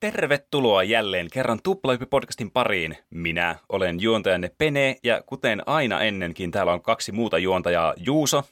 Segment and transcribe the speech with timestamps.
[0.00, 2.96] Tervetuloa jälleen kerran Tuplahyppi-podcastin pariin.
[3.10, 8.42] Minä olen juontajanne Pene, ja kuten aina ennenkin, täällä on kaksi muuta juontajaa, Juuso.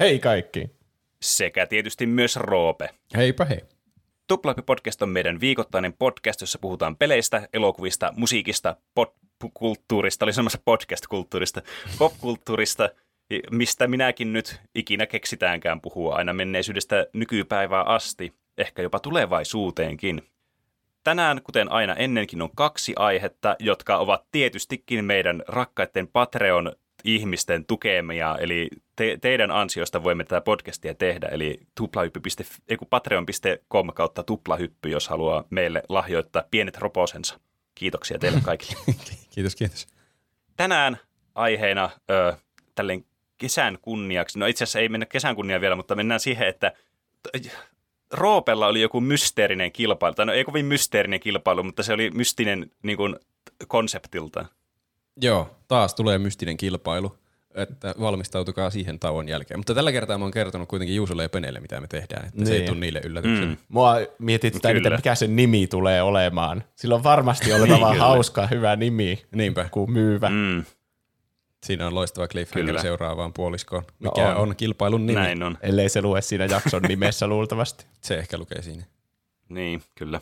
[0.00, 0.70] Hei kaikki.
[1.22, 2.90] Sekä tietysti myös Roope.
[3.16, 3.60] Heipä hei.
[4.32, 11.62] Tuplahyppi-podcast on meidän viikoittainen podcast, jossa puhutaan peleistä, elokuvista, musiikista, popkulttuurista, oli samassa podcast-kulttuurista,
[11.98, 12.88] popkulttuurista,
[13.50, 20.22] mistä minäkin nyt ikinä keksitäänkään puhua aina menneisyydestä nykypäivää asti, ehkä jopa tulevaisuuteenkin.
[21.04, 26.72] Tänään, kuten aina ennenkin, on kaksi aihetta, jotka ovat tietystikin meidän rakkaiden Patreon
[27.04, 31.60] ihmisten tukemia, eli te, teidän ansiosta voimme tätä podcastia tehdä, eli
[32.90, 37.40] patreon.com kautta tuplahyppy, jos haluaa meille lahjoittaa pienet roposensa.
[37.74, 38.80] Kiitoksia teille kaikille.
[39.34, 39.86] kiitos, kiitos.
[40.56, 40.98] Tänään
[41.34, 42.36] aiheena ö,
[42.74, 43.04] tälleen
[43.38, 46.72] kesän kunniaksi, no itse asiassa ei mennä kesän kunnia vielä, mutta mennään siihen, että
[48.12, 52.70] Roopella oli joku mysteerinen kilpailu, tai no ei kovin mysteerinen kilpailu, mutta se oli mystinen
[52.82, 53.16] niin kuin,
[53.68, 54.44] konseptilta.
[55.22, 57.16] Joo, taas tulee mystinen kilpailu,
[57.54, 59.58] että valmistautukaa siihen tauon jälkeen.
[59.58, 62.46] Mutta tällä kertaa mä oon kertonut kuitenkin Juusolle ja Penelle, mitä me tehdään, että niin.
[62.46, 62.68] se ei niin.
[62.68, 63.46] tule niille yllätyksenä.
[63.46, 63.56] Mm.
[63.68, 66.64] Mua mietitään nyt, mikä se nimi tulee olemaan.
[66.76, 69.68] Sillä on varmasti oltava niin, hauska, hyvä nimi, Niinpä.
[69.70, 70.28] kuin myyvä.
[70.28, 70.64] Mm.
[71.66, 73.82] Siinä on loistava cliffhanger seuraavaan puoliskoon.
[74.00, 74.36] No Mikä no on.
[74.48, 75.20] on kilpailun nimi?
[75.20, 75.58] Näin on.
[75.62, 77.86] Ellei se lue siinä jakson nimessä luultavasti.
[78.00, 78.84] Se ehkä lukee siinä.
[79.48, 80.20] Niin, kyllä.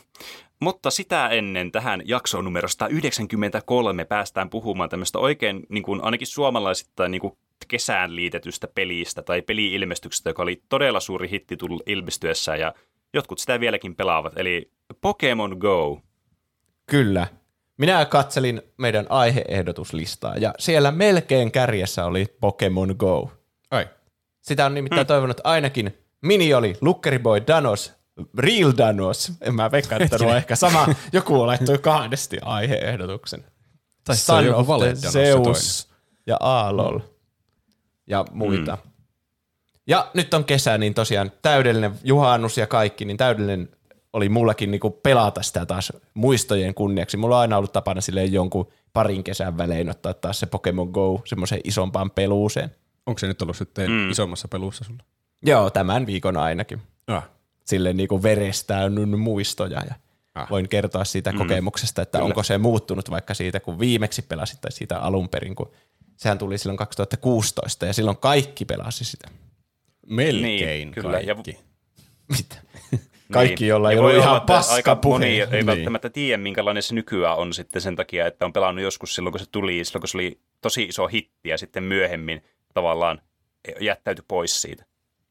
[0.61, 7.11] Mutta sitä ennen tähän jaksoon numero 193 päästään puhumaan tämmöistä oikein niin kuin, ainakin suomalaisittain
[7.11, 7.33] niin kuin
[7.69, 12.75] kesään liitetystä pelistä tai peli-ilmestyksestä, joka oli todella suuri hitti tullut ilmestyessä ja
[13.15, 16.01] jotkut sitä vieläkin pelaavat, eli Pokemon Go.
[16.87, 17.27] Kyllä.
[17.79, 23.31] Minä katselin meidän aiheehdotuslistaa ja siellä melkein kärjessä oli Pokemon Go.
[23.71, 23.89] Ai.
[24.41, 25.07] Sitä on nimittäin hmm.
[25.07, 27.93] toivonut ainakin Mini oli, Lukkeriboy, Danos,
[28.39, 29.33] Real Danos.
[29.41, 30.87] En mä veikkaa, että on ehkä sama.
[31.13, 33.45] Joku laittoi kahdesti aiheehdotuksen.
[34.05, 35.89] Tai Son of the Zeus
[36.27, 37.01] ja Aalol
[38.07, 38.79] ja muita.
[38.83, 38.93] Hmm.
[39.87, 43.69] Ja nyt on kesä, niin tosiaan täydellinen juhannus ja kaikki, niin täydellinen
[44.19, 47.17] oli mullakin niinku pelata sitä taas muistojen kunniaksi.
[47.17, 51.23] Mulla on aina ollut tapana sille jonkun parin kesän välein ottaa taas se Pokemon Go
[51.25, 52.71] semmoiseen isompaan peluuseen.
[53.07, 54.11] Onko se nyt ollut sitten mm.
[54.11, 55.03] isommassa peluussa sulla?
[55.43, 56.83] Joo, tämän viikon ainakin.
[57.07, 57.29] Ah.
[57.65, 59.95] Silleen niinku verestäynnyn muistoja ja
[60.35, 60.51] ah.
[60.51, 61.39] voin kertoa siitä mm.
[61.39, 62.27] kokemuksesta, että Kyllä.
[62.27, 65.73] onko se muuttunut vaikka siitä, kun viimeksi pelasit tai siitä alun perin, kun
[66.17, 69.29] sehän tuli silloin 2016 ja silloin kaikki pelasi sitä.
[70.07, 71.11] Melkein niin, kyllä.
[71.13, 71.51] kaikki.
[71.51, 71.57] Ja...
[72.37, 72.68] Mitä?
[73.33, 73.69] Kaikki, niin.
[73.69, 75.15] joilla ei ole ihan paska aika puhe.
[75.15, 75.67] Moni ei niin.
[75.67, 79.41] välttämättä tiedä, minkälainen se nykyään on sitten sen takia, että on pelannut joskus silloin, kun
[79.41, 82.45] se tuli, silloin kun se oli tosi iso hitti ja sitten myöhemmin
[82.75, 83.21] tavallaan
[83.81, 84.85] jättäytyi pois siitä.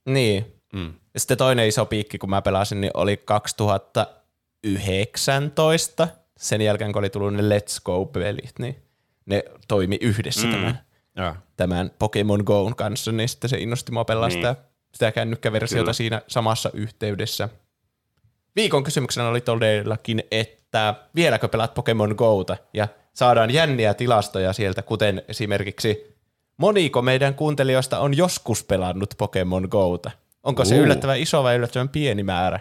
[0.05, 0.45] Niin.
[0.73, 0.93] Mm.
[1.13, 6.07] Ja sitten toinen iso piikki, kun mä pelasin, niin oli 2019.
[6.37, 8.75] Sen jälkeen, kun oli tullut ne Let's Go-pelit, niin
[9.25, 10.53] ne toimi yhdessä mm.
[10.53, 10.79] tämän,
[11.15, 11.35] ja.
[11.57, 14.37] tämän Pokemon Go'n kanssa, niin sitten se innosti mua pelaa niin.
[14.37, 14.55] sitä,
[14.93, 15.93] sitä kännykkäversiota Kyllä.
[15.93, 17.49] siinä samassa yhteydessä.
[18.57, 25.22] Viikon kysymyksenä oli todellakin, että vieläkö pelaat Pokemon Gouta, ja saadaan jänniä tilastoja sieltä, kuten
[25.28, 26.16] esimerkiksi
[26.57, 30.12] moniko meidän kuuntelijoista on joskus pelannut Pokemon Gouta.
[30.44, 30.81] Onko se uh.
[30.81, 32.59] yllättävän iso vai yllättävän pieni määrä?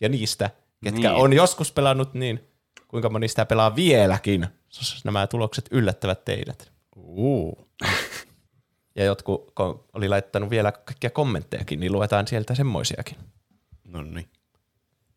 [0.00, 0.50] Ja niistä,
[0.84, 1.22] ketkä niin.
[1.22, 2.40] on joskus pelannut, niin
[2.88, 4.46] kuinka moni sitä pelaa vieläkin?
[5.04, 6.72] Nämä tulokset yllättävät teidät.
[6.96, 7.68] Uh.
[8.96, 9.52] ja jotkut
[9.92, 13.16] oli laittanut vielä kaikkia kommenttejakin, niin luetaan sieltä semmoisiakin.
[13.84, 14.28] No niin.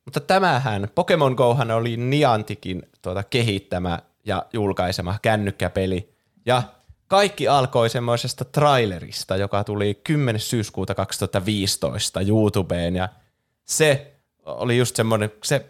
[0.06, 6.14] Mutta tämähän, Pokemon Gohan oli Niantikin tuota kehittämä ja julkaisema kännykkäpeli.
[6.46, 6.64] Ja
[7.08, 10.40] kaikki alkoi semmoisesta trailerista, joka tuli 10.
[10.40, 12.96] syyskuuta 2015 YouTubeen.
[12.96, 13.10] Ja
[13.66, 14.14] se
[14.46, 15.66] oli just semmoinen, se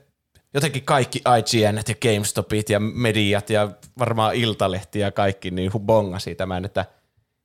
[0.53, 3.69] jotenkin kaikki IGN ja GameStopit ja mediat ja
[3.99, 6.85] varmaan Iltalehti ja kaikki niin bongasi tämän, että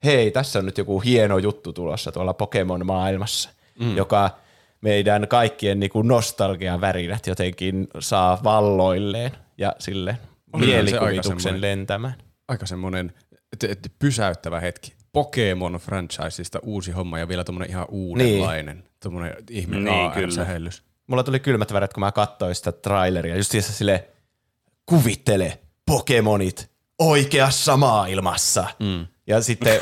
[0.05, 3.97] hei, tässä on nyt joku hieno juttu tulossa tuolla Pokemon-maailmassa, mm.
[3.97, 4.31] joka–
[4.81, 10.19] meidän kaikkien niin kuin nostalgian värinät jotenkin saa valloilleen ja sille
[10.57, 12.15] mielikuvituksen lentämään.
[12.49, 13.13] Aika semmoinen
[13.99, 14.93] pysäyttävä hetki.
[15.13, 18.89] Pokemon franchiseista uusi homma ja vielä tuommoinen ihan uudenlainen, niin.
[19.03, 20.71] tuommoinen ihme niin, kyllä.
[21.07, 23.37] Mulla tuli kylmät väret, kun mä katsoin sitä traileria.
[23.37, 24.09] Just sille
[24.87, 28.67] kuvittele Pokemonit oikeassa maailmassa.
[28.79, 29.07] Mm.
[29.27, 29.81] Ja sitten,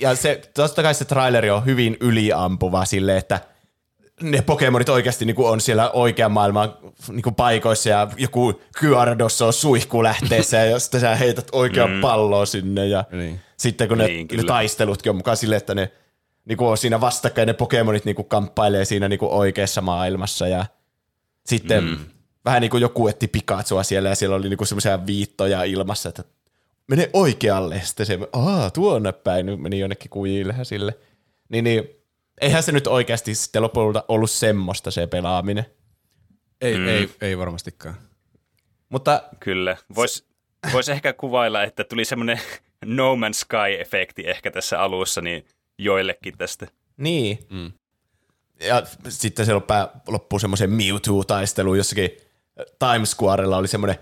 [0.00, 3.40] ja se, totta kai se traileri on hyvin yliampuva sille, että–
[4.30, 6.74] ne Pokemonit oikeasti niin on siellä oikean maailman
[7.08, 12.00] niin paikoissa ja joku Gyarados on suihku lähteessä ja sitten sä heität oikean mm.
[12.00, 13.40] palloa sinne ja niin.
[13.56, 15.92] sitten kun ne, niin, ne taistelutkin on mukaan silleen, että ne
[16.44, 20.66] niin on siinä vastakkain ne Pokemonit niin kamppailee siinä niin oikeassa maailmassa ja
[21.46, 21.96] sitten mm.
[22.44, 26.08] vähän niin kuin joku etti Pikachua siellä ja siellä oli niin kuin semmoisia viittoja ilmassa,
[26.08, 26.24] että
[26.86, 27.80] mene oikealle.
[27.84, 30.98] Sitten se, aa, tuonne päin, nyt meni jonnekin kujille sille.
[31.48, 31.88] Niin, niin
[32.40, 35.66] eihän se nyt oikeasti sitten lopulta ollut semmoista se pelaaminen.
[36.60, 36.88] Ei, mm.
[36.88, 37.94] ei, ei varmastikaan.
[38.88, 39.76] Mutta Kyllä.
[39.94, 40.24] Voisi
[40.72, 42.40] vois ehkä kuvailla, että tuli semmoinen
[42.84, 45.46] No Man's Sky-efekti ehkä tässä alussa niin
[45.78, 46.66] joillekin tästä.
[46.96, 47.38] niin.
[47.50, 47.72] Mm.
[48.60, 49.76] Ja sitten se loppuu,
[50.08, 52.10] loppuu semmoisen Mewtwo-taisteluun jossakin
[52.78, 53.96] Times Squarella oli semmoinen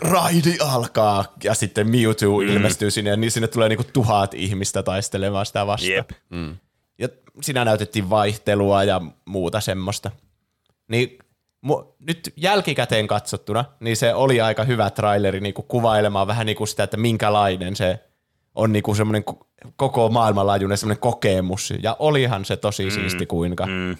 [0.00, 2.48] raidi alkaa ja sitten Mewtwo mm.
[2.48, 5.92] ilmestyy sinne ja niin sinne tulee niinku tuhat ihmistä taistelemaan sitä vastaan.
[5.92, 6.10] Jep.
[6.98, 7.08] Ja
[7.42, 10.10] siinä näytettiin vaihtelua ja muuta semmoista.
[10.88, 11.18] Niin
[11.66, 16.82] mu- nyt jälkikäteen katsottuna, niin se oli aika hyvä traileri niinku kuvailemaan vähän niinku sitä,
[16.82, 18.00] että minkälainen se
[18.54, 19.46] on niinku semmoinen ko-
[19.76, 21.72] koko maailmanlaajuinen semmoinen kokemus.
[21.82, 22.90] Ja olihan se tosi mm.
[22.90, 23.66] siisti kuinka.
[23.66, 23.96] Mm.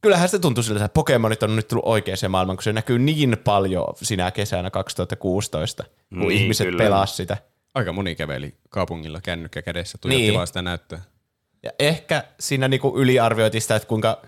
[0.00, 3.36] Kyllähän se tuntui siltä, että Pokemonit on nyt tullut oikeaan maailmaan, kun se näkyy niin
[3.44, 6.84] paljon sinä kesänä 2016, kun Niin, ihmiset kyllä.
[6.84, 7.36] pelas sitä.
[7.74, 10.34] Aika moni käveli kaupungilla kännykkä kädessä, tuijotti Niin.
[10.34, 11.00] vaan sitä näyttöä.
[11.62, 14.22] Ja ehkä siinä niinku yliarvioitiin sitä, että kuinka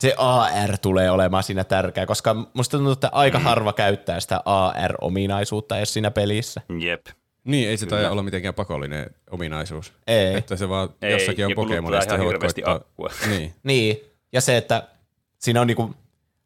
[0.00, 5.76] se AR tulee olemaan siinä tärkeä, koska musta tuntuu, että aika harva käyttää sitä AR-ominaisuutta
[5.76, 6.60] edes siinä pelissä.
[6.78, 7.06] Jep.
[7.44, 9.92] Niin, ei se taida olla mitenkään pakollinen ominaisuus.
[10.06, 10.34] Ei.
[10.34, 12.74] Että se vaan Ei, jossakin on Pokemon, ja sitten koittaa.
[12.74, 13.10] akkua.
[13.30, 13.54] Niin.
[13.62, 13.96] Niin,
[14.32, 14.88] ja se, että
[15.38, 15.94] siinä on niinku,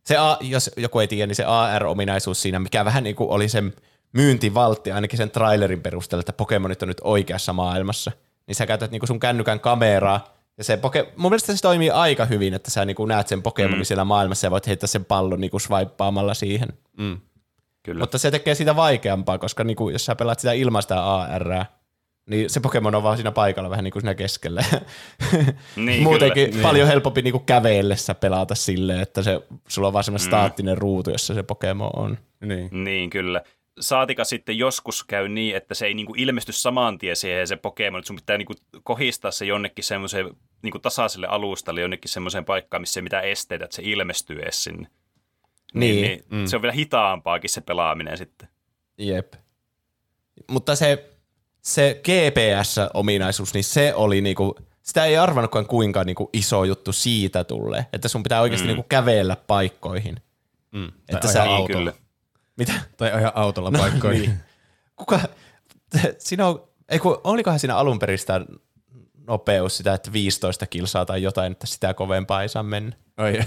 [0.06, 3.74] se A, jos joku ei tiedä, niin se AR-ominaisuus siinä, mikä vähän niinku oli sen
[4.12, 8.12] myyntivaltti ainakin sen trailerin perusteella, että Pokemonit on nyt oikeassa maailmassa,
[8.46, 12.24] niin sä käytät niinku sun kännykän kameraa, ja se poke, mun mielestä se toimii aika
[12.24, 13.84] hyvin, että sä niinku näet sen Pokemonin mm.
[13.84, 16.68] siellä maailmassa ja voit heittää sen pallon niinku swipeaamalla siihen.
[16.98, 17.20] Mm.
[17.82, 18.00] Kyllä.
[18.00, 21.64] Mutta se tekee siitä vaikeampaa, koska niinku, jos sä pelaat sitä ilman sitä AR,
[22.26, 24.64] niin se Pokemon on vaan siinä paikalla vähän niin kuin siinä keskellä.
[25.76, 26.62] Niin, Muutenkin kyllä.
[26.62, 30.30] paljon helpompi niinku kävellessä pelata silleen, että se, sulla on vaan semmoinen mm.
[30.30, 32.18] staattinen ruutu, jossa se Pokemon on.
[32.40, 32.84] Niin.
[32.84, 33.42] Niin, kyllä.
[33.80, 37.98] Saatika sitten joskus käy niin, että se ei niinku ilmesty saman tien siihen se Pokemon,
[37.98, 40.30] että sun pitää niinku kohistaa se jonnekin semmoiseen
[40.62, 44.88] niinku tasaiselle alustalle, jonnekin semmoiseen paikkaan, missä ei mitään esteitä, että se ilmestyy edes sinne.
[45.74, 46.02] Niin.
[46.02, 46.46] niin mm.
[46.46, 48.48] Se on vielä hitaampaakin se pelaaminen sitten.
[48.98, 49.32] Jep.
[50.50, 51.10] Mutta se,
[51.62, 57.86] se GPS-ominaisuus, niin se oli niinku, sitä ei arvannutkaan kuinka niinku iso juttu siitä tulee,
[57.92, 58.68] että sun pitää oikeasti mm.
[58.68, 60.16] niinku kävellä paikkoihin.
[60.72, 60.92] Mm.
[61.08, 61.78] Että sä- Niin, autolla.
[61.78, 62.01] kyllä.
[62.56, 62.72] Mitä?
[62.96, 64.22] Tai ajaa autolla paikkoihin.
[64.22, 64.40] Niin.
[64.96, 65.20] Kuka,
[66.18, 68.40] siinä on, ei kun, olikohan siinä alun perin sitä
[69.26, 72.96] nopeus sitä, että 15 kilsaa tai jotain, että sitä kovempaa ei saa mennä.
[73.16, 73.40] Ai,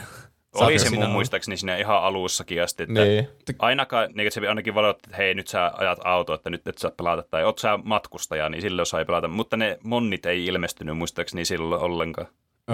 [0.55, 3.27] Oli se mun muistaakseni siinä ihan alussakin asti, että Niin.
[3.59, 6.91] ainakaan, niin se ainakin varoitti, että hei nyt sä ajat auto, että nyt et saa
[6.91, 11.45] pelata, tai oot sä matkustaja, niin silloin sai pelata, mutta ne monnit ei ilmestynyt muistaakseni
[11.45, 12.27] silloin ollenkaan.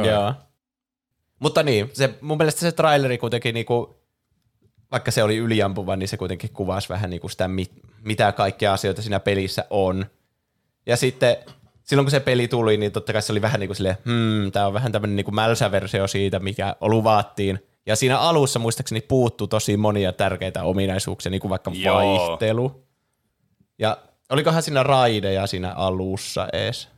[0.05, 0.33] Joo.
[1.39, 4.00] Mutta niin, se, mun mielestä se traileri kuitenkin, niinku,
[4.91, 7.71] vaikka se oli yliampuva, niin se kuitenkin kuvasi vähän niinku sitä, mit,
[8.01, 10.05] mitä kaikkea asioita siinä pelissä on.
[10.85, 11.37] Ja sitten
[11.83, 14.51] silloin kun se peli tuli, niin totta kai se oli vähän niin kuin silleen, hmm,
[14.51, 17.59] tämä on vähän tämmöinen niin mälsäversio siitä, mikä luvattiin.
[17.85, 21.95] Ja siinä alussa muistaakseni puuttuu tosi monia tärkeitä ominaisuuksia, niin kuin vaikka Joo.
[21.95, 22.85] vaihtelu.
[23.79, 23.97] Ja
[24.29, 26.89] olikohan siinä raideja siinä alussa ees?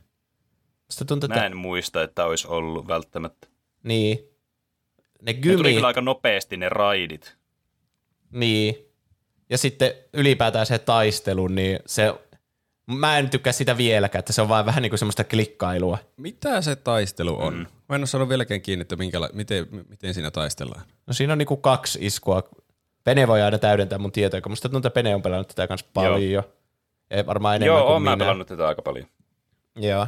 [0.90, 3.48] Sitten tuntuu, että Mä en muista, että olisi ollut välttämättä.
[3.82, 4.18] niin.
[5.22, 7.36] Ne Ne tuli gymi, kyllä aika nopeasti ne raidit.
[8.34, 8.76] Niin.
[9.50, 12.14] Ja sitten ylipäätään se taistelu, niin se,
[12.86, 15.98] mä en tykkää sitä vieläkään, että se on vaan vähän niin kuin semmoista klikkailua.
[16.16, 17.54] Mitä se taistelu on?
[17.54, 17.66] Mm.
[17.88, 20.82] Mä en ole saanut vieläkään kiinni, että minkäla- miten, miten siinä taistellaan.
[21.06, 22.42] No siinä on niinku kaksi iskua.
[23.04, 25.86] Pene voi aina täydentää mun tietoja, kun musta tuntuu, että Pene on pelannut tätä kanssa
[25.94, 26.44] paljon.
[27.10, 28.24] Ei varmaan enemmän Joo, kuin oon mä minä.
[28.24, 29.06] pelannut tätä aika paljon.
[29.76, 30.06] Joo.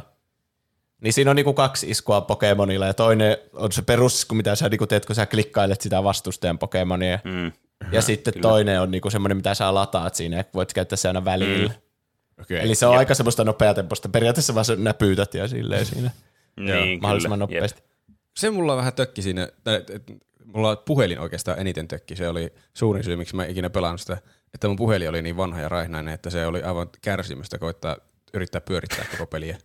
[1.01, 4.87] Niin siinä on niinku kaksi iskua Pokemonilla ja toinen on se perusisku, mitä sä niinku
[4.87, 7.19] teet, kun sä klikkailet sitä vastustajan Pokemonia.
[7.23, 7.51] Mm.
[7.91, 8.41] Ja sitten kyllä.
[8.49, 11.69] toinen on niinku semmoinen, mitä sä lataat siinä ja voit käyttää se aina välillä.
[11.69, 12.41] Mm.
[12.41, 12.59] Okei.
[12.59, 14.09] Eli se on aika semmoista nopeatempoista.
[14.09, 16.11] Periaatteessa vaan näpyytät ja silleen siinä
[16.59, 17.59] Niin, mahdollisimman kyllä.
[17.59, 17.83] nopeasti.
[18.37, 20.11] Se mulla vähän tökki siinä, tai et- et-
[20.45, 22.15] mulla puhelin oikeastaan eniten tökki.
[22.15, 24.17] Se oli suurin syy, miksi mä en ikinä pelannut sitä,
[24.53, 27.97] että mun puhelin oli niin vanha ja raihnainen, että se oli aivan kärsimystä koittaa
[28.33, 29.57] yrittää pyörittää koko peliä.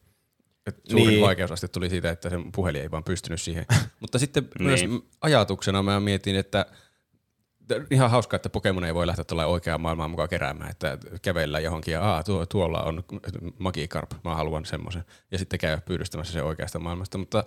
[0.67, 1.09] Et suurin Niin.
[1.09, 1.21] niin.
[1.21, 3.67] vaikeusaste tuli siitä, että se puhelin ei vaan pystynyt siihen.
[4.01, 5.03] Mutta sitten myös Niin.
[5.21, 6.67] ajatuksena mä mietin, että
[7.91, 11.93] ihan hauskaa, että Pokemon ei voi lähteä tuolla oikeaan maailmaan mukaan keräämään, että kävellä johonkin
[11.93, 13.05] ja Aa, tuo, tuolla on
[13.59, 15.05] Magikarp, mä haluan semmoisen.
[15.31, 17.45] Ja sitten käy pyydystämässä se oikeasta maailmasta, mutta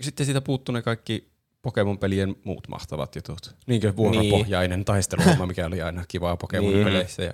[0.00, 1.32] sitten siitä puuttuu ne kaikki
[1.62, 3.56] Pokemon-pelien muut mahtavat jutut.
[3.66, 4.84] Niinkö vuoropohjainen niin.
[4.84, 7.22] taisteluhomma, mikä oli aina kivaa Pokemon-peleissä.
[7.22, 7.32] Ja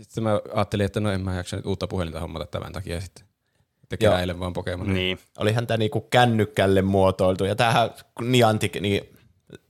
[0.00, 3.26] sitten mä ajattelin, että no en mä jaksa nyt uutta puhelinta hommata tämän takia sitten.
[3.98, 4.94] Keräilen vaan Pokemon.
[4.94, 5.18] Niin.
[5.38, 7.44] Olihan tämä niinku kännykkälle muotoiltu.
[7.44, 7.90] Ja tämähän
[8.20, 9.08] Niantic, niin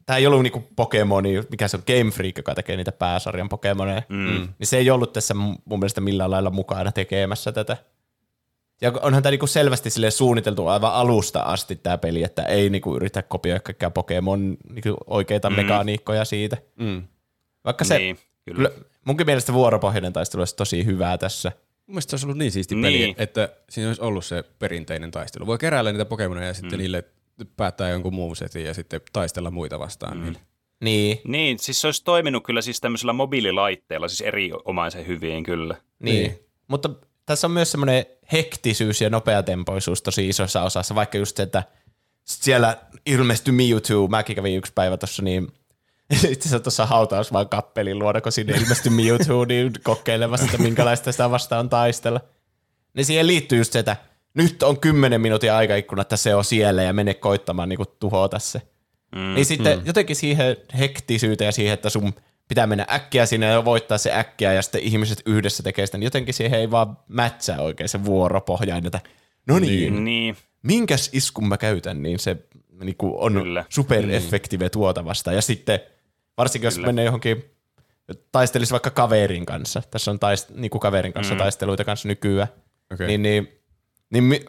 [0.07, 4.03] tämä ei ollut niinku Pokemoni, mikä se on Game Freak, joka tekee niitä pääsarjan Pokemoneja,
[4.09, 4.49] mm.
[4.59, 7.77] niin se ei ollut tässä mun mielestä millään lailla mukana tekemässä tätä.
[8.81, 12.97] Ja onhan tämä niinku selvästi sille suunniteltu aivan alusta asti tämä peli, että ei niinku
[12.97, 15.57] yritä kopioida kaikkia Pokemon niinku oikeita mm.
[15.57, 16.57] mekaniikkoja siitä.
[16.79, 17.03] Mm.
[17.65, 18.69] Vaikka se, Niin, kyllä.
[18.69, 18.85] kyllä.
[19.05, 21.53] munkin mielestä vuoropohjainen taistelu olisi tosi hyvää tässä.
[21.87, 22.83] Mun mielestä se olisi ollut niin siisti Niin.
[22.83, 25.47] peli, että siinä olisi ollut se perinteinen taistelu.
[25.47, 26.79] Voi keräillä niitä Pokemoneja ja sitten mm.
[26.79, 27.05] niille
[27.57, 30.17] päättää jonkun muun setin ja sitten taistella muita vastaan.
[30.17, 30.25] Mm.
[30.25, 30.37] Niin.
[30.81, 35.77] Niin, Niin, siis se olisi toiminut kyllä siis tämmöisellä mobiililaitteella, siis erinomaisen hyvin kyllä.
[35.99, 36.23] niin.
[36.23, 36.39] niin.
[36.69, 36.91] Mutta
[37.27, 41.63] tässä on myös semmoinen hektisyys ja nopeatempoisuus tosi isossa osassa, vaikka just se, että
[42.25, 45.49] siellä ilmestyi Mewtwo, mäkin kävin yksi päivä tuossa, niin
[46.13, 51.31] itse asiassa tuossa hautausmaan kappelin luona, kun sinne ilmestyi Mewtwo, niin kokeilemassa, että minkälaista sitä
[51.31, 52.21] vastaan taistella.
[52.95, 53.97] Niin siihen liittyy just se, että
[54.35, 58.63] nyt on kymmenen minuutin aikaikkuna, että se on siellä ja mene koittamaan niin tuhota se.
[59.15, 59.87] Mm, niin sitten mm.
[59.87, 62.13] jotenkin siihen hektisyyteen ja siihen, että sun
[62.49, 66.07] pitää mennä äkkiä sinne ja voittaa se äkkiä ja sitten ihmiset yhdessä tekee sitä, niin
[66.07, 69.01] jotenkin siihen ei vaan mätsää oikein se vuoropohjainen, että
[69.47, 72.37] no niin, Niin, minkäs iskun mä käytän, niin se
[72.85, 73.65] niin kuin on Kyllä.
[73.69, 75.37] supereffektive tuota vastaan.
[75.37, 75.81] Ja sitten
[76.37, 76.87] varsinkin jos Kyllä.
[76.87, 77.45] menee johonkin,
[78.33, 81.39] taistelisi vaikka kaverin kanssa, tässä on taist, niin kuin kaverin kanssa mm.
[81.39, 82.49] taisteluita kanssa nykyään,
[82.93, 83.07] Okei.
[83.07, 83.62] niin, niin,
[84.13, 84.41] niin mi,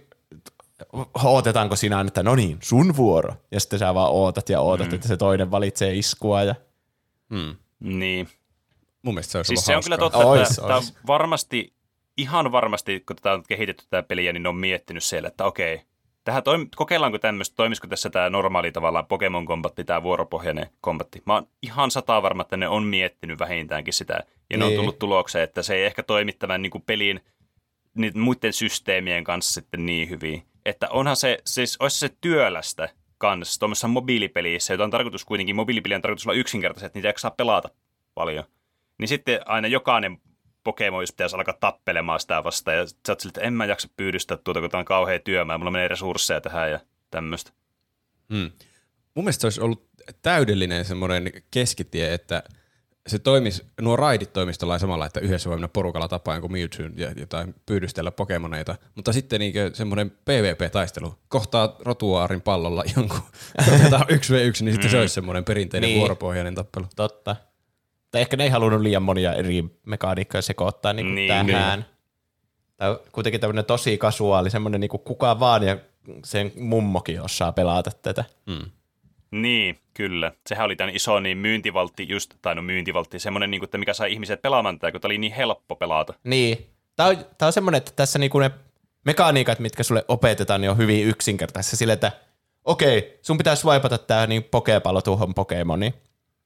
[1.23, 4.95] ootetaanko aina, että no niin, sun vuoro, ja sitten sä vaan ootat ja ootat, mm.
[4.95, 6.55] että se toinen valitsee iskua, ja
[7.29, 7.55] Mm.
[7.79, 8.27] niin.
[9.01, 10.93] Mun mielestä se olisi Siis ollut se on kyllä totta, Ois, että tämä on ois.
[11.07, 11.73] varmasti,
[12.17, 15.81] ihan varmasti, kun tätä on kehitetty tätä peliä, niin ne on miettinyt siellä, että okei,
[16.23, 21.21] tähän toim- kokeillaanko tämmöistä, toimisiko tässä tämä normaali tavallaan Pokemon-kombatti, tämä vuoropohjainen kombatti.
[21.25, 24.79] Mä oon ihan sataa varma, että ne on miettinyt vähintäänkin sitä, ja ne on Niin.
[24.79, 27.21] tullut tulokseen, että se ei ehkä toimi tämän niin kuin pelin
[27.93, 30.43] niiden muiden systeemien kanssa sitten niin hyvin.
[30.65, 35.95] Että onhan se, siis olisi se työlästä kanssa tuommoisessa mobiilipelissä, jota on tarkoitus kuitenkin, mobiilipeli
[35.95, 37.69] on tarkoitus olla yksinkertaisesti, että niitä ei saa pelata
[38.13, 38.43] paljon.
[38.97, 40.17] Niin sitten aina jokainen
[40.63, 43.87] Pokemon, jos pitäisi alkaa tappelemaan sitä vastaan, ja sä oot siltä, että en mä jaksa
[43.97, 46.79] pyydystää tuota, kun tää on kauhea työmaa, mulla menee resursseja tähän ja
[47.11, 47.51] tämmöistä.
[48.29, 48.51] Mm.
[49.15, 49.87] Mun mielestä se olisi ollut
[50.21, 52.43] täydellinen semmoinen keskitie, että
[53.07, 56.85] se toimis, nuo raidit toimisi tällä samalla, että yhdessä voi mennä porukalla tapaan kuin Mewtwo
[56.95, 63.21] ja jotain pyydystellä Pokemoneita, mutta sitten niinkö semmoinen PvP-taistelu, kohtaa rotuaarin pallolla jonkun,
[63.73, 65.99] otetaan 1v1, niin sitten se olisi semmoinen perinteinen Niin.
[65.99, 66.85] vuoropohjainen tappelu.
[66.95, 67.35] totta.
[68.11, 71.85] Tai ehkä ne ei halunnut liian monia eri mekaniikkoja sekoittaa niin Niin, niin, tähän.
[72.77, 75.77] Tämä on kuitenkin tämmöinen tosi kasuaali, semmoinen niin kuka vaan ja
[76.25, 78.25] sen mummokin osaa pelata tätä.
[78.45, 78.69] Mm.
[79.33, 80.31] Niin, kyllä.
[80.47, 83.93] Sehän oli tämän iso niin myyntivaltti just, tai no myyntivaltti, semmoinen, niin kuin, että mikä
[83.93, 86.13] sai ihmiset pelaamaan tätä, kun tämä oli niin helppo pelata.
[86.23, 86.69] Niin.
[86.95, 88.51] Tämä on, tämä on semmoinen, että tässä niinku ne
[89.05, 91.77] mekaniikat, mitkä sulle opetetaan, niin on hyvin yksinkertaisia.
[91.77, 92.11] Sille, että
[92.65, 95.93] okei, sun pitää swipata tämä niin pokepallo tuohon Pokemoniin.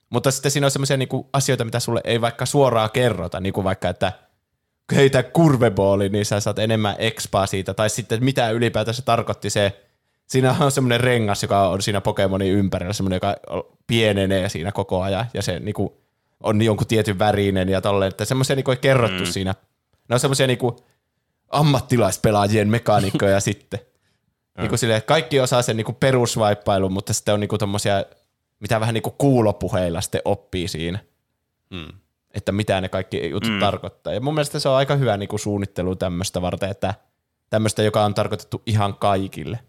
[0.10, 3.64] Mutta sitten siinä on semmoisia niinku asioita, mitä sulle ei vaikka suoraan kerrota, niin kuin
[3.64, 4.12] vaikka, että
[4.96, 9.87] heitä kurvebooli, niin sä saat enemmän expaa siitä, tai sitten mitä ylipäätään se tarkoitti se,
[10.28, 13.36] siinä on semmoinen rengas, joka on siinä Pokemonin ympärillä, semmoinen, joka
[13.88, 16.02] pienenee siinä koko ajan, ja se niinku
[16.44, 19.32] on jonkun tietyn värinen ja tolleen, että semmoisia niinku ei kerrottu mm.
[19.32, 19.56] siinä.
[20.10, 20.80] Ne on semmoisia niinku
[21.50, 23.80] ammattilaispelaajien mekaniikkoja sitten.
[24.58, 28.04] Niinku silleen, että kaikki osaa sen niinku perusvaippailun, mutta sitten on niinku tommosia,
[28.60, 31.00] mitä vähän niinku kuulopuheilla sitten oppii siinä.
[31.70, 31.88] Mm.
[32.34, 33.56] Että mitä ne kaikki jutut Mm.
[33.56, 33.60] mm.
[33.60, 34.14] tarkoittaa.
[34.14, 36.94] Ja mun mielestä se on aika hyvä niinku suunnittelu tämmöistä varten, että
[37.50, 39.60] tämmöistä, joka on tarkoitettu ihan kaikille.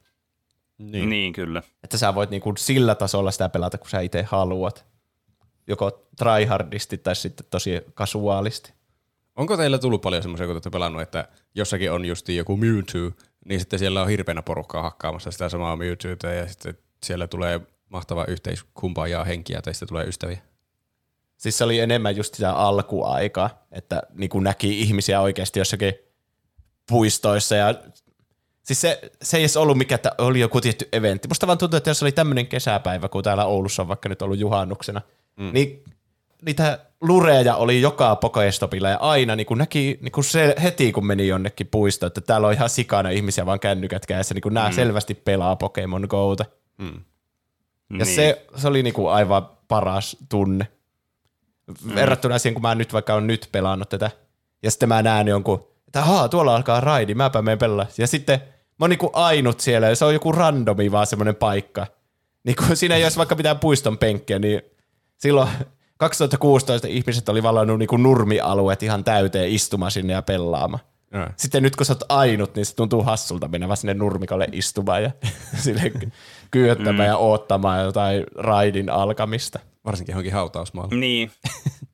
[0.78, 0.92] Niin.
[0.92, 1.62] Niin, niin kyllä.
[1.84, 4.86] Että sä voit niinku sillä tasolla sitä pelata, kun sä itse haluat.
[5.66, 8.72] Joko tryhardisti tai sitten tosi kasuaalisti.
[9.36, 13.10] Onko teillä tullut paljon semmoisia, kun te olette pelannut, että jossakin on justi joku Mewtwo,
[13.44, 18.24] niin sitten siellä on hirveänä porukkaa hakkaamassa sitä samaa Mewtwoa ja sitten siellä tulee mahtava
[18.24, 20.38] yhteiskumpaa henkiä tai sitten tulee ystäviä.
[21.36, 25.94] Siis se oli enemmän just sitä alkuaikaa, että niinku näki ihmisiä oikeasti jossakin
[26.88, 27.74] puistoissa ja
[28.68, 31.28] Siis se, se ei edes ollut mikä, että oli joku tietty eventti.
[31.28, 34.38] Musta vaan tuntuu, että jos oli tämmöinen kesäpäivä, kun täällä Oulussa on vaikka nyt ollut
[34.38, 35.00] juhannuksena,
[35.36, 35.50] mm.
[35.52, 35.84] niin
[36.42, 41.06] niitä lureja oli joka Pokestopilla ja aina niin kuin näki niin kuin se, heti, kun
[41.06, 44.68] meni jonnekin puistoon, että täällä on ihan sikana ihmisiä vaan kännykät kädessä, niin kuin nämä
[44.68, 44.74] mm.
[44.74, 46.44] selvästi pelaa Pokemon Go'ta.
[46.78, 47.00] Mm.
[47.98, 48.06] Ja niin.
[48.06, 50.68] se, se oli niinku aivan paras tunne.
[51.84, 51.94] Mm.
[51.94, 54.10] Verrattuna siihen, kun mä nyt vaikka on nyt pelannut tätä.
[54.62, 57.86] Ja sitten mä näen jonkun, että haa, tuolla alkaa raidi, mäpä menen pelaa.
[57.98, 58.42] Ja sitten
[58.78, 61.86] mä oon niinku ainut siellä, ja se on joku randomi vaan semmoinen paikka.
[62.44, 64.62] Niin kun siinä ei olisi vaikka mitään puiston penkkiä, niin
[65.16, 65.48] silloin
[65.98, 70.84] 2016 ihmiset oli vallannut niinku nurmialueet ihan täyteen istumaan sinne ja pelaamaan.
[71.12, 71.30] Ja.
[71.36, 75.02] Sitten nyt kun sä oot ainut, niin se tuntuu hassulta mennä vaan sinne nurmikolle istumaan.
[75.02, 75.10] Ja
[75.64, 75.92] sille,
[76.50, 77.04] kyöttämään mm.
[77.04, 79.58] ja oottamaan jotain raidin alkamista.
[79.84, 80.94] Varsinkin johonkin hautausmaalle.
[80.94, 81.30] Niin.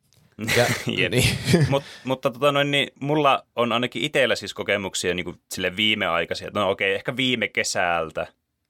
[0.57, 1.39] Ja, niin.
[1.69, 6.51] Mut, mutta tota noin, niin mulla on ainakin itsellä siis kokemuksia niin kuin sille viimeaikaisia.
[6.55, 8.27] No okei, okay, ehkä viime kesältä.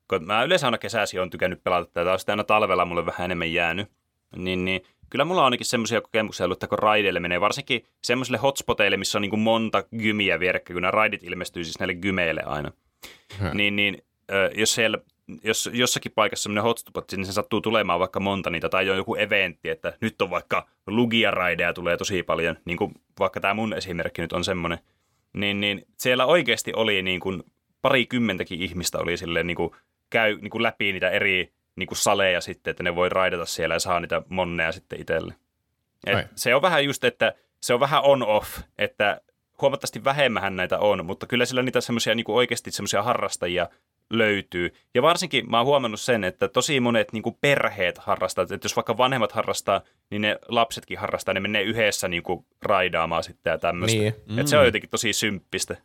[0.09, 3.25] Kun mä yleensä aina kesäsi on tykännyt pelata tätä, on sitten aina talvella mulle vähän
[3.25, 3.89] enemmän jäänyt.
[4.37, 4.81] Niin, niin
[5.11, 9.19] kyllä mulla on ainakin semmoisia kokemuksia ollut, että kun raideille menee, varsinkin semmoisille hotspoteille, missä
[9.19, 12.73] on niin kuin monta gymiä vierekkäin, kun nämä raidit ilmestyy siis näille gymeille aina.
[13.39, 13.55] Hä.
[13.55, 14.03] Niin, niin
[14.55, 14.99] jos siellä
[15.45, 19.15] jos jossakin paikassa semmoinen hotspot, niin se sattuu tulemaan vaikka monta niitä, tai on joku
[19.15, 24.23] eventti, että nyt on vaikka Lugia-raideja tulee tosi paljon, niin kuin vaikka tämä mun esimerkki
[24.23, 24.79] nyt on semmoinen,
[25.33, 27.43] niin, niin siellä oikeasti oli niin kuin
[27.83, 29.71] parikymmentäkin ihmistä oli silleen niin kuin
[30.11, 33.75] käy niin kuin läpi niitä eri niin kuin saleja sitten, että ne voi raidata siellä
[33.75, 35.35] ja saa niitä monneja sitten itselle.
[36.07, 39.21] Et se on vähän just, että se on vähän on-off, että
[39.61, 43.69] huomattavasti vähemmän näitä on, mutta kyllä sillä niitä semmoisia niin oikeasti semmoisia harrastajia
[44.11, 44.75] löytyy.
[44.95, 48.77] Ja varsinkin mä oon huomannut sen, että tosi monet niin kuin perheet harrastavat, että jos
[48.77, 49.81] vaikka vanhemmat harrastaa,
[50.11, 53.99] niin ne lapsetkin harrastaa, ne menee yhdessä niin kuin raidaamaan sitten ja tämmöistä.
[53.99, 54.15] Niin.
[54.27, 54.39] Mm.
[54.39, 55.77] Että se on jotenkin tosi symppistä.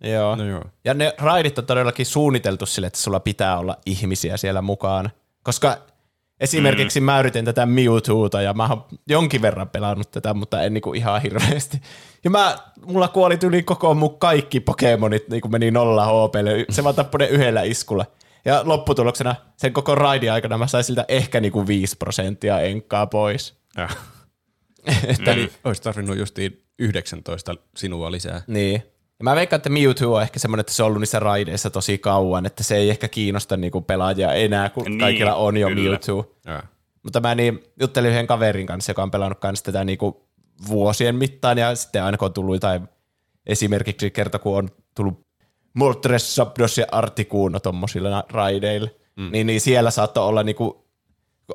[0.00, 0.36] Joo.
[0.36, 0.64] No joo.
[0.84, 5.10] Ja ne raidit on todellakin suunniteltu sille, että sulla pitää olla ihmisiä siellä mukaan.
[5.42, 5.78] Koska
[6.40, 7.04] esimerkiksi mm.
[7.04, 11.22] mä yritin tätä Mewtwoota ja mä oon jonkin verran pelannut tätä, mutta en niinku ihan
[11.22, 11.80] hirveästi.
[12.24, 16.64] Ja mä, mulla kuoli yli koko mun kaikki Pokemonit, niin kuin meni nolla HPlle.
[16.70, 18.06] Se vaan tappoi ne yhdellä iskulla.
[18.44, 23.54] Ja lopputuloksena sen koko raidin aikana mä sain siltä ehkä niinku 5 prosenttia enkkaa pois.
[23.76, 23.88] Ja.
[25.06, 28.42] että Eli olisi tarvinnut justiin 19 sinua lisää.
[28.46, 28.82] Niin.
[29.18, 31.98] Ja mä veikkaan, että Mewtwo on ehkä semmoinen, että se on ollut niissä raideissa tosi
[31.98, 35.90] kauan, että se ei ehkä kiinnosta niinku pelaajia enää, kun Niin, kaikilla on jo kyllä.
[35.90, 36.34] Mewtwo.
[36.46, 36.62] Ja.
[37.02, 40.28] Mutta mä niin juttelin yhden kaverin kanssa, joka on pelannut kanssa tätä niinku
[40.68, 42.88] vuosien mittaan, ja sitten aina kun on tullut jotain,
[43.46, 45.26] esimerkiksi kerta kun on tullut
[45.74, 49.32] Moltres, Zapdos ja Articuno tommosilla raideilla, mm.
[49.32, 50.86] niin, niin siellä saattoi olla niinku,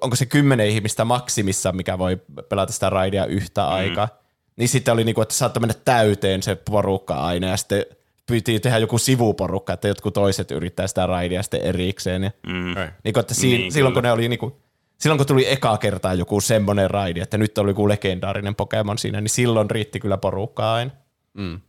[0.01, 3.67] onko se kymmenen ihmistä maksimissa, mikä voi pelata sitä raidia yhtä mm.
[3.67, 4.07] aikaa.
[4.55, 7.85] Niin sitten oli niinku, että saattoi mennä täyteen se porukka aina, ja sitten
[8.31, 12.23] piti tehdä joku sivuporukka, että jotkut toiset yrittää sitä raidia sitten erikseen.
[12.23, 12.77] Ja Mm.
[12.77, 12.87] Ei.
[13.03, 14.09] niin kuin, että si- Niin, silloin kun kyllä.
[14.09, 14.61] ne oli niinku,
[14.97, 19.21] silloin kun tuli ekaa kertaa joku semmoinen raidi, että nyt oli joku legendaarinen Pokemon siinä,
[19.21, 20.91] niin silloin riitti kyllä porukkaa aina.
[21.33, 21.59] Mm.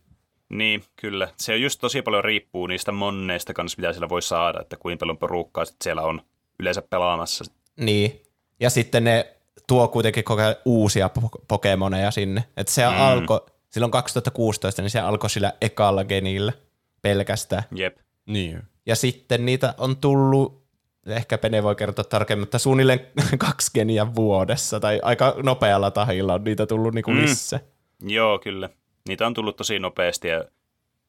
[0.49, 1.27] Niin, kyllä.
[1.37, 4.99] Se on just tosi paljon riippuu niistä monneista kanssa, mitä siellä voi saada, että kuinka
[4.99, 6.21] paljon porukkaa sit siellä on
[6.59, 7.43] yleensä pelaamassa.
[7.79, 8.21] Niin.
[8.59, 9.33] Ja sitten ne
[9.67, 12.43] tuo kuitenkin koko ajan uusia po- Pokemoneja sinne.
[12.57, 13.01] Että se mm.
[13.01, 16.53] alkoi, silloin 2016, niin se alkoi sillä ekalla genillä
[17.01, 17.63] pelkästään.
[17.75, 17.97] Jep.
[18.25, 18.63] Niin.
[18.85, 20.63] Ja sitten niitä on tullut,
[21.07, 22.99] ehkä Pene voi kertoa tarkemmin, mutta suunnilleen
[23.37, 27.21] kaksi geniä vuodessa, tai aika nopealla tahilla on niitä tullut niinku Mm.
[27.21, 27.59] lisää.
[28.01, 28.69] Joo, kyllä.
[29.07, 30.43] Niitä on tullut tosi nopeasti ja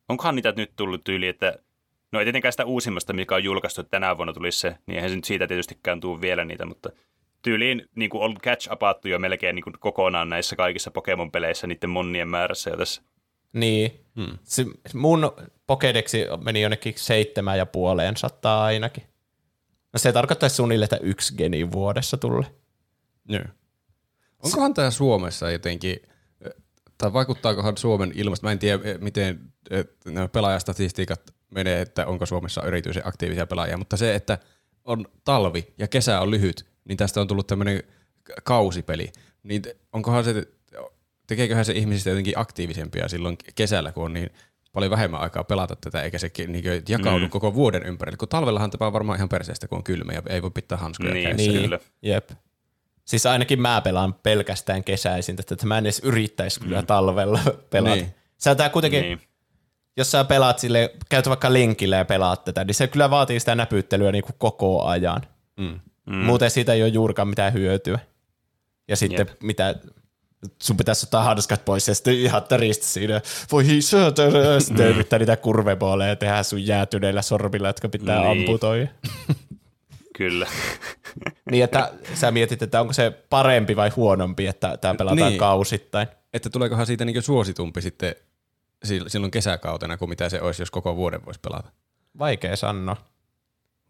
[0.09, 1.57] onkohan niitä nyt tullut tyyli, että
[2.13, 5.11] no ei tietenkään sitä uusimmasta, mikä on julkaistu, että tänä vuonna tulisi se, niin eihän
[5.11, 6.91] se nyt siitä tietystikään tuu vielä niitä, mutta
[7.45, 11.91] tyyliin niin kuin on catch upattu jo melkein niin kuin kokonaan näissä kaikissa Pokemon-peleissä niiden
[11.91, 13.03] monnien määrässä jo tässä.
[13.53, 14.05] Niin.
[14.17, 14.39] Hmm.
[14.43, 15.33] Se, mun
[15.67, 19.05] Pokedeksi meni jonnekin seitsemän ja puoleen sataa ainakin.
[19.93, 22.51] No se tarkoittaisi suunnilleen, että yksi geni vuodessa tulee.
[23.29, 23.45] Joo.
[24.45, 25.97] Onkohan tämä Suomessa jotenkin,
[26.99, 29.41] tai vaikuttaakohan Suomen ilmasta, mä en tiedä miten
[30.05, 34.39] nämä pelaajastatistiikat menee, että onko Suomessa erityisen aktiivisia pelaajia, mutta se, että
[34.85, 37.83] on talvi ja kesä on lyhyt, niin tästä on tullut tämmöinen
[38.45, 40.47] kausipeli, niin onkohan se,
[41.27, 44.31] tekeeköhän se ihmisistä jotenkin aktiivisempia silloin kesällä, kun on niin
[44.73, 47.31] paljon vähemmän aikaa pelata tätä, eikä se niin jakaudu mm.
[47.31, 50.43] koko vuoden ympärille, kun talvellahan tämä on varmaan ihan perseestä, kun on kylmä ja ei
[50.43, 51.51] voi pitää hanskoja Niin, kädessä.
[51.51, 51.63] niin.
[51.63, 51.79] Kyllä.
[52.03, 52.31] Jep.
[53.05, 57.95] Siis ainakin mä pelaan pelkästään kesäisin, että mä en edes yrittäisi kyllä talvella pelata.
[57.95, 58.15] Niin.
[58.39, 59.19] Sä tää kuitenkin, Niin.
[59.19, 59.29] niin.
[59.97, 63.55] jos sä pelaat sille, käyt vaikka lenkillä ja pelaat tätä, niin se kyllä vaatii sitä
[63.55, 65.23] näpyttelyä niin kuin koko ajan.
[65.57, 65.81] Mm.
[66.07, 66.15] Mm.
[66.17, 67.99] Muuten siitä ei ole juurikaan mitään hyötyä.
[68.89, 69.43] Ja sitten Jep.
[69.43, 69.75] mitä,
[70.63, 73.21] sun pitäisi ottaa hanskat pois ja sitten ihan täristä siinä,
[73.53, 78.31] voi saatana, sitten yrittää niitä kurvebooleja tehdä sun jäätyneillä sormilla, jotka pitää Niin.
[78.31, 78.87] amputoida.
[80.19, 80.47] Kyllä.
[81.51, 85.39] Niin, että sä mietit, että onko se parempi vai huonompi, että tämä pelataan Niin.
[85.39, 86.09] kausittain.
[86.33, 88.15] Että tuleekohan siitä niin suositumpi sitten
[88.89, 91.69] sil- silloin kesäkautena kuin mitä se olisi, jos koko vuoden voisi pelata?
[92.19, 92.97] Vaikea sanoa.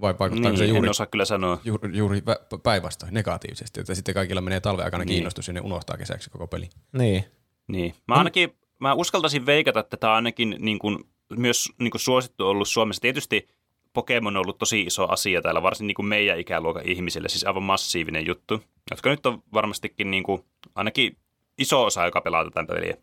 [0.01, 1.59] Vai vaikuttaako Niin, se juuri, en osaa kyllä sanoa.
[1.65, 2.23] juuri, juuri
[2.63, 5.15] päinvastoin negatiivisesti, että sitten kaikilla menee talven aikana Niin.
[5.15, 6.69] kiinnostus ja ne unohtaa kesäksi koko peli?
[6.93, 7.25] Niin.
[7.69, 7.95] Niin.
[8.09, 10.99] Mä ainakin, mä uskaltaisin veikata, että tämä on ainakin niin kuin,
[11.37, 13.01] myös niin kuin suosittu ollut Suomessa.
[13.01, 13.49] Tietysti
[13.93, 17.63] Pokemon on ollut tosi iso asia täällä, varsin niin kuin meidän ikäluokan ihmisille, siis aivan
[17.63, 21.17] massiivinen juttu, jotka nyt on varmastikin niin kuin, ainakin
[21.59, 22.97] iso osa, joka pelaa tätä peliä.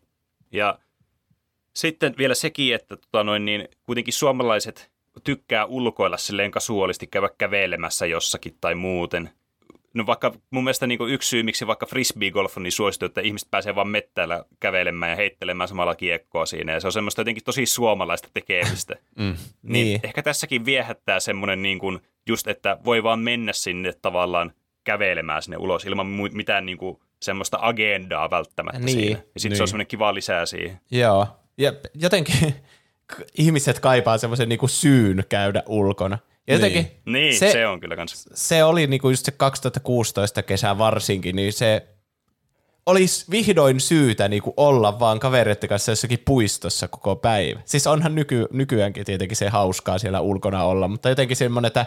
[0.52, 0.80] Ja
[1.76, 4.92] sitten vielä sekin, että tota noin, niin kuitenkin suomalaiset
[5.24, 9.30] tykkää ulkoilla silleen kasuaalisti käydä kävelemässä jossakin tai muuten.
[9.94, 13.52] No vaikka mun mielestä niin yksi syy, miksi vaikka frisbee-golf on niin suosittu, että ihmiset
[13.52, 16.74] pääsee vaan mettäillä kävelemään ja heittelemään samalla kiekkoa siinä.
[16.74, 18.96] Ja se on semmoista jotenkin tosi suomalaista tekemistä.
[19.16, 19.24] Mm.
[19.26, 20.00] Niin, Niin.
[20.04, 24.52] Ehkä tässäkin viehättää semmoinen niin kuin just, että voi vaan mennä sinne tavallaan
[24.84, 29.00] kävelemään sinne ulos ilman mu- mitään niin kuin semmoista agendaa välttämättä Niin.
[29.00, 29.20] siinä.
[29.34, 29.68] Ja sitten se on Niin.
[29.68, 30.80] semmoinen kiva lisää siihen.
[30.92, 31.28] Joo.
[31.58, 32.54] Ja jotenkin
[33.38, 36.18] ihmiset kaipaa semmoisen niinku syyn käydä ulkona.
[36.48, 38.30] Ja jotenkin Niin, se, se on kyllä kans.
[38.34, 41.88] se oli niinku just se 2016 kesä varsinkin, niin se
[42.86, 47.60] olisi vihdoin syytä niinku olla vaan kavereiden kanssa jossakin puistossa koko päivä.
[47.66, 51.86] Siis onhan nyky, nykyäänkin tietenkin se hauskaa siellä ulkona olla, mutta jotenkin semmoinen, että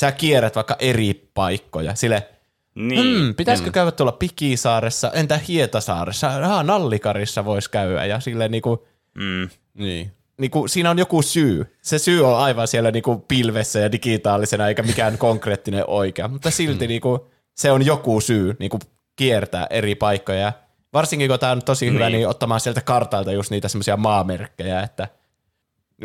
[0.00, 1.94] sä kierrät vaikka eri paikkoja.
[1.94, 2.28] Sille,
[2.74, 3.00] Niin.
[3.20, 9.48] hmm, pitäisikö käydä tuolla Pikisaaressa, entä Hietasaaressa, ah, Nallikarissa voisi käydä ja silleen niinku, Mm.
[9.74, 10.12] Niin.
[10.38, 11.76] Niinku, siinä on joku syy.
[11.82, 16.28] Se syy on aivan siellä niinku pilvessä ja digitaalisena, eikä mikään konkreettinen oikea.
[16.28, 16.88] Mutta silti Mm.
[16.88, 18.78] niinku, se on joku syy niinku,
[19.16, 20.38] kiertää eri paikkoja.
[20.38, 20.52] Ja
[20.92, 22.12] varsinkin kun tämä on tosi hyvä, Niin.
[22.18, 25.08] niin ottamaan sieltä kartalta just niitä semmoisia maamerkkejä, että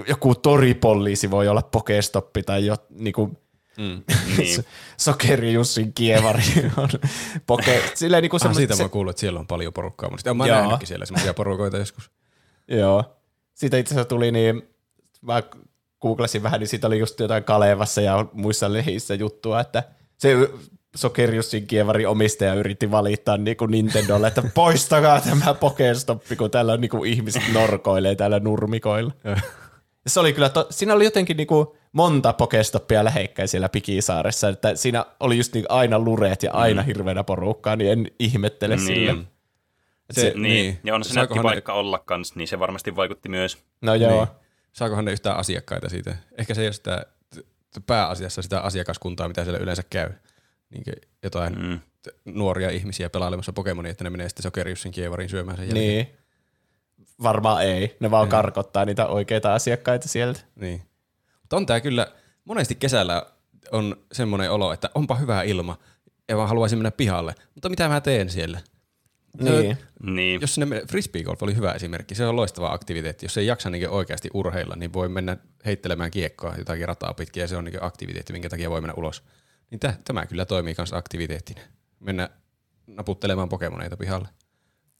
[0.07, 3.37] joku toripoliisi voi olla pokestoppi tai jo, niinku,
[3.77, 4.03] Mm.
[4.37, 4.65] Niin.
[4.97, 6.43] Sokeri Jussin kievari
[6.77, 6.89] on
[7.45, 7.81] poke.
[7.95, 10.09] Silleen niinku Ah, semmoset- siitä mä se, oon kuullut, että siellä on paljon porukkaa.
[10.09, 12.11] Mutta mä oon siellä semmoisia porukoita joskus.
[12.67, 13.15] Joo.
[13.53, 14.63] Siitä itse asiassa tuli niin,
[15.21, 15.43] mä
[16.01, 19.83] googlasin vähän, niin siitä oli just jotain Kalevassa ja muissa lehissä juttua, että
[20.17, 20.49] se
[20.95, 26.89] Sokeriusin kievari omistaja yritti valittaa niin kuin Nintendolle, että poistakaa tämä Pokestoppi, kun täällä niin
[26.89, 29.11] kuin ihmiset norkoilee täällä nurmikoilla.
[30.07, 34.75] Se oli kyllä, to, siinä oli jotenkin niin kuin monta Pokestoppia lähekkäin siellä Pikisaaressa, että
[34.75, 36.85] siinä oli just niin aina lureet ja aina mm.
[36.85, 38.85] hirveänä porukkaa, niin en ihmettele Niin.
[38.85, 39.15] sille.
[40.15, 40.41] Se, Niin.
[40.41, 40.53] niin.
[40.53, 40.79] niin.
[40.83, 43.57] Ja on se Saakohan nätti ne- paikka olla kans, niin se varmasti vaikutti myös.
[43.81, 44.25] No joo.
[44.25, 44.27] Niin.
[44.73, 46.15] Saakohan ne yhtään asiakkaita siitä?
[46.37, 47.05] Ehkä se ei ole sitä
[47.87, 50.09] pääasiassa sitä asiakaskuntaa, mitä siellä yleensä käy.
[50.69, 50.83] Niin
[51.23, 51.79] jotain Mm.
[52.25, 55.87] nuoria ihmisiä pelailemassa Pokemonia, että ne menee sitten Sokeriussin kievarin syömään sen jälkeen.
[55.87, 56.07] Niin.
[57.23, 57.97] Varmaan ei.
[57.99, 60.39] Ne vaan karkottaa niitä oikeita asiakkaita sieltä.
[60.55, 60.81] Niin.
[61.41, 62.07] Mutta on tää kyllä,
[62.45, 63.25] monesti kesällä
[63.71, 65.77] on semmoinen olo, että onpa hyvä ilma,
[66.29, 67.35] ja vaan haluaisin mennä pihalle.
[67.55, 68.59] Mutta mitä mä teen siellä?
[69.41, 69.77] Niin.
[70.03, 70.41] Niin.
[70.41, 73.25] Jos sinne menee, frisbeegolf oli hyvä esimerkki, se on loistava aktiviteetti.
[73.25, 77.47] Jos ei jaksa niin oikeasti urheilla, niin voi mennä heittelemään kiekkoa jotakin rataa pitkin, ja
[77.47, 79.23] se on niin aktiviteetti, minkä takia voi mennä ulos.
[79.71, 81.61] Niin täh, tämä kyllä toimii myös aktiviteettina.
[81.99, 82.29] Mennä
[82.87, 84.27] naputtelemaan pokemoneita pihalle.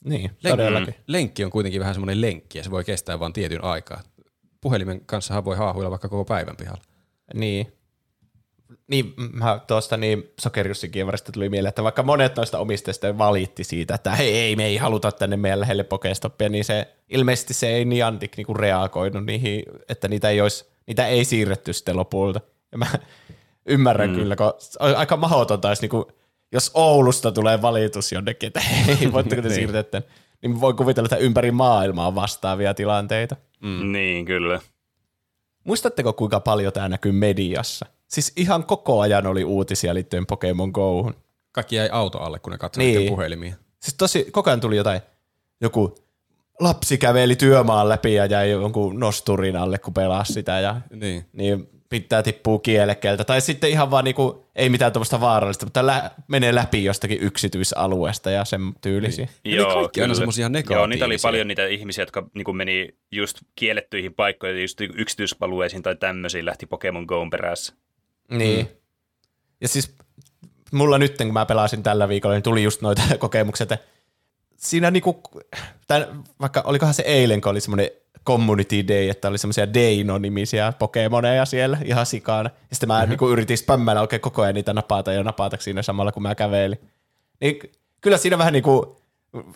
[0.06, 0.96] Niin, Len- todellakin.
[1.08, 4.02] Lenkki on kuitenkin vähän semmoinen lenkki, ja se voi kestää vain tietyn aikaa.
[4.62, 6.82] Puhelimen kanssahan voi haahuilla vaikka koko päivän pihalla.
[7.34, 7.74] Niin.
[8.88, 13.96] Niin, mä tuosta niin Sokeriussin kievarista tuli mieleen, että vaikka monet noista omistajista valitti siitä,
[13.96, 17.86] että hei, ei, me ei haluta tänne meidän lähelle Pokestoppia, niin se ilmeisesti se ei
[17.86, 22.42] Niantic niinku reagoinut niihin, että niitä ei, olisi, niitä ei siirretty sitten lopulta.
[22.72, 22.88] Ja mä
[23.66, 24.16] ymmärrän mm.
[24.16, 26.12] kyllä, kun on aika mahdotonta, jos, niinku,
[26.52, 29.56] jos Oulusta tulee valitus jonnekin, että hei, voitteko te Niin.
[29.56, 30.04] siirtää tämän,
[30.42, 33.36] niin voi kuvitella, että ympäri maailmaa on vastaavia tilanteita.
[33.62, 33.92] Mm.
[33.92, 34.60] Niin, kyllä.
[35.64, 37.86] Muistatteko, kuinka paljon tämä näkyy mediassa?
[38.14, 41.16] Siis ihan koko ajan oli uutisia liittyen Pokemon Gohun.
[41.52, 43.10] Kaikki jäi auto alle, kun ne katsoivat niin.
[43.10, 43.56] puhelimia.
[43.80, 45.02] Siis tosi, koko ajan tuli jotain,
[45.62, 45.96] joku
[46.60, 51.26] lapsi käveli työmaan läpi ja jäi jonkun nosturin alle, kun pelasi sitä ja Niin.
[51.34, 53.24] niin pitää tippuu kielekkeeltä.
[53.24, 58.32] Tai sitten ihan vaan niinku, ei mitään tuommoista vaarallista, mutta lä- menee läpi jostakin yksityisalueesta
[58.32, 59.28] ja sen tyylisiä.
[59.44, 59.58] Niin.
[59.60, 61.28] Eli kaikki aina semmosia Joo, niitä oli negatiivisia.
[61.28, 67.06] paljon niitä ihmisiä, jotka niin meni just kiellettyihin paikkoihin, just yksityisalueisiin tai tämmöisiin lähti Pokemon
[67.06, 67.74] Goon perässä.
[68.30, 68.68] Niin.
[69.62, 69.96] Ja siis
[70.72, 73.78] mulla nyt, kun mä pelasin tällä viikolla, niin tuli just noita kokemuksia, että
[74.58, 75.22] siinä niinku,
[75.88, 77.90] tämän, vaikka olikohan se eilen, kun oli semmoinen
[78.26, 82.50] community day, että oli semmoisia Deino-nimisiä Pokemoneja siellä ihan sikana.
[82.70, 83.10] Ja sitten mä mm-hmm.
[83.10, 86.80] niinku yritin spämmäillä oikein koko ajan niitä napata ja napata siinä samalla, kun mä kävelin.
[87.42, 87.60] Niin
[88.02, 89.02] kyllä siinä vähän niinku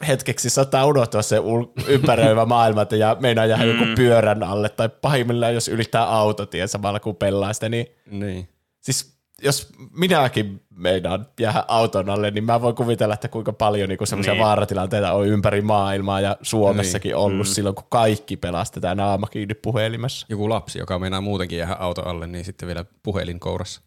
[0.07, 4.89] hetkeksi saattaa unohtua se ul- ympäröivä maailma, että ja meinaa jäädä joku pyörän alle, tai
[4.89, 8.49] pahimmillaan jos ylittää autotien samalla kun pelaa sitä, niin Niin.
[8.87, 14.05] Siis jos minäkin meinaan jäädä auton alle, niin mä voin kuvitella, että kuinka paljon niinku
[14.05, 14.37] semmoisia Niin.
[14.37, 14.45] niin.
[14.45, 17.15] vaaratilanteita on ympäri maailmaa ja Suomessakin niin.
[17.15, 17.51] ollut mm.
[17.51, 20.25] silloin, kun kaikki pelastetaan naama kiinni puhelimessa.
[20.29, 23.81] Joku lapsi, joka meinaa muutenkin jäädä auto alle, niin sitten vielä puhelin kourassa.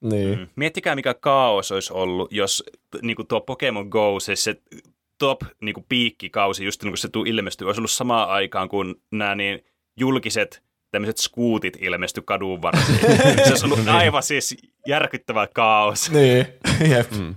[0.00, 0.38] Niin.
[0.38, 0.48] Mm.
[0.56, 2.64] Miettikää, mikä kaos olisi ollut, jos
[3.02, 4.62] niin tuo Pokemon Go, se, se
[5.18, 8.94] top niin kuin piikkikausi, just niin kuin se tuu ilmestyi, olisi ollut samaan aikaan kuin
[9.10, 9.64] nämä niin
[9.96, 10.65] julkiset
[10.96, 12.98] tämmöiset skuutit ilmesty kadun varsiin.
[13.44, 14.56] se olisi ollut aivan siis
[14.86, 16.10] järkyttävä kaos.
[16.10, 16.46] Niin,
[16.96, 17.10] jep.
[17.10, 17.34] Mm.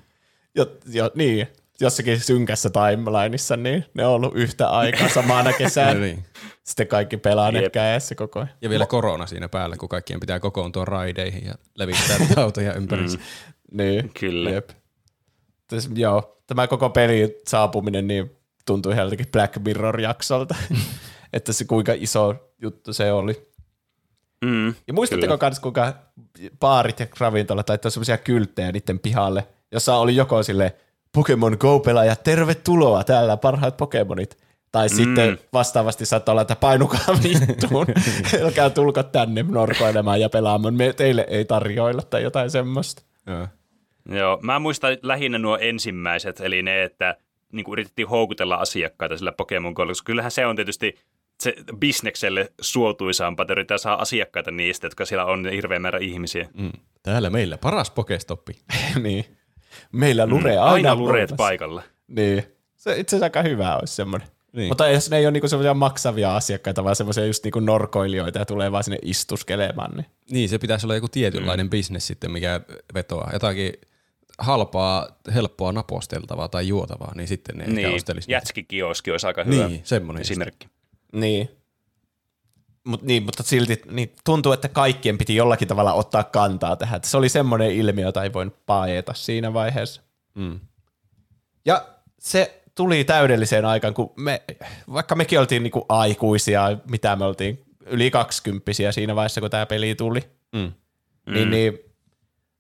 [0.56, 1.48] Jo, jo, niin.
[1.82, 5.94] jossakin synkässä timelineissa, niin ne on ollut yhtä aikaa samana kesänä.
[6.00, 6.26] niin.
[6.64, 7.74] Sitten kaikki pelaa ne Jep.
[7.74, 8.50] kädessä koko ajan.
[8.62, 13.02] Ja vielä korona siinä päällä, kun kaikkien pitää kokoontua raideihin ja levittää tauteja ympäri.
[13.02, 13.18] Mm.
[13.72, 14.12] Niin.
[14.20, 14.50] Kyllä.
[14.50, 14.70] Jep.
[15.68, 18.32] Täs, joo, tämä koko pelin saapuminen niin
[18.66, 20.56] tuntui ihan jotenkin Black Mirror-jaksolta,
[21.34, 23.49] että se kuinka iso juttu se oli.
[24.46, 25.94] Mm, Ja muistatteko kans, kuinka
[26.60, 30.76] baarit ja ravintolat laittoi semmoisia kylttejä niiden pihalle, jossa oli joko sille
[31.12, 34.38] Pokemon Go-pelaaja, tervetuloa täällä parhaat Pokemonit.
[34.72, 34.96] Tai mm.
[34.96, 37.86] sitten vastaavasti saattaa olla, että painukaa vittuun,
[38.44, 43.02] älkää tulko tänne norkoilemaan ja pelaamaan, me teille ei tarjoilla tai jotain semmoista.
[43.28, 43.48] Joo.
[44.10, 47.16] Joo, mä muistan lähinnä nuo ensimmäiset, eli ne, että
[47.52, 51.00] niin kuin yritettiin houkutella asiakkaita sillä Pokemon Golla, koska kyllähän se on tietysti
[51.44, 56.48] se bisnekselle suotuisampaa, että yritetään saada asiakkaita niistä, jotka siellä on hirveä määrä ihmisiä.
[56.54, 56.72] Mm.
[57.04, 58.54] Täällä meillä paras pokestoppi.
[59.04, 59.26] niin.
[59.92, 61.84] Meillä lure aina, Aina lureet paikalla.
[62.08, 62.44] Niin.
[62.76, 64.28] Se itse asiassa aika hyvä olisi semmoinen.
[64.54, 64.68] Niin.
[64.68, 68.46] Mutta jos ne ei ole niinku semmoisia maksavia asiakkaita, vaan semmoisia just niinku norkoilijoita ja
[68.46, 69.92] tulee vaan sinne istuskelemaan.
[69.96, 70.06] Niin.
[70.32, 71.70] Niin, se pitäisi olla joku tietynlainen mm.
[71.70, 72.62] bisnes sitten, mikä
[72.94, 73.30] vetoaa.
[73.34, 73.74] Jotakin
[74.38, 78.32] halpaa, helppoa naposteltavaa tai juotavaa, niin sitten ne ehkä Niin, ostelisi.
[78.32, 80.70] jätskikioski olisi aika hyvä Niin, semmoinen just.
[81.14, 81.50] Niin.
[82.84, 86.98] Mut, niin, mutta silti niin tuntuu, että kaikkien piti jollakin tavalla ottaa kantaa tähän.
[86.98, 90.02] Että se oli semmoinen ilmiö, jota ei voinut paeta siinä vaiheessa.
[90.36, 90.60] Mm.
[91.66, 91.86] Ja
[92.20, 94.42] se tuli täydelliseen aikaan, kun me,
[94.94, 99.96] vaikka mekin oltiin niinku aikuisia, mitä me oltiin, yli kaksikymppisiä siinä vaiheessa, kun tämä peli
[99.96, 100.22] tuli,
[100.54, 100.60] Mm.
[101.26, 101.34] mm.
[101.34, 101.80] niin, niin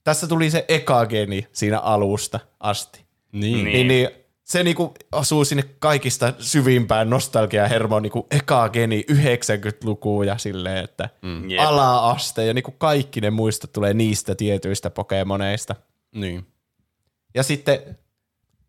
[0.03, 3.05] tässä tuli se eka geni siinä alusta asti.
[3.31, 3.65] Niin.
[3.65, 3.87] Niin.
[3.87, 4.09] niin.
[4.49, 11.09] Se niinku osuu sinne kaikista syvimpään nostalgia hermoon niinku eka geni 90-lukuun ja silleen, että
[11.21, 11.49] mm.
[11.49, 11.61] Jep.
[11.61, 15.75] ala-aste ja niinku kaikki ne muistot tulee niistä tietyistä Pokemoneista.
[16.15, 16.47] niin.
[17.35, 17.97] Ja sitten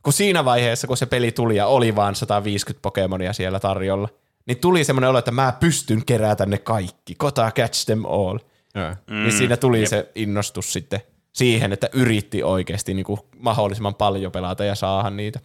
[0.02, 4.08] kun siinä vaiheessa, kun se peli tuli ja oli vaan 150 Pokemonia siellä tarjolla,
[4.46, 7.14] niin tuli semmoinen olo, että mä pystyn kerätä ne kaikki.
[7.14, 8.38] Kota catch them all.
[8.74, 8.90] Joo.
[8.90, 9.88] Mm, niin siinä tuli jep.
[9.88, 11.00] se innostus sitten
[11.32, 15.40] siihen, että yritti oikeasti niin kuin mahdollisimman paljon pelata ja saada niitä.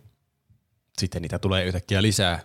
[0.99, 2.39] Sitten niitä tulee yhtäkkiä lisää.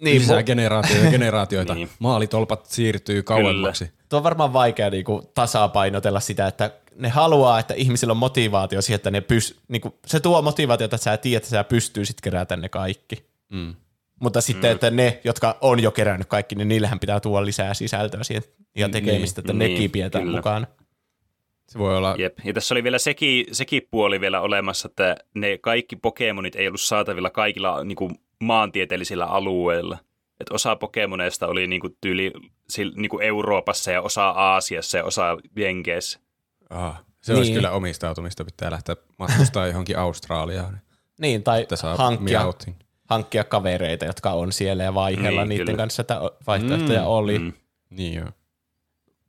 [0.00, 1.74] Niin, lisää mu- generaatioita generaatioita.
[1.74, 1.90] Niin.
[1.98, 3.90] Maalitolpat siirtyy kauemmaksi.
[4.08, 8.82] tuo on varmaan vaikea niin kuin tasapainotella sitä, että ne haluaa, että ihmisillä on motivaatio
[8.82, 12.20] siihen, että ne pys, niin kuin, se tuo motivaatiota, että sä tiedät, että sä pystyisit
[12.20, 13.26] kerätä ne kaikki.
[13.52, 13.74] Mm.
[14.20, 18.24] Mutta sitten, että ne, jotka on jo kerännyt kaikki, niin niillähän pitää tuoda lisää sisältöä
[18.24, 18.42] siihen
[18.76, 20.38] ja tekemistä, että Niin, nekin pidetään kyllä.
[20.38, 20.66] mukaan.
[21.74, 22.38] Se voi olla, Jep.
[22.44, 26.80] Ja tässä oli vielä sekin, sekin puoli vielä olemassa, että ne kaikki Pokemonit ei ollut
[26.80, 29.98] saatavilla kaikilla niin kuin, maantieteellisillä alueilla.
[30.40, 32.32] Et osa Pokemoneista oli niin kuin, tyyli
[32.96, 36.20] niin kuin Euroopassa ja osa Aasiassa ja osa Jenkeissä.
[36.70, 37.54] ah, se olisi Niin.
[37.54, 40.80] kyllä omistautumista, pitää lähteä matkustaa johonkin Australiaan.
[41.20, 41.66] Niin, tai
[41.98, 42.52] hankkia,
[43.10, 45.76] hankkia kavereita, jotka on siellä ja vaihella Niin, niiden kyllä.
[45.76, 47.38] kanssa, että vaihtoehtoja Mm, oli.
[47.38, 47.52] Mm.
[47.90, 48.28] Niin joo.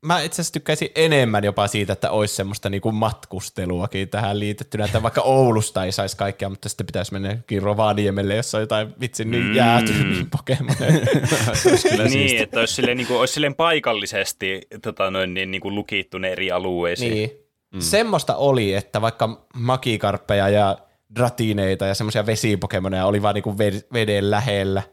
[0.06, 5.04] Mä itse asiassa tykkäisin enemmän jopa siitä, että olisi semmoista niinku matkusteluakin tähän liitettynä, että
[5.04, 9.44] vaikka Oulusta ei saisi kaikkea, mutta sitten pitäisi mennä Rovaniemelle, jossa on jotain vitsin niin
[9.44, 9.56] Mm.
[9.56, 10.92] jäätynyt Pokemoneja.
[12.10, 16.18] Niin, että olisi silleen, niin kuin, olisi silleen paikallisesti tota, noin, niin, niin kuin lukittu
[16.18, 17.14] ne eri alueisiin.
[17.14, 17.32] Niin.
[17.74, 17.80] Mm.
[17.82, 20.78] Semmoista oli, että vaikka makikarppeja ja
[21.16, 24.84] dratineita ja semmoisia vesipokemoneja oli vaan niinku ve- veden lähellä.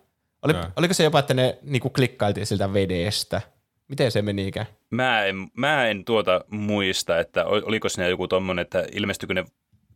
[0.42, 3.40] Oli, oliko se jopa, että ne niinku klikkailtiin siltä vedestä?
[3.88, 4.66] Miten se menikään?
[4.90, 9.44] Mä en, mä en tuota muista, että ol- oliko siinä joku tommonen, että ilmestyykö ne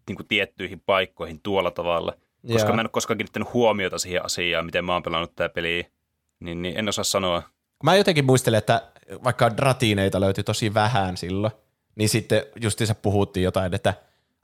[0.08, 2.12] niin kuin tiettyihin paikkoihin tuolla tavalla.
[2.52, 2.76] Koska Joo.
[2.76, 5.84] mä en ole koskaan kiinnittänyt huomiota siihen asiaan, miten mä oon pelannut tää peliä,
[6.40, 7.42] niin, niin en osaa sanoa.
[7.82, 8.82] Mä jotenkin muistelen, että
[9.24, 11.52] vaikka dratiineita löytyi tosi vähän silloin,
[11.96, 13.94] niin sitten justiinsa puhuttiin jotain, että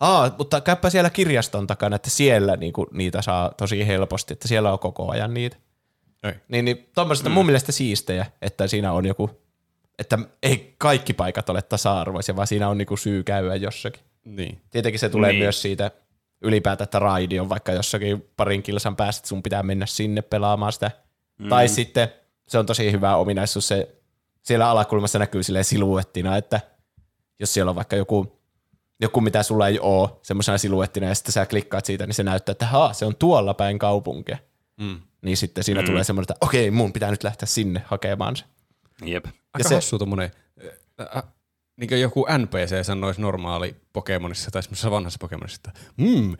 [0.02, 4.72] Aa, mutta käypä siellä kirjaston takana, että siellä niinku, niitä saa tosi helposti, että siellä
[4.72, 5.57] on koko ajan niitä.
[6.22, 6.32] Ei.
[6.48, 9.30] Niin, niin tuommoiset on mun mielestä siistejä, että siinä on joku,
[9.98, 14.02] että ei kaikki paikat ole tasa-arvoisia, vaan siinä on niinku syy käydä jossakin.
[14.24, 14.61] Niin.
[14.70, 15.38] Tietenkin se tulee Niin.
[15.38, 15.44] niin.
[15.44, 15.90] myös siitä
[16.42, 20.72] ylipäätään, että raidi on vaikka jossakin parin kilsan päästä, että sun pitää mennä sinne pelaamaan
[20.72, 20.90] sitä.
[21.38, 21.48] Mm.
[21.48, 22.08] Tai sitten
[22.48, 23.88] se on tosi hyvä ominaisuus, se
[24.42, 26.61] siellä alakulmassa näkyy silleen siluettina, että
[27.40, 28.40] jos siellä on vaikka joku,
[29.00, 32.52] joku mitä sulla ei ole semmoisena siluettina ja sitten sä klikkaat siitä, niin se näyttää,
[32.52, 34.38] että haa, se on tuolla päin kaupunkia.
[34.80, 35.00] Mm.
[35.22, 35.87] Niin sitten siinä mm.
[35.87, 38.44] tulee semmoinen, että okei, mun pitää nyt lähteä sinne hakemaan se.
[39.04, 39.24] Jep.
[39.26, 40.30] Aika Ja se, hassu tommonen,
[41.00, 41.22] äh, äh,
[41.76, 46.37] niin kuin joku NPC sanoisi normaali Pokemonissa tai semmoisessa vanhassa Pokemonissa, että mm,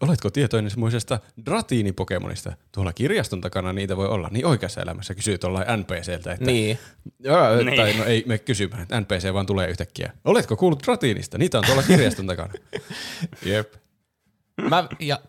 [0.00, 1.18] oletko tietoinen semmoisesta
[1.50, 2.52] Dratini-Pokemonista?
[2.72, 4.28] Tuolla kirjaston takana niitä voi olla.
[4.32, 6.78] Niin oikeassa elämässä kysyy tuollain NPCltä, että Niin.
[7.18, 7.76] Joo, Niin.
[7.76, 10.12] tai no ei me kysymään, että NPC vaan tulee yhtäkkiä.
[10.24, 11.38] Oletko kuullut Dratinista?
[11.38, 12.52] Niitä on tuolla kirjaston takana.
[13.44, 13.72] Jep.
[14.62, 15.20] Mä, ja,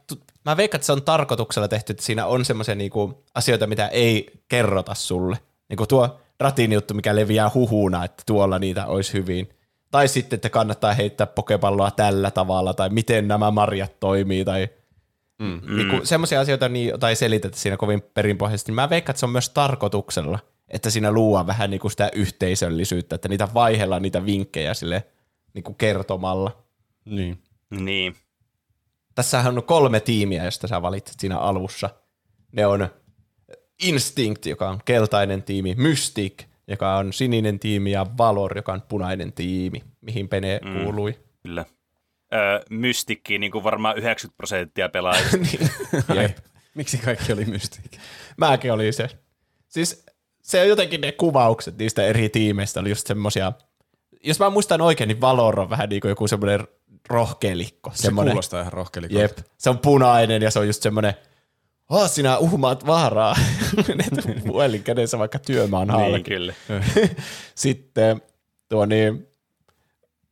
[0.48, 4.42] mä veikkaan, että se on tarkoituksella tehty, että siinä on semmoisia niinku asioita, mitä ei
[4.48, 5.40] kerrota sulle.
[5.70, 9.50] Niin kuin tuo ratin juttu, mikä leviää huhuna, että tuolla niitä olisi hyvin.
[9.92, 14.70] Tai sitten, että kannattaa heittää pokepalloa tällä tavalla, tai miten nämä marjat toimii, tai
[15.40, 15.62] mm.
[15.76, 18.72] niinku, semmoisia asioita niin, tai selitetä siinä kovin perinpohjaisesti.
[18.72, 23.30] Mä veikkaan, että se on myös tarkoituksella, että siinä luodaan vähän niinku sitä yhteisöllisyyttä, että
[23.30, 25.08] niitä vaihellaan niitä vinkkejä sille
[25.54, 26.64] niinku kertomalla.
[27.06, 27.42] Niin.
[27.70, 28.16] Niin.
[29.18, 31.90] Tässähän on kolme tiimiä, josta sä valitset siinä alussa.
[32.52, 32.90] Ne on
[33.84, 39.34] Instinct, joka on keltainen tiimi, Mystic, joka on sininen tiimi, ja Valor, joka on punainen
[39.34, 40.84] tiimi, mihin Pene mm.
[40.84, 41.20] kuului.
[41.44, 41.66] Kyllä.
[42.34, 45.38] Öö, mystikki, niin kuin varmaan 90 prosenttia pelaajista.
[45.52, 45.70] niin.
[46.16, 46.38] Jep.
[46.76, 47.98] Miksi kaikki oli mystiikki?
[48.38, 49.10] Mäkin oli se.
[49.68, 50.06] Siis
[50.42, 53.52] se on jotenkin ne kuvaukset niistä eri tiimeistä oli just semmosia,
[54.24, 56.68] jos mä muistan oikein, niin Valor on vähän niin kuin joku semmoinen
[57.10, 57.92] rohkelikko.
[57.94, 59.22] Se semmoinen, kuulostaa ihan rohkelikolta.
[59.22, 61.14] Jep, se on punainen ja se on just semmoinen,
[61.90, 63.36] oh, sinä uhmaat vaaraa.
[63.88, 66.24] Menet puhelin kädessä vaikka työmaan niin, halki.
[66.24, 66.54] kyllä.
[67.56, 68.22] Sitten
[68.70, 69.28] tuo niin,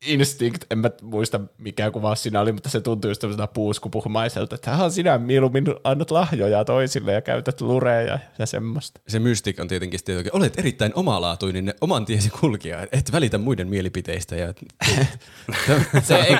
[0.06, 4.72] Instinct, en mä muista mikä kuva siinä oli, mutta se tuntui just tämmöiseltä puuskupuhmaiselta, että
[4.72, 9.02] hän sinä mieluummin annat lahjoja toisille ja käytät lureja ja semmoista.
[9.08, 14.36] Se mystik on tietenkin että olet erittäin omalaatuinen, oman tiesi kulkija, et välitä muiden mielipiteistä.
[14.36, 14.54] Ja...
[16.04, 16.38] Se ei,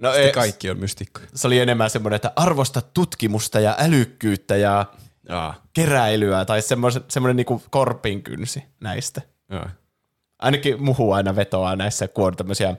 [0.00, 1.26] no, ei, kaikki on mystikkoja.
[1.34, 4.86] se oli enemmän semmoinen, että arvosta tutkimusta ja älykkyyttä ja
[5.28, 9.22] Jaa, keräilyä tai semmoinen, semmoinen niinku korpinkynsi näistä.
[9.50, 9.70] jaa.
[10.38, 12.76] Ainakin muhu aina vetoaa näissä, kun on tämmöisiä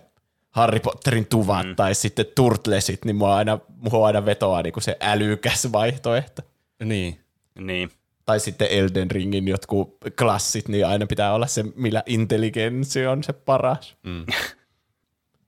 [0.50, 1.76] Harry Potterin tuvat mm.
[1.76, 6.42] tai sitten Turtlesit, niin mua aina, muhu aina vetoaa niinku se älykäs vaihtoehto.
[6.84, 7.20] Niin.
[7.60, 7.92] Niin.
[8.26, 13.34] Tai sitten Elden Ringin jotkut klassit, niin aina pitää olla se, millä intelligenssi on se
[13.34, 13.98] paras.
[14.04, 14.26] Mm.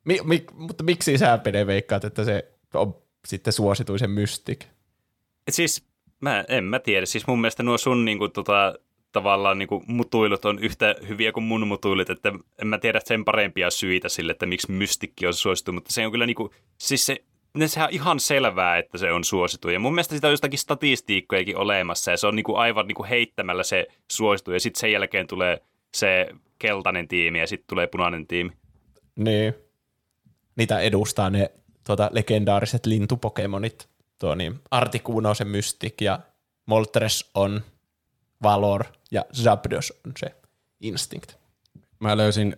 [0.05, 2.95] Mi, mi, mutta miksi sä, Pene, veikkaat, että se on
[3.27, 4.65] sitten suosituisen mystik?
[5.47, 5.85] Et siis
[6.21, 7.05] mä, en mä tiedä.
[7.05, 8.75] Siis mun mielestä nuo sun niinku, tota,
[9.11, 13.69] tavallaan niinku, mutuilut on yhtä hyviä kuin mun mutuilut, että en mä tiedä sen parempia
[13.69, 17.23] syitä sille, että miksi mystikki on suosittu, mutta se on kyllä niinku, siis se,
[17.65, 19.69] sehän on ihan selvää, että se on suosittu.
[19.69, 23.63] Ja mun mielestä sitä on jostakin statistiikkojakin olemassa, ja se on niinku aivan niinku heittämällä
[23.63, 25.61] se suosittu, ja sitten sen jälkeen tulee
[25.93, 26.27] se
[26.59, 28.51] keltainen tiimi, ja sitten tulee punainen tiimi.
[29.15, 29.53] Niin.
[30.55, 31.51] Niitä edustaa ne
[31.85, 33.89] tuota, legendaariset lintupokemonit.
[34.19, 36.19] Tuo niin, Articuno se mystik ja
[36.65, 37.61] Moltres on
[38.43, 40.35] Valor ja Zapdos on se
[40.79, 41.31] Instinct.
[41.99, 42.57] Mä löysin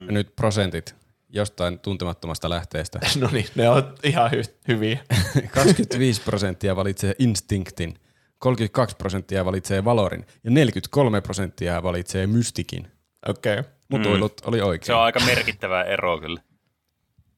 [0.00, 0.94] nyt prosentit
[1.28, 2.98] jostain tuntemattomasta lähteestä.
[3.20, 4.98] No niin, ne on ihan hy- hyviä.
[5.54, 7.94] 25 prosenttia valitsee Instinctin,
[8.38, 12.88] 32 prosenttia valitsee Valorin ja 43 prosenttia valitsee Mystikin.
[13.28, 13.72] Okei, okay.
[13.88, 14.86] Mutuilut oli oikein.
[14.86, 16.40] Se on aika merkittävä ero kyllä.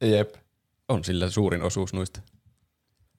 [0.01, 0.35] jep.
[0.89, 2.21] on sillä suurin osuus noista.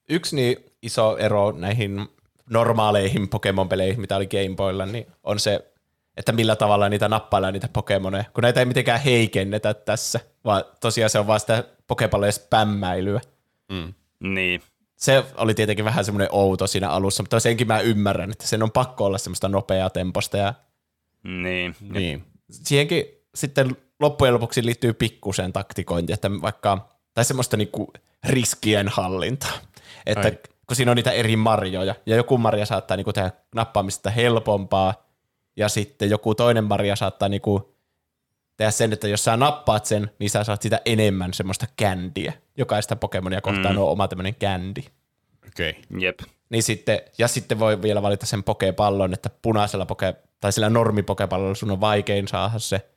[0.09, 2.07] Yksi niin iso ero näihin
[2.49, 5.71] normaaleihin Pokemon-peleihin, mitä oli Game Boylla, niin on se,
[6.17, 11.09] että millä tavalla niitä nappaillaan niitä Pokemoneja, kun näitä ei mitenkään heikennetä tässä, vaan tosiaan
[11.09, 13.21] se on vaan sitä Pokepallojen spämmäilyä.
[14.19, 14.61] Niin.
[14.95, 18.71] Se oli tietenkin vähän semmoinen outo siinä alussa, mutta senkin mä ymmärrän, että sen on
[18.71, 20.53] pakko olla semmoista nopeaa temposta ja
[21.23, 21.75] Niin.
[21.81, 22.23] niin.
[22.51, 23.05] Siihenkin
[23.35, 29.57] sitten loppujen lopuksi liittyy pikkusen taktikointi, että vaikka, tai semmoista niinku riskien hallintaa.
[30.05, 30.37] Että Ai.
[30.67, 35.07] Kun siinä on niitä eri marjoja, ja joku marja saattaa niinku tehdä nappaamista helpompaa,
[35.55, 37.75] ja sitten joku toinen marja saattaa niinku
[38.57, 42.33] tehdä sen, että jos sä nappaat sen, niin sä saat sitä enemmän semmoista kändiä.
[42.57, 43.81] Jokaista Pokemonia kohtaan mm.
[43.81, 44.83] on oma tämmöinen kändi.
[45.47, 45.69] Okei.
[45.69, 45.99] Okay.
[45.99, 46.19] Jep.
[46.49, 51.55] Niin sitten, ja sitten voi vielä valita sen pokepallon, että punaisella poke, tai sillä normipokepallolla
[51.55, 52.89] sun on vaikein saada se.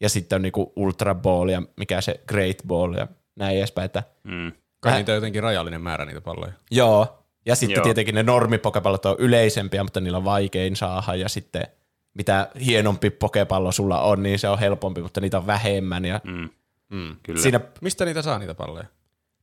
[0.00, 3.86] Ja sitten on niinku Ultra Ball ja mikä se Great Ball ja näin edespäin.
[3.86, 4.52] Että, Mm.
[4.80, 6.52] Kai niitä on jotenkin rajallinen määrä niitä palloja.
[6.70, 7.14] joo.
[7.46, 7.84] Ja sitten Joo.
[7.84, 11.14] tietenkin ne normipokepallot on yleisempiä, mutta niillä on vaikein saada.
[11.14, 11.66] Ja sitten
[12.14, 16.04] mitä hienompi pokepallo sulla on, niin se on helpompi, mutta niitä on vähemmän.
[16.04, 16.48] Ja Mm.
[16.88, 17.16] Mm.
[17.22, 17.40] Kyllä.
[17.42, 18.84] siinä, Mistä niitä saa niitä palloja?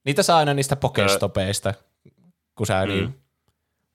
[0.03, 1.74] niitä saa aina niistä pokestopeista,
[2.55, 2.91] kun sä mm.
[2.91, 3.20] niin,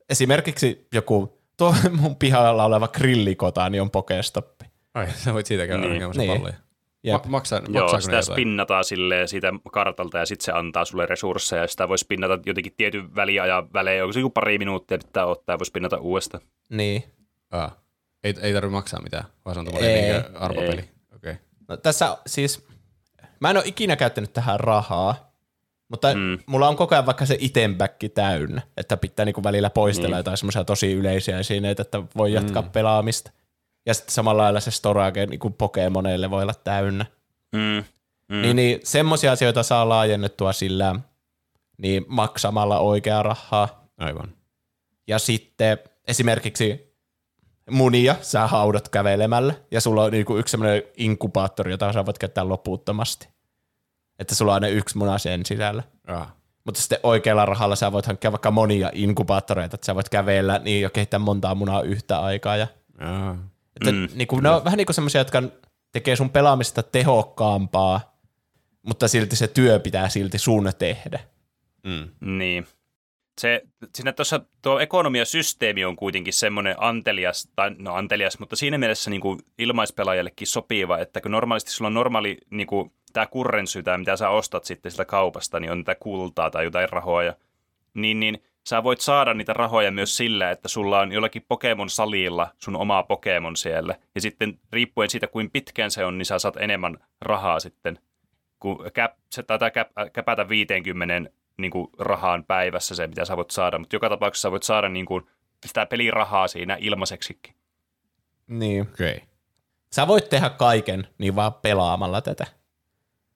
[0.09, 4.65] esimerkiksi joku, tuo mun pihalla oleva grillikota, niin on pokestoppi.
[4.95, 6.03] Ai, sä voit siitä käydä Niin.
[6.17, 6.33] Niin.
[6.33, 6.55] palloja.
[7.05, 7.25] Jep.
[7.25, 8.25] Ma- maksaa, Joo, sitä jotain?
[8.35, 12.73] spinnataan silleen siitä kartalta ja sitten se antaa sulle resursseja ja sitä voi spinnata jotenkin
[12.77, 14.03] tietyn väliajan välein.
[14.03, 16.43] Onko se joku pari minuuttia pitää ottaa ja voi spinnata uudestaan.
[16.71, 17.05] Niin.
[17.51, 17.81] Aa.
[18.25, 20.85] Ei, ei tarvitse maksaa mitään, vaan se on niinkö arvopeli.
[21.17, 21.35] Okay.
[21.69, 22.67] No, tässä siis,
[23.41, 25.33] mä en ole ikinä käyttänyt tähän rahaa,
[25.89, 26.21] mutta mm.
[26.21, 26.39] Mm.
[26.47, 30.17] mulla on koko ajan vaikka se itemback täynnä, että pitää niinku välillä poistella Niin.
[30.19, 32.71] jotain semmoisia tosi yleisiä esineitä, että voi jatkaa mm.
[32.71, 33.31] pelaamista.
[33.87, 37.07] Ja sitten samalla lailla se storage niinku Pokemoneille voi olla täynnä.
[37.53, 37.85] Mm.
[38.29, 38.43] Mm.
[38.43, 40.95] Niin, niin semmoisia asioita saa laajennettua sillä
[41.79, 43.85] niin maksamalla oikeaa rahaa.
[43.99, 44.29] Aivan.
[45.07, 45.79] Ja sitten
[46.09, 46.95] esimerkiksi
[47.71, 52.49] munia sä haudat kävelemällä, ja sulla on niinku yksi semmoinen inkubaattori, jota sä voit käyttää
[52.49, 53.29] loputtomasti.
[54.19, 55.83] Että sulla on ne yksi muna sen sisällä.
[56.07, 56.35] Ah.
[56.65, 60.83] Mutta sitten oikealla rahalla sä voit hankkia vaikka monia inkubaattoreita, että sä voit kävellä niin
[60.83, 62.57] ja kehittää montaa munaa yhtä aikaa.
[62.57, 62.67] Ja,
[62.99, 63.37] Ah.
[63.77, 65.43] Että mm, niin kuin, ne on vähän niin kuin semmoisia, jotka
[65.93, 68.19] tekee sun pelaamista tehokkaampaa,
[68.83, 71.21] mutta silti se työ pitää silti sun tehdä.
[71.85, 72.39] Mm.
[72.39, 72.67] Niin.
[73.41, 73.63] Se,
[73.95, 79.21] siinä tuossa tuo ekonomiasysteemi on kuitenkin semmoinen antelias, tai no antelias, mutta siinä mielessä niin
[79.21, 84.17] kuin ilmaispelaajallekin sopiva, että kun normaalisti sulla on normaali niin kuin, tämä kurrensy, tämä mitä
[84.17, 87.35] sä ostat sitten sitä kaupasta, niin on tätä kultaa tai jotain rahoja,
[87.95, 92.77] niin, niin sä voit saada niitä rahoja myös sillä, että sulla on jollakin Pokemon-salilla sun
[92.77, 96.99] oma Pokemon siellä, ja sitten riippuen siitä, kuin pitkään se on, niin sä saat enemmän
[97.21, 97.99] rahaa sitten,
[98.61, 103.51] kun käp, se taitaa käp, käpätä 50 niin kuin rahaan päivässä se, mitä sä voit
[103.51, 105.27] saada, mutta joka tapauksessa sä voit saada niin kuin,
[105.67, 107.55] sitä pelirahaa siinä ilmaiseksikin.
[108.47, 108.83] Niin.
[108.83, 109.15] Okei.
[109.15, 109.29] Okay.
[109.93, 112.47] Sä voit tehdä kaiken niin vaan pelaamalla tätä.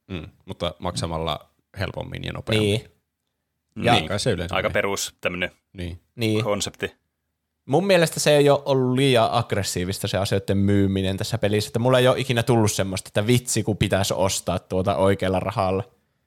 [0.07, 0.29] Mm.
[0.45, 1.49] Mutta maksamalla
[1.79, 2.68] helpommin ja nopeammin.
[2.68, 2.93] Niin.
[3.77, 3.93] Ja, Niin.
[3.93, 6.01] niin kai se yleensä Aika perus tämmöinen Niin.
[6.16, 6.45] niin.
[6.45, 6.95] konsepti.
[7.66, 11.68] Mun mielestä se ei ole ollut liian aggressiivista se asioiden myyminen tässä pelissä.
[11.68, 15.85] Että mulla ei ole ikinä tullut semmoista, että vitsi kun pitäisi ostaa tuota oikealla rahalla.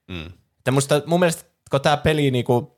[0.08, 0.26] Mm.
[0.58, 2.78] Että musta, mun mielestä kun tämä peli niinku,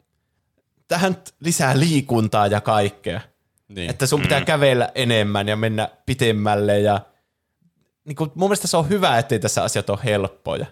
[0.87, 3.21] tähän lisää liikuntaa ja kaikkea.
[3.67, 3.89] Niin.
[3.89, 6.99] Että sun pitää kävellä enemmän ja mennä pitemmälle ja
[8.05, 10.65] niinku, mun mielestä se on hyvä, ettei tässä asiat ole helppoja.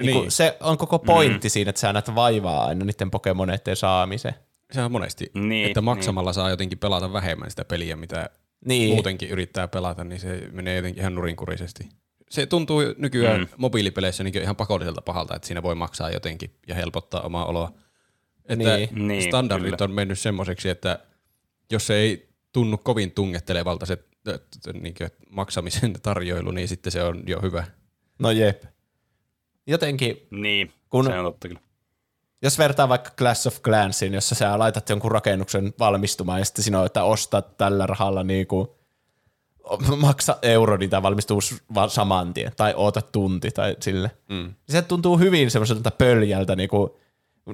[0.00, 0.30] Niinku, Niin.
[0.30, 1.50] Se on koko pointti mm.
[1.50, 4.34] siinä, että sä näet vaivaa aina niiden Pokemoneiden saamiseen.
[4.72, 8.30] Se on monesti, Niin, että maksamalla saa jotenkin pelata vähemmän sitä peliä, mitä
[8.64, 8.94] Niin.
[8.94, 11.88] muutenkin yrittää pelata, niin se menee jotenkin ihan nurinkurisesti.
[12.30, 13.46] Se tuntuu nykyään mm.
[13.56, 17.72] mobiilipeleissä niin ihan pakolliselta pahalta, että siinä voi maksaa jotenkin ja helpottaa omaa oloa.
[18.48, 19.08] Että Niin.
[19.08, 19.84] Niin, standardit kyllä.
[19.84, 20.98] on mennyt semmoiseksi, että
[21.72, 23.98] jos se ei tunnu kovin tungettelevalta se
[24.72, 24.94] niin
[25.30, 27.64] maksamisen tarjoilu, niin sitten se on jo hyvä.
[28.18, 28.64] No jep.
[29.70, 31.60] Jotenkin, Niin, Kun- se on totta kyllä.
[32.42, 36.80] jos vertaa vaikka Clash of Clansiin, jossa sä laitat jonkun rakennuksen valmistumaan ja sitten siinä
[36.80, 38.76] on, että ostat tällä rahalla niinku,
[39.96, 41.40] maksa euro, niin tämä valmistuu
[41.88, 44.10] saman tien, tai oota tunti tai sille.
[44.28, 44.54] Mm.
[44.68, 46.98] Se tuntuu hyvin semmoiselta pöljältä, niinku,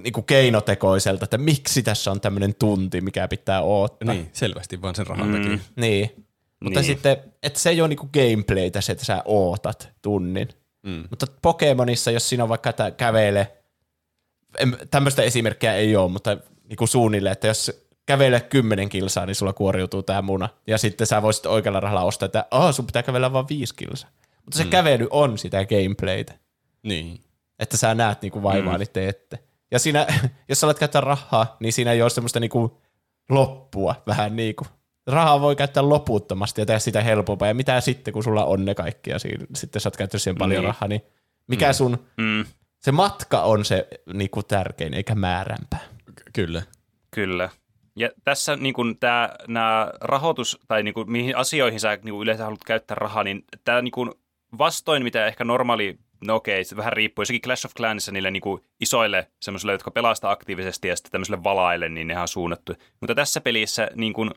[0.03, 4.14] niinku keinotekoiselta, että miksi tässä on tämmöinen tunti, mikä pitää odottaa.
[4.14, 5.35] Niin, selvästi vaan sen rahan mm.
[5.43, 5.59] takia.
[5.77, 6.27] Niin.
[6.61, 6.87] Mutta Niin.
[6.87, 10.49] sitten, että se ei ole niinku gameplaytä se, että sä ootat tunnin.
[10.87, 11.05] Mm.
[11.11, 13.53] Mutta Pokemonissa, jos siinä on vaikka, että kävele,
[14.91, 16.37] tämmöistä esimerkkiä ei ole, mutta
[16.68, 20.49] niinku suunnilleen, että jos kävele kymmenen kilsaa, niin sulla kuoriutuu tämä muna.
[20.66, 24.11] Ja sitten sä voisit oikealla rahalla ostaa, että oh, sun pitää kävellä vain viisi kilsaa.
[24.45, 24.70] Mutta se mm.
[24.70, 26.34] kävely on sitä gameplaytä,
[26.82, 27.20] Niin.
[27.59, 28.78] että sä näet niinku vaivaa, mm.
[28.78, 29.39] niin teette.
[29.70, 30.07] Ja siinä,
[30.49, 32.82] jos sä alat käyttää rahaa, niin siinä ei ole semmoista niinku
[33.30, 34.68] loppua vähän niin kuin.
[35.07, 37.49] Rahaa voi käyttää loputtomasti ja tehdä sitä helpompaa.
[37.49, 40.39] Ja mitä sitten, kun sulla on ne kaikki ja siinä, sitten sä oot käyttänyt siihen
[40.39, 40.67] paljon Niin.
[40.69, 41.03] rahaa, niin
[41.47, 42.45] mikä sun, Mm,
[42.79, 45.81] se matka on se niinku tärkein, eikä määränpää.
[46.15, 46.63] Ky- Kyllä.
[47.11, 47.49] kyllä.
[47.97, 52.23] Ja tässä niin kuin tämä, nämä rahoitus, tai niin kuin, mihin asioihin sä niin kuin
[52.23, 54.11] yleensä haluat käyttää rahaa, niin tämä niin kuin
[54.59, 58.41] vastoin, mitä ehkä normaali, no okei, se vähän riippuu, jossakin Clash of Clansissa niille niin
[58.41, 62.73] kuin isoille semmoisille, jotka pelastaa aktiivisesti ja sitten tämmöiselle valaille, niin nehän on suunnattu.
[63.01, 64.31] Mutta tässä pelissä niin kuin,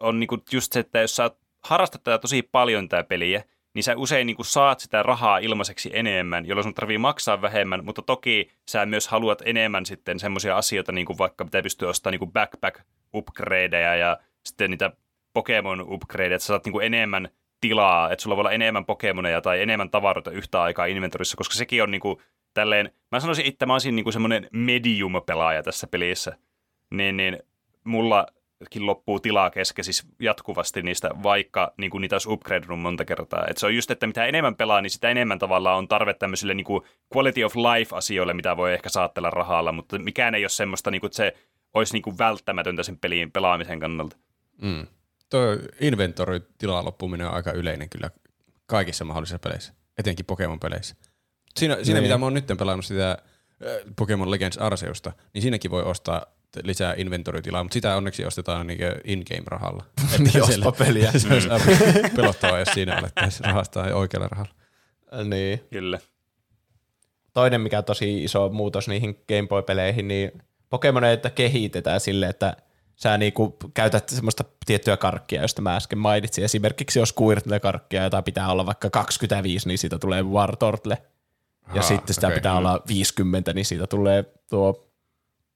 [0.00, 1.30] on niin kuin just se, että jos sä
[1.64, 3.44] harrastat tätä tosi paljon tätä peliä,
[3.74, 7.84] niin sä usein niin kuin saat sitä rahaa ilmaiseksi enemmän, jolloin sun tarvii maksaa vähemmän,
[7.84, 12.12] mutta toki sä myös haluat enemmän sitten semmoisia asioita, niin kuin vaikka mitä pystyy ostamaan
[12.12, 14.90] niin kuin backpack-upgradeja ja sitten niitä
[15.32, 17.28] Pokemon-upgradeja, että sä saat niin kuin enemmän
[17.60, 21.82] tilaa, että sulla voi olla enemmän Pokemoneja tai enemmän tavaroita yhtä aikaa inventorissa, koska sekin
[21.82, 22.18] on niin kuin
[22.54, 26.36] tälleen, mä sanoisin, että mä olisin niin kuin semmoinen medium-pelaaja tässä pelissä,
[26.90, 27.38] niin, niin
[27.84, 28.36] mullakin
[28.78, 33.46] loppuu tilaa kesken siis jatkuvasti niistä, vaikka niin kuin niitä olisi upgradeannut monta kertaa.
[33.50, 36.54] Et se on just, että mitä enemmän pelaa, niin sitä enemmän tavallaan on tarve tämmöisille
[36.54, 36.82] niin kuin
[37.16, 41.08] quality of life-asioille, mitä voi ehkä saatella rahalla, mutta mikään ei ole semmoista, niin kuin,
[41.08, 41.36] että se
[41.74, 44.16] olisi niin kuin välttämätöntä sen pelin pelaamisen kannalta.
[44.62, 44.86] Mm.
[45.30, 45.40] Tuo
[45.80, 48.10] inventory-tilan loppuminen on aika yleinen kyllä
[48.66, 50.96] kaikissa mahdollisissa peleissä, etenkin Pokemon-peleissä.
[51.56, 52.02] Siinä, siinä Niin.
[52.08, 53.18] mitä mä oon nyt pelannut sitä äh,
[53.96, 56.26] Pokemon Legends Arseusta, niin siinäkin voi ostaa
[56.62, 59.84] lisää inventory-tilaa, mutta sitä onneksi ostetaan niin in-game-rahalla.
[60.14, 61.12] Että peliä.
[61.18, 61.76] se olisi aivan
[62.16, 64.54] pelottavaa, jos siinä alettaisiin rahastaa oikealla rahalla.
[65.24, 65.60] Niin.
[65.70, 65.98] Kyllä.
[67.32, 70.32] Toinen, mikä on tosi iso muutos niihin Game Boy-peleihin, niin
[70.70, 72.56] Pokemoneita kehitetään silleen, että
[72.96, 76.44] sä niinku käytät semmoista tiettyä karkkia, josta mä äsken mainitsin.
[76.44, 80.98] Esimerkiksi jos Squirtle-karkkia, jota pitää olla vaikka 25, niin siitä tulee Wartortle.
[81.74, 82.38] Ja sitten sitä okei.
[82.38, 84.85] pitää olla 50, niin siitä tulee tuo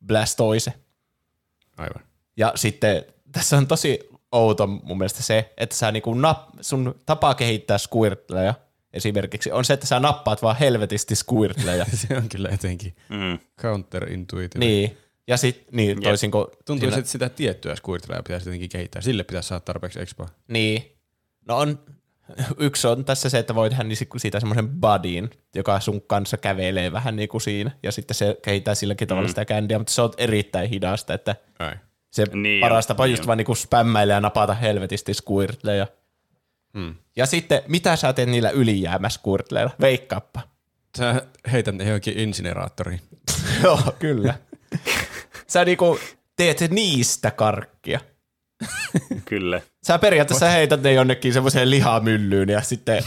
[0.07, 0.73] Blastoise.
[1.77, 2.03] Aivan.
[2.37, 3.99] Ja sitten tässä on tosi
[4.33, 8.55] outo mun mielestä se, että sä niinku nap, sun tapa kehittää Squirtleja
[8.93, 11.87] esimerkiksi on se, että sä nappaat vaan helvetisti Squirtleja.
[12.09, 13.39] se on kyllä jotenkin Mm.
[13.61, 14.65] counterintuitive.
[14.65, 14.99] niin.
[15.27, 16.47] Ja sit, niin toisin kuin...
[16.65, 19.03] Tuntuu, siinä- että sitä tiettyä Squirtleja pitäisi jotenkin kehittää.
[19.03, 20.29] Sille pitäisi saada tarpeeksi expoa.
[20.49, 20.97] Niin.
[21.49, 21.79] No on,
[22.59, 26.93] yksi on tässä se, että voi tehdä niin siitä semmoisen budin, joka sun kanssa kävelee
[26.93, 30.13] vähän niin kuin siinä, ja sitten se kehittää silläkin tavalla sitä kändiä, mutta se on
[30.19, 31.75] erittäin hidasta, että Ai.
[32.11, 33.27] se Niin niin paras tapa niin just on.
[33.27, 35.87] vaan niinku spämmäillä ja napata helvetisti squirtleja.
[36.75, 36.95] Hmm.
[37.17, 39.71] Ja sitten, mitä sä teet niillä ylijäämä squirtleilla?
[39.81, 40.41] Veikkaappa.
[40.99, 41.23] Sä
[41.53, 43.01] heität ne johonkin insineraattoriin.
[43.65, 44.35] Joo, kyllä.
[45.47, 45.99] sä niinku
[46.37, 48.01] teet niistä karkkia.
[49.25, 49.61] Kyllä.
[49.83, 53.03] Sä periaatteessa heität ne jonnekin semmoiseen lihamyllyyn ja sitten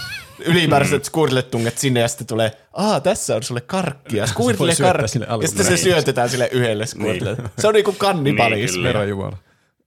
[0.46, 5.20] ylimääräiset squirtlet tunget sinne ja sitten tulee, aa tässä on sulle karkkia, squirtle karkki.
[5.42, 7.50] Ja sitten se syötetään sille yhdelle squirtlelle.
[7.60, 8.78] Se on niinku kannibalismi.
[8.78, 9.38] Niin, Herra Jumala.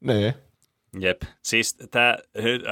[0.01, 0.35] Niin.
[1.01, 1.23] Jep.
[1.43, 2.17] Siis tämä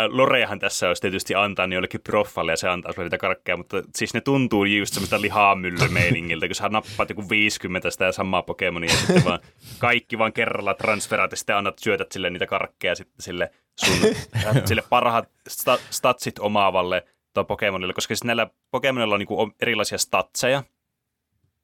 [0.08, 3.82] Lorehan tässä olisi tietysti antaa niin jollekin proffalle ja se antaa sulle niitä karkkeja, mutta
[3.94, 8.96] siis ne tuntuu just semmoista lihamyllymeiningiltä, kun sä nappaat joku 50 sitä samaa Pokemonia ja
[8.96, 9.38] sitten vaan
[9.78, 13.50] kaikki vaan kerralla transferaat ja sitten annat syötät sille niitä karkkeja sitten sille
[13.84, 13.96] sun
[14.68, 17.04] sille parhaat sta- statsit omaavalle
[17.34, 20.62] tuo Pokemonille, koska siis näillä Pokemonilla on niinku erilaisia statseja,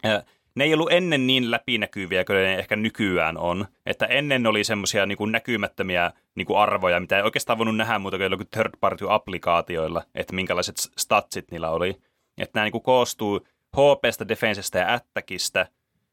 [0.04, 0.22] ja
[0.54, 3.66] ne ei ollut ennen niin läpinäkyviä kuin ne ehkä nykyään on.
[3.86, 8.16] Että ennen oli semmoisia niin näkymättömiä niin kuin arvoja, mitä ei oikeastaan voinut nähdä muuta
[8.16, 11.96] kuin jollakin third party applikaatioilla, että minkälaiset statsit niillä oli.
[12.38, 13.46] Että nämä niin kuin koostuu
[13.76, 15.66] HPstä, Defensestä ja Attackista,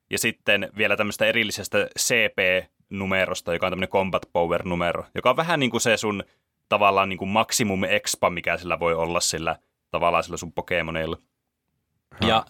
[0.09, 5.71] ja sitten vielä tämmöistä erillisestä CP-numerosta, joka on tämmöinen Combat Power-numero, joka on vähän niin
[5.71, 6.23] kuin se sun
[6.69, 9.55] tavallaan niin kuin maximum expa, mikä sillä voi olla sillä
[9.91, 11.17] tavallaan sillä sun Pokemonilla.
[12.21, 12.45] Ja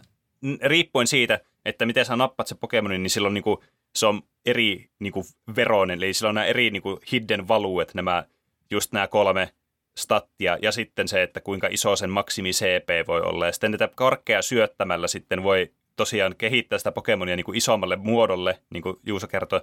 [0.61, 3.63] riippuen siitä, että miten sä nappat se Pokemonin, niin silloin niinku,
[3.95, 5.25] se on eri niinku,
[5.55, 8.23] veroinen, eli sillä on nämä eri niinku, hidden valuet, nämä,
[8.71, 9.49] just nämä kolme
[9.97, 13.45] stattia, ja sitten se, että kuinka iso sen maksimi CP voi olla.
[13.45, 18.83] Ja sitten näitä karkkeja syöttämällä sitten voi tosiaan kehittää sitä Pokemonia niinku, isommalle muodolle, niin
[18.83, 19.61] kuin Juuso kertoi,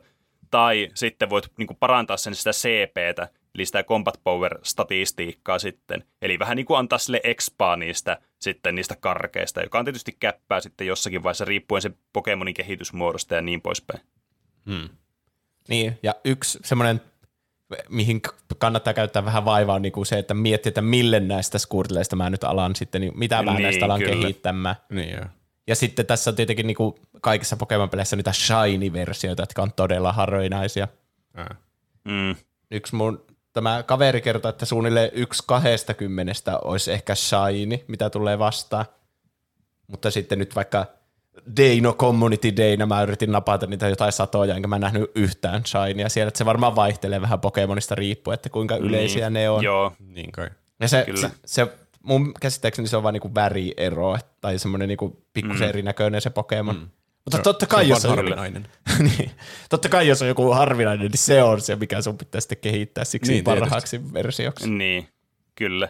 [0.50, 6.04] tai sitten voit niinku, parantaa sen sitä CPtä, eli sitä Combat Power-statistiikkaa sitten.
[6.22, 10.60] Eli vähän niin kuin antaa sille expaa niistä, sitten niistä karkeista, joka on tietysti käppää
[10.60, 14.00] sitten jossakin vaiheessa riippuen se Pokemonin kehitysmuodosta ja niin poispäin.
[14.66, 14.88] Hmm.
[15.68, 17.00] Niin, ja yksi semmoinen,
[17.88, 18.20] mihin
[18.58, 22.44] kannattaa käyttää vähän vaivaa, on niinku se, että miettiä, että mille näistä squirtleista mä nyt
[22.44, 24.22] alan sitten, niin mitä mä Niin, näistä alan kyllä.
[24.22, 24.76] kehittämään.
[24.90, 25.24] Niin joo.
[25.66, 30.88] Ja sitten tässä on tietenkin niinku kaikissa Pokemon-peleissä niitä shiny-versioita, jotka on todella harvinaisia.
[32.04, 32.36] Mm.
[32.70, 38.38] Yksi mun, tämä kaveri kertoi, että suunnilleen yksi kahdesta kymmenestä olisi ehkä shiny, mitä tulee
[38.38, 38.84] vastaan.
[39.86, 40.86] Mutta sitten nyt vaikka
[41.56, 46.28] Deino Community Dayna mä yritin napata niitä jotain satoja, enkä mä nähnyt yhtään shinyä siellä,
[46.28, 49.64] että se varmaan vaihtelee vähän Pokemonista riippuen, että kuinka yleisiä ne on.
[49.64, 50.50] Joo, Niin kai.
[50.80, 51.20] Ja se, Kyllä.
[51.20, 51.68] se, se,
[52.04, 55.68] mun käsittääkseni se on vaan niinku väriero, tai semmoinen niinku pikkusen Mm.
[55.68, 56.76] erinäköinen se Pokemon.
[56.76, 56.80] Mm.
[57.24, 58.66] Mutta Se on- totta se kai, on jos vaan on, harvinainen.
[59.18, 59.30] niin,
[59.70, 63.04] totta kai jos on joku harvinainen, niin se on se, mikä sun pitää sitten kehittää
[63.04, 64.70] siksi Niin, parhaaksi versioksi.
[64.70, 65.08] niin,
[65.54, 65.88] kyllä.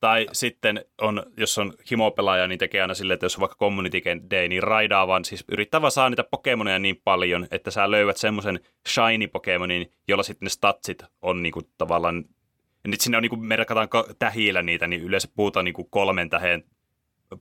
[0.00, 4.00] Tai sitten, on, jos on himopelaaja, niin tekee aina silleen, että jos on vaikka Community
[4.30, 8.16] Day, niin raidaa vaan, siis yrittää vaan saada niitä Pokemoneja niin paljon, että sä löydät
[8.16, 12.24] semmoisen shiny Pokemonin, jolla sitten ne statsit on niinku tavallaan,
[12.84, 16.64] ja nyt sinne on niinku, merkataan ka- tähillä niitä, niin yleensä puhutaan niinku kolmen tähden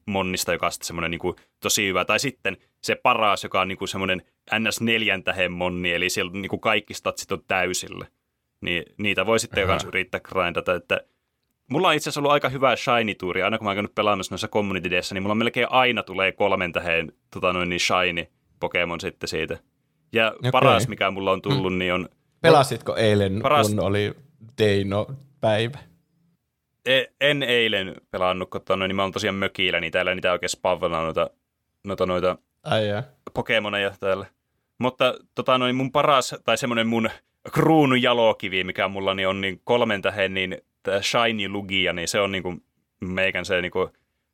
[0.05, 2.05] monnista, joka on sitten semmoinen niinku tosi hyvä.
[2.05, 4.21] Tai sitten se paras, joka on niinku semmoinen
[4.51, 8.05] NS4 tähden monni, eli siellä niinku kaikki statsit on täysillä.
[8.61, 11.01] Niin niitä voi sitten myös yrittää grindata, että
[11.69, 13.43] Mulla on itse asiassa ollut aika hyvä shiny-tuuri.
[13.43, 17.11] Aina kun mä oon käynyt pelaamassa noissa community niin mulla melkein aina tulee kolmen tähden
[17.33, 18.27] tota noin, niin shiny
[18.59, 19.57] Pokemon sitten siitä.
[20.13, 20.51] Ja okay.
[20.51, 22.09] paras, mikä mulla on tullut, niin on...
[22.41, 24.13] Pelasitko eilen, Paras- kun oli
[24.57, 25.28] Deino-päivä?
[26.85, 30.49] E- En eilen pelannut, kun noin, niin mä oon tosiaan mökillä, niin täällä niitä oikein
[30.49, 31.29] spavnaa noita,
[31.83, 32.83] noita, noita Ai.
[33.33, 34.25] Pokemoneja täällä.
[34.77, 37.09] Mutta tota noin, mun paras, tai semmoinen mun
[37.53, 40.57] kruunun jalokivi, mikä mulla niin on niin kolmen tähden, niin
[41.01, 42.55] Shiny Lugia, niin se on niinku
[43.01, 43.89] meikän se niinku,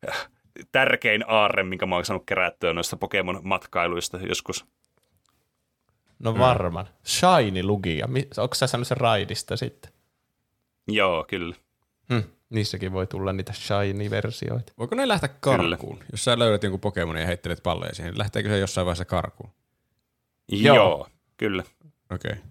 [0.09, 0.29] äh,
[0.71, 4.65] tärkein aarre, minkä mä oon saanut kerättyä noista Pokemon-matkailuista joskus.
[6.19, 6.87] No varmaan.
[7.05, 8.07] Shiny Lugia.
[8.37, 9.94] Onko sä saanut sen raidista sitten?
[10.87, 11.55] Joo, kyllä.
[12.13, 12.29] Hm.
[12.49, 14.73] Niissäkin voi tulla niitä shiny-versioita.
[14.77, 15.99] Voiko ne lähteä karkuun?
[16.11, 19.49] Jos sä löydät jonkun Pokemonin ja heittelet palloja siihen, niin lähteekö se jossain vaiheessa karkuun?
[20.51, 20.85] Joo, Joo.
[20.89, 21.07] Joo
[21.37, 21.63] kyllä.
[22.11, 22.31] Okei.
[22.31, 22.43] Okay.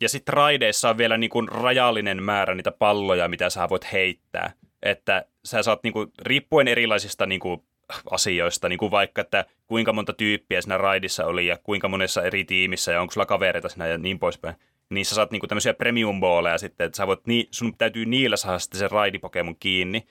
[0.00, 4.52] Ja sitten raideissa on vielä niinku rajallinen määrä niitä palloja, mitä sä voit heittää.
[4.82, 7.64] Että sä saat niinku, riippuen erilaisista niinku,
[8.10, 12.92] asioista, niinku vaikka, että kuinka monta tyyppiä siinä raidissa oli ja kuinka monessa eri tiimissä
[12.92, 14.56] ja onko sulla kavereita siinä ja niin poispäin.
[14.90, 18.36] Niin sä saat niinku tämmöisiä premium balleja sitten, että sä voit, ni, sun täytyy niillä
[18.36, 20.06] saada sitten se raidipokemon kiinni.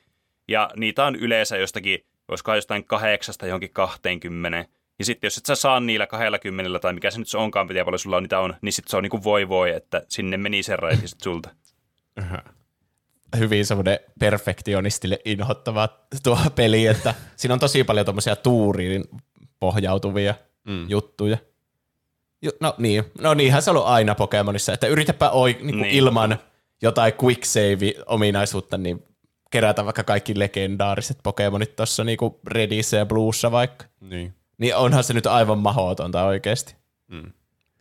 [0.48, 4.66] Ja niitä on yleensä jostakin, olisiko jostain kahdeksasta johonkin 20.
[5.00, 7.86] Ja sitten jos et sä saa niillä 20 tai mikä se nyt se onkaan, mitä
[7.86, 10.64] paljon sulla on, niitä on, niin sitten se on niinku voi voi, että sinne meni
[10.64, 11.50] se raidi sit sulta.
[13.38, 15.90] hyvin semmoinen perfektionistille inhottava
[16.24, 19.04] tuo peli, että siinä on tosi paljon tuommoisia tuuriin
[19.60, 20.36] pohjautuvia
[20.68, 20.90] mm.
[20.90, 21.38] juttuja.
[22.60, 25.96] No niin, no niinhän se on ollut aina Pokemonissa, että yritäpä oi, niin kuin Niin.
[25.96, 26.38] ilman
[26.82, 29.04] jotain quick save-ominaisuutta, niin
[29.52, 33.86] kerätä vaikka kaikki legendaariset Pokemonit tuossa niinku Redissä ja Bluessa vaikka.
[34.02, 34.34] Niin.
[34.58, 36.76] Niin onhan se nyt aivan mahdotonta oikeasti.
[37.08, 37.32] Mm.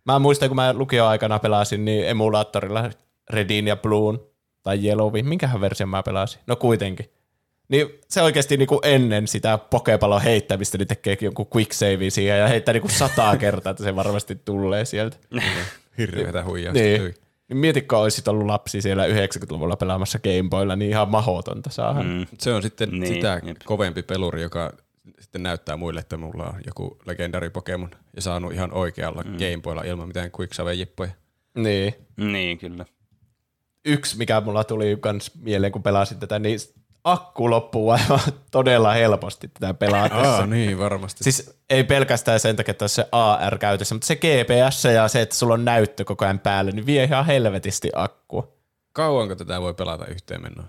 [0.04, 2.90] Mä muistan, kun mä lukioaikana pelasin, niin emulaattorilla
[3.30, 4.26] Redin ja Bluun
[4.62, 6.40] tai Yellowin, minkähän version mä pelasin?
[6.46, 7.10] No kuitenkin.
[7.68, 12.48] Niin se oikeasti niinku ennen sitä pokepallon heittämistä niin tekee jonkun quick save siihen ja
[12.48, 15.16] heittää niinku sataa kertaa, että se varmasti tulee sieltä.
[15.98, 16.82] Hirveätä huijausta.
[16.82, 17.14] Niin.
[17.48, 22.02] Niin mietitkö, olisit ollut lapsi siellä 90-luvulla pelaamassa Gameboylla, niin ihan mahdotonta saada.
[22.02, 22.26] Mm.
[22.38, 23.56] Se on sitten Niin, niin, sitä jep.
[23.64, 24.72] kovempi peluri, joka
[25.20, 29.36] sitten näyttää muille, että mulla on joku legendari Pokemon ja saanut ihan oikealla mm.
[29.36, 31.10] Gameboylla ilman mitään quicksave-jippoja.
[31.54, 31.94] Niin.
[32.16, 32.84] Niin, kyllä.
[33.84, 36.58] Yksi, mikä mulla tuli kans mieleen, kun pelasin tätä, niin
[37.04, 38.20] akku loppuu aivan
[38.50, 40.36] todella helposti tätä pelaatessa.
[40.36, 41.24] Aa, niin varmasti.
[41.24, 45.20] Siis ei pelkästään sen takia, että olisi se AR käytössä, mutta se GPS ja se,
[45.22, 48.52] että sulla on näyttö koko ajan päällä, niin vie ihan helvetisti akkua.
[48.92, 50.64] Kauanko tätä voi pelata yhteen menoa?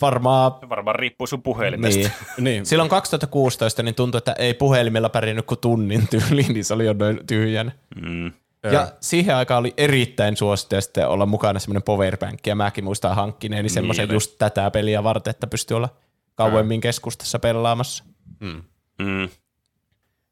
[0.00, 2.00] Varmaan Se varmaan riippuu sun puhelimesta.
[2.00, 2.12] niin.
[2.44, 6.86] Niin, Silloin 2016 niin tuntui, että ei puhelimella pärjännyt kuin tunnin tyyliin, niin se oli
[6.86, 7.72] jo noin tyhjänä.
[8.02, 8.32] Mm.
[8.62, 13.62] Ja siihen aikaan oli erittäin suosittu sitten olla mukana semmoinen powerbank, ja mäkin muistan hankkineeni
[13.62, 14.14] niin, semmoisen Niin.
[14.14, 15.88] just tätä peliä varten, että pystyy olla
[16.34, 18.04] kauemmin keskustassa pelaamassa.
[18.40, 18.62] mm.
[18.98, 19.28] Mm.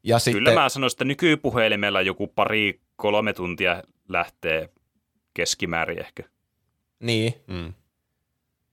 [0.03, 4.69] Ja sitten, Kyllä mä sanoisin, että nykypuhelimella joku pari kolme tuntia lähtee
[5.33, 6.23] keskimäärin ehkä.
[6.99, 7.73] niin, Mm.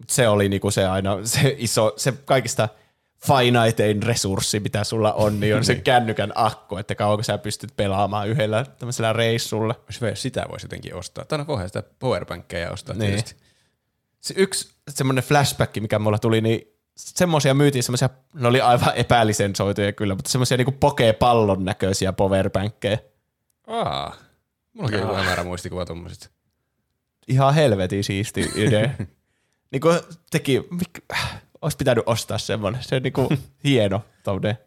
[0.08, 2.68] se oli niinku se aina se iso, se kaikista
[3.26, 8.28] finitein resurssi, mitä sulla on, niin on se kännykän akku, että kauanko sä pystyt pelaamaan
[8.28, 9.74] yhdellä tämmöisellä reissulla.
[9.86, 11.24] Jos Sitä voisi jotenkin ostaa.
[11.24, 13.06] Tai no voihan sitä powerbankkeja ostaa Niin.
[13.06, 13.34] tietysti.
[14.20, 19.92] Se yksi semmoinen flashback, mikä mulla tuli, niin semmoisia myytiin semmoisia, ne oli aivan epälisensoituja
[19.92, 22.98] kyllä, mutta semmoisia niinku pokepallon näköisiä powerbankkeja.
[23.66, 24.16] Aa,
[24.72, 26.28] mullakin on joku hämärä muistikuva tuommoisesta.
[27.28, 28.90] Ihan helvetin siisti idea.
[29.72, 29.88] niinku
[30.30, 31.04] teki, mik,
[31.62, 32.82] olisi pitänyt ostaa semmoinen.
[32.82, 33.28] Se on niinku
[33.64, 34.58] hieno tommonen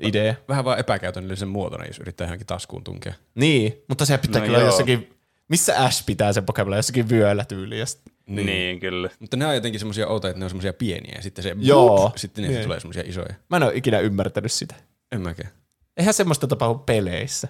[0.00, 0.34] idea.
[0.48, 3.14] Vähän vaan epäkäytännöllisen muotona, jos yrittää johonkin taskuun tunkea.
[3.34, 4.66] Niin, mutta se pitää No kyllä joo.
[4.66, 5.16] jossakin,
[5.48, 7.78] missä Ash pitää sen Pokemon jossakin vyöllä tyyliin.
[7.78, 7.86] Ja
[8.26, 9.10] Niin, niin kyllä.
[9.20, 11.88] Mutta ne on jotenkin semmoisia outoja, että ne on semmoisia pieniä ja sitten se Joo.
[11.96, 12.64] boop, sitten niistä Niin.
[12.66, 13.34] tulee semmoisia isoja.
[13.50, 14.74] Mä en ole ikinä ymmärtänyt sitä.
[15.12, 15.50] En mäkään.
[15.96, 17.48] Eihän semmoista tapahdu peleissä.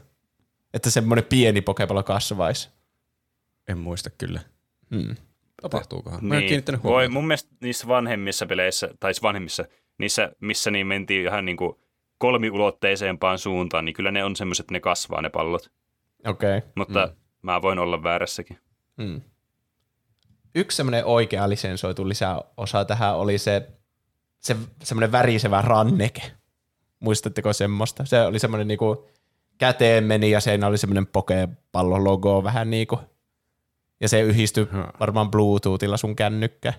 [0.75, 2.69] Että semmoinen pieni Pokemon kasvaisi.
[3.69, 4.41] En muista kyllä.
[4.95, 5.17] Hmm.
[5.63, 6.25] Tapahtuukohan?
[6.25, 6.49] Mä en Niin.
[6.49, 9.65] kiinnittänyt Voi, mun mielestä niissä vanhemmissa peleissä, tai siis vanhemmissa,
[9.99, 11.77] niissä, missä niin mentiin ihan niin kuin
[12.19, 15.71] kolmiulotteisempaan suuntaan, niin kyllä ne on semmoiset, ne kasvaa ne pallot.
[16.27, 16.59] Okei.
[16.59, 16.71] Okay.
[16.75, 17.13] Mutta mm.
[17.43, 18.59] mä voin olla väärässäkin.
[19.03, 19.21] Hmm.
[20.55, 23.69] Yksi semmoinen oikea lisensoitu lisäosa tähän oli se,
[24.41, 26.23] se semmoinen värisevä ranneke.
[27.01, 28.05] Muistatteko semmoista?
[28.05, 29.09] Se oli semmoinen niinku
[29.59, 32.99] käteen meni ja siinä oli semmoinen pokepallon logo vähän niinku.
[34.01, 34.85] Ja se yhdistyi Hmm.
[35.01, 36.73] varmaan Bluetoothilla sun kännykkä.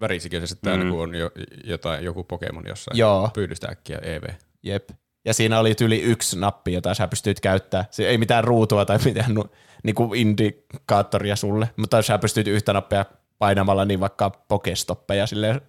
[0.00, 0.78] Värisikö se sitten Mm.
[0.78, 1.30] aina, kun on jo,
[1.64, 3.30] jotain, joku Pokemon jossain Joo.
[3.34, 4.22] pyydystä äkkiä EV.
[4.62, 4.88] Jep.
[5.24, 7.86] Ja siinä oli yli yksi nappi, jota sä pystyt käyttämään.
[7.90, 9.44] Se ei mitään ruutua tai mitään nu,
[9.82, 13.04] niinku indikaattoria sulle, mutta sä pystyt yhtä nappia
[13.38, 15.62] painamalla niin vaikka pokestoppeja sille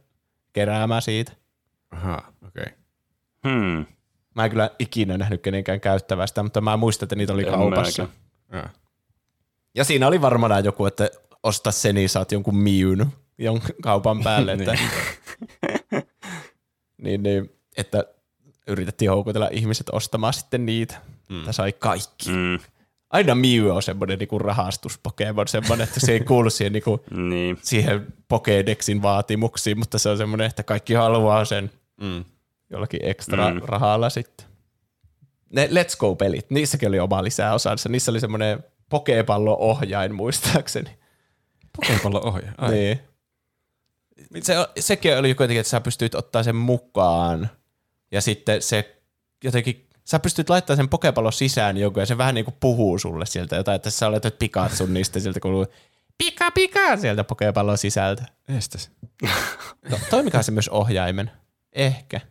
[0.54, 1.32] keräämään siitä.
[1.92, 2.64] Aha, okei.
[2.64, 2.74] Okay.
[3.48, 3.86] Hmm.
[4.36, 8.08] Mä en kyllä ikinä nähnyt kenenkään käyttävästä, mutta mä muistan, että niitä oli En kaupassa.
[9.78, 11.10] Ja siinä oli varmaan joku, että
[11.44, 13.06] osta se, niin saat jonkun miyn
[13.38, 14.54] jonkun kaupan päälle.
[14.54, 14.78] että,
[17.04, 18.04] niin, niin, että
[18.68, 20.96] yritettiin houkutella ihmiset ostamaan sitten niitä.
[21.30, 21.40] Mm.
[21.40, 22.30] Että sai kaikki.
[22.30, 22.60] Mm.
[23.10, 27.58] Aina Mew on semmoinen niinku rahastuspokemon, semmoinen, että se ei kuulu siihen, niinku, Niin.
[27.62, 31.72] siihen Pokédexin vaatimuksiin, mutta se on semmoinen, että kaikki haluaa sen
[32.02, 32.26] Mm.
[32.70, 33.54] jollakin ekstra.
[33.54, 33.62] Mm.
[33.64, 34.46] rahalla sitten.
[35.54, 37.90] Ne Let's Go-pelit, niissäkin oli oma lisäosansa.
[37.90, 40.98] Niissä oli semmoinen pokepallo-ohjain muistaakseni.
[41.78, 42.52] Pokepallo ohja.
[42.58, 42.72] Ai.
[42.72, 43.00] Niin.
[44.42, 47.50] Se, sekin oli kuitenkin, että sä pystyt ottaa sen mukaan
[48.12, 49.02] ja sitten se
[49.44, 53.26] jotenkin, sä pystyt laittamaan sen pokepallon sisään jonkun ja se vähän niin kuin puhuu sulle
[53.26, 55.68] sieltä jotain, että sä olet Pikatsun, niin sitten sieltä kuuluu
[56.18, 58.26] pika pika sieltä pokepallon sisältä.
[58.58, 58.92] Estäs.
[59.90, 61.32] No, toimikaa se myös ohjaimen?
[61.74, 62.22] Ehkä.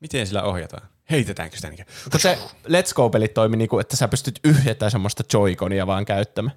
[0.00, 0.91] Miten sillä ohjataan?
[1.10, 1.84] Heitetäänkö sitä niinkö?
[2.10, 2.38] Kun se
[2.68, 6.56] Let's Go-pelit toimi niin kuin, että sä pystyt yhdetä semmoista joikonia vaan käyttämään.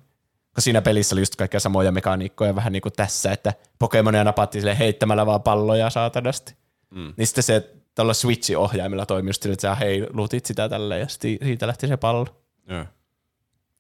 [0.55, 4.61] kun siinä pelissä oli just kaikkia samoja mekaniikkoja vähän niin kuin tässä, että Pokemonia napattiin
[4.61, 6.55] sille heittämällä vaan palloja saatanasti.
[6.89, 7.13] Mm.
[7.17, 11.37] Niin sitten se tuolla Switch-ohjaimella toimi just sille, että sä heilutit sitä tälleen ja sitten
[11.43, 12.27] siitä lähti se pallo.
[12.69, 12.85] Joo.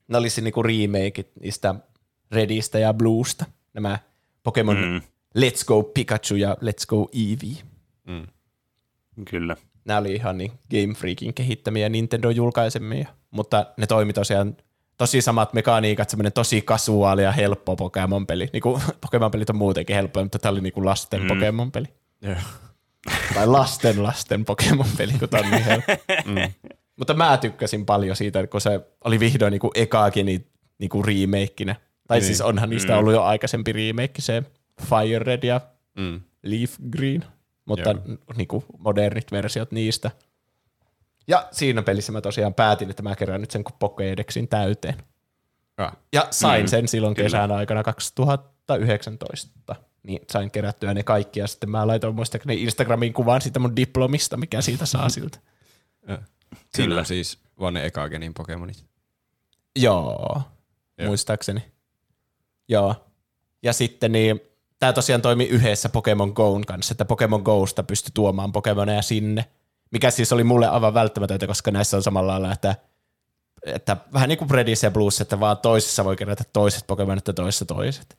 [0.07, 1.75] Ne olisi niinku remakeit niistä
[2.31, 3.45] Redistä ja Bluesta.
[3.73, 3.99] Nämä
[4.43, 5.01] Pokemon mm.
[5.39, 7.63] Let's Go Pikachu ja Let's Go Eevee.
[9.29, 9.55] Kyllä.
[9.85, 14.57] Nämä oli ihan niin Game Freakin kehittämiä Nintendo-julkaisemia, mutta ne toimi tosiaan
[14.97, 18.49] tosi samat mekaniikat, semmoinen tosi kasuaali ja helppo Pokemon-peli.
[18.53, 21.27] Niin kuin Pokemon-pelit on muutenkin helppoja, mutta tämä oli niin kuin lasten mm.
[21.27, 21.87] Pokemon-peli.
[22.21, 22.35] Joo.
[23.33, 25.91] Tai lasten lasten Pokemon-peli, kun tämä on niin helppo.
[26.25, 26.71] Mm.
[26.97, 30.47] Mutta mä tykkäsin paljon siitä, kun se oli vihdoin niin kuin ekaakin niin,
[30.79, 31.75] niin kuin remakeinä.
[32.07, 32.25] Tai niin.
[32.25, 32.99] siis onhan niistä mm.
[32.99, 34.43] ollut jo aikaisempi remake, se
[34.89, 35.61] Fire Red ja
[35.97, 36.21] Mm.
[36.43, 37.25] Leaf Green,
[37.65, 38.17] mutta Joo.
[38.35, 40.11] niin kuin modernit versiot niistä.
[41.27, 44.95] Ja siinä pelissä mä tosiaan päätin, että mä kerään nyt sen Pokédexin täyteen.
[45.77, 45.97] Ah.
[46.13, 47.25] Ja sain Mm, sen silloin kyllä.
[47.25, 49.75] kesän aikana 2019.
[50.03, 54.37] Niin sain kerättyä ne kaikki ja sitten mä laitoin muistaakseni Instagramiin kuvan siitä mun diplomista,
[54.37, 55.39] mikä siitä saa siltä.
[56.75, 56.99] Kyllä.
[56.99, 58.85] on siis vaan ne ekagenin Pokemonit.
[59.75, 60.41] Joo,
[60.97, 61.07] Joo.
[61.07, 61.63] muistaakseni.
[62.67, 62.95] Joo.
[63.63, 64.41] Ja sitten niin,
[64.79, 69.45] tämä tosiaan toimi yhdessä Pokemon Go'n kanssa, että Pokemon Go'sta pystyi tuomaan Pokemoneja sinne,
[69.91, 72.75] mikä siis oli mulle aivan välttämätöntä, koska näissä on samalla lailla, että,
[73.65, 77.33] että vähän niin kuin Redissä ja Blues, että vaan toisessa voi kerätä toiset Pokemonit ja
[77.33, 78.17] toisessa toiset.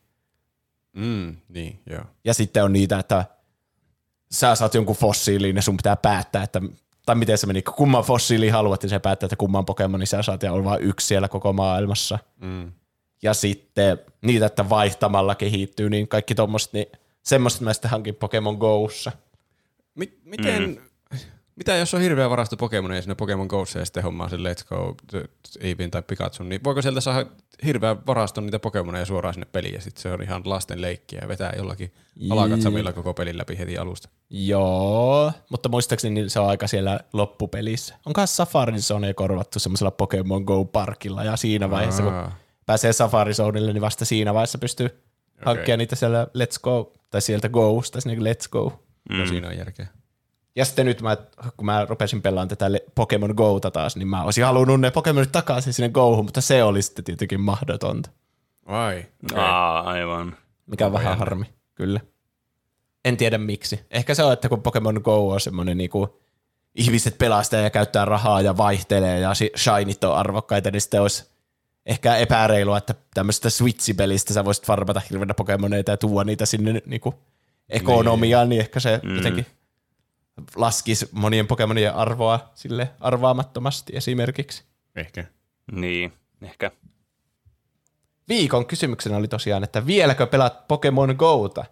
[0.92, 2.04] Mm, niin, joo.
[2.24, 3.24] Ja sitten on niitä, että
[4.30, 6.60] sä saat jonkun fossiiliin ja sun pitää päättää, että
[7.06, 10.42] tai miten se meni, kumman fossiili haluat, ja se päättää, että kumman Pokemonin sä saat,
[10.42, 12.18] ja on vain yksi siellä koko maailmassa.
[12.40, 12.72] Mm.
[13.26, 16.86] Ja sitten niitä, että vaihtamalla kehittyy, niin kaikki tommoset, niin
[17.22, 19.12] semmoista mä sitten hankin Pokemon Go'ssa.
[19.94, 21.18] Mi- miten, mm.
[21.56, 24.94] mitä jos on hirveä varasto Pokemoneja siinä Pokemon Go'ssa ja sitten hommaa sen Let's Go
[25.60, 27.26] Eevin tai Pikachun, niin voiko sieltä saada
[27.64, 31.28] hirveä varaston niitä Pokemoneja suoraan sinne peliin ja sitten se on ihan lasten leikkiä ja
[31.28, 31.92] vetää jollakin
[32.30, 34.08] alakatsamilla koko pelin läpi heti alusta?
[34.30, 37.94] Joo, mutta muistaakseni niin se on aika siellä loppupelissä.
[38.06, 42.12] Onkohan Safari Zone korvattu semmoisella Pokemon Go-parkilla, ja siinä vaiheessa, kun.
[42.66, 45.04] Pääsee Safari Zonelle, niin vasta siinä vaiheessa pystyy okay.
[45.44, 48.82] hankkia niitä siellä Let's Go, tai sieltä Go'sta sinne Let's Go.
[49.10, 49.86] No siinä on järkeä.
[50.56, 51.16] Ja sitten nyt, mä,
[51.56, 55.72] kun mä rupesin pelaamaan tätä Pokemon Go'ta taas, niin mä olisin halunnut ne Pokemonit takaisin
[55.72, 58.10] sinne Go'hun, mutta se oli sitten tietenkin mahdotonta,
[58.68, 59.04] Vai?
[59.32, 59.44] Okay.
[59.44, 60.36] Aa, aivan.
[60.66, 61.44] mikä on vähän harmi,
[61.74, 62.00] kyllä.
[63.04, 63.80] En tiedä miksi.
[63.90, 66.20] Ehkä se on, että kun Pokemon Go on semmoinen niinku,
[66.74, 71.24] ihmiset pelastaa ja käyttää rahaa ja vaihtelee ja shinit on arvokkaita, niin sitten olisi
[71.86, 77.14] ehkä epäreilua, että tämmöisestä Switch-pelistä sä voisit farmata hirveänä Pokemoneita ja tuoda niitä sinne niinku
[77.68, 79.16] ekonomiaan, niin ehkä se mm.
[79.16, 79.46] jotenkin
[80.56, 84.64] laskisi monien Pokemonien arvoa sille arvaamattomasti esimerkiksi.
[84.96, 85.24] Ehkä.
[85.72, 86.12] Niin,
[86.42, 86.70] ehkä.
[88.28, 91.64] Viikon kysymyksenä oli tosiaan, että vieläkö pelaat Pokemon Go'ta?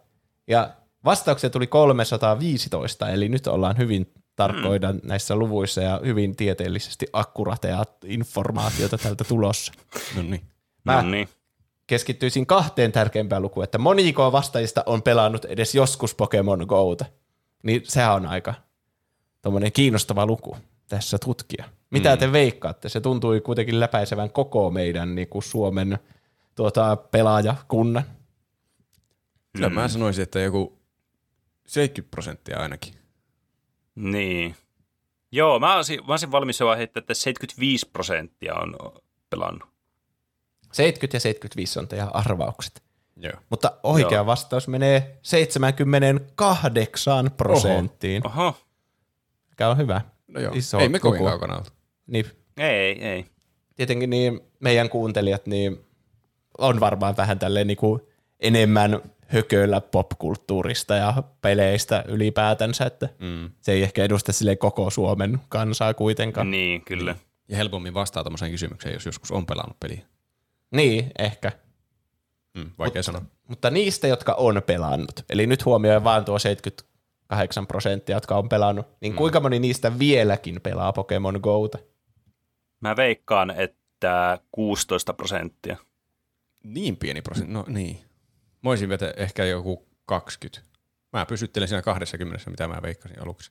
[0.47, 0.71] Ja
[1.05, 5.01] vastauksia tuli 315, eli nyt ollaan hyvin tarkkoina mm.
[5.03, 9.73] näissä luvuissa ja hyvin tieteellisesti akkurateja informaatiota tältä tulossa.
[10.17, 10.43] No niin.
[10.85, 11.29] Mä No niin.
[11.87, 17.05] keskittyisin kahteen tärkeimpään lukuun, että moniko vastaajista on pelannut edes joskus Pokemon Go'ta.
[17.63, 18.55] Niin sehän on aika
[19.73, 20.57] kiinnostava luku
[20.89, 21.65] tässä tutkia.
[21.91, 22.19] Mitä mm.
[22.19, 22.89] te veikkaatte?
[22.89, 25.99] Se tuntui kuitenkin läpäisevän koko meidän niin kuin Suomen
[26.55, 28.05] tuota, pelaajakunnan.
[29.53, 30.79] Kyllä mä sanoisin, että joku
[31.67, 32.95] 70 prosenttia ainakin.
[33.95, 34.57] Niin.
[35.33, 38.77] Joo, mä olisin, mä olisin valmis jo heittää, että 75 prosenttia on
[39.31, 39.69] pelannut.
[40.73, 42.83] 70 ja 75 on teidän arvaukset.
[43.17, 43.33] Joo.
[43.51, 44.27] Mutta oikea Joo.
[44.27, 48.57] vastaus menee 78 prosenttiin, Oho,
[49.51, 50.01] mikä on hyvä.
[50.29, 50.53] No joo.
[50.55, 51.63] Iso Ei me kovin kaukana.
[52.07, 52.27] Niin,
[52.57, 53.27] ei, ei.
[53.77, 55.85] tietenkin niin meidän kuuntelijat niin
[56.59, 58.01] on varmaan vähän tälleen niin kuin
[58.41, 63.51] enemmän hököillä popkulttuurista ja peleistä ylipäätänsä, että mm.
[63.61, 66.51] se ei ehkä edusta sille koko Suomen kansaa kuitenkaan.
[66.51, 67.17] Niin, kyllä.
[67.49, 70.01] Ja helpommin vastaa tommoseen kysymykseen, jos joskus on pelannut peliä.
[70.71, 71.53] niin ehkä.
[72.55, 73.23] Mm, vaikea sanoa.
[73.49, 78.87] Mutta niistä, jotka on pelannut, eli nyt huomioon vaan tuo 78 prosenttia, jotka on pelannut,
[79.01, 79.17] niin Mm.
[79.17, 81.79] kuinka moni niistä vieläkin pelaa Pokemon Go'ta?
[82.81, 85.77] Mä veikkaan, että 16 prosenttia.
[86.65, 87.99] Niin pieni prosentti, no niin.
[88.65, 90.69] Mä olisin vetä ehkä joku 20.
[91.13, 93.51] Mä pysyttelen siinä 20, mitä mä veikkasin aluksi.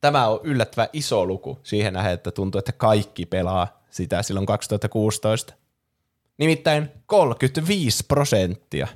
[0.00, 5.54] Tämä on yllättävän iso luku siihen nähden, että tuntuu, että kaikki pelaa sitä silloin 2016.
[6.38, 8.88] Nimittäin 35 prosenttia.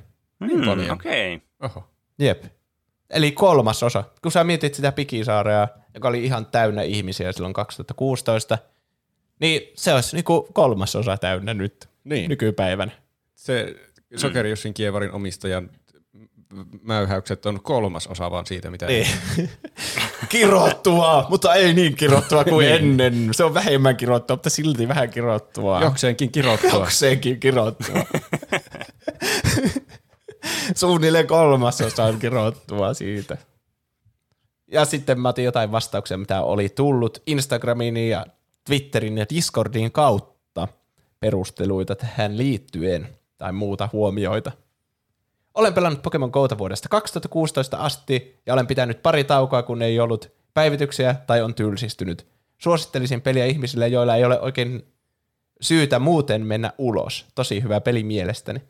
[0.45, 0.91] Hmm, paljon.
[0.91, 1.35] Okei.
[1.35, 1.47] Okay.
[1.59, 1.89] Oho.
[2.19, 2.43] Jep.
[3.09, 4.03] Eli kolmas osa.
[4.21, 8.57] Kun sä mietit sitä Pikisaarea, joka oli ihan täynnä ihmisiä silloin 2016,
[9.39, 12.29] niin se olisi niinku kolmas osa täynnä nyt Niin.
[12.29, 12.91] nykypäivänä.
[13.35, 13.75] se
[14.15, 15.69] Sokeri Jussin Kievarin omistajan
[16.81, 18.85] mäyhäykset on kolmas osa vaan siitä, mitä...
[18.85, 19.07] Niin.
[20.29, 22.75] kirottua, mutta ei niin kirottua kuin Niin.
[22.75, 23.29] ennen.
[23.31, 25.81] Se on vähemmän kirottua, mutta silti vähän kirottua.
[25.81, 26.69] Jokseenkin kirottua.
[26.79, 27.95] Jokseenkin kirottua.
[30.75, 33.37] Suunnilleen kolmasosa on kirottua siitä.
[34.71, 38.25] Ja sitten mä otin jotain vastauksia, mitä oli tullut Instagramin ja
[38.65, 40.67] Twitterin ja Discordin kautta
[41.19, 44.51] perusteluita tähän liittyen tai muuta huomioita.
[45.53, 50.31] Olen pelannut Pokemon Go'ta vuodesta 2016 asti ja olen pitänyt pari taukoa, kun ei ollut
[50.53, 52.27] päivityksiä tai on tylsistynyt.
[52.57, 54.87] Suosittelisin peliä ihmisille, joilla ei ole oikein
[55.61, 57.25] syytä muuten mennä ulos.
[57.35, 58.61] Tosi hyvä peli mielestäni.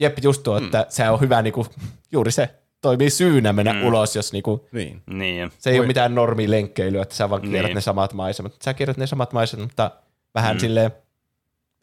[0.00, 1.66] Jep, just tuo, että se on hyvä niinku,
[2.12, 2.50] juuri se
[2.80, 3.84] toimii syynä mennä mm.
[3.86, 5.02] ulos, jos niinku, Niin.
[5.06, 5.52] Niin.
[5.58, 7.74] se ei Voi- ole mitään normilenkkeilyä, että sä vaan kierrät Niin.
[7.74, 8.52] ne samat maisemat.
[8.64, 9.90] Sä kierrät ne samat maisemat, mutta
[10.34, 10.56] vähän Mm.
[10.56, 10.60] mm.
[10.60, 10.90] silleen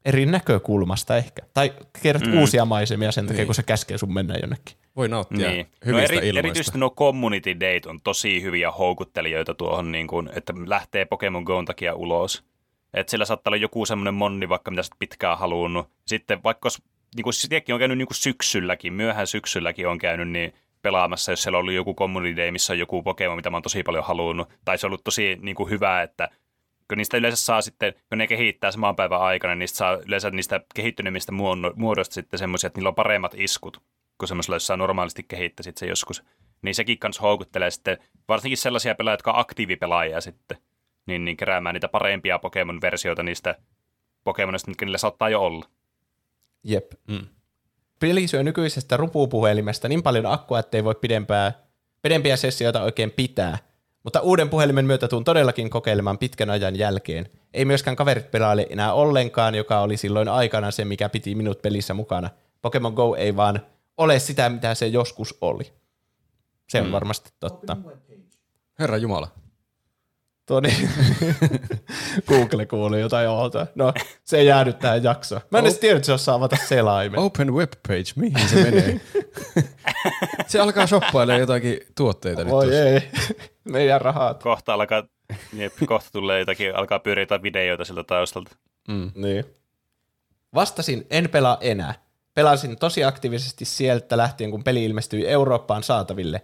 [0.06, 1.41] eri näkökulmasta ehkä.
[1.54, 2.39] Tai kierrät Mm.
[2.39, 3.45] uusia maisemia sen takia, Niin.
[3.47, 4.78] kun se käskee sun mennä jonnekin.
[4.95, 5.66] Voi nauttia Niin.
[5.66, 6.39] No hyvistä eri, ilmoista.
[6.39, 11.66] erityisesti nuo community date on tosi hyviä houkuttelijoita tuohon, niin kuin, että lähtee Pokemon Go'n
[11.66, 12.43] takia ulos.
[12.93, 15.89] Että sillä saattaa olla joku semmoinen monni, vaikka mitä sä pitkään halunnut.
[16.08, 16.82] Sitten vaikka jos,
[17.16, 21.43] niin kuin sitäkin on käynyt niin kuin syksylläkin, myöhään syksylläkin on käynyt niin pelaamassa, jos
[21.43, 24.04] siellä on ollut joku community day, missä on joku Pokemon, mitä mä oon tosi paljon
[24.04, 24.49] halunnut.
[24.66, 26.30] Tai se on ollut tosi niin kuin hyvä, että
[26.88, 30.30] kun niistä yleensä saa sitten, kun ne kehittää saman päivän aikana, niin niistä saa yleensä
[30.30, 33.82] niistä kehittyneimmistä muono- muodoista sitten semmoisia, että niillä on paremmat iskut
[34.18, 36.24] kuin semmoisella, jos sä normaalisti kehittäisit se joskus.
[36.62, 40.58] Niin sekin kans houkuttelee sitten, varsinkin sellaisia pelaajia, jotka on aktiivipelaajia sitten,
[41.06, 43.56] niin, niin keräämään niitä parempia Pokemon-versioita niistä
[44.24, 45.66] Pokemonista, mitkä niillä saattaa jo olla.
[46.64, 46.92] Jep.
[47.08, 47.28] Mm.
[48.00, 51.54] Peli syö nykyisestä rupupuhelimesta niin paljon akkua, ettei voi pidempää,
[52.02, 53.58] pidempiä sessioita oikein pitää.
[54.04, 57.30] Mutta uuden puhelimen myötä tuun todellakin kokeilemaan pitkän ajan jälkeen.
[57.54, 61.93] Ei myöskään kaverit pelaile enää ollenkaan, joka oli silloin aikana se, mikä piti minut pelissä
[61.93, 62.30] mukana.
[62.62, 63.60] Pokemon Go ei vaan
[63.97, 65.74] ole sitä, mitä se joskus oli.
[66.70, 66.91] Se on mm.
[66.91, 67.78] varmasti totta.
[68.80, 69.43] Herra Jumala.
[70.46, 70.89] Tuo niin.
[72.28, 73.68] Google kuuli jotain oota.
[73.76, 75.41] No, se ei jäänyt tähän jaksoon.
[75.52, 77.20] Mä en edes tiedä, että se osaa avata selaimen.
[77.20, 79.02] Open web page, mihin se menee?
[80.48, 82.84] se alkaa shoppailemaan jotakin tuotteita nyt Voi tuossa.
[82.84, 83.02] ei.
[83.64, 84.44] Meidän rahat.
[84.44, 85.04] Kohta alkaa,
[85.54, 88.56] jep, kohta tulee jotakin, alkaa pyöriä jotain videoita siltä taustalta.
[88.88, 89.12] Mm.
[89.16, 89.46] Niin.
[90.54, 91.94] Vastasin, en pelaa enää.
[92.34, 96.41] Pelasin tosi aktiivisesti sieltä lähtien, kun peli ilmestyi Eurooppaan saataville.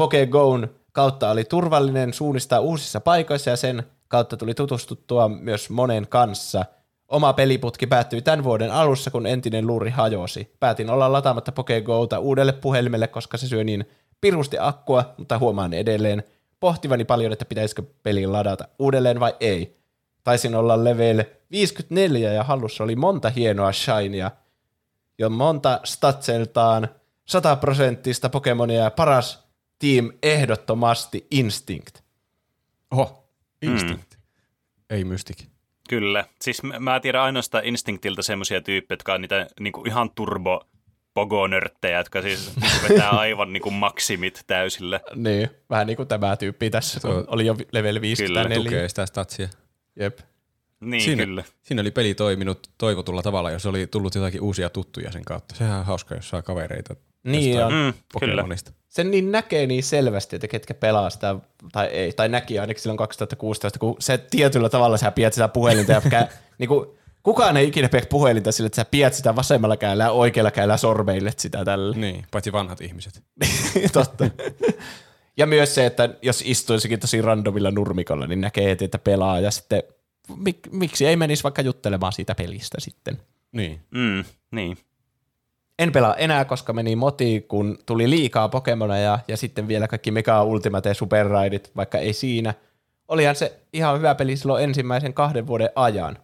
[0.00, 6.64] PokeGo'n kautta oli turvallinen suunnistaa uusissa paikoissa ja sen kautta tuli tutustuttua myös monen kanssa.
[7.08, 10.56] Oma peliputki päättyi tämän vuoden alussa, kun entinen luuri hajosi.
[10.60, 13.88] Päätin olla lataamatta PokeGo'ta uudelle puhelimelle, koska se syö niin
[14.20, 16.22] pirusti akkua, mutta huomaan edelleen
[16.60, 19.76] pohtivani paljon, että pitäisikö peli ladata uudelleen vai ei.
[20.24, 24.30] Taisin olla level 54 ja hallussa oli monta hienoa shinia
[25.18, 26.88] ja monta statseltaan
[27.26, 29.45] 100 prosenttista Pokemonia ja paras
[29.78, 31.98] team ehdottomasti Instinct.
[32.90, 33.28] Oho,
[33.62, 34.14] Instinct.
[34.14, 34.20] Mm.
[34.90, 35.42] Ei Mystic.
[35.88, 36.24] Kyllä.
[36.40, 40.64] Siis mä- mä tiedän ainoastaan Instinctilta semmoisia tyyppejä, jotka on niitä niinku ihan turbo
[41.14, 42.52] pogonörttejä, jotka siis
[42.88, 45.00] vetää aivan niinku maksimit täysillä.
[45.14, 48.56] Niin, vähän niin kuin tämä tyyppi tässä, kun oli jo level 54.
[48.56, 49.48] Tukee sitä statsia.
[50.00, 50.18] Jep.
[50.80, 51.44] Niin, Siinä- kyllä.
[51.62, 55.54] Siinä oli peli toiminut toivotulla tavalla, jos oli tullut jotakin uusia tuttuja sen kautta.
[55.54, 56.96] Sehän on hauska, jos saa kavereita
[57.26, 57.72] Niin on.
[57.72, 58.32] Mm, kyllä.
[58.36, 58.72] Pokemonista.
[58.88, 61.36] Sen niin näkee niin selvästi, että ketkä pelaa sitä,
[61.72, 65.92] tai ei, tai näki ainakin silloin 2016, kun se tietyllä tavalla sä pidät sitä puhelinta
[65.92, 66.86] ja kä, niin kuin,
[67.22, 70.76] kukaan ei ikinä pidä puhelinta sille, että sä pidät sitä vasemmalla kädellä ja oikealla kädellä
[70.76, 71.96] sormeillet sitä tälle.
[71.96, 73.22] Niin, paitsi vanhat ihmiset.
[73.92, 74.24] Totta.
[75.36, 79.50] Ja myös se, että jos istuisikin tosi randomilla nurmikolla, niin näkee heti, että pelaa ja
[79.50, 79.82] sitten
[80.36, 83.18] mik, miksi ei menisi vaikka juttelemaan siitä pelistä sitten.
[83.52, 83.80] Niin.
[83.90, 84.78] Mm, niin.
[85.78, 90.44] En pelaa enää, koska meni moti, kun tuli liikaa Pokemoneja ja sitten vielä kaikki Mega
[90.44, 92.54] Ultimate Super Raidit, vaikka ei siinä.
[93.08, 96.18] Olihan se ihan hyvä peli silloin ensimmäisen kahden vuoden ajan.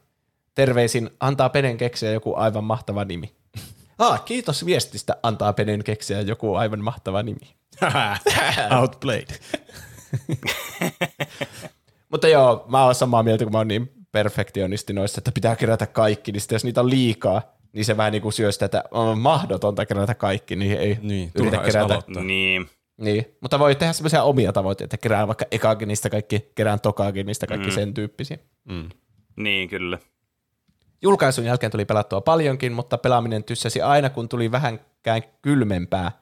[0.54, 3.32] Terveisin antaa Penen keksiä joku aivan mahtava nimi.
[3.98, 7.54] Ah, kiitos viestistä antaa Penen keksiä joku aivan mahtava nimi.
[8.80, 9.28] Outplayed.
[12.10, 15.86] Mutta joo, mä oon samaa mieltä, kun mä oon niin perfektionisti noissa, että pitää kerätä
[15.86, 17.42] kaikki, niin sitten jos niitä on liikaa,
[17.72, 21.30] niin se vähän niin kuin syö sitä, että on mahdotonta kerätä kaikki, niin ei Niin,
[21.34, 21.84] yritä kerätä.
[21.84, 22.22] aloittaa.
[22.22, 22.68] Niin.
[22.96, 27.26] Niin, mutta voi tehdä semmoisia omia tavoitteita, että kerään vaikka ekaakin niistä kaikki, kerään tokaakin
[27.26, 27.74] niistä kaikki Mm.
[27.74, 28.38] sen tyyppisiä.
[28.64, 28.88] Mm.
[29.36, 29.98] Niin, kyllä.
[31.02, 36.12] Julkaisun jälkeen tuli pelattua paljonkin, mutta pelaaminen tyssäsi aina, kun tuli vähänkään kylmempää.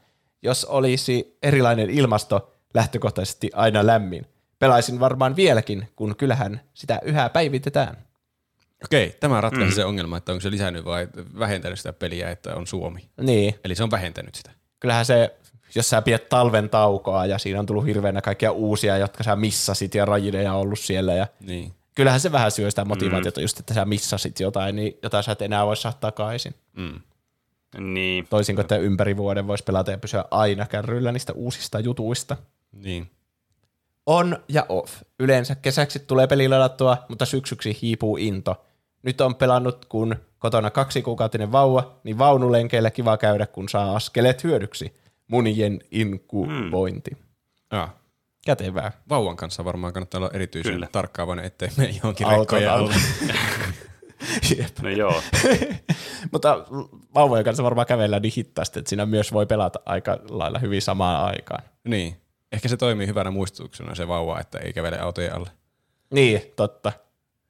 [0.43, 4.27] Jos olisi erilainen ilmasto, lähtökohtaisesti aina lämmin.
[4.59, 7.97] Pelaisin varmaan vieläkin, kun kyllähän sitä yhä päivitetään.
[8.85, 9.75] Okei, tämä ratkaisi mm.
[9.75, 11.09] se ongelma, että onko se lisännyt vai
[11.39, 13.09] vähentänyt sitä peliä, että on Suomi.
[13.21, 14.51] Niin, Eli se on vähentänyt sitä.
[14.81, 15.35] kyllähän se,
[15.75, 19.95] jos sä pidät talven taukoa ja siinä on tullut hirveänä kaikkia uusia, jotka sä missasit
[19.95, 21.73] ja rajideja on ollut siellä ja Niin.
[21.95, 25.43] kyllähän se vähän syö sitä motivaatiota just, että sä missasit jotain, niin jota sä et
[25.43, 26.55] enää voi saada takaisin.
[26.73, 27.01] Mm.
[27.79, 28.27] Niin.
[28.31, 32.37] Toisin kuin, että ympäri vuoden voisi pelata ja pysyä aina kärryillä niistä uusista jutuista.
[32.73, 33.11] Niin.
[34.07, 35.03] On ja off.
[35.19, 38.67] Yleensä kesäksi tulee peli ladattua, mutta syksyksi hiipuu into.
[39.03, 44.45] Nyt on pelannut, kun kotona kaksi kuukautinen vauva, niin vaunulenkeillä kiva käydä, kun saa askeleet
[44.45, 44.97] hyödyksi.
[45.29, 47.11] Munien inkubointi.
[47.71, 47.95] Ah.
[48.47, 48.93] Kätevää.
[49.09, 50.89] Vauvan kanssa varmaan kannattaa olla erityisen Kyllä.
[50.93, 52.93] tarkkaavainen, ettei mene johonkin rekkojen alle.
[52.93, 53.35] alle.
[54.59, 54.79] Jep.
[54.83, 55.23] No joo.
[56.33, 56.67] Mutta
[57.15, 61.25] vauvojen kanssa varmaan kävellään niin hittaasti, että siinä myös voi pelata aika lailla hyvin samaan
[61.27, 61.63] aikaan.
[61.85, 62.17] niin.
[62.53, 65.51] Ehkä se toimii hyvänä muistutuksena se vauva, että ei kävele autojen alle.
[66.15, 66.93] Niin, totta.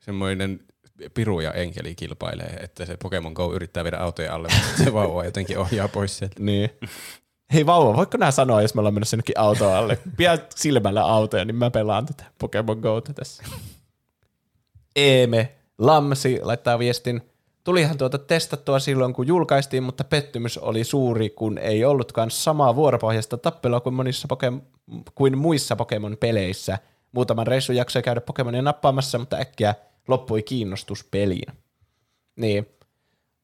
[0.00, 0.60] Semmoinen
[1.14, 5.24] piru ja enkeli kilpailee, että se Pokemon Go yrittää viedä autojen alle, mutta se vauva
[5.24, 6.36] jotenkin ohjaa pois sieltä.
[6.50, 6.70] Niin.
[7.52, 9.98] Hei vauva, voitko nää sanoa, jos me ollaan menossa jonnekin autoon alle?
[10.16, 13.42] Pidä silmällä autoja, niin mä pelaan tätä Pokemon Go'ta tässä.
[14.96, 17.22] Eeme Lamsi laittaa viestin.
[17.64, 23.36] Tulihan tuota testattua silloin, kun julkaistiin, mutta pettymys oli suuri, kun ei ollutkaan samaa vuoropohjasta
[23.36, 24.62] tappelua kuin, monissa Pokemon,
[25.14, 26.78] kuin muissa Pokemon-peleissä.
[27.12, 29.74] Muutaman reissun jaksoi käydä Pokemonia nappaamassa, mutta äkkiä
[30.08, 31.52] loppui kiinnostus peliin.
[32.36, 32.66] Niin,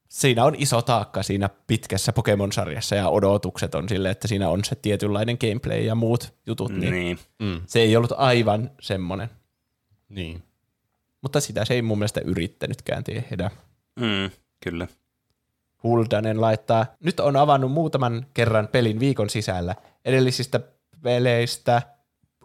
[0.09, 4.75] siinä on iso taakka siinä pitkässä Pokemon-sarjassa ja odotukset on sille, että siinä on se
[4.75, 7.19] tietynlainen gameplay ja muut jutut, niin, Niin.
[7.39, 7.61] Mm.
[7.67, 9.29] se ei ollut aivan semmoinen.
[10.09, 10.43] Niin.
[11.21, 13.51] Mutta sitä se ei mun mielestä yrittänytkään tehdä.
[13.99, 14.29] Mm,
[14.63, 14.87] kyllä.
[15.83, 19.75] Huldanen laittaa, nyt on avannut muutaman kerran pelin viikon sisällä.
[20.05, 20.59] Edellisistä
[21.01, 21.81] peleistä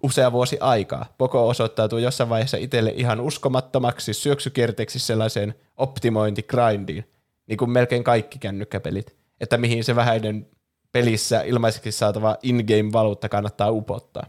[0.03, 1.15] usea vuosi aikaa.
[1.19, 7.05] Poko osoittautuu jossain vaiheessa itselle ihan uskomattomaksi syöksykierteeksi sellaiseen optimointigrindiin,
[7.47, 10.47] niin kuin melkein kaikki kännykkäpelit, että mihin se vähäinen
[10.93, 14.27] pelissä ilmaiseksi saatava in-game-valuutta kannattaa upottaa.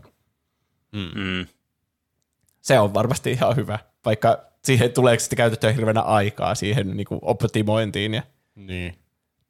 [0.92, 1.48] Mm.
[2.62, 7.20] Se on varmasti ihan hyvä, vaikka siihen tulee sitten käytettyä hirveänä aikaa siihen niin kuin
[7.22, 8.24] optimointiin ja
[8.56, 8.96] Niin.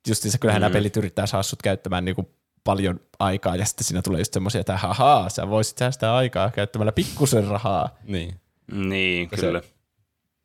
[0.07, 0.63] justiinsa kyllähän mm.
[0.63, 2.29] nämä pelit yrittää saada sut käyttämään niinku
[2.63, 6.91] paljon aikaa, ja sitten siinä tulee just semmoisia, että hahaa, sä voisit säästää aikaa käyttämällä
[6.91, 7.89] pikkusen rahaa.
[8.03, 8.35] Niin.
[8.71, 9.61] Niin, Ja se- kyllä.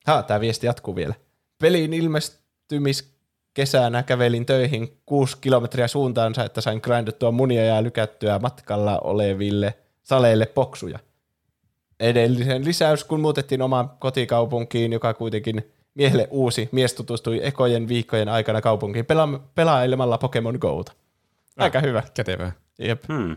[0.07, 1.15] Ha, tämä viesti jatkuu vielä.
[1.59, 9.75] Pelin ilmestymiskesänä kävelin töihin kuusi kilometriä suuntaansa, että sain grindattua munia ja lykättyä matkalla oleville
[10.03, 10.99] saleille poksuja.
[12.01, 18.61] Edellisen lisäys, kun muutettiin omaan kotikaupunkiin, joka kuitenkin miehelle uusi, mies tutustui ekojen viikkojen aikana
[18.61, 20.93] kaupunkiin pela- pelailemalla Pokemon Go'ta.
[21.59, 22.03] Aika hyvä.
[22.15, 22.53] Kätevää.
[22.79, 23.03] Jep.
[23.09, 23.37] Hmm.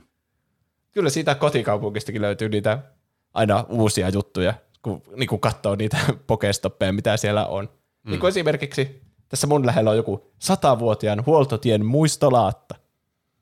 [0.91, 2.79] Kyllä siitä kotikaupunkistakin löytyy niitä
[3.33, 5.97] aina uusia juttuja, kun niin kuin katsoo niitä
[6.27, 7.69] pokestoppeja, mitä siellä on.
[8.03, 8.11] Mm.
[8.11, 12.75] Niin kuin esimerkiksi tässä mun lähellä on joku satavuotiaan huoltotien muistolaatta.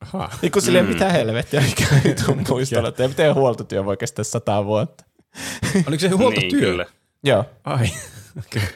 [0.01, 0.30] Aha.
[0.41, 3.01] Niin kuin silleen, mitä helvettiä, mikä vittu muistolaatta.
[3.01, 5.03] Ja miten huoltotyö voi kestää sata vuotta.
[5.88, 6.59] Oliko se Niin, huoltotyö?
[6.59, 6.86] kyllä.
[7.23, 7.45] Joo.
[7.63, 7.88] Ai.
[8.39, 8.67] Okay.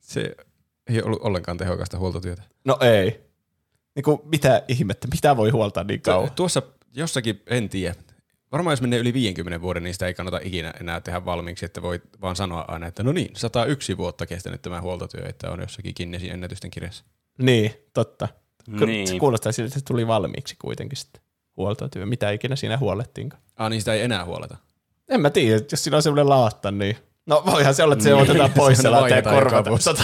[0.00, 0.36] Se
[0.86, 2.42] ei ollut ollenkaan tehokasta huoltotyötä.
[2.64, 3.20] No ei.
[3.94, 6.30] Niin kuin, mitä ihmettä, mitä voi huoltaa niin kauan?
[6.30, 6.62] Tuossa
[6.94, 7.94] jossakin, en tiedä.
[8.52, 11.82] Varmaan jos menee yli 50 vuoden, niin sitä ei kannata ikinä enää tehdä valmiiksi, että
[11.82, 15.92] voi vaan sanoa aina, että no niin, 101 vuotta kestänyt tämä huoltotyö, että on jossakin
[15.96, 17.04] Guinnessin ennätysten kirjassa.
[17.38, 18.28] Niin, totta.
[18.66, 19.08] Niin.
[19.08, 21.22] Se kuulostaa siltä, että se tuli valmiiksi kuitenkin sitten
[21.56, 22.06] huoltotyö.
[22.06, 23.42] Mitä ikinä siinä huollettiinkaan.
[23.56, 24.56] Ah niin sitä ei enää huoleta.
[25.08, 26.96] En mä tiedä, jos siinä on semmoinen laatta, niin...
[27.26, 28.94] No voihan se olla, että se otetaan pois se ja
[29.68, 29.84] vuosi.
[29.84, 30.02] Sata...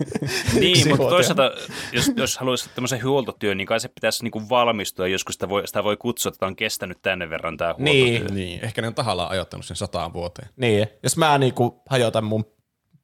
[0.60, 1.50] Niin, mutta toisaalta,
[1.92, 5.06] jos, jos haluaisi tämmöisen huoltotyön, niin kai se pitäisi niinku valmistua.
[5.06, 7.94] Joskus sitä voi, sitä voi kutsua, että tämä on kestänyt tänne verran tämä huoltotyö.
[7.94, 8.34] Niin.
[8.34, 10.48] Niin, ehkä ne on tahallaan ajoittanut sen sataan vuoteen.
[10.56, 12.44] Niin, jos mä niinku hajotan mun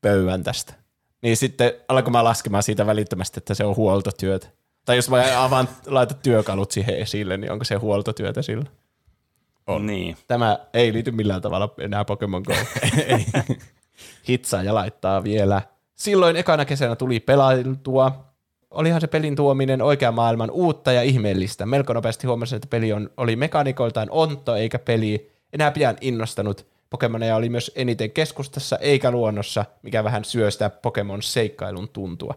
[0.01, 0.75] pöydän tästä,
[1.23, 4.49] niin sitten alko mä laskemaan siitä välittömästi, että se on huoltotyötä.
[4.85, 8.65] Tai jos mä avaan, laitan työkalut siihen esille, niin onko se huoltotyötä sillä?
[9.69, 9.87] On.
[9.87, 10.17] Niin.
[10.27, 12.55] Tämä ei liity millään tavalla enää Pokemon Go.
[14.29, 15.63] Hitsaa ja laittaa vielä.
[15.95, 18.25] Silloin ekana kesänä tuli pelailtua.
[18.71, 21.67] Olihan se pelin tuominen oikean maailman uutta ja ihmeellistä.
[21.67, 26.67] Melko nopeasti huomasin, että peli on, oli mekanikoltaan onto eikä peli enää pian innostanut.
[26.91, 32.35] Pokemoneja oli myös eniten keskustassa eikä luonnossa, mikä vähän syöstää Pokemon seikkailun tuntua.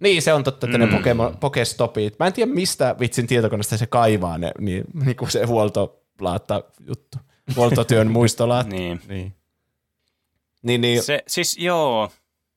[0.00, 2.18] Niin, se on totta, että ne Pokemon, Pokestopit.
[2.18, 5.46] Mä en tiedä, mistä vitsin tietokoneesta se kaivaa ne, niin, niin kuin se
[6.20, 7.18] huoltolaatta juttu.
[7.56, 8.76] Huoltotyön muistolaatta.
[8.76, 9.00] Niin.
[9.08, 9.34] Niin.
[10.62, 12.10] Niin, niin, Se, siis joo,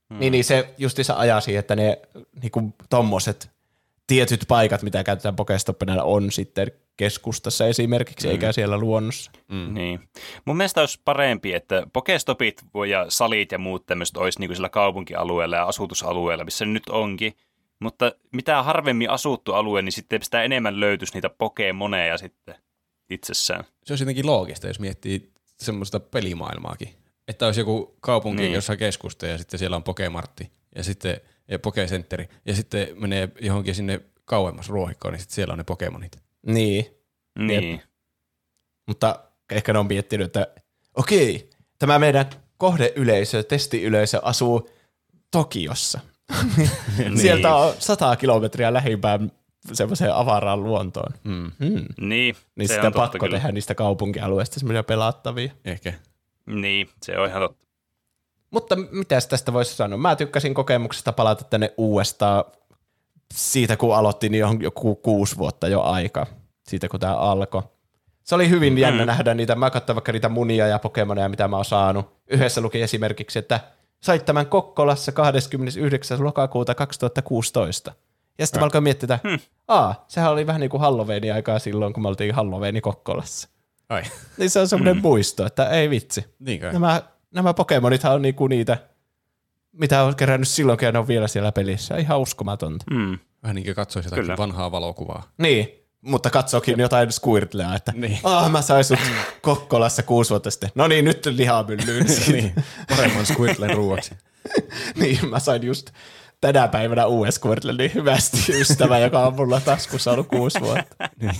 [0.09, 1.99] niin, niin se justiinsa ajaa siihen, että ne
[2.41, 3.51] niin kuin tommoset
[4.07, 8.31] tietyt paikat, mitä käytetään Pokestoppina, on sitten keskustassa esimerkiksi, mm.
[8.31, 9.31] eikä siellä luonnossa.
[9.47, 9.73] Mm.
[9.73, 9.99] Niin.
[10.45, 14.69] Mun mielestä olisi parempi, että Pokestopit ja salit ja muut tämmöiset olisi niin kuin sillä
[14.69, 17.33] kaupunkialueella ja asutusalueella, missä nyt onkin.
[17.79, 22.55] Mutta mitä harvemmin asuttu alue, niin sitten sitä enemmän löytyisi niitä Pokemoneja sitten
[23.09, 23.63] itsessään.
[23.83, 26.89] Se olisi jotenkin loogista, jos miettii semmoista pelimaailmaakin.
[27.27, 28.53] Että olisi joku kaupunki, niin.
[28.53, 33.75] jossa keskusta ja sitten siellä on Pokemartti ja sitten ja Pokecentteri ja sitten menee johonkin
[33.75, 36.17] sinne kauemmas ruohikkoon, niin sitten siellä on ne Pokemonit.
[36.45, 36.85] Niin.
[37.39, 37.71] Niin.
[37.71, 37.81] Jep.
[38.87, 39.19] Mutta
[39.51, 40.47] ehkä ne on miettinyt, että
[40.93, 41.49] okei,
[41.79, 44.69] tämä meidän kohdeyleisö, testiyleisö asuu
[45.31, 45.99] Tokiossa.
[46.97, 47.17] niin.
[47.17, 49.31] Sieltä on sata kilometriä lähimpään
[49.73, 51.13] semmoiseen avaraan luontoon.
[51.23, 51.51] Mm.
[51.59, 51.85] Hmm.
[52.01, 53.37] Niin, Niin se sitten on totta pakko kyllä.
[53.37, 55.51] tehdä niistä kaupunkialueista semmoisia pelattavia.
[55.65, 55.93] Ehkä.
[56.45, 57.65] Niin, se on ihan totta.
[58.51, 59.97] Mutta mitäs tästä voisi sanoa?
[59.97, 62.43] Mä tykkäsin kokemuksesta palata tänne uudestaan
[63.33, 66.25] siitä, kun aloitti, niin on joku kuusi vuotta jo aika,
[66.67, 67.63] siitä kun tämä alkoi.
[68.23, 71.55] Se oli hyvin jännä nähdä niitä, mä katsoin vaikka niitä munia ja pokemoneja, mitä mä
[71.55, 72.15] oon saanut.
[72.27, 73.59] Yhdessä luki esimerkiksi, että
[74.01, 76.23] sait tämän Kokkolassa 29.
[76.23, 77.93] lokakuuta 2016.
[78.39, 79.19] Ja sitten mä alkoin miettiä, että
[79.67, 83.49] aa, sehän oli vähän niin kuin Halloweenin aikaa silloin, kun me oltiin Halloweeni Kokkolassa.
[83.89, 84.03] Ai,
[84.37, 85.01] Niin se on semmoinen mm.
[85.01, 86.25] muisto, että ei vitsi.
[86.39, 86.73] niin kai.
[86.73, 88.77] Nämä, nämä Pokemonithan on niinku niitä,
[89.71, 91.97] mitä on kerännyt silloinkin ja ne on vielä siellä pelissä.
[91.97, 92.85] Ihan uskomatonta.
[92.91, 93.19] Mm.
[93.43, 94.37] Vähän niin kuin katsoisi jotakin Kyllä.
[94.37, 95.23] vanhaa valokuvaa.
[95.37, 95.69] Niin,
[96.01, 98.19] mutta katsokin jotain Squirtlea, että Niin.
[98.23, 98.99] ah, mä sain sut
[99.41, 100.69] Kokkolassa kuusi vuotta sitten.
[100.75, 102.05] No niin, nyt lihamyllyyn.
[102.31, 102.53] niin,
[102.89, 104.15] paremman Squirtlen ruuaksi.
[105.01, 105.91] niin, mä sain just
[106.41, 110.95] tänä päivänä Squirtlen niin hyvästi ystävä, joka on mulla taskussa ollut kuusi vuotta.
[111.21, 111.35] Niin.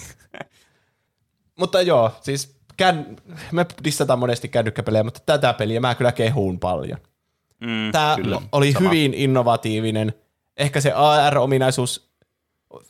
[1.59, 3.15] Mutta joo, siis kän,
[3.51, 6.99] me dissataan monesti kännykkäpelejä, mutta tätä peliä mä kyllä kehuun paljon.
[7.61, 8.89] Mm, Tämä kyllä, oli sama.
[8.89, 10.13] hyvin innovatiivinen.
[10.57, 12.09] Ehkä se AR-ominaisuus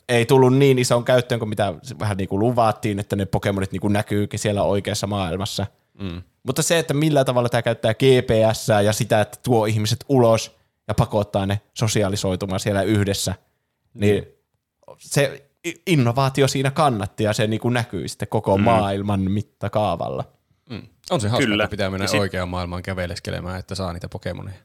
[0.08, 3.80] ei tullut niin ison käyttöön kuin mitä vähän niin kuin luvattiin, että ne Pokemonit niin
[3.80, 5.66] kuin näkyykin siellä oikeassa maailmassa.
[5.98, 6.22] Mm.
[6.42, 10.55] Mutta se, että millä tavalla tämä käyttää GPS ja sitä, että tuo ihmiset ulos
[10.88, 13.34] ja pakottaa ne sosiaalisoitumaan siellä yhdessä,
[13.94, 14.26] niin
[14.98, 20.24] se i- innovaatio siinä kannatti ja se niin kuin näkyy sitten koko maailman mittakaavalla.
[20.70, 20.82] Mm.
[21.10, 21.64] On se hauska, Kyllä.
[21.64, 24.56] että pitää mennä Ja sit- oikeaan maailmaan käveleskelemään, että saa niitä Pokemoneja.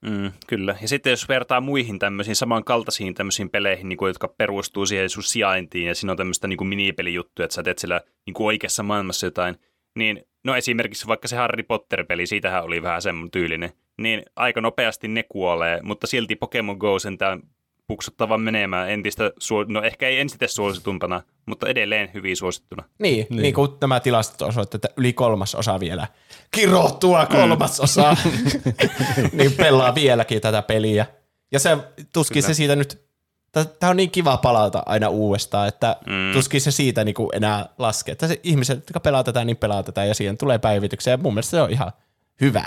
[0.00, 0.76] Mm, kyllä.
[0.82, 5.22] Ja sitten jos vertaa muihin tämmöisiin samankaltaisiin tämmöisiin peleihin, niin kuin, jotka perustuu siihen sun
[5.22, 8.82] sijaintiin, ja siinä on tämmöistä niin kuin minipelijuttuja, että sä teet siellä niin kuin oikeassa
[8.82, 9.56] maailmassa jotain,
[9.94, 15.08] niin no esimerkiksi vaikka se Harry Potter-peli, siitähän oli vähän semmoinen tyylinen, niin aika nopeasti
[15.08, 17.42] ne kuolee, mutta silti Pokemon Go sentään
[17.86, 22.84] puksuttavan menemään entistä, suo- no ehkä ei ensin suositumpana, mutta edelleen hyvin suosittuna.
[22.98, 23.42] Niin, niin.
[23.42, 26.06] niin kuin nämä tilastot osoittavat, että yli kolmas osa vielä,
[26.50, 28.16] kirottua kolmas osa,
[29.32, 31.06] niin pelaa vieläkin tätä peliä.
[31.52, 31.78] Ja se
[32.12, 32.46] tuskin Kyllä.
[32.46, 33.04] se siitä nyt,
[33.52, 36.12] tämä on niin kiva palata aina uudestaan, että Mm.
[36.12, 36.32] mm.
[36.32, 38.12] tuskin se siitä niin kuin enää laskee.
[38.12, 41.12] Että se ihmiset, jotka pelaa tätä, niin pelaa tätä ja siihen tulee päivityksiä.
[41.12, 41.92] Ja mun mielestä se on ihan
[42.40, 42.64] hyvä.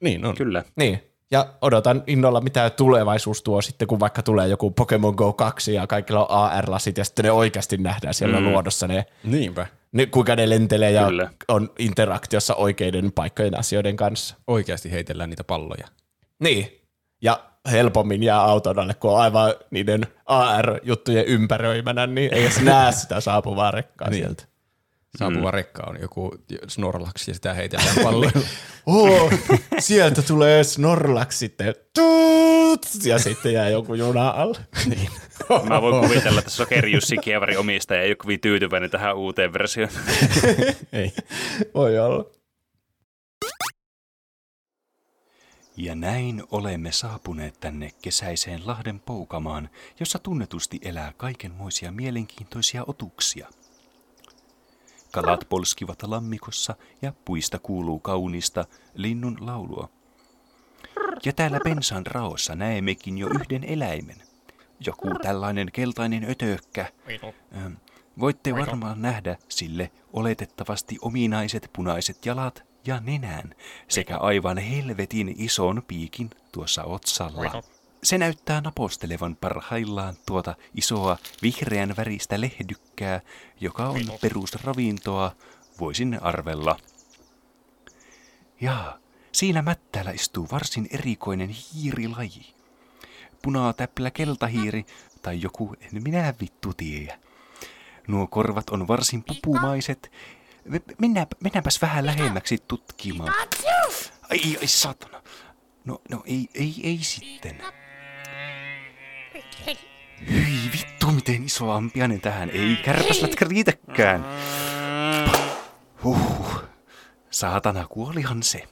[0.00, 0.34] Niin on.
[0.34, 0.64] Kyllä.
[0.76, 1.02] Niin.
[1.30, 5.86] Ja odotan innolla, mitä tulevaisuus tuo sitten, kun vaikka tulee joku Pokemon Go 2 ja
[5.86, 8.46] kaikilla on AR-lasit ja sitten ne oikeasti nähdään siellä Mm.
[8.46, 9.66] luodossa ne Niinpä.
[9.92, 11.30] ne, kuinka ne lentelee ja Kyllä.
[11.48, 14.36] on interaktiossa oikeiden paikkojen asioiden kanssa.
[14.46, 15.86] Oikeasti heitellään niitä palloja.
[16.40, 16.80] Niin.
[17.22, 17.40] Ja
[17.70, 23.20] helpommin jää auton alle, kun on aivan niiden AR-juttujen ympäröimänä, niin ei edes näe sitä
[23.20, 24.22] saapuvaa rekkaa Niin.
[24.24, 24.44] sieltä.
[25.16, 25.54] Saapuva mm.
[25.54, 26.34] rekka on joku
[26.68, 28.40] Snorlax ja sitä heitellään palloilla.
[28.86, 29.32] Oh,
[29.78, 31.74] sieltä tulee Snorlax sitten.
[31.94, 34.58] Tuut, ja sitten jää joku juna alle.
[34.86, 35.10] niin.
[35.68, 39.92] Mä voin kuvitella, että Sokeri Jussi Kievarin omistaja ei ole kovin tyytyväinen tähän uuteen versioon.
[40.92, 41.12] Ei.
[41.74, 42.24] Voi olla.
[45.76, 49.70] Ja näin olemme saapuneet tänne kesäiseen Lahden Poukamaan,
[50.00, 53.48] jossa tunnetusti elää kaikenmoisia mielenkiintoisia otuksia.
[55.12, 58.64] Kalat polskivat lammikossa ja puista kuuluu kaunista
[58.94, 59.88] linnun laulua.
[61.24, 64.22] Ja täällä pensan raossa näemmekin jo yhden eläimen.
[64.86, 66.92] Joku tällainen keltainen ötökkä.
[67.56, 67.72] Ähm,
[68.20, 73.54] Voitte varmaan nähdä sille oletettavasti ominaiset punaiset jalat ja nenän
[73.88, 77.62] sekä aivan helvetin ison piikin tuossa otsalla.
[78.02, 83.20] Se näyttää napostelevan parhaillaan tuota isoa vihreän väristä lehdykkää,
[83.60, 85.32] joka on perusravintoa,
[85.80, 86.76] voisin arvella.
[88.60, 88.98] Jaa,
[89.32, 92.54] siinä mättäällä istuu varsin erikoinen hiirilaji.
[93.42, 94.86] Punatäppilä keltahiiri
[95.22, 97.18] tai joku, en minä vittu tiedä.
[98.08, 100.12] Nuo korvat on varsin pupumaiset.
[100.64, 103.34] Me- Mennäänpä, mennäänpäs vähän lähemmäksi tutkimaan.
[104.30, 105.22] Ai, ai satana.
[105.84, 107.62] No, no ei, ei, ei sitten.
[110.30, 112.50] Hyi vittu, miten iso ampiainen tähän.
[112.50, 114.24] Ei kärpäslätkä riitäkään.
[116.04, 116.62] Huh.
[117.30, 118.64] Saatana, kuolihan se.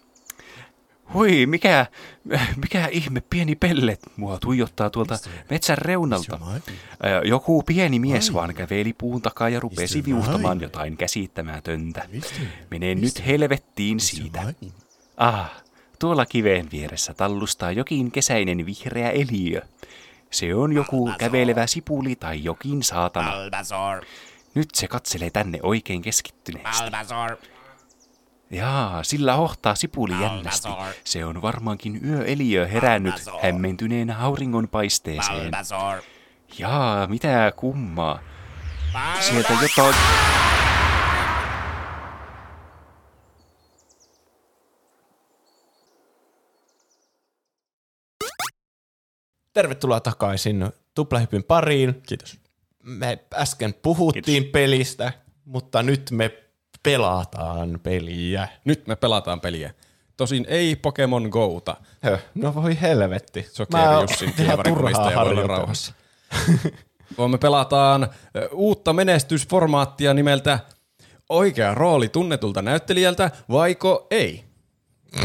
[1.14, 1.86] Hui, mikä,
[2.56, 5.18] mikä ihme pieni pelle mua tuijottaa tuolta
[5.50, 6.38] metsän reunalta.
[7.24, 12.08] Joku pieni mies vaan käveli puun takaa ja rupesi viuhtamaan jotain käsittämätöntä.
[12.70, 14.54] Menee nyt helvettiin siitä.
[15.16, 15.50] Ah,
[15.98, 19.62] tuolla kiveen vieressä tallustaa jokin kesäinen vihreä eliö.
[20.30, 23.32] Se on joku kävelevä sipuli tai jokin saatana.
[23.32, 24.02] Bulbasaur,
[24.54, 26.82] Nyt se katselee tänne oikein keskittyneesti.
[26.82, 27.36] Bulbasaur,
[28.50, 30.68] Jaa, sillä hohtaa sipuli jännästi.
[31.04, 33.42] Se on varmaankin yöeliö herännyt Bulbasaur.
[33.42, 35.42] hämmentyneen auringon paisteeseen.
[35.42, 35.96] Bulbasaur,
[36.58, 38.18] Jaa, mitä kummaa.
[39.20, 39.94] Sieltä jotain...
[49.56, 52.02] Tervetuloa takaisin Tuplahypyn pariin.
[52.08, 52.38] Kiitos.
[52.82, 54.52] Me äsken puhuttiin Kiitos.
[54.52, 55.12] pelistä,
[55.44, 56.30] mutta nyt me
[56.82, 58.48] pelataan peliä.
[58.64, 59.74] Nyt me pelataan peliä.
[60.16, 61.76] Tosin ei Pokemon Gouta.
[62.02, 63.46] Höh, no voi helvetti.
[63.52, 65.92] Sokeri Jussin ihan kievarikollista turhaa ja voi olla rauhassa.
[67.18, 68.08] Vaan me pelataan
[68.52, 70.58] uutta menestysformaattia nimeltä
[71.28, 74.44] Oikea rooli tunnetulta näyttelijältä, vaiko ei?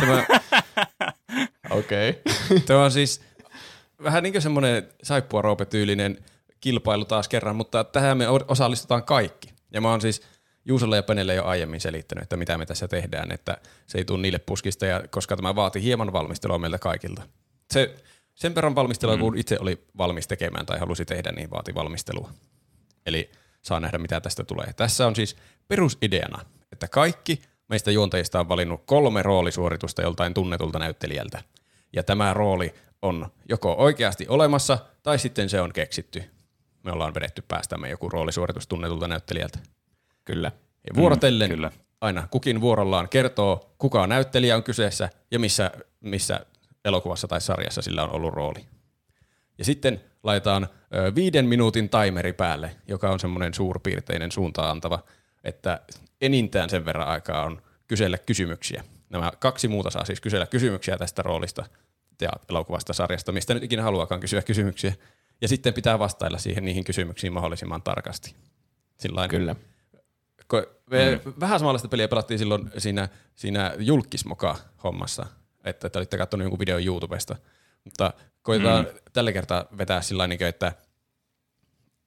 [0.00, 0.26] Tämä,
[1.70, 2.10] Okei.
[2.46, 2.60] Okay.
[2.66, 3.20] tämä on siis
[4.02, 6.24] vähän niin kuin semmoinen saippua tyylinen
[6.60, 9.48] kilpailu taas kerran, mutta tähän me osallistutaan kaikki.
[9.72, 10.22] Ja mä oon siis
[10.64, 13.56] Juusolle ja Penelle jo aiemmin selittänyt, että mitä me tässä tehdään, että
[13.86, 17.22] se ei tule niille puskista, ja koska tämä vaati hieman valmistelua meiltä kaikilta.
[17.70, 17.94] Se,
[18.34, 19.20] sen verran valmistelua, mm.
[19.20, 22.30] kun itse oli valmis tekemään tai halusi tehdä, niin vaati valmistelua.
[23.06, 23.30] Eli
[23.62, 24.72] saa nähdä, mitä tästä tulee.
[24.76, 25.36] Tässä on siis
[25.68, 31.42] perusideana, että kaikki meistä juontajista on valinnut kolme roolisuoritusta joltain tunnetulta näyttelijältä.
[31.92, 36.24] Ja tämä rooli on joko oikeasti olemassa, tai sitten se on keksitty.
[36.84, 39.58] Me ollaan vedetty päästämme joku roolisuoritus tunnetulta näyttelijältä.
[40.24, 40.52] Kyllä.
[40.84, 41.72] Ja vuorotellen Mm, kyllä.
[42.00, 45.70] aina kukin vuorollaan kertoo, kuka näyttelijä on kyseessä ja missä,
[46.00, 46.46] missä
[46.84, 48.66] elokuvassa tai sarjassa sillä on ollut rooli.
[49.58, 50.68] Ja sitten laitetaan
[51.14, 54.98] viiden minuutin timeri päälle, joka on semmoinen suurpiirteinen suuntaan antava,
[55.44, 55.80] että
[56.22, 58.84] enintään sen verran aikaa on kysellä kysymyksiä.
[59.10, 61.64] Nämä kaksi muuta saa siis kysellä kysymyksiä tästä roolista
[62.20, 64.94] ja elokuvasta, sarjasta, mistä nyt ikinä haluakaan kysyä kysymyksiä.
[65.40, 68.34] Ja sitten pitää vastailla siihen niihin kysymyksiin mahdollisimman tarkasti.
[69.00, 69.56] Sillain Kyllä.
[70.46, 71.32] Ko, me mm.
[71.40, 75.26] Vähän samanlaista peliä pelattiin silloin siinä, siinä julkismoka-hommassa,
[75.64, 77.36] että te olitte katsonut jonkun videon YouTubesta.
[77.84, 78.12] Mutta
[78.42, 78.98] koitetaan mm.
[79.12, 80.72] tällä kertaa vetää sillä tavalla, että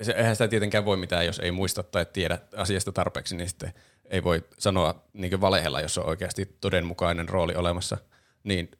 [0.01, 3.73] se, eihän sitä tietenkään voi mitään, jos ei muista tai tiedä asiasta tarpeeksi, niin sitten
[4.10, 7.98] ei voi sanoa niin valehella, jos on oikeasti todenmukainen rooli olemassa.
[8.44, 8.72] Niin,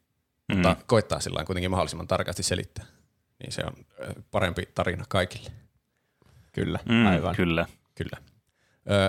[0.48, 0.54] mm.
[0.54, 2.84] mutta koittaa sillä kuitenkin mahdollisimman tarkasti selittää.
[3.38, 3.86] Niin se on
[4.30, 5.50] parempi tarina kaikille.
[6.52, 7.36] Kyllä, Mm, aivan.
[7.36, 7.66] Kyllä.
[7.94, 8.16] Kyllä.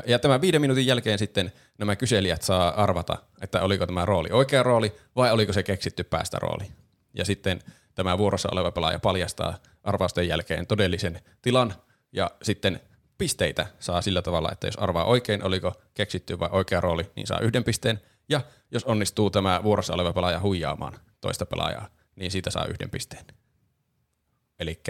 [0.06, 4.64] Ja tämän viiden minuutin jälkeen sitten nämä kyselijät saa arvata, että oliko tämä rooli oikea
[4.64, 6.64] rooli vai oliko se keksitty päästä rooli.
[7.14, 7.60] Ja sitten
[7.96, 11.74] tämä vuorossa oleva pelaaja paljastaa arvausten jälkeen todellisen tilan
[12.12, 12.80] ja sitten
[13.18, 17.40] pisteitä saa sillä tavalla, että jos arvaa oikein, oliko keksitty vai oikea rooli, niin saa
[17.40, 18.02] yhden pisteen.
[18.30, 18.42] Ja
[18.72, 23.26] jos onnistuu tämä vuorossa oleva pelaaja huijaamaan toista pelaajaa, niin siitä saa yhden pisteen.
[24.60, 24.82] Eli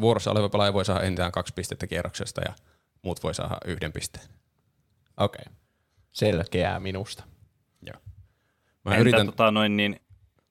[0.00, 2.54] vuorossa oleva pelaaja voi saada enintään kaksi pistettä kierroksesta ja
[3.02, 4.28] muut voi saada yhden pisteen.
[5.16, 5.44] Okei.
[5.46, 5.54] Okay.
[6.12, 7.24] Selkeää minusta.
[7.86, 8.00] Joo.
[8.84, 10.00] Mä Entä yritän, tota noin, niin,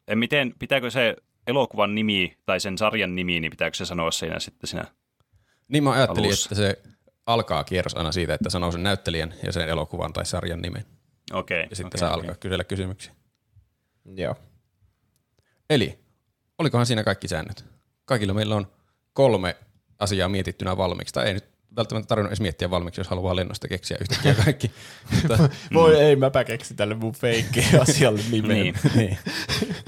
[0.08, 1.16] eh, miten, pitääkö se
[1.48, 4.86] elokuvan nimi tai sen sarjan nimi, niin pitääkö se sanoa siinä sitten siinä?
[5.68, 6.48] Niin mä ajattelin, alussa.
[6.52, 6.82] että se
[7.26, 10.86] alkaa kierros aina siitä, että sanoo sen näyttelijän ja sen elokuvan tai sarjan nimen.
[11.34, 11.68] Okei.
[11.70, 12.22] Ja sitten okei, saa okei.
[12.22, 13.16] alkaa kysellä kysymyksiä.
[14.16, 14.36] Joo.
[15.70, 16.00] Eli,
[16.58, 17.66] olikohan siinä kaikki säännöt?
[18.06, 18.68] Kaikilla meillä on
[19.14, 19.56] kolme
[20.00, 21.14] asiaa mietittynä valmiiksi.
[21.14, 24.72] Tai ei nyt välttämättä tarvinnut edes miettiä valmiiksi, jos haluaa lennosta keksiä yhtäkkiä kaikki.
[25.15, 28.49] Mutta, Voi ei, mäpä keksin tälle mun feikki asialle nimen.
[28.49, 28.76] Niin.
[28.95, 29.18] niin.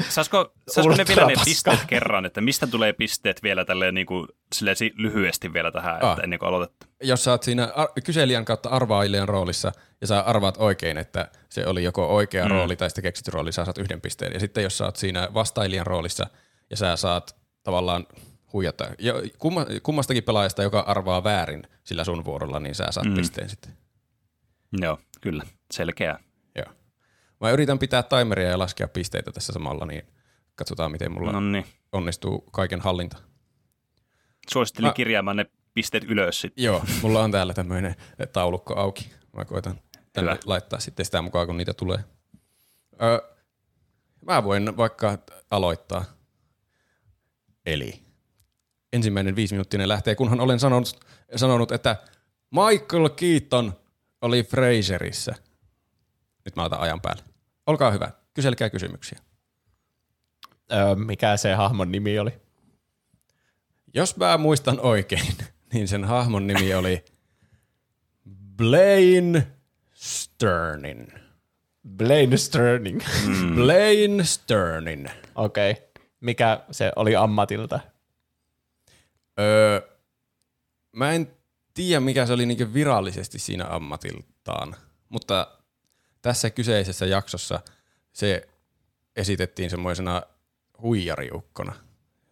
[0.10, 4.28] Saisiko, saisiko ne vielä ne pisteet kerran, että mistä tulee pisteet vielä tälleen niin kuin,
[4.56, 6.12] silleen si- lyhyesti vielä tähän, Ah.
[6.12, 6.88] että ennen kuin aloitettu?
[7.04, 11.66] jos sä oot siinä ar- kyselijän kautta arvailijan roolissa ja sä arvaat oikein, että se
[11.66, 12.52] oli joko oikea mm.
[12.52, 14.34] rooli tai sitten keksitty rooli, sä saat yhden pisteen.
[14.34, 16.28] Ja sitten jos sä oot siinä vastailijan roolissa
[16.70, 18.06] ja sä saat tavallaan
[18.54, 23.16] huijata ja kumma, kummastakin pelaajasta, joka arvaa väärin sillä sun vuorolla, niin sä saat mm.
[23.16, 23.78] pisteen sitten.
[24.82, 26.20] Joo, kyllä, selkeää.
[26.56, 26.66] Joo.
[27.42, 30.02] Mä yritän pitää timeria ja laskea pisteitä tässä samalla, niin
[30.56, 31.52] katsotaan miten mulla No no.
[31.52, 31.66] niin.
[31.92, 33.18] onnistuu kaiken hallinta.
[34.52, 36.64] Suosittelin Mä- kirjaamaan ne pisteet ylös sitten.
[36.64, 37.96] Joo, mulla on täällä tämmöinen
[38.34, 39.12] taulukko auki.
[39.38, 39.80] Mä koitan
[40.14, 40.42] tänne Hyvä.
[40.46, 42.00] laittaa sitten sitä mukaan, kun niitä tulee.
[43.02, 43.20] Öö,
[44.26, 45.18] mä voin vaikka
[45.52, 46.06] aloittaa.
[47.66, 48.04] Eli
[48.94, 51.00] ensimmäinen viisiminuuttinen lähtee, kunhan olen sanonut,
[51.36, 51.96] sanonut, että
[52.52, 53.74] Michael Keaton
[54.22, 55.36] oli Fraserissä.
[56.46, 57.24] Nyt mä otan ajan päälle.
[57.66, 59.20] Olkaa hyvä, kyselkää kysymyksiä.
[60.72, 62.32] Öö, mikä se hahmon nimi oli?
[63.94, 65.34] Jos mä muistan oikein,
[65.74, 67.06] niin sen hahmon nimi oli
[68.58, 69.48] Blaine
[69.94, 71.08] Sternin.
[71.98, 73.02] Blaine Sterning.
[73.26, 73.56] Mm.
[73.56, 75.12] Blaine Sternin.
[75.36, 75.72] Okei.
[75.72, 75.84] Okay.
[76.20, 77.80] Mikä se oli ammatilta?
[79.40, 79.82] Öö,
[80.92, 81.32] mä en
[81.74, 84.76] tiedä, mikä se oli niinku virallisesti siinä ammatiltaan,
[85.10, 85.48] mutta
[86.22, 87.60] tässä kyseisessä jaksossa
[88.14, 88.48] se
[89.16, 90.22] esitettiin semmoisena
[90.82, 91.74] huijariukkona.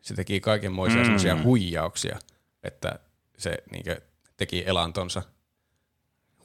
[0.01, 1.03] Se teki kaikenmoisia mm.
[1.03, 2.19] semmoisia huijauksia,
[2.63, 2.99] että
[3.37, 3.91] se niinku
[4.37, 5.21] teki elantonsa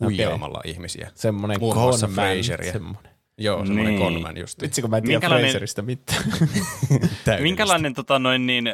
[0.00, 0.70] huijaamalla okay.
[0.70, 1.10] ihmisiä.
[1.14, 2.72] Semmoinen Muun muassa conman, Fraseria.
[2.72, 3.12] semmoinen.
[3.38, 4.02] Joo, semmoinen Niin.
[4.02, 4.62] conman just.
[4.62, 6.24] Vitsi, kun mä en tiedä Minkälainen- Fraserista mitään.
[7.42, 8.72] Minkälainen, tota, noin, niin, ö,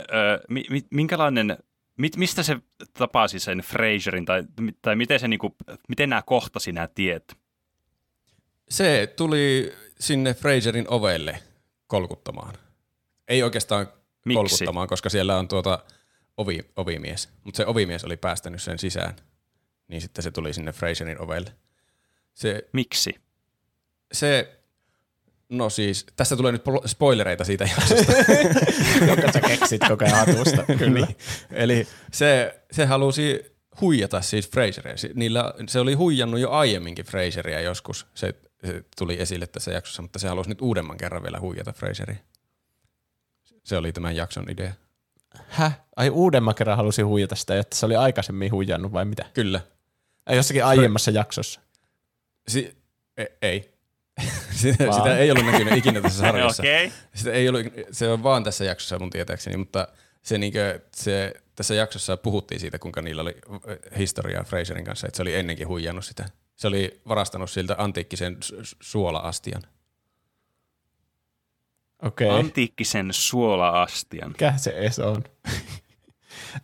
[0.48, 1.58] mi, mi, minkälainen
[1.96, 2.56] mit, mistä se
[2.92, 4.42] tapasi sen Fraserin, tai,
[4.82, 5.56] tai miten, se, niinku,
[5.88, 7.36] miten nämä kohtasi nämä tiet?
[8.68, 11.42] Se tuli sinne Fraserin ovelle
[11.86, 12.54] kolkuttamaan.
[13.28, 13.86] Ei oikeastaan
[14.24, 14.34] Miksi?
[14.34, 15.78] kolkuttamaan, koska siellä on tuota
[16.36, 17.28] ovi, ovimies.
[17.44, 19.16] Mutta se ovimies oli päästänyt sen sisään.
[19.88, 21.52] Niin sitten se tuli sinne Fraserin ovelle.
[22.34, 23.14] Se, Miksi?
[24.12, 24.58] se
[25.48, 28.12] no siis, tässä tulee nyt spoilereita siitä jaksosta.
[29.08, 30.64] Jonka sä keksit koko ajan hatusta.
[30.78, 31.06] Kyllä.
[31.06, 31.16] Niin.
[31.52, 34.94] Eli se, se halusi huijata siis Fraseria.
[35.14, 38.06] Niillä, se oli huijannut jo aiemminkin Fraseria joskus.
[38.14, 42.16] Se, se tuli esille tässä jaksossa, mutta se halusi nyt uudemman kerran vielä huijata Fraseria.
[43.64, 44.72] Se oli tämän jakson idea.
[45.48, 45.80] Häh?
[45.96, 49.24] Ai uudemman kerran halusi huijata sitä, että se oli aikaisemmin huijannut vai mitä?
[49.34, 49.60] Kyllä.
[50.30, 51.60] Jossakin aiemmassa jaksossa.
[52.48, 52.76] Si-
[53.16, 53.75] e- ei.
[54.62, 54.94] sitä, Vaan.
[54.94, 56.62] sitä ei ollut näkynyt ikinä tässä sarjassa.
[56.62, 56.90] Okay.
[57.14, 57.62] Sitä ei ollut,
[57.92, 59.88] se on vaan tässä jaksossa mun tietääkseni, mutta
[60.22, 63.36] se, niinkö, se, tässä jaksossa puhuttiin siitä, kuinka niillä oli
[63.98, 66.28] historiaa Fraserin kanssa, että se oli ennenkin huijannut sitä.
[66.56, 69.62] Se oli varastanut siltä antiikkisen su- su- suola-astian.
[72.02, 72.26] Okei.
[72.28, 72.38] Okay.
[72.40, 74.28] Antiikkisen suola-astian.
[74.28, 75.24] Mikä se edes on?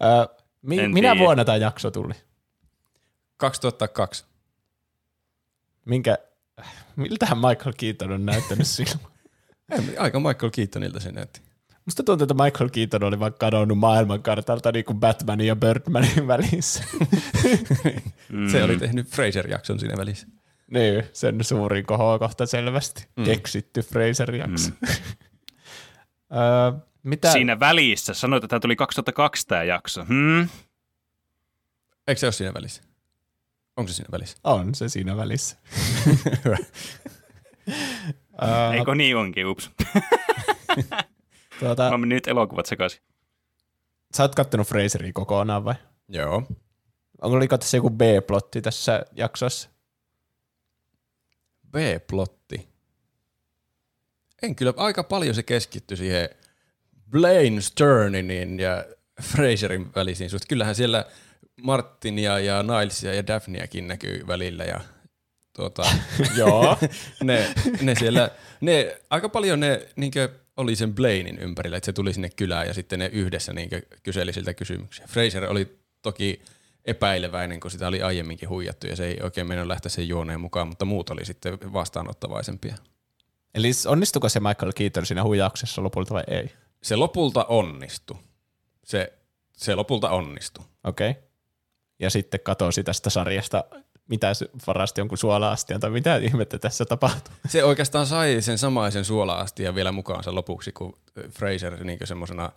[0.03, 1.25] Ö, mi- En minä tiedä.
[1.25, 2.15] vuonna tämä jakso tuli?
[3.37, 4.25] 2002.
[5.85, 6.19] Minkä,
[6.97, 8.99] miltähän Michael Keaton on näyttänyt silloin?
[9.71, 11.41] Ei, Aika Michael Keatonilta se näytti.
[11.85, 16.85] Musta tuntuu, että Michael Keaton oli vaan kadonnut maailmankartalta niin kuin Batmanin ja Birdmanin välissä.
[18.29, 18.49] Mm.
[18.53, 20.27] Se oli tehnyt Fraser-jakson siinä välissä.
[20.71, 23.07] niin, sen suurin kohokohta selvästi.
[23.17, 23.25] Mm.
[23.25, 24.71] Keksitty Fraser-jakso.
[24.71, 24.89] Mm.
[26.39, 27.33] öö, mitä?
[27.33, 28.15] Siinä välissä.
[28.15, 30.05] Sanoit, että tämä tuli 2002 tämä jakso.
[30.05, 30.49] Hmm?
[32.09, 32.83] Eikö se ole siinä välissä?
[33.77, 34.37] Onko se siinä välissä?
[34.45, 35.57] On se siinä välissä.
[36.45, 36.57] Hyvä.
[38.79, 39.47] Eikö niin onkin?
[39.47, 39.71] Ups.
[41.61, 43.01] tuota, Mä nyt elokuvat sekaisin.
[44.17, 45.75] sä oot kattonut Fraseria kokonaan vai?
[46.09, 46.43] Joo.
[47.23, 49.69] Oliko tässä joku B-plotti tässä jaksossa?
[51.71, 52.69] B-plotti.
[54.43, 56.29] En kyllä, aika paljon se keskittyi siihen
[57.11, 58.85] Blaine Sterninin ja
[59.23, 60.49] Fraserin välisiin suhteen.
[60.49, 61.05] Kyllähän siellä
[61.63, 64.81] Martinia ja Nilesia ja Daphneakin näkyy välillä ja
[65.57, 65.83] tuota,
[66.39, 66.79] Joo.
[67.25, 68.31] ne, ne siellä,
[68.61, 72.75] ne, aika paljon ne niinkö, oli sen Blainin ympärillä, että se tuli sinne kylään ja
[72.75, 75.07] sitten ne yhdessä niinkö, kyseli siltä kysymyksiä.
[75.07, 76.43] Fraser oli toki
[76.85, 80.69] epäileväinen, kun sitä oli aiemminkin huijattu ja se ei oikein mennyt lähteä sen juoneen mukaan,
[80.69, 82.77] mutta muut oli sitten vastaanottavaisempia.
[83.55, 86.53] Eli onnistuko se Michael Keaton siinä huijauksessa lopulta vai ei?
[86.83, 88.17] Se lopulta onnistui.
[88.85, 89.13] Se,
[89.57, 90.65] se lopulta onnistui.
[90.85, 91.11] Okei.
[91.11, 91.23] Okay.
[92.03, 93.65] Ja sitten katosi tästä sarjasta,
[94.09, 97.35] mitä se varasti jonkun suola-astian tai mitä ihmettä tässä tapahtuu.
[97.49, 100.99] Se oikeastaan sai sen samaisen suola-astian vielä mukaansa lopuksi, kun
[101.31, 102.53] Fraser niin semmoisena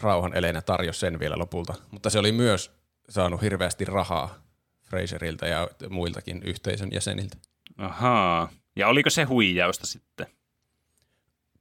[0.00, 1.74] rauhan eleenä tarjosi sen vielä lopulta.
[1.90, 2.70] Mutta se oli myös
[3.08, 4.34] saanut hirveästi rahaa
[4.82, 7.36] Fraserilta ja muiltakin yhteisön jäseniltä.
[7.78, 8.48] Ahaa.
[8.76, 10.26] Ja oliko se huijausta sitten?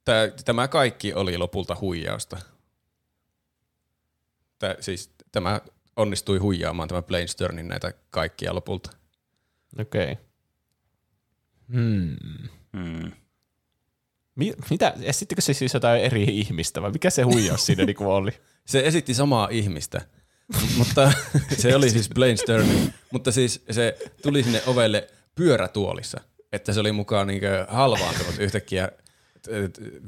[0.06, 2.38] Tää, tämä kaikki oli lopulta huijausta.
[4.60, 5.62] Tää, siis tämä
[5.96, 8.92] onnistui huijaamaan tämä Blaine Sternin näitä kaikkia lopulta.
[9.80, 10.12] Okei.
[10.12, 10.16] Okay.
[11.74, 12.18] Hmm.
[12.78, 13.12] Hmm.
[14.36, 18.32] Mi- mitä, esittikö se siis jotain eri ihmistä vai mikä se huijaus siinä niinku oli?
[18.66, 20.02] Se esitti samaa ihmistä,
[20.78, 21.12] mutta
[21.58, 26.22] se oli siis Blaine Sterling, mutta siis se tuli sinne ovelle pyörätuolissa,
[26.52, 28.90] että se oli mukaan niinkö halvaantunut yhtäkkiä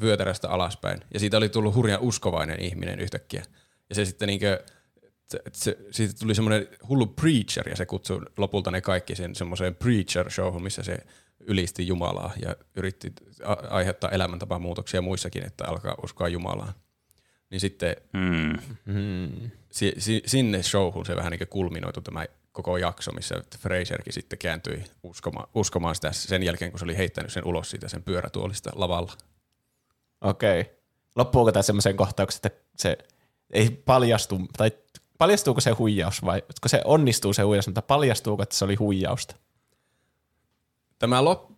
[0.01, 0.99] vyötäröstä alaspäin.
[1.13, 3.43] Ja siitä oli tullut hurjan uskovainen ihminen yhtäkkiä.
[3.89, 4.63] Ja se sitten niinkö,
[5.29, 9.75] se, se, siitä tuli semmoinen hullu preacher ja se kutsui lopulta ne kaikki sen semmoiseen
[9.75, 10.97] preacher showhun, missä se
[11.39, 16.73] ylisti Jumalaa ja yritti a- aiheuttaa elämäntapamuutoksia muissakin, että alkaa uskoa Jumalaan.
[17.49, 18.57] niin sitten Hmm.
[18.93, 19.51] Hmm.
[19.71, 24.83] si, si, sinne showhun se vähän niin kulminoitu tämä koko jakso, missä Fraserkin sitten kääntyi
[25.03, 29.13] uskoma, uskomaan sitä sen jälkeen, kun se oli heittänyt sen ulos siitä sen pyörätuolista lavalla.
[30.21, 30.61] Okei.
[30.61, 30.73] Okay.
[31.15, 32.97] Loppuuko tämä semmoisen kohtauksen, että se
[33.53, 34.71] ei paljastu, tai
[35.17, 39.35] paljastuuko se huijaus vai, kun se onnistuu se huijaus, mutta paljastuuko, että se oli huijausta?
[40.99, 41.51] Tämä, lop,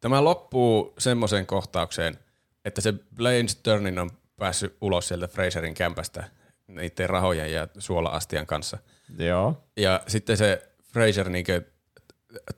[0.00, 2.18] tämä loppuu semmoiseen kohtaukseen,
[2.64, 6.24] että se Blaine Sternin on päässyt ulos sieltä Fraserin kämpästä
[6.66, 8.78] niiden rahojen ja suola-astian kanssa.
[9.18, 9.64] Joo.
[9.76, 11.62] Ja sitten se Fraser niinkö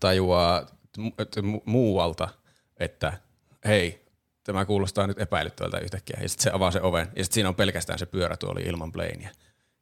[0.00, 0.66] tajuaa
[0.98, 2.28] mu- muualta,
[2.76, 3.12] että
[3.64, 4.04] hei,
[4.44, 6.18] tämä kuulostaa nyt epäilyttävältä yhtäkkiä.
[6.22, 9.30] Ja sitten se avaa se oven, ja sitten siinä on pelkästään se pyörätuoli ilman Blainea.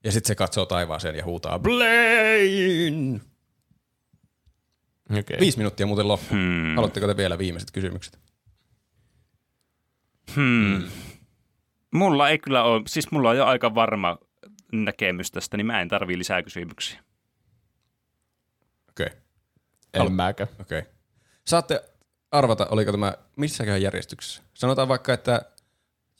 [0.05, 3.20] Ja sitten se katsoo taivaaseen ja huutaa Blaine!
[5.11, 5.41] Okay.
[5.41, 6.35] Viisi minuuttia muuten loppu.
[6.35, 6.75] Hmm.
[6.75, 8.19] Haluatteko te vielä viimeiset kysymykset?
[10.35, 10.83] Hmm.
[11.95, 14.19] Mulla ei kyllä ole, siis mulla on jo aika varma
[14.73, 17.01] näkemys tästä, niin mä en tarvii lisää kysymyksiä.
[18.89, 20.47] Okei, okay, En mäkö.
[20.61, 20.79] okei.
[20.79, 20.93] Okay.
[21.47, 21.85] Saatte
[22.31, 24.43] arvata, oliko tämä missäkään järjestyksessä.
[24.55, 25.43] Sanotaan vaikka, että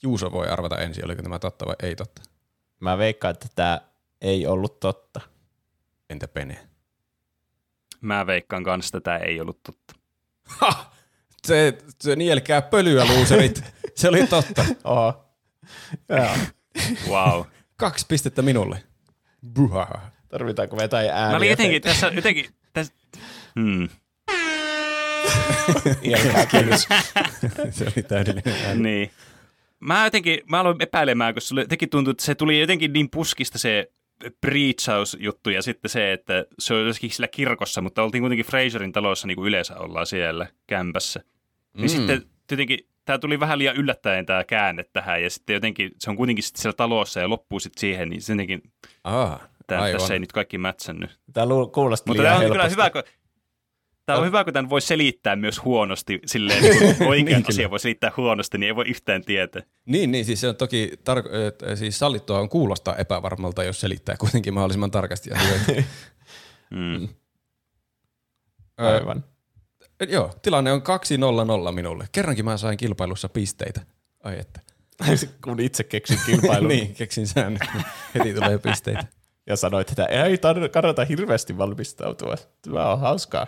[0.03, 2.21] Juuso voi arvata ensin, oliko tämä totta vai ei totta.
[2.79, 3.81] Mä veikkaan, että tämä
[4.21, 5.21] ei ollut totta.
[6.09, 6.67] Entä Pene?
[8.01, 9.93] Mä veikkaan kanssa, että tämä ei ollut totta.
[10.45, 10.91] Ha!
[11.47, 13.63] Se, se nielkää pölyä, luuserit.
[13.95, 14.65] se oli totta.
[14.83, 15.25] Oho.
[16.09, 16.35] Joo.
[17.09, 17.45] Wow.
[17.75, 18.83] Kaksi pistettä minulle.
[19.53, 20.01] Buhaha.
[20.29, 21.29] Tarvitaanko me jotain ääniä?
[21.29, 22.93] Mä olin jotenkin tässä, jotenkin, tässä,
[23.59, 23.89] hmm.
[26.03, 26.87] Iänkää kynys.
[27.77, 28.81] se oli täydellinen ääni.
[28.83, 29.11] niin.
[29.79, 33.57] Mä jotenkin, mä aloin epäilemään, kun sulle jotenkin tuntui, että se tuli jotenkin niin puskista
[33.57, 33.91] se
[34.41, 39.27] preachaus-juttu ja sitten se, että se oli jossakin sillä kirkossa, mutta oltiin kuitenkin Fraserin talossa
[39.27, 41.19] niin kuin yleensä ollaan siellä kämpässä.
[41.73, 41.87] Niin Mm.
[41.89, 46.15] sitten jotenkin tämä tuli vähän liian yllättäen tämä käänne tähän ja sitten jotenkin se on
[46.15, 48.61] kuitenkin sitten siellä talossa ja loppuu sitten siihen, niin se jotenkin
[49.03, 51.19] Aa, tämä, tässä ei nyt kaikki mätsännyt.
[51.33, 52.71] Tämä lu- kuulosti Mutta liian tämä on kyllä helposti.
[52.83, 53.03] hyvä, kun
[54.13, 57.71] Tämä on hyvä, kun tämän voi selittää myös huonosti, silleen, niin kun oikean Niin, asian
[57.71, 59.61] voi selittää huonosti, niin ei voi yhtään tietää.
[59.85, 64.53] Niin, niin, siis se on toki tarko- siis sallittua on kuulostaa epävarmalta, jos selittää kuitenkin
[64.53, 65.83] mahdollisimman tarkasti asioita.
[66.71, 67.07] Mm.
[68.81, 69.23] Ö, Aivan.
[70.09, 70.81] Joo, tilanne on
[71.69, 72.05] 2-0-0 minulle.
[72.11, 73.81] Kerrankin mä sain kilpailussa pisteitä.
[74.23, 74.59] Ai että.
[75.43, 77.61] Kun itse keksin kilpailun niin, keksin säännöt.
[77.73, 79.05] niin Heti tulee pisteitä.
[79.47, 82.35] ja sanoit, että ei tar- kannata hirveästi valmistautua.
[82.61, 83.47] Tämä on hauskaa.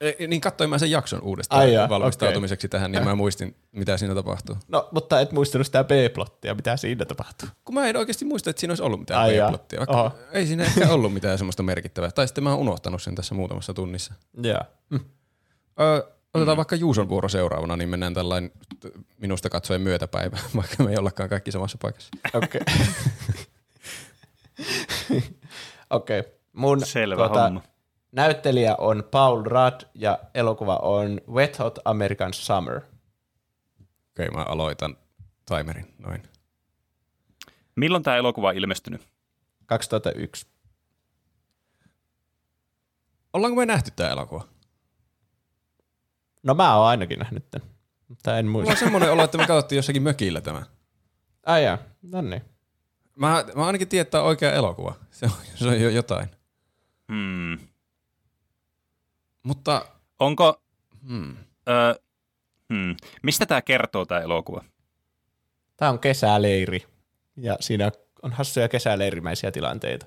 [0.00, 3.96] E, niin katsoin mä sen jakson uudestaan Ai jaa, valmistautumiseksi tähän, niin mä muistin, mitä
[3.96, 4.56] siinä tapahtuu.
[4.68, 7.48] No, mutta et muistanut sitä B-plottia, mitä siinä tapahtuu.
[7.64, 9.48] Kun mä en oikeasti muista, että siinä olisi ollut mitään Ai jaa.
[9.50, 9.78] B-plottia.
[9.78, 10.12] Vaikka Oho.
[10.32, 12.10] ei siinä ehkä ollut mitään semmoista merkittävää.
[12.10, 14.14] Tai sitten mä oon unohtanut sen tässä muutamassa tunnissa.
[14.42, 14.60] Joo.
[15.80, 18.52] Ö, otetaan vaikka Juuson vuoro seuraavana, niin mennään tällainen
[19.18, 22.10] minusta katsoen myötäpäivä, vaikka me ei ollakaan kaikki samassa paikassa.
[22.34, 22.60] Okei.
[25.90, 26.22] Okei.
[26.52, 27.62] Mun Selvä homma.
[28.16, 32.80] Näyttelijä on Paul Rudd ja elokuva on Wet Hot American Summer.
[34.10, 34.96] Okei, mä aloitan
[35.46, 36.22] timerin noin.
[37.76, 39.08] Milloin tämä elokuva on ilmestynyt?
[39.66, 40.46] 2001.
[43.32, 44.44] Ollaanko me nähty tämä elokuva?
[46.42, 47.68] No mä oon ainakin nähnyt tämän,
[48.08, 48.72] mutta en Mulla muista.
[48.72, 50.62] on semmoinen olo, että me katsottiin jossakin mökillä tämä.
[51.46, 52.42] Ai jaa, no niin.
[53.16, 54.94] Mä, mä ainakin tiedän, että tämä on oikea elokuva.
[55.10, 56.28] Se on, se on jo jotain.
[57.12, 57.58] Hmm.
[59.46, 59.86] Mutta
[60.18, 60.62] Onko,
[61.08, 61.36] hmm,
[61.68, 62.00] ö,
[62.74, 62.96] hmm.
[63.22, 64.64] mistä tämä kertoo tämä elokuva?
[65.76, 66.86] Tämä on kesäleiri
[67.36, 67.90] ja siinä
[68.22, 70.06] on hassuja kesäleirimäisiä tilanteita.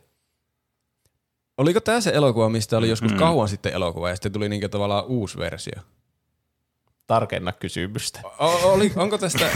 [1.58, 3.18] oliko tämä se elokuva, mistä oli joskus Mm.
[3.18, 5.82] kauan sitten elokuva ja sitten tuli niinku tavallaan uusi versio?
[7.08, 8.22] Tarkenna kysymystä.
[8.40, 9.50] O- oli, onko, tästä,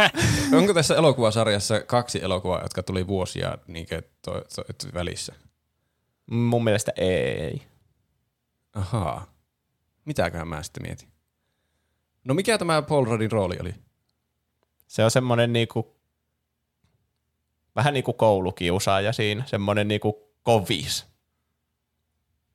[0.58, 5.34] onko tässä elokuvasarjassa kaksi elokuvaa, jotka tuli vuosia niinkö to, to, to, välissä?
[6.30, 7.62] Mun mielestä ei.
[8.74, 9.26] Ahaa.
[10.04, 11.08] Mitäköhän mä sitten mietin?
[12.24, 13.74] No mikä tämä Paul Ruddin rooli oli?
[14.86, 15.96] Se on semmoinen niinku,
[17.76, 21.06] vähän niinku koulukiusaaja siinä, semmoinen niinku kovis.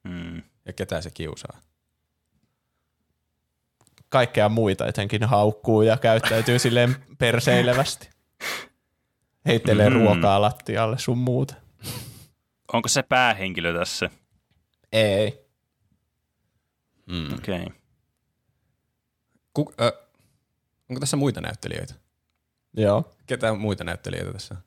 [0.09, 0.41] Hmm.
[0.65, 1.59] Ja ketä se kiusaa?
[4.09, 8.09] Kaikkea muita etenkin haukkuu ja käyttäytyy silleen perseilevästi.
[9.45, 9.95] Heittelee Mm.
[9.95, 11.55] ruokaa lattialle sun muuta.
[12.73, 14.09] Onko se päähenkilö tässä?
[14.91, 15.48] Ei.
[17.09, 17.33] Mm.
[17.33, 17.67] Okei.
[19.55, 19.73] Okay.
[19.81, 19.91] Ö,
[20.89, 21.93] onko tässä muita näyttelijöitä?
[22.73, 23.15] Joo.
[23.27, 24.61] Ketä muita näyttelijöitä tässä on?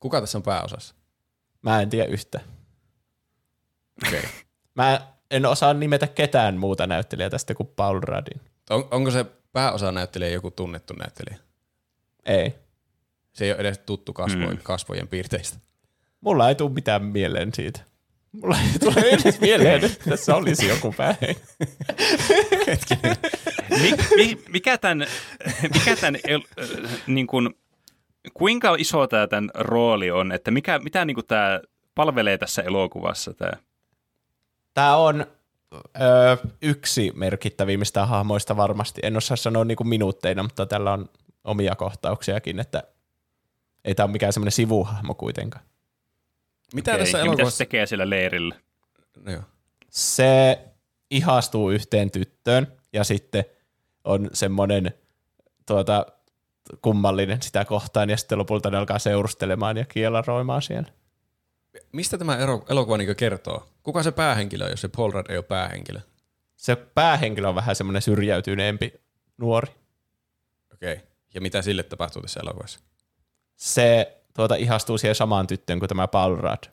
[0.00, 0.94] Kuka tässä on pääosassa?
[1.62, 2.40] Mä en tiedä yhtä.
[4.06, 4.18] Okei.
[4.18, 4.30] Okay.
[4.74, 5.00] Mä
[5.30, 8.40] en osaa nimetä ketään muuta näyttelijää tästä kuin Paul Ruddin.
[8.70, 11.38] On, onko se pääosa näyttelijä joku tunnettu näyttelijä?
[12.24, 12.54] Ei.
[13.32, 14.62] Se ei ole edes tuttu kasvojen, mm.
[14.62, 15.58] kasvojen piirteistä.
[16.20, 17.80] Mulla ei tule mitään mieleen siitä.
[18.32, 21.36] Mulla ei tule edes mieleen, että tässä olisi joku päin.
[23.70, 25.06] Mi, mi, mikä tämän,
[25.74, 27.54] mikä tämän el, äh, niin kuin,
[28.34, 31.60] kuinka iso tämä tämän rooli on, että mikä, mitä niin kuin tämä
[31.94, 33.52] palvelee tässä elokuvassa tämä?
[34.74, 35.26] Tämä on
[36.00, 39.00] ö, yksi merkittävimmistä hahmoista varmasti.
[39.04, 41.08] En osaa sanoa niin kuin minuutteina, mutta tällä on
[41.44, 42.82] omia kohtauksiakin, että
[43.84, 45.64] ei tämä ole mikään semmoinen sivuhahmo kuitenkaan.
[46.74, 47.58] Mitä Okei, tässä ja mitä se elokuvassa...
[47.58, 48.54] tekee sillä leirillä?
[49.24, 49.42] No joo.
[49.90, 50.58] Se
[51.10, 53.44] ihastuu yhteen tyttöön ja sitten
[54.04, 54.94] on semmoinen
[55.66, 56.06] tuota,
[56.82, 60.88] kummallinen sitä kohtaan ja sitten lopulta ne alkaa seurustelemaan ja kielaroimaan siellä.
[61.92, 63.68] Mistä tämä ero- elokuva niin kertoo?
[63.82, 66.00] Kuka se päähenkilö on, jos se Paul Rudd ei ole päähenkilö?
[66.56, 68.92] Se päähenkilö on vähän semmoinen syrjäytyneempi
[69.38, 69.72] nuori.
[70.72, 70.92] Okei.
[70.92, 71.06] Okay.
[71.34, 72.80] Ja mitä sille tapahtuu tässä elokuvassa?
[73.56, 76.64] Se tuota, ihastuu siihen samaan tyttöön kuin tämä Paul Rudd.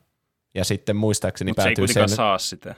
[0.54, 2.08] Ja sitten muistaakseni Mutta se ei päätyy sen...
[2.08, 2.74] saa sitä.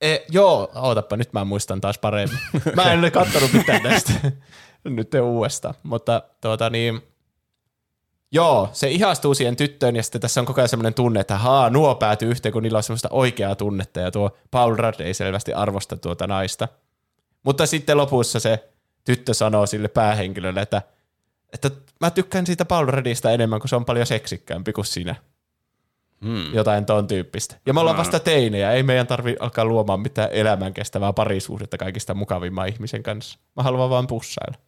[0.00, 2.38] E, joo, ootappa, nyt mä muistan taas paremmin.
[2.76, 4.12] Mä en ole kattonut mitään näistä
[4.84, 7.02] nyt uudestaan, mutta tuota niin,
[8.32, 11.70] joo, se ihastuu siihen tyttöön ja sitten tässä on koko ajan semmoinen tunne, että haa,
[11.70, 15.52] nuo päätyy yhteen, kun niillä on semmoista oikeaa tunnetta ja tuo Paul Rudd ei selvästi
[15.52, 16.68] arvosta tuota naista.
[17.42, 18.68] Mutta sitten lopussa se
[19.04, 20.82] tyttö sanoo sille päähenkilölle, että,
[21.54, 21.70] että
[22.00, 25.14] mä tykkään siitä Paul Ruddista enemmän, kun se on paljon seksikkäämpi kuin sinä.
[26.24, 26.54] Hmm.
[26.54, 27.56] Jotain ton tyyppistä.
[27.66, 32.14] Ja me ollaan vasta teinejä, ei meidän tarvi alkaa luomaan mitään elämän kestävää parisuhdetta kaikista
[32.14, 33.38] mukavimman ihmisen kanssa.
[33.56, 34.58] Mä haluan vaan pussailla.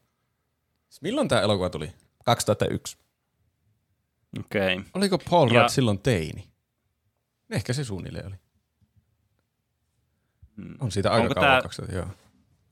[1.00, 1.92] Milloin tämä elokuva tuli?
[2.24, 2.96] 2001.
[4.40, 4.74] Okei.
[4.76, 4.84] Okay.
[4.94, 6.48] Oliko Paul Ja- Rudd silloin teini?
[7.50, 8.34] Ehkä se suunnilleen oli.
[10.80, 11.48] On siitä aika Onko kauan.
[11.50, 12.06] tää- 2000, joo.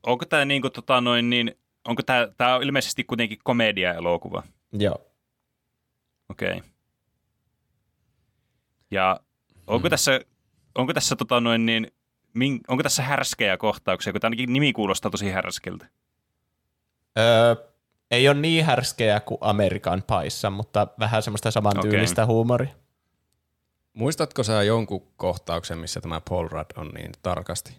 [0.06, 1.54] Onko tämä niinku, tota, noin, niin,
[1.88, 4.42] onko tämä, tämä on ilmeisesti kuitenkin komedia-elokuva?
[4.72, 5.06] Joo.
[6.30, 6.56] Okei.
[6.56, 6.68] Okay.
[8.90, 9.20] Ja
[9.66, 9.90] onko Hmm.
[9.90, 10.20] tässä,
[10.74, 11.92] onko tässä, tota, noin, niin,
[12.34, 15.88] min, onko tässä härskejä kohtauksia, kun ainakin nimi kuulostaa tosi härskeltä.
[17.18, 17.56] Öö,
[18.10, 22.32] ei ole niin härskejä kuin Amerikan paissa, mutta vähän semmoista samantyylistä okay.
[22.32, 22.74] huumoria.
[23.92, 27.76] Muistatko sä jonkun kohtauksen, missä tämä Paul Rudd on niin tarkasti?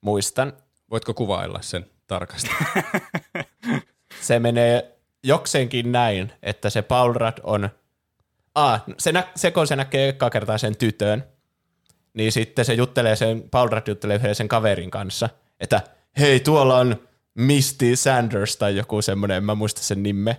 [0.00, 0.52] Muistan.
[0.90, 2.50] Voitko kuvailla sen tarkasti?
[4.20, 7.70] Se menee jokseenkin näin, että se Paul Rudd on...
[8.54, 11.24] Ah, se, nä- se kun se näkee ekaa kertaa sen tytön,
[12.14, 15.28] niin sitten se juttelee sen, Paul Rudd juttelee yhden sen kaverin kanssa,
[15.60, 15.80] että
[16.18, 20.36] hei, tuolla on Misty Sanders tai joku semmoinen, en mä muista sen nimme.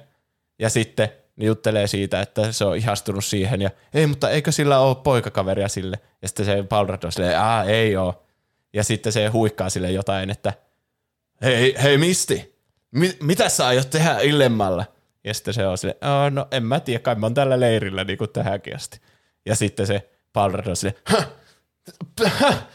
[0.59, 4.79] Ja sitten ne juttelee siitä, että se on ihastunut siihen ja ei, mutta eikö sillä
[4.79, 5.99] ole poikakaveria sille?
[6.21, 8.24] Ja sitten se Paul Rudd on silleen, ei oo.
[8.75, 10.53] Ja sitten se huikkaa sille jotain, että
[11.41, 12.55] hei, hei Misti,
[12.91, 14.85] mi- mitä sä aiot tehdä illemmalla?
[15.23, 18.03] Ja sitten se on silleen, "Aa, no en mä tiedä, kai mä oon tällä leirillä
[18.03, 18.99] niin kuin tähänkin asti.
[19.45, 21.27] Ja sitten se Paul Rudd on silleen, "Häh?
[22.27, 22.67] Häh?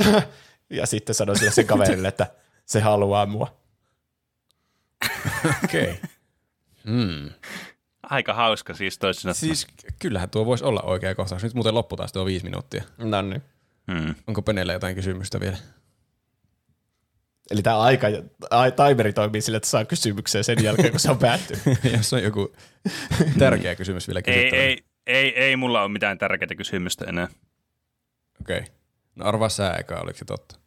[0.00, 0.26] Häh?"
[0.70, 2.26] ja sitten sanoi sille sen kaverille, että
[2.66, 3.56] se haluaa mua.
[5.64, 5.82] Okei.
[5.82, 5.94] Okay.
[6.84, 7.30] Hmm.
[8.10, 9.34] Aika hauska siis toisena.
[9.34, 9.66] Siis
[9.98, 11.42] kyllähän tuo voisi olla oikea kohtaus.
[11.42, 12.84] Nyt muuten loppu taas tuo viisi minuuttia.
[12.98, 13.42] No niin.
[13.92, 14.14] Hmm.
[14.26, 15.56] Onko Penellä jotain kysymystä vielä?
[17.50, 18.06] Eli tämä aika,
[18.50, 21.78] ai, timeri toimii sille, että saa kysymyksen sen jälkeen, kun se on päättynyt.
[21.96, 22.52] Jos on joku
[23.38, 24.62] tärkeä kysymys vielä Ei, kysyttävänä.
[24.62, 27.28] ei, ei, ei mulla ole mitään tärkeää kysymystä enää.
[28.40, 28.58] Okei.
[28.58, 28.74] Okay.
[29.14, 30.58] No arvaa sä eka, oliko se totta?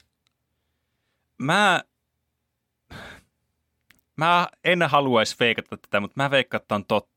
[1.37, 1.83] Mä,
[4.15, 7.16] mä en haluaisi veikata tätä, mutta mä veikkaan, että on totta.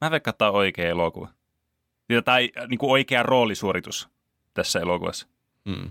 [0.00, 1.28] Mä veikkaan, että tää on oikea elokuva.
[2.08, 4.08] Ja- Tai niin kuin oikea roolisuoritus
[4.54, 5.26] tässä elokuvassa.
[5.68, 5.90] Hmm.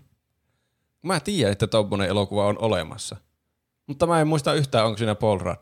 [1.04, 3.16] Mä tiedän, että tommonen elokuva on olemassa.
[3.88, 5.62] Mutta mä en muista yhtään, onko siinä Paul Rudd.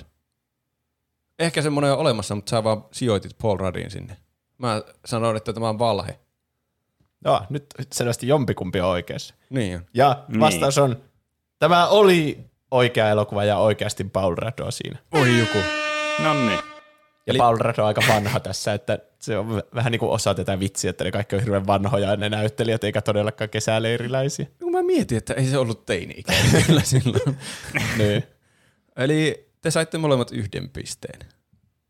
[1.39, 4.17] Ehkä semmonen on olemassa, mutta sä vaan sijoitit Paul Ruddin sinne.
[4.57, 6.19] Mä sanoin, että tämä on valhe.
[7.25, 9.35] Joo, nyt selvästi jompikumpi on oikeassa.
[9.49, 9.85] Niin on.
[9.93, 10.95] Ja vastaus on,
[11.59, 12.39] tämä oli
[12.71, 14.99] oikea elokuva ja oikeasti Paul Rudd on siinä.
[15.11, 15.57] Oi joku.
[16.23, 16.59] No niin.
[17.27, 17.37] Ja Eli...
[17.37, 20.59] Paul Rudd on aika vanha tässä, että se on v- vähän niin kuin osa tätä
[20.59, 24.45] vitsiä, että ne kaikki on hirveän vanhoja ne näyttelijät, eikä todellakaan kesäleiriläisiä.
[24.59, 27.37] Kun mä mietin, että ei se ollut teini-ikäinen kyllä silloin.
[27.97, 28.23] niin.
[28.95, 31.19] Eli te saitte molemmat yhden pisteen.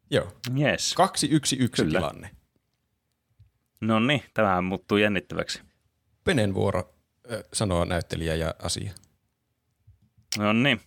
[0.09, 0.31] Joo.
[0.59, 0.93] Yes.
[0.93, 1.99] Kaksi yksi yksi Kyllä.
[1.99, 2.29] tilanne.
[3.81, 5.61] No niin, tämähän muuttuu jännittäväksi.
[6.23, 6.93] Penen vuoro
[7.31, 8.91] äh, sanoa näyttelijä ja asia.
[10.37, 10.81] No niin.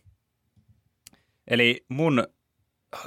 [1.49, 2.27] Eli mun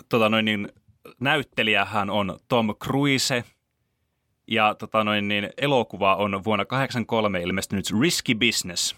[0.09, 0.69] tota noin, niin,
[1.19, 3.43] näyttelijähän on Tom Cruise,
[4.47, 8.95] ja tota noin, niin, elokuva on vuonna 1983 ilmestynyt Risky Business.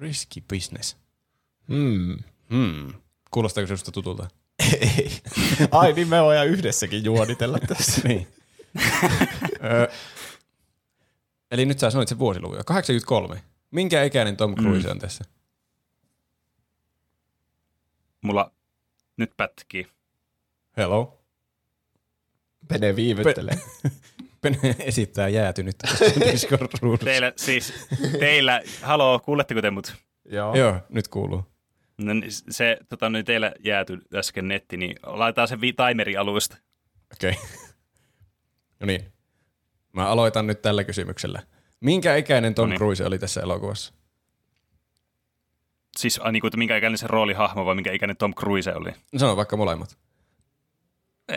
[0.00, 0.96] Risky business.
[1.68, 2.18] Hmm.
[2.50, 2.92] Hmm.
[3.30, 4.28] Kuulostaako se susta tutulta?
[4.80, 5.10] Ei.
[5.70, 8.08] Ai niin me voidaan yhdessäkin juonitella tässä.
[8.08, 8.26] niin.
[9.64, 9.88] Ö,
[11.50, 12.64] Eli nyt sä sanoit sen vuosiluvun jo.
[12.64, 13.42] 83.
[13.70, 14.92] Minkä ikäinen Tom Cruise mm.
[14.92, 15.24] on tässä?
[18.22, 18.52] Mulla
[19.16, 19.86] nyt pätkii.
[20.76, 21.22] Hello.
[22.68, 23.58] Pene viivyttelee.
[24.40, 25.76] Pene esittää jäätynyt
[26.32, 27.88] discord Teillä siis,
[28.18, 29.94] teillä, haloo, kuuletteko te mut?
[30.24, 30.54] Joo.
[30.54, 31.44] Joo, nyt kuuluu.
[31.98, 36.56] No, niin se, tota, niin teillä jääty äsken netti, niin laitetaan se vi- timeri alusta.
[37.12, 37.30] Okei.
[37.30, 37.44] Okay.
[38.80, 39.12] no niin.
[39.92, 41.42] Mä aloitan nyt tällä kysymyksellä.
[41.80, 42.78] Minkä ikäinen Tom Noniin.
[42.78, 43.94] Cruise oli tässä elokuvassa?
[45.96, 48.90] Siis niin kuin, että minkä ikäinen se roolihahmo vai minkä ikäinen Tom Cruise oli?
[49.16, 49.98] Sano vaikka molemmat.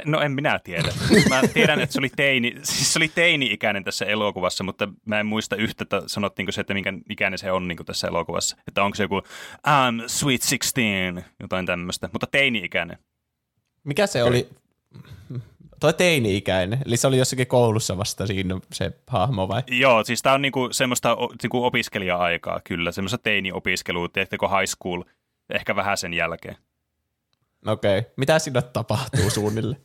[0.05, 0.89] No en minä tiedä.
[1.29, 5.25] Mä tiedän, että se oli teini, siis se oli teini-ikäinen tässä elokuvassa, mutta mä en
[5.25, 8.57] muista yhtä, että sanottiinko se, että minkä ikäinen se on niin tässä elokuvassa.
[8.67, 9.21] Että onko se joku
[9.67, 12.97] I'm sweet 16, jotain tämmöistä, mutta teini-ikäinen.
[13.83, 14.49] Mikä se oli?
[15.79, 16.79] Toi teini-ikäinen.
[16.85, 19.63] Eli se oli jossakin koulussa vasta siinä se hahmo vai?
[19.67, 25.03] Joo, siis tää on niinku semmoista niinku opiskelija-aikaa kyllä, semmoista teini-opiskelua, tiedättekö high school,
[25.49, 26.55] ehkä vähän sen jälkeen.
[27.67, 27.99] Okei.
[27.99, 28.11] Okay.
[28.17, 29.81] Mitä siinä tapahtuu suunnilleen?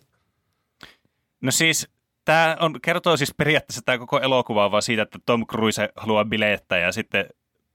[1.41, 1.89] No siis,
[2.25, 6.25] tämä on, kertoo siis periaatteessa tämä koko elokuva on vaan siitä, että Tom Cruise haluaa
[6.25, 7.27] bilettää ja sitten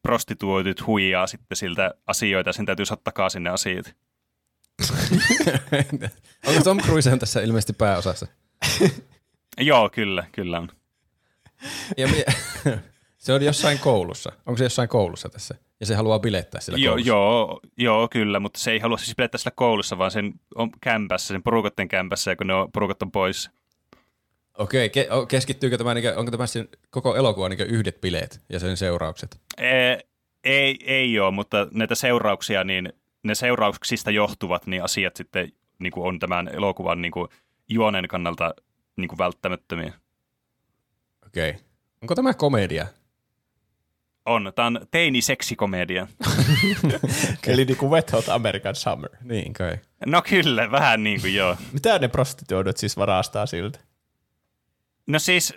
[0.01, 3.95] prostituoitit huijaa sitten siltä asioita ja sen täytyy saada takaisin ne asiat.
[6.47, 8.27] Onko Tom Cruise on tässä ilmeisesti pääosassa?
[9.57, 10.69] Joo, kyllä, kyllä on.
[11.97, 12.25] Ja mi-
[13.17, 14.31] se on jossain koulussa.
[14.45, 15.55] Onko se jossain koulussa tässä?
[15.79, 17.07] Ja se haluaa bilettää siellä Joo, koulussa.
[17.09, 21.27] joo, joo, kyllä, mutta se ei halua siis bilettää sillä koulussa, vaan sen on kämpässä,
[21.27, 23.49] sen porukotten kämpässä, ja kun ne on, porukat on pois.
[24.57, 29.41] Okei, ke- keskittyykö tämä, onko tämä sen koko elokuva yhdet bileet ja sen seuraukset?
[29.57, 29.99] Ei,
[30.43, 32.93] ei, ei ole, mutta näitä seurauksia, niin
[33.23, 37.27] ne seurauksista johtuvat niin asiat sitten niin kuin on tämän elokuvan niin kuin
[37.69, 38.53] juonen kannalta
[38.95, 39.93] niin kuin välttämättömiä.
[41.27, 41.55] Okei.
[42.01, 42.87] Onko tämä komedia?
[44.25, 44.51] On.
[44.55, 46.07] Tämä on teini-seksikomedia.
[47.47, 49.09] Eli niinku Wet Hot American Summer.
[49.21, 49.77] Niin kai.
[50.05, 51.57] No kyllä, vähän niin kuin joo.
[51.71, 53.79] Mitä ne prostituoidut siis varastaa siltä?
[55.07, 55.53] No siis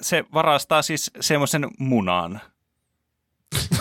[0.00, 2.40] se varastaa siis semmoisen munan.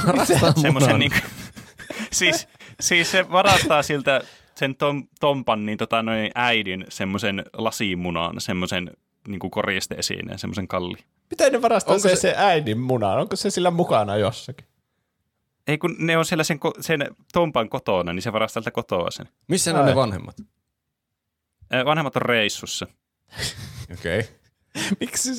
[0.08, 1.00] Varastaa Semmoisen munan.
[1.00, 1.24] niin kuin,
[2.12, 2.48] siis,
[2.84, 4.22] siis se varastaa siltä
[4.56, 8.92] sen tom, Tompan niin tota, noin äidin semmoisen lasimunan, semmoisen
[9.28, 10.98] niin koriste-esineen, semmoisen kalli.
[11.30, 13.20] Miten ne varastaa Onko se, se- se äidin munan?
[13.20, 14.68] Onko se sillä mukana jossakin?
[15.68, 19.30] Ei kun ne on siellä sen, sen Tompan kotona, niin se varastaa tältä kotoa sen.
[19.48, 20.38] Missä ne on ne vanhemmat?
[21.86, 22.88] Vanhemmat on reissussa.
[23.94, 24.20] Okei.
[24.78, 24.96] Okay.
[25.00, 25.30] miksi,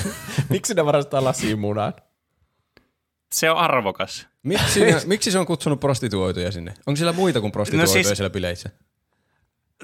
[0.50, 1.92] miksi ne varastaa lasimunan?
[3.32, 4.28] Se on arvokas.
[4.42, 6.74] Miksi, miksi se on kutsunut prostituoituja sinne?
[6.86, 8.70] Onko siellä muita kuin prostituoituja No siis- siellä bileissä?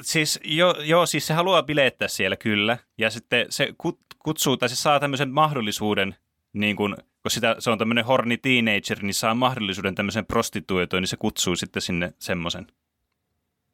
[0.03, 4.69] Siis, jo, joo, siis se haluaa bilettää siellä kyllä, ja sitten se kut, kutsuu, tai
[4.69, 6.16] se saa tämmöisen mahdollisuuden,
[6.53, 11.09] niin kun, kun sitä, se on tämmöinen horny teenager, niin saa mahdollisuuden tämmöisen prostituoituun, niin
[11.09, 12.66] se kutsuu sitten sinne semmoisen.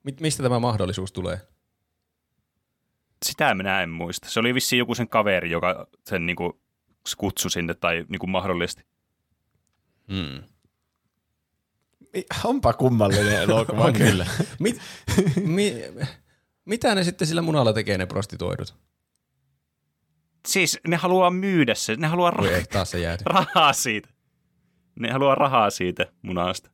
[0.02, 1.40] Mi- mistä tämä mahdollisuus tulee?
[3.24, 4.28] Sitä minä en muista.
[4.28, 6.52] Se oli vissiin joku sen kaveri, joka sen niin kuin,
[7.16, 8.84] kutsui sinne tai niin kuin mahdollisesti.
[12.14, 13.84] Mi- Onpa kummallinen elokuva.
[13.84, 14.26] On kyllä.
[14.58, 14.80] Mit,
[15.44, 15.74] mi,
[16.64, 18.74] mitä ne sitten sillä munalla tekee ne prostituoidut?
[20.48, 23.24] Siis ne haluaa myydä se, ne haluaa ra- ei, taas se jääty.
[23.34, 24.08] rahaa siitä.
[25.00, 26.70] Ne haluaa rahaa siitä munasta.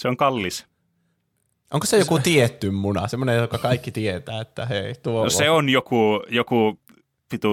[0.00, 0.66] Se on kallis.
[1.70, 3.08] Onko se joku tietty muna?
[3.08, 6.80] Semmoinen, joka kaikki tietää, että hei, tuo No se on joku, joku
[7.32, 7.48] vitu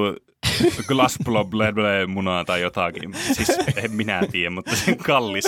[0.88, 1.52] glassblob
[2.08, 3.14] munaa tai jotakin.
[3.14, 5.46] Siis en minä tiedä, mutta se on kallis.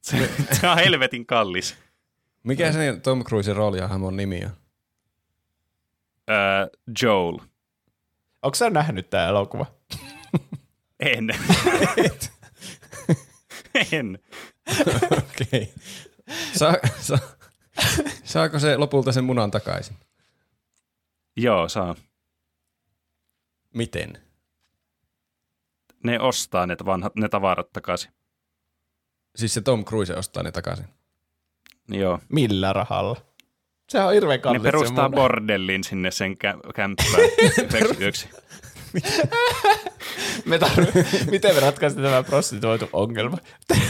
[0.00, 0.30] Se,
[0.60, 1.76] se on helvetin kallis.
[2.42, 4.50] Mikä se Tom Cruisen rooli ja hahmon nimi on?
[6.30, 7.38] Öö, Joel.
[8.42, 9.66] Onko sä nähnyt tämä elokuva?
[11.00, 11.30] En.
[13.92, 14.18] en.
[15.12, 15.46] Okei.
[15.52, 15.66] Okay.
[16.56, 17.18] Sa, sa,
[18.24, 19.96] saako se lopulta sen munan takaisin?
[21.36, 21.94] Joo, saa.
[23.74, 24.18] Miten?
[26.04, 28.10] Ne ostaa ne, vanhat, ne tavarat takaisin.
[29.36, 30.86] Siis se Tom Cruise ostaa ne takaisin.
[31.88, 32.18] Joo.
[32.28, 33.16] Millä rahalla?
[33.88, 35.22] Se on hirveän Ne kallis perustaa se muna.
[35.22, 37.22] bordellin sinne sen kä- kämppään
[38.00, 38.28] yöksi.
[40.44, 43.38] Me tarv- Miten me ratkaisemme tämä prostituoitu ongelma?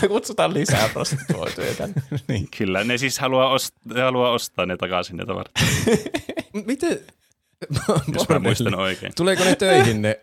[0.09, 1.95] Kutsutaan lisää prostituoituja tänne.
[2.29, 2.49] niin.
[2.59, 5.53] Kyllä, ne siis haluaa, ost- ne haluaa ostaa ne takaisin ne tavarat,
[6.67, 7.01] Miten?
[8.15, 9.13] Jos mä muistan oikein.
[9.15, 10.21] Tuleeko ne töihin ne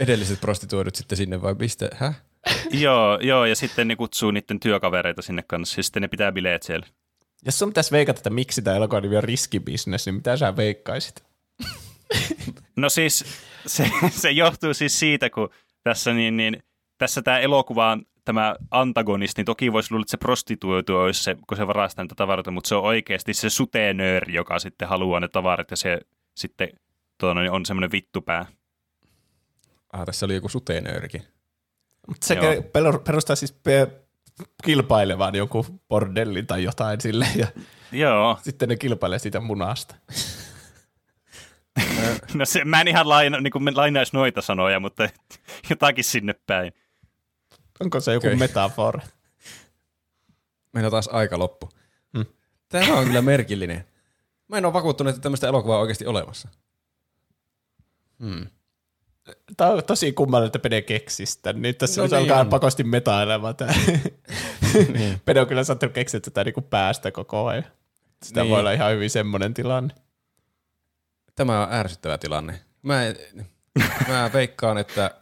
[0.00, 1.88] edelliset prostituoidut sitten sinne vai mistä?
[1.94, 2.22] Häh?
[2.70, 6.62] joo, joo, ja sitten ne kutsuu niiden työkavereita sinne kanssa, ja sitten ne pitää bileet
[6.62, 6.86] siellä.
[7.46, 11.24] Jos sun pitäisi veikata, että miksi tämä elokuvan nimi on riskibisnes, niin mitä sä veikkaisit?
[12.76, 13.24] No siis
[13.66, 15.48] se, se johtuu siis siitä, kun
[15.82, 16.62] tässä, niin, niin,
[16.98, 21.36] tässä tämä elokuva on tämä antagonisti, niin toki voisi luulla, että se prostituoitu olisi se,
[21.48, 25.28] kun se varastaa niitä tavaroita, mutta se on oikeasti se sutenööri, joka sitten haluaa ne
[25.28, 26.00] tavarat ja se
[26.38, 26.68] sitten
[27.20, 28.46] tuota, niin on semmoinen vittupää.
[29.92, 31.22] Ah, tässä oli joku suteenöörikin.
[32.08, 32.98] Mutta se Joo.
[33.04, 34.02] perustaa siis pe-
[34.64, 37.46] kilpailevan joku bordellin tai jotain sille ja
[37.92, 39.94] Joo, sitten ne kilpailee siitä munasta.
[42.34, 45.08] no se, mä en ihan laina, niin kuin lainaisi noita sanoja, mutta
[45.70, 46.72] jotakin sinne päin.
[47.80, 48.36] Onko se joku Okei.
[48.36, 49.00] metafora?
[50.72, 51.68] Meillä taas aika loppu.
[52.16, 52.26] Hmm.
[52.68, 53.84] Tämä on kyllä merkillinen.
[54.48, 56.48] Mä en ole vakuuttunut, että tämmöistä elokuvaa on oikeasti olemassa.
[58.20, 58.46] Hmm.
[59.56, 61.52] Tämä on tosi kummallinen, että Pede keksistä.
[61.52, 63.72] Nyt tässä No niin alkaa pakosti metailemaan tämä.
[64.98, 65.20] niin.
[65.24, 67.64] Pede on kyllä saattanut keksiä tätä niinku päästä koko ajan.
[68.22, 68.50] Sitä Niin.
[68.50, 69.94] voi olla ihan hyvin semmoinen tilanne.
[71.34, 72.60] Tämä on ärsyttävä tilanne.
[72.82, 73.16] Mä, en-
[74.08, 75.18] mä veikkaan, että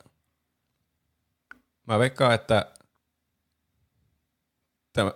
[1.86, 2.72] mä veikkaan, että
[4.92, 5.12] tämä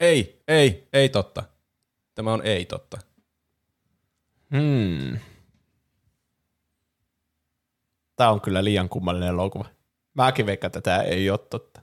[0.00, 1.42] ei, ei, ei totta.
[2.20, 2.98] Tämä on ei totta.
[4.56, 5.18] Hmm.
[8.16, 9.64] Tämä on kyllä liian kummallinen elokuva.
[10.14, 11.80] Mäkin veikkaan, että tämä ei ole totta.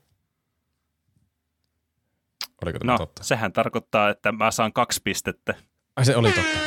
[2.63, 3.23] Oliko tämä No, totta?
[3.23, 5.55] sehän tarkoittaa, että mä saan kaksi pistettä.
[5.95, 6.57] Ai se oli totta.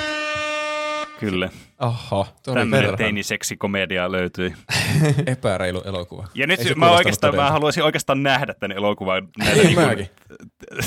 [1.21, 2.97] Kyllä, Oho, tämmöinen perhana.
[2.97, 4.55] teiniseksikomedia löytyi.
[5.27, 6.29] Epäreilu elokuva.
[6.35, 10.11] Ja nyt Ei mä, oikeastaan, mä haluaisin oikeastaan nähdä tämän elokuvan näillä, niin mäkin.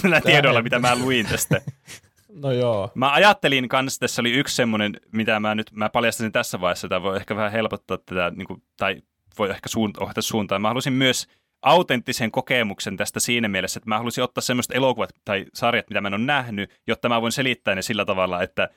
[0.04, 1.62] näillä tiedoilla, mitä mä luin tästä.
[2.34, 2.92] No joo.
[2.96, 7.02] Mä ajattelin kanssa, tässä oli yksi semmoinen, mitä mä nyt mä paljastasin tässä vaiheessa, tämä
[7.02, 9.02] voi ehkä vähän helpottaa tätä, niin kuin, tai
[9.40, 10.62] voi ehkä suunt- ohjata suuntaan.
[10.62, 11.28] Mä halusin myös
[11.62, 16.08] autenttisen kokemuksen tästä siinä mielessä, että mä halusin ottaa semmoiset elokuvat tai sarjat, mitä mä
[16.08, 18.70] en ole nähnyt, jotta mä voin selittää ne sillä tavalla, että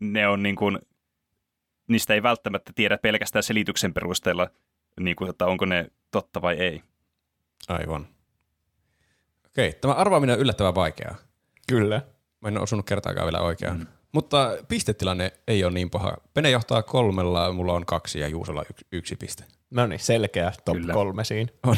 [0.00, 0.78] ne on niin kuin,
[1.88, 4.50] niistä ei välttämättä tiedä pelkästään selityksen perusteella,
[5.00, 6.82] niin kuin, että onko ne totta vai ei.
[7.68, 8.06] Aivan.
[9.46, 11.16] Okei, tämä arvaaminen on yllättävän vaikeaa.
[11.68, 12.02] Kyllä.
[12.40, 13.78] Mä en ole osunut kertaakaan vielä oikeaan.
[13.78, 13.86] Mm.
[14.12, 16.16] Mutta pistetilanne ei ole niin paha.
[16.34, 19.44] Pene johtaa kolmella, mulla on kaksi ja Juusolla yksi, yksi piste.
[19.70, 20.92] No niin, selkeä top Kyllä.
[20.92, 21.52] kolme siinä.
[21.62, 21.76] On.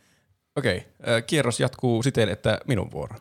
[0.56, 1.22] Okei, okay.
[1.22, 3.16] kierros jatkuu siten, että minun vuoro.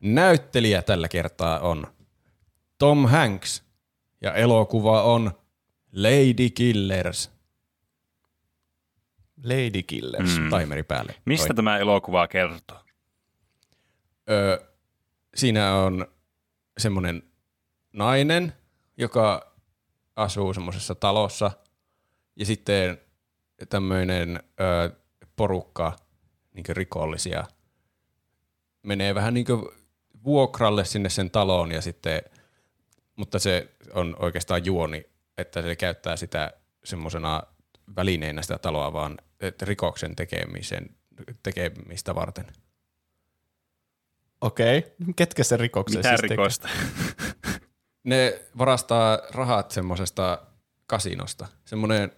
[0.00, 1.86] Näyttelijä tällä kertaa on
[2.78, 3.64] Tom Hanks
[4.20, 5.30] ja elokuva on
[5.92, 7.30] Lady Killers.
[9.44, 10.38] Lady Killers.
[10.38, 10.50] Mm.
[10.58, 11.14] Timeri päälle.
[11.24, 11.56] Mistä Toi.
[11.56, 12.78] tämä elokuva kertoo?
[14.30, 14.67] Ö,
[15.34, 16.06] siinä on
[16.78, 17.22] semmoinen
[17.92, 18.52] nainen,
[18.96, 19.54] joka
[20.16, 21.50] asuu semmoisessa talossa
[22.36, 22.98] ja sitten
[23.68, 24.96] tämmöinen ö,
[25.36, 25.96] porukka
[26.54, 27.44] niin rikollisia
[28.82, 29.46] menee vähän niin
[30.24, 32.22] vuokralle sinne sen taloon ja sitten,
[33.16, 35.06] mutta se on oikeastaan juoni,
[35.38, 36.52] että se käyttää sitä
[36.84, 37.42] semmoisena
[37.96, 39.18] välineenä sitä taloa vaan
[39.62, 40.90] rikoksen tekemisen,
[41.42, 42.46] tekemistä varten.
[44.40, 44.78] Okei.
[44.78, 45.12] Okay.
[45.16, 46.68] Ketkä se rikoksen Mitä siis rikosta?
[48.04, 50.46] Ne varastaa rahat semmoisesta
[50.86, 51.46] kasinosta.
[51.64, 52.12] Semmoinen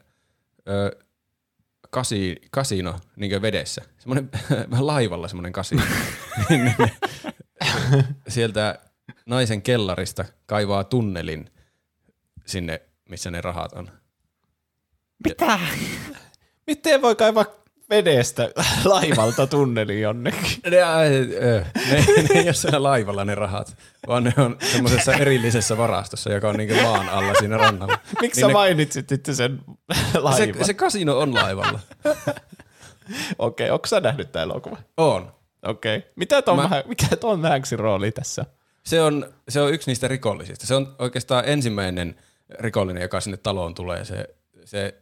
[0.68, 1.04] ö,
[1.90, 3.82] kasi, kasino niin vedessä.
[3.98, 4.30] Semmoinen
[4.70, 5.82] vähän laivalla semmoinen kasino.
[6.48, 6.74] Niin
[8.28, 8.78] Sieltä
[9.26, 11.50] naisen kellarista kaivaa tunnelin
[12.46, 13.90] sinne, missä ne rahat on.
[15.24, 15.58] Mitä?
[16.66, 17.59] Miten voi kaivaa
[17.90, 18.50] vedestä
[18.84, 20.60] laivalta tunneli jonnekin?
[20.70, 22.04] Ne, ä, ö, ne,
[22.34, 23.76] ne ei ole siellä laivalla ne rahat,
[24.06, 27.98] vaan ne on semmoisessa erillisessä varastossa, joka on niin maan alla siinä rannalla.
[28.20, 29.60] Miksi Niin sä ne- mainitsit itse sen
[30.14, 30.54] laivan?
[30.58, 31.80] Se, se kasino on laivalla.
[33.38, 34.76] Okei, okay, onko sä nähnyt tämä elokuva?
[34.96, 35.32] On.
[35.66, 35.96] Okei.
[35.96, 36.10] Okay.
[36.16, 36.82] Mitä Mä- Mä...
[36.86, 38.44] mikä Tom Hanksin rooli tässä?
[38.84, 40.66] Se on, se on yksi niistä rikollisista.
[40.66, 42.16] Se on oikeastaan ensimmäinen
[42.60, 44.04] rikollinen, joka sinne taloon tulee.
[44.04, 44.26] Se,
[44.64, 44.94] se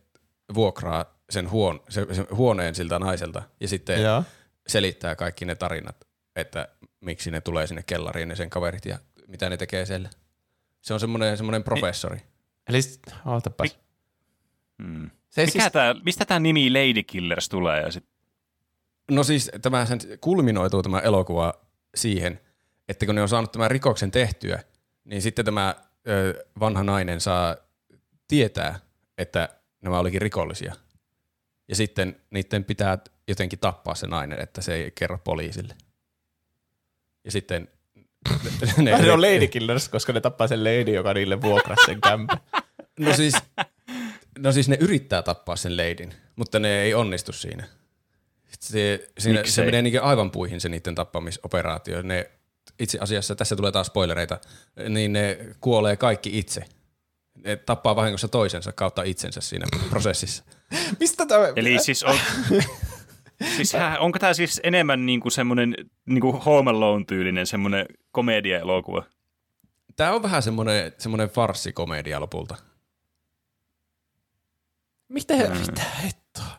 [0.55, 4.25] vuokraa sen, huon, se, sen huoneen siltä naiselta ja sitten Joo.
[4.67, 5.97] selittää kaikki ne tarinat,
[6.37, 6.69] että
[7.01, 8.99] miksi ne tulee sinne kellariin ne sen kaverit ja
[9.29, 10.11] mitä ne tekee siellä.
[10.83, 12.19] Se on semmoinen, semmoinen professori.
[12.69, 13.79] Eli s- ootapas.
[14.83, 15.11] Hmm.
[15.31, 17.83] Se Mikä siis, tää, mistä tämä nimi Lady Killers tulee?
[17.83, 18.05] Ja sit,
[19.11, 21.55] No siis tämä sen kulminoituu tämä elokuva
[21.95, 22.41] siihen,
[22.89, 24.63] että kun ne on saanut tämän rikoksen tehtyä,
[25.05, 25.75] niin sitten tämä
[26.09, 27.57] ö, vanha nainen saa
[28.29, 28.79] tietää,
[29.19, 29.49] että
[29.83, 30.75] nämä olikin rikollisia.
[31.69, 35.75] Ja sitten niiden pitää jotenkin tappaa se nainen, että se ei kerro poliisille.
[37.25, 37.69] Ja sitten
[38.77, 42.39] ne, ne on Lady Killers, koska ne tappaa sen lady, joka niille vuokrasi sen kämpän.
[43.01, 43.35] no, siis,
[44.39, 47.65] no siis ne yrittää tappaa sen leidin, mutta ne ei onnistu siinä.
[48.61, 52.03] Se, siinä, se menee niin aivan puihin se niiden tappamisoperaatio.
[52.03, 52.31] Ne
[52.79, 54.39] itse asiassa, tässä tulee taas spoilereita,
[54.89, 56.65] niin ne kuolee kaikki itse.
[57.45, 60.45] Ne tappaa vahingossa toisensa kautta itsensä siinä prosessissa.
[61.01, 61.53] Mistä tämä...
[61.57, 62.19] Eli siis on...
[63.57, 65.75] Siis hä, onko tämä siis enemmän niinku semmoinen
[66.07, 69.03] niinku Home Alone-tyylinen semmoinen komedia-elokuva?
[69.97, 72.57] Tämä on vähän semmoinen, semmoinen farssikomedia lopulta.
[75.09, 76.59] Mitä, mitä hittoa?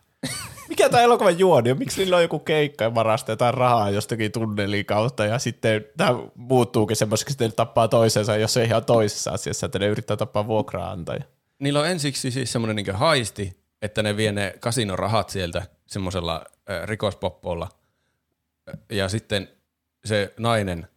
[0.69, 1.77] Mikä tämä elokuvan juoni on?
[1.77, 6.11] Miksi niillä on joku keikka ja varastaa jotain rahaa jostakin tunnelin kautta ja sitten tämä
[6.35, 10.47] muuttuukin semmoiseksi, että ne tappaa toisensa, jos ei ihan toisessa asiassa, että ne yrittää tappaa
[10.47, 11.23] vuokraantaja.
[11.59, 16.45] Niillä on ensiksi siis semmoinen niin haisti, että ne vie ne kasinorahat sieltä semmoisella
[16.85, 17.69] rikospoppolla.
[18.89, 19.49] Ja sitten
[20.05, 20.87] se nainen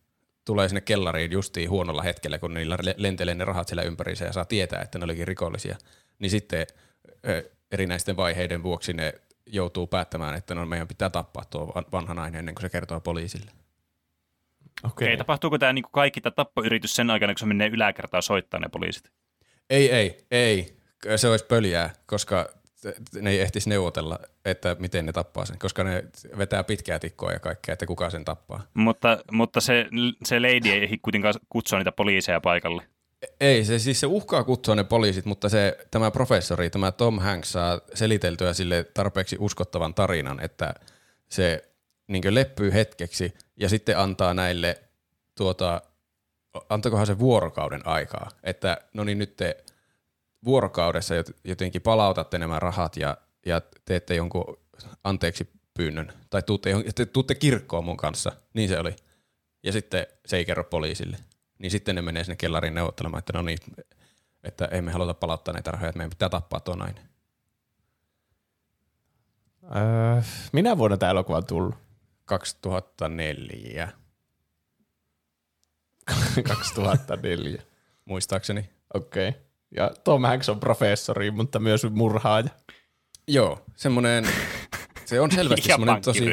[0.44, 4.32] tulee sinne kellariin justiin huonolla hetkellä, kun niillä le- lentelee ne rahat siellä ympäriinsä ja
[4.32, 5.76] saa tietää, että ne olikin rikollisia.
[6.18, 6.66] Niin sitten
[7.72, 9.14] erinäisten vaiheiden vuoksi ne
[9.46, 13.00] joutuu päättämään, että no meidän pitää tappaa tuo van- vanha nainen ennen kuin se kertoo
[13.00, 13.50] poliisille.
[14.84, 15.06] Okei.
[15.06, 18.68] Okei, tapahtuuko tämä niinku kaikki tämä tappoyritys sen aikana, kun se menee yläkertaan soittaa ne
[18.68, 19.10] poliisit?
[19.70, 20.76] Ei, ei, ei.
[21.16, 22.48] Se olisi pöljää, koska
[23.20, 26.04] ne ei ehtisi neuvotella, että miten ne tappaa sen, koska ne
[26.38, 28.62] vetää pitkää tikkoa ja kaikkea, että kuka sen tappaa.
[28.74, 29.86] Mutta, mutta se,
[30.24, 32.82] se lady ei ehdi kuitenkaan kutsua niitä poliiseja paikalle.
[33.40, 37.52] Ei, se siis se uhkaa kutsua ne poliisit, mutta se, tämä professori, tämä Tom Hanks
[37.52, 40.74] saa seliteltyä sille tarpeeksi uskottavan tarinan, että
[41.28, 41.68] se
[42.08, 44.82] niin leppyy hetkeksi ja sitten antaa näille,
[45.34, 45.82] tuota,
[46.68, 49.64] antakohan se vuorokauden aikaa, että no niin nyt te
[50.44, 53.16] vuorokaudessa jot- jotenkin palautatte nämä rahat ja,
[53.46, 54.56] ja teette jonkun
[55.04, 56.70] anteeksi pyynnön, tai tuutte,
[57.12, 58.96] tuutte kirkkoon mun kanssa, niin se oli.
[59.62, 61.16] Ja sitten se ei kerro poliisille.
[61.62, 63.58] Niin sitten ne menee sinne kellariin neuvottelemaan, että no niin,
[64.44, 67.08] että ei me haluta palauttaa näitä rahoja, että meidän pitää tappaa tuo nainen.
[69.64, 70.22] Öö,
[70.52, 71.74] minä vuonna tämä elokuva on tullut?
[72.24, 73.92] 2004,
[76.44, 77.62] 2004.
[78.04, 78.70] muistaakseni.
[78.94, 79.28] Okei.
[79.28, 79.40] Okay.
[79.76, 82.48] Ja Tom Hanks on professori, mutta myös murhaaja.
[83.28, 84.24] Joo, semmoinen,
[85.12, 86.24] se on selvästi semmoinen tosi,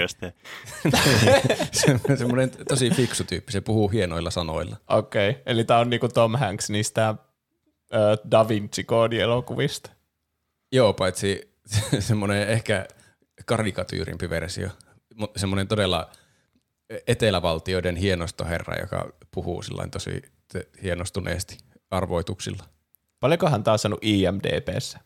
[2.17, 4.77] semmoinen tosi fiksu tyyppi, se puhuu hienoilla sanoilla.
[4.87, 5.41] Okei, okay.
[5.45, 7.15] eli tämä on niinku Tom Hanks niistä
[7.93, 9.91] ö, Da Vinci-koodielokuvista.
[10.71, 11.55] Joo, paitsi
[11.99, 12.85] semmoinen ehkä
[13.45, 14.69] karikatyyrimpi versio.
[15.35, 16.09] Semmoinen todella
[17.07, 20.21] etelävaltioiden hienostoherra, joka puhuu sillain tosi
[20.83, 21.57] hienostuneesti
[21.91, 22.63] arvoituksilla.
[23.19, 24.99] Paljonkohan tämä on saanut IMDBssä?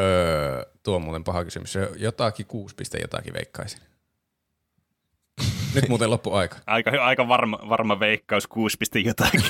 [0.00, 1.74] Öö, tuo on muuten paha kysymys.
[1.96, 3.80] Jotakin kuusi piste jotakin veikkaisin.
[5.74, 6.56] Nyt muuten loppu aika.
[6.66, 9.42] Aika, aika varma, varma veikkaus, 6 piste jotakin.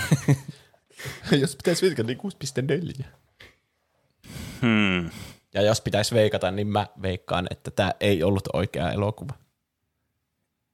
[1.41, 2.19] jos pitäisi veikata, niin
[3.01, 3.05] 6,4.
[4.63, 5.11] Hmm.
[5.55, 9.33] Ja jos pitäisi veikata, niin mä veikkaan, että tämä ei ollut oikea elokuva.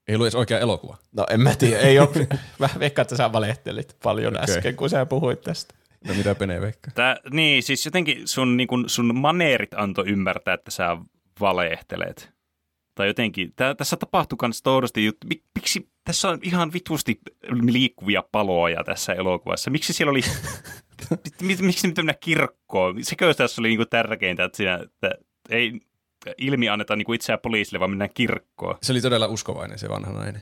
[0.07, 0.97] Ei ollut edes oikea elokuva.
[1.11, 2.27] No en mä tiedä, ei ole.
[2.59, 4.55] mä veikkaan, että sä valehtelit paljon okay.
[4.55, 5.73] äsken, kun sä puhuit tästä.
[6.07, 6.91] No mitä Pene veikkaa?
[6.95, 10.97] Tää, niin, siis jotenkin sun, niin kun, sun maneerit antoi ymmärtää, että sä
[11.39, 12.31] valehtelet.
[12.95, 15.27] Tai jotenkin, tää, tässä tapahtuu myös toudosti juttu.
[15.27, 17.19] Mik, miksi tässä on ihan vitusti
[17.49, 19.71] liikkuvia paloja tässä elokuvassa?
[19.71, 20.21] Miksi siellä oli,
[21.41, 23.03] mi, miksi nyt mennä kirkkoon?
[23.03, 25.11] Sekö tässä oli niinku tärkeintä, että, siinä, että
[25.49, 25.79] ei
[26.37, 28.77] ilmi anneta niinku itseään poliisille, vaan mennään kirkkoon.
[28.81, 30.41] Se oli todella uskovainen se vanha nainen.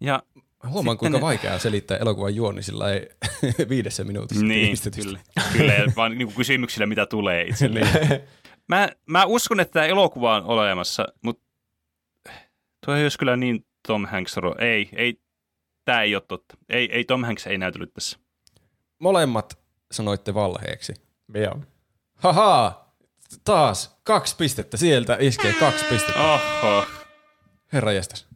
[0.00, 0.22] Ja
[0.70, 3.08] Huomaan, Sitten kuinka ne- vaikeaa selittää elokuvan juoni sillä ei
[3.68, 4.44] viidessä minuutissa.
[4.44, 5.20] niin, kyllä,
[5.52, 7.88] kyllä ja vaan niinku kysymyksillä, mitä tulee itselleen.
[8.68, 11.44] Mä, mä uskon, että tämä elokuva on olemassa, mutta
[12.86, 14.36] tuo ei olisi kyllä niin Tom Hanks.
[14.36, 15.20] ro- Ei, ei,
[15.84, 16.56] tämä ei ole totta.
[16.68, 18.18] Ei, ei Tom Hanks ei näytellyt tässä.
[18.98, 19.58] Molemmat
[19.92, 20.94] sanoitte valheeksi.
[21.34, 21.60] Joo.
[22.14, 22.86] Haha,
[23.44, 26.20] taas kaksi pistettä sieltä iskee kaksi pistettä.
[26.34, 26.86] Oho.
[27.72, 28.26] Herra jästäs.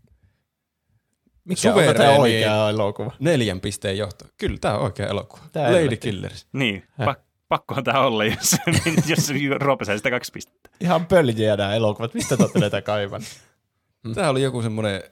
[1.45, 2.19] Mikä on tämä Suvereeni.
[2.19, 3.12] oikea elokuva?
[3.19, 4.25] Neljän pisteen johto.
[4.39, 5.43] Kyllä, tämä on oikea elokuva.
[5.53, 6.09] Tää Lady helvetti.
[6.11, 6.47] Killers.
[6.53, 8.57] Niin, pak- pakkohan tämä olla, jos,
[9.09, 10.71] jos Roope sai sitä kaksi pistettä.
[10.81, 12.15] Ihan pöljiä nämä elokuvat.
[12.15, 13.23] Mistä te olette näitä kaivan?
[14.15, 15.03] Tämä oli joku semmoinen,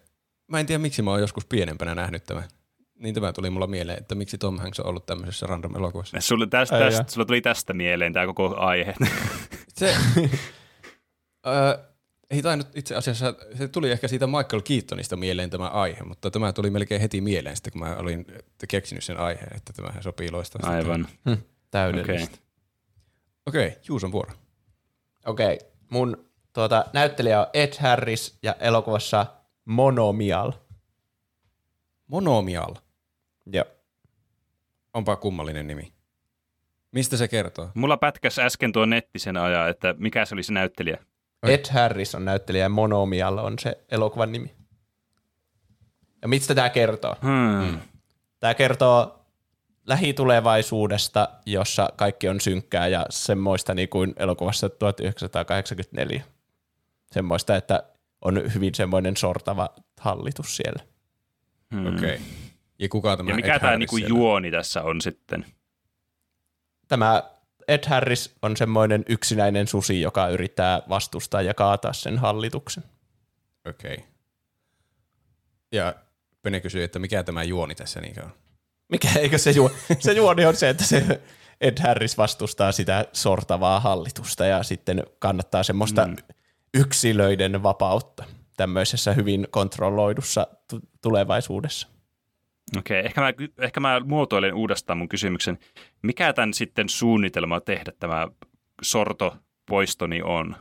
[0.48, 2.44] mä en tiedä miksi mä oon joskus pienempänä nähnyt tämän.
[2.98, 6.20] Niin tämä tuli mulla mieleen, että miksi Tom Hanks on ollut tämmöisessä random elokuvassa.
[6.20, 7.08] Sulla, tästä, Ai tästä, jaa.
[7.08, 8.94] sulla tuli tästä mieleen tämä koko aihe.
[9.74, 9.96] Se,
[12.30, 16.52] ei tainnut itse asiassa, se tuli ehkä siitä Michael Keatonista mieleen tämä aihe, mutta tämä
[16.52, 18.26] tuli melkein heti mieleen sitten, kun mä olin
[18.68, 20.76] keksinyt sen aiheen, että tämä sopii loistavasti.
[20.76, 21.08] Aivan.
[21.70, 22.38] Täydellistä.
[23.46, 24.32] Okei, okay, Juuson vuoro.
[25.26, 25.68] Okei, okay.
[25.90, 29.26] mun tuota, näyttelijä on Ed Harris ja elokuvassa
[29.64, 30.52] Monomial.
[32.06, 32.74] Monomial.
[33.52, 33.64] Joo.
[34.94, 35.92] Onpa kummallinen nimi.
[36.92, 37.70] Mistä se kertoo?
[37.74, 41.04] Mulla pätkäs äsken tuo netti sen ajan, että mikä se oli se näyttelijä.
[41.42, 41.52] Oi.
[41.52, 44.54] Ed Harris on näyttelijä ja Monomial on se elokuvan nimi.
[46.22, 47.16] Ja mistä tämä kertoo?
[47.22, 47.78] Hmm.
[48.40, 49.24] Tämä kertoo
[49.86, 56.22] lähitulevaisuudesta, jossa kaikki on synkkää ja semmoista niin kuin elokuvassa 1984.
[57.12, 57.82] Semmoista, että
[58.20, 59.68] on hyvin semmoinen sortava
[60.00, 60.82] hallitus siellä.
[61.74, 61.86] Hmm.
[61.86, 62.14] Okei.
[62.14, 62.26] Okay.
[62.78, 64.18] Ja kuka tämä Ja mikä Ed tämä Harris niinku siellä?
[64.18, 65.46] juoni tässä on sitten?
[66.88, 67.22] Tämä
[67.68, 72.84] Ed Harris on semmoinen yksinäinen susi, joka yrittää vastustaa ja kaataa sen hallituksen.
[73.68, 73.94] Okei.
[73.94, 74.06] Okay.
[75.72, 75.94] Ja
[76.42, 78.30] Pene kysyy, että mikä tämä juoni tässä niin on?
[78.88, 81.20] Mikä eikö se, juo, se juoni on se, että se
[81.60, 86.16] Ed Harris vastustaa sitä sortavaa hallitusta ja sitten kannattaa semmoista mm.
[86.74, 88.24] yksilöiden vapautta
[88.56, 91.88] tämmöisessä hyvin kontrolloidussa tu- tulevaisuudessa.
[92.76, 95.58] Okei, ehkä mä, ehkä mä muotoilen uudestaan mun kysymyksen.
[96.02, 98.28] Mikä tämän sitten suunnitelma tehdä tämä
[98.82, 100.56] sortopoistoni on?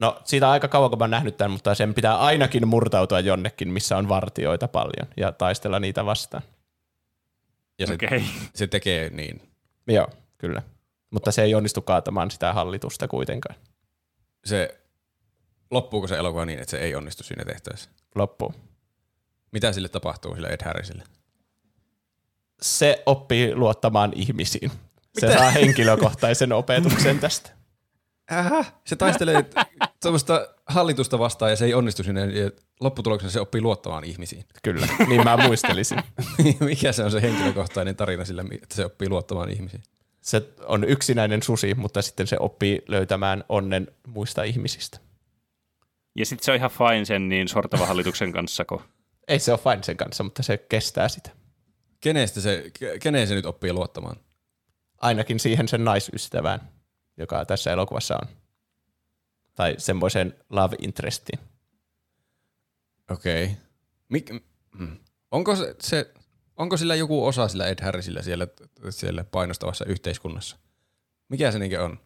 [0.00, 3.20] No siitä on aika kauan, kun mä oon nähnyt tämän, mutta sen pitää ainakin murtautua
[3.20, 6.42] jonnekin, missä on vartioita paljon ja taistella niitä vastaan.
[7.78, 8.24] Ja se, Okei.
[8.54, 9.42] se tekee niin.
[9.86, 10.62] Joo, kyllä.
[11.10, 13.54] Mutta se ei onnistu kaatamaan sitä hallitusta kuitenkaan.
[14.44, 14.80] Se,
[15.70, 17.90] loppuuko se elokuva niin, että se ei onnistu siinä tehtävässä?
[18.14, 18.69] Loppuun.
[19.52, 21.04] Mitä sille tapahtuu sille Ed Harrisille?
[22.62, 24.70] Se oppii luottamaan ihmisiin.
[25.18, 25.38] Se Mitä?
[25.38, 27.50] saa henkilökohtaisen opetuksen tästä.
[28.32, 28.64] Ähä.
[28.84, 29.44] Se taistelee
[30.02, 32.26] sellaista hallitusta vastaan ja se ei onnistu sinne.
[32.26, 32.50] Ja
[32.80, 34.44] lopputuloksena se oppii luottamaan ihmisiin.
[34.62, 36.02] Kyllä, niin mä muistelisin.
[36.60, 39.82] Mikä se on se henkilökohtainen tarina sillä, että se oppii luottamaan ihmisiin?
[40.20, 44.98] Se on yksinäinen susi, mutta sitten se oppii löytämään onnen muista ihmisistä.
[46.16, 48.82] Ja sitten se on ihan fine sen niin sortava hallituksen kanssa, kun
[49.30, 51.30] Ei se ole fine sen kanssa, mutta se kestää sitä.
[52.00, 54.16] Kenestä se, ke- keneen se nyt oppii luottamaan?
[55.00, 56.68] Ainakin siihen sen naisystävään,
[57.16, 58.28] joka tässä elokuvassa on.
[59.54, 61.38] Tai semmoisen love interestiin.
[63.10, 63.44] Okei.
[63.44, 63.56] Okay.
[64.08, 64.30] Mik,
[64.78, 64.96] hmm.
[65.30, 66.14] onko, se, se,
[66.56, 68.46] onko sillä joku osa sillä Ed Harrisillä siellä,
[68.90, 70.56] siellä painostavassa yhteiskunnassa?
[71.28, 71.98] Mikä se niinkö on?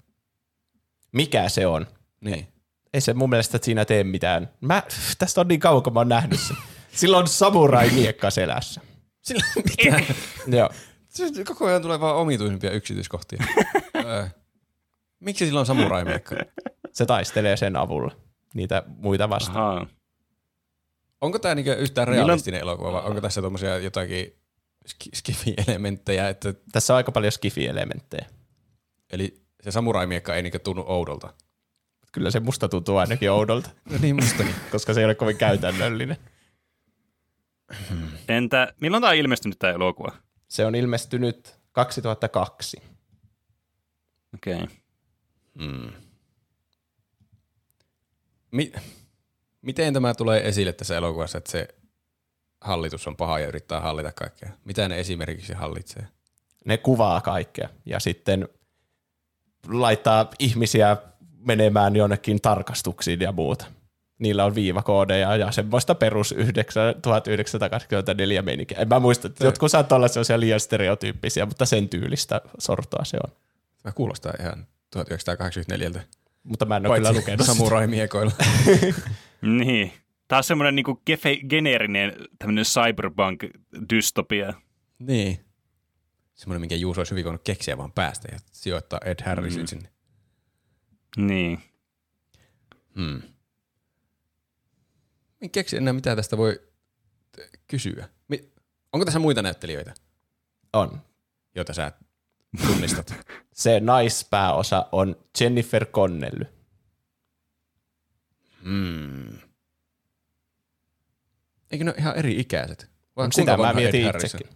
[1.13, 1.87] Mikä se on?
[2.21, 2.49] Niin.
[2.93, 4.51] Ei se mun mielestä siinä tee mitään.
[4.61, 4.83] Mä,
[5.19, 6.57] tästä on niin kauan, kun mä oon nähnyt sen.
[6.95, 8.81] Sillä on samurai-miekka selässä.
[9.23, 9.45] Sillä?
[10.47, 10.71] Joo.
[11.49, 13.45] Koko ajan tulee vaan omituisimpia yksityiskohtia.
[15.21, 16.37] Miksi sillä on samurai-miekka?
[16.93, 18.16] Se taistelee sen avulla
[18.55, 19.57] niitä muita vastaan.
[19.77, 19.87] ahaa.
[21.21, 24.37] Onko tämä niinku yhtään Milloin- realistinen elokuva vai onko tässä tommosia jotakin
[24.87, 26.29] ski- skifi-elementtejä?
[26.29, 28.27] Että, Tässä on aika paljon skifi-elementtejä.
[29.12, 31.33] eli se samurai-miekka ei niinku tunnu oudolta.
[32.12, 34.55] Kyllä se musta tuntuu ainakin oudolta, No niin mustakin.
[34.71, 36.16] koska se ei ole kovin käytännöllinen.
[38.29, 40.13] Entä milloin tämä on ilmestynyt tämä elokuva?
[40.49, 42.83] Se on ilmestynyt 2002.
[44.35, 44.55] Okei.
[44.55, 44.67] Okay.
[45.55, 45.93] Mm.
[48.51, 48.73] Mi-
[49.63, 51.69] miten tämä tulee esille tässä elokuvassa, että se
[52.61, 54.51] hallitus on paha ja yrittää hallita kaikkea?
[54.65, 56.09] Mitä ne esimerkiksi hallitsee?
[56.65, 58.49] Ne kuvaa kaikkea ja sitten
[59.69, 60.97] laittaa ihmisiä
[61.39, 63.67] menemään jonnekin tarkastuksiin ja muuta.
[64.19, 68.78] Niillä on viivakoodeja ja semmoista perus 9 1984 meininkiä.
[68.78, 73.16] En mä muista, että jotkut saattaa olla sellaisia liian stereotyyppisiä, mutta sen tyylistä sortoa se
[73.24, 73.32] on.
[73.82, 76.03] Tämä kuulostaa ihan 1984.
[76.43, 77.55] Mutta mä en ole kyllä lukenut sitä.
[77.55, 78.32] samurai-miekoilla.
[79.43, 79.93] Niin.
[80.28, 84.55] Tämä on semmoinen niinku gefe- geneerinen tämmöinen cyberpunk-dystopia.
[84.99, 85.41] niin.
[86.35, 89.66] Semmoinen, minkä Juuso olisi hyvin voinut keksiä vaan päästä ja sijoittaa Ed Harrisin mm.
[89.66, 89.89] sinne.
[91.16, 91.59] Niin.
[92.97, 93.23] Hmm.
[95.43, 96.61] En keksi enää, mitä tästä voi
[97.66, 98.09] kysyä.
[98.28, 98.52] Mi-
[98.93, 99.94] Onko tässä muita näyttelijöitä,
[100.73, 101.01] On.
[101.55, 101.93] joita sä
[102.66, 103.15] tunnistat?
[103.55, 106.47] Se naispääosa on Jennifer Connelly.
[108.65, 109.39] hmm.
[111.70, 112.90] Eikö ne ole ihan eri ikäiset?
[113.16, 114.47] Vai Sitä mä mietin itsekin.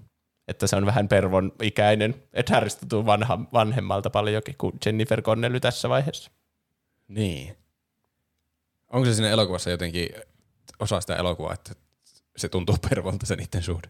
[0.48, 2.14] Että se on vähän pervon ikäinen.
[2.32, 6.30] Ed Harris tuntuu vanha, vanhemmalta paljonkin kuin Jennifer Connelly tässä vaiheessa.
[7.09, 7.56] Niin.
[8.88, 10.09] Onko se siinä elokuvassa jotenkin
[10.80, 11.74] osa sitä elokuvaa, että
[12.36, 13.88] se tuntuu pervolta se niiden suhde?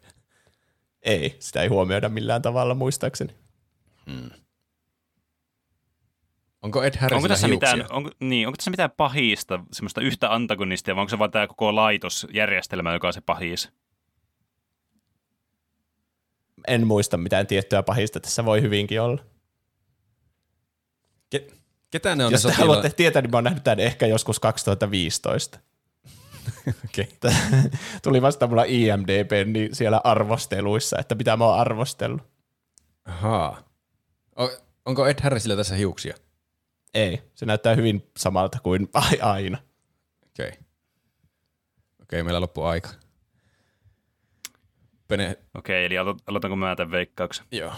[1.02, 3.34] Ei, sitä ei huomioida millään tavalla muistaakseni.
[6.62, 7.76] Onko Ed Harrisilla Onko tässä, hiuksia?
[7.76, 11.46] mitään, onko, niin, onko tässä mitään pahista, semmoista yhtä antagonistia, vai onko se vaan tämä
[11.46, 13.70] koko laitosjärjestelmä, joka on se pahis?
[16.68, 19.24] En muista mitään tiettyä pahista, tässä voi hyvinkin olla.
[21.36, 21.54] Ke-
[21.90, 25.58] ketä ne on Jos te haluatte tietää, niin mä oon nähnyt tämän ehkä joskus 2015.
[26.68, 27.04] Okay.
[28.02, 32.22] Tuli vasta mulla IMDB niin siellä arvosteluissa, että mitä mä oon arvostellut.
[33.04, 33.62] Ahaa.
[34.40, 36.14] O- onko Ed Harrisilla tässä hiuksia?
[36.94, 39.58] Ei, se näyttää hyvin samalta kuin ai- aina.
[40.26, 40.48] Okei.
[40.48, 40.62] Okay.
[42.02, 42.88] Okei, meillä loppuu aika.
[45.08, 47.46] Pene, Okei, eli alo- aloitanko mä tämän veikkauksen?
[47.52, 47.72] joo.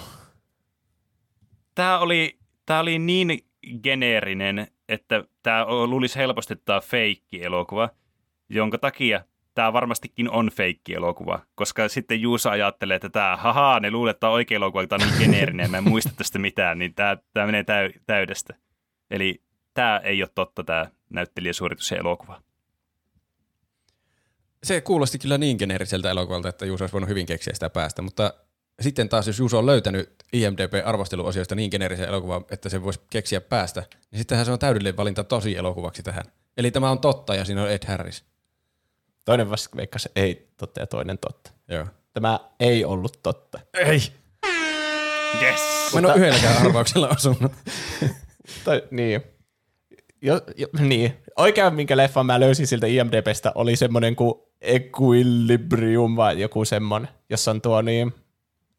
[1.74, 3.44] Tämä oli, tämä oli niin
[3.82, 7.90] geneerinen, että tämä luulisi helposti, että tämä on feikki-elokuva,
[8.50, 9.24] jonka takia
[9.54, 14.30] tämä varmastikin on feikki-elokuva, koska sitten Juusa ajattelee, että tämä, haha, ne luulee, että tämä
[14.30, 17.46] on oikea elokuva, tämä on niin geneerinen, mä en muista tästä mitään, niin tämä, tämä
[17.46, 18.54] menee täy, täydestä.
[19.10, 19.42] Eli
[19.74, 22.42] tämä ei ole totta, tämä näyttelijäsuoritus ja elokuva.
[24.62, 28.34] Se kuulosti kyllä niin geneeriseltä elokuvalta, että Juuso olisi voinut hyvin keksiä sitä päästä, mutta
[28.80, 33.82] sitten taas, jos Juuso on löytänyt IMDb-arvosteluosioista niin geneerisen elokuvan, että se voisi keksiä päästä,
[34.10, 36.24] niin sittenhän se on täydellinen valinta tosi elokuvaksi tähän.
[36.56, 38.29] Eli tämä on totta ja siinä on Ed Harris.
[39.24, 41.50] Toinen vasta veikkasi ei totta ja toinen totta.
[41.68, 41.86] Joo.
[42.12, 43.60] Tämä ei ollut totta.
[43.74, 44.00] Ei!
[45.42, 45.60] Yes!
[45.92, 47.52] Mä en ole yhdelläkään arvauksella osunut.
[48.64, 49.22] Tai, niin.
[50.22, 51.16] Jo, jo, niin.
[51.36, 57.50] Oikein minkä leffan mä löysin siltä IMDBstä oli semmoinen kuin Equilibrium vai joku semmoinen, jossa
[57.50, 58.14] on tuo niin,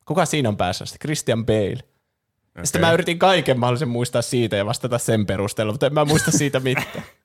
[0.05, 0.85] kuka siinä on päässä?
[1.01, 1.77] Christian Bale.
[2.51, 2.65] Okay.
[2.65, 6.31] Sitten mä yritin kaiken mahdollisen muistaa siitä ja vastata sen perusteella, mutta en mä muista
[6.31, 7.03] siitä mitään.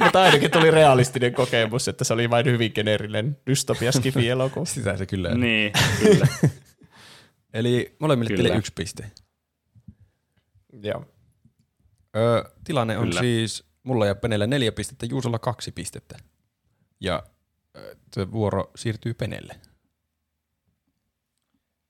[0.00, 4.64] Mutta ainakin tuli realistinen kokemus, että se oli vain hyvin geneerinen dystopia skifi elokuva.
[4.64, 5.40] Sitä se kyllä on.
[5.40, 6.26] Niin, kyllä.
[7.54, 8.42] Eli molemmille Kyllä.
[8.42, 9.10] teille yksi piste.
[10.82, 11.04] Joo.
[12.16, 13.20] Öö, tilanne on Kyllä.
[13.20, 16.18] siis mulla ja Penellä neljä pistettä, Juusolla kaksi pistettä.
[17.00, 17.22] Ja
[17.76, 19.56] öö, se vuoro siirtyy Penelle.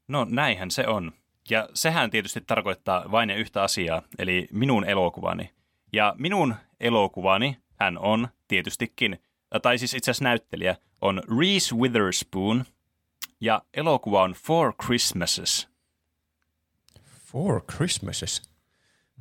[0.08, 1.12] No näinhän se on.
[1.50, 5.50] Ja sehän tietysti tarkoittaa vain ja yhtä asiaa, eli minun elokuvani.
[5.92, 9.22] Ja minun elokuvani hän on tietystikin,
[9.62, 12.64] tai siis itse asiassa näyttelijä, on Reese Witherspoon,
[13.40, 15.68] ja elokuva on Four Christmases.
[17.26, 18.42] Four Christmases.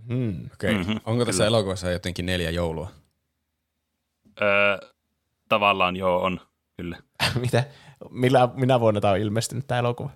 [0.07, 0.45] Hmm.
[0.53, 0.73] Okay.
[0.73, 1.47] Mhm, Onko tässä kyllä.
[1.47, 2.91] elokuvassa jotenkin neljä joulua?
[4.41, 4.89] Öö,
[5.49, 6.41] tavallaan joo on,
[6.77, 6.97] kyllä.
[7.41, 7.63] Mitä?
[8.09, 10.09] Millä, minä vuonna tämä on ilmestynyt tämä elokuva?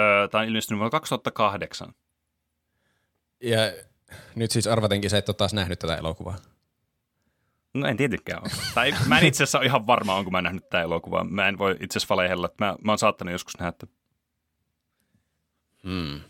[0.00, 1.94] Öö, tämä on ilmestynyt vuonna 2008.
[3.40, 3.58] Ja
[4.34, 6.36] nyt siis arvatenkin sä et ole taas nähnyt tätä elokuvaa.
[7.74, 8.50] No en tietenkään ole.
[8.74, 11.24] Tai mä en itse asiassa ole ihan varma, onko mä nähnyt tämä elokuva.
[11.24, 12.46] Mä en voi itse asiassa valehella.
[12.46, 13.86] että Mä, mä oon saattanut joskus nähdä, että
[15.84, 16.20] Hmm.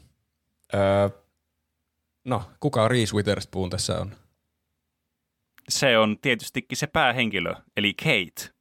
[0.75, 1.09] Öö,
[2.25, 4.17] No, kuka Reese Witherspoon tässä on?
[5.69, 8.53] se on tietystikin se päähenkilö, eli Kate.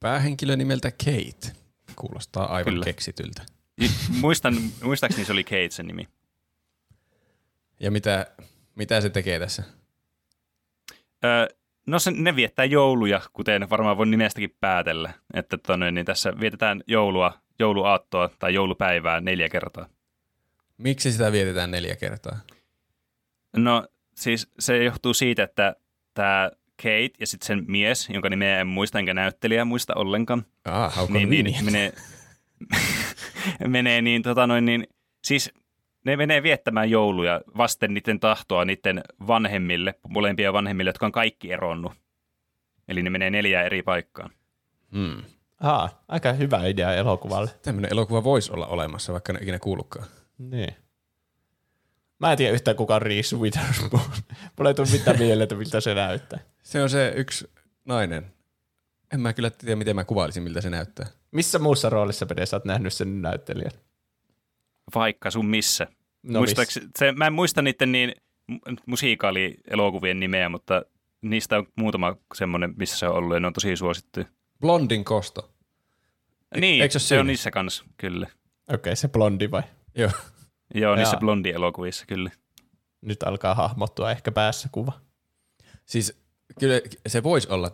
[0.00, 1.56] Päähenkilö nimeltä Kate.
[1.96, 2.84] Kuulostaa aivan Kyllä.
[2.84, 3.42] keksityltä.
[4.20, 6.08] Muistan, muistaakseni se oli Kate sen nimi.
[7.82, 8.26] Ja mitä,
[8.74, 9.62] mitä se tekee tässä?
[11.24, 11.46] Öö,
[11.86, 15.12] no se, ne viettää jouluja, kuten varmaan voi nimestäkin päätellä.
[15.34, 19.88] Että tonne, niin tässä vietetään joulua, jouluaattoa tai joulupäivää neljä kertaa.
[20.78, 22.38] Miksi sitä vietetään neljä kertaa?
[23.56, 25.76] No siis se johtuu siitä, että
[26.14, 30.94] tämä Kate ja sitten sen mies, jonka nimeä en muista enkä näyttelijä muista ollenkaan, Ah,
[30.94, 31.92] hauko niin, niin, menee,
[33.66, 34.86] menee niin, tota noin, niin,
[35.24, 35.50] siis
[36.04, 41.92] ne menee viettämään jouluja vasten niiden tahtoa niiden vanhemmille, molempia vanhemmille, jotka on kaikki eronnut.
[42.88, 44.30] Eli ne menee neljään eri paikkaan.
[44.92, 45.22] Hmm.
[45.60, 47.50] aa, aika hyvä idea elokuvalle.
[47.62, 50.06] Tämmöinen elokuva voisi olla olemassa, vaikka en ole ikinä kuullutkaan.
[50.38, 50.76] Niin.
[52.18, 54.10] Mä en tiedä yhtään kuka on Reese Witherspoon.
[54.58, 56.38] Mulla ei tule mitään mieleen, että miltä se näyttää.
[56.62, 57.50] Se on se yksi
[57.84, 58.26] nainen.
[59.12, 61.06] En mä kyllä tiedä, miten mä kuvailisin, miltä se näyttää.
[61.30, 63.72] Missä muussa roolissa Pede sä oot nähnyt sen näyttelijän?
[64.94, 65.86] Vaikka sun missä.
[66.22, 68.12] No Muistaaks, se, mä en muista niiden niin
[68.52, 70.82] mu- musiikaalielokuvien nimeä, mutta
[71.22, 74.26] niistä on muutama semmoinen, missä se on ollut ja ne on tosi suosittuja.
[74.60, 75.50] Blondin kosto.
[76.60, 78.26] Niin, eikö se se, on niissä kanssa, kyllä.
[78.26, 79.62] Okei, okay, se blondi vai?
[79.94, 80.10] Joo.
[80.74, 82.30] Joo, niissä blondi-elokuvissa, kyllä.
[83.00, 84.92] Nyt alkaa hahmottua ehkä päässä kuva.
[85.86, 86.22] Siis
[86.60, 87.70] kyllä se voisi olla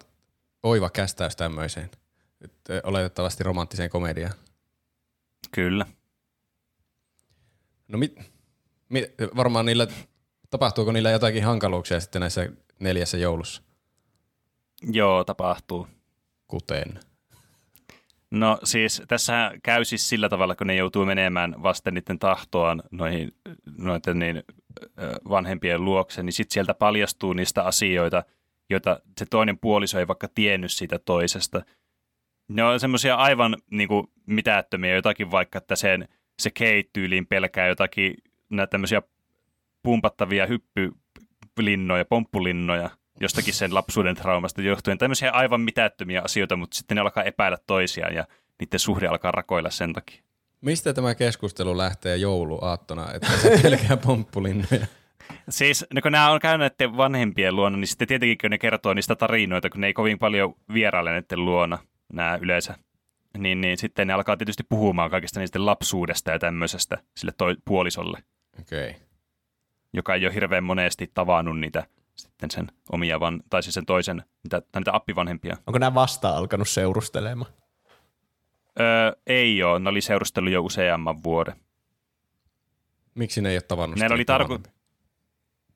[0.62, 1.90] oiva kästäys tämmöiseen.
[2.82, 4.32] Oletettavasti romanttiseen komediaan.
[5.50, 5.86] Kyllä.
[7.88, 8.14] No mit,
[8.88, 9.04] mit,
[9.36, 9.86] varmaan niillä,
[10.50, 12.48] tapahtuuko niillä jotakin hankaluuksia sitten näissä
[12.78, 13.62] neljässä joulussa?
[14.82, 15.86] Joo, tapahtuu.
[16.48, 17.00] Kuten.
[18.30, 23.34] No siis tässä käy siis sillä tavalla, kun ne joutuu menemään vasten niiden tahtoaan noihin,
[23.78, 24.42] noiden niin,
[25.28, 28.24] vanhempien luokse, niin sitten sieltä paljastuu niistä asioita,
[28.70, 31.62] joita se toinen puoliso ei vaikka tiennyt siitä toisesta.
[32.48, 36.08] Ne on semmoisia aivan niin kuin, mitättömiä, jotakin vaikka, että sen,
[36.38, 38.14] se Kate-tyyliin pelkää jotakin
[38.50, 39.02] näitä tämmöisiä
[39.82, 42.90] pumpattavia hyppylinnoja, pomppulinnoja,
[43.20, 44.98] jostakin sen lapsuuden traumasta johtuen.
[44.98, 48.24] Tämmöisiä aivan mitättömiä asioita, mutta sitten ne alkaa epäillä toisiaan ja
[48.60, 50.22] niiden suhde alkaa rakoilla sen takia.
[50.60, 54.86] Mistä tämä keskustelu lähtee jouluaattona, että se pelkää pomppulinnoja?
[55.48, 58.94] Siis no kun nämä on käynyt näiden vanhempien luona, niin sitten tietenkin kun ne kertoo
[58.94, 61.78] niistä tarinoita, kun ne ei kovin paljon vieraile näiden luona,
[62.12, 62.74] nämä yleensä,
[63.38, 68.18] niin, niin sitten ne alkaa tietysti puhumaan kaikista niistä lapsuudesta ja tämmöisestä sille toi puolisolle,
[68.60, 68.90] Okei.
[68.90, 69.00] Okay.
[69.92, 71.86] joka ei ole hirveän monesti tavannut niitä
[72.18, 75.56] sitten sen omia, van, tai siis sen toisen, niitä, niitä appivanhempia.
[75.66, 77.52] Onko nämä vasta alkanut seurustelemaan?
[78.80, 81.54] Öö, ei ole, ne oli seurustellut jo useamman vuoden.
[83.14, 84.70] Miksi ne ei ole tavannut Näillä sitä oli tarko-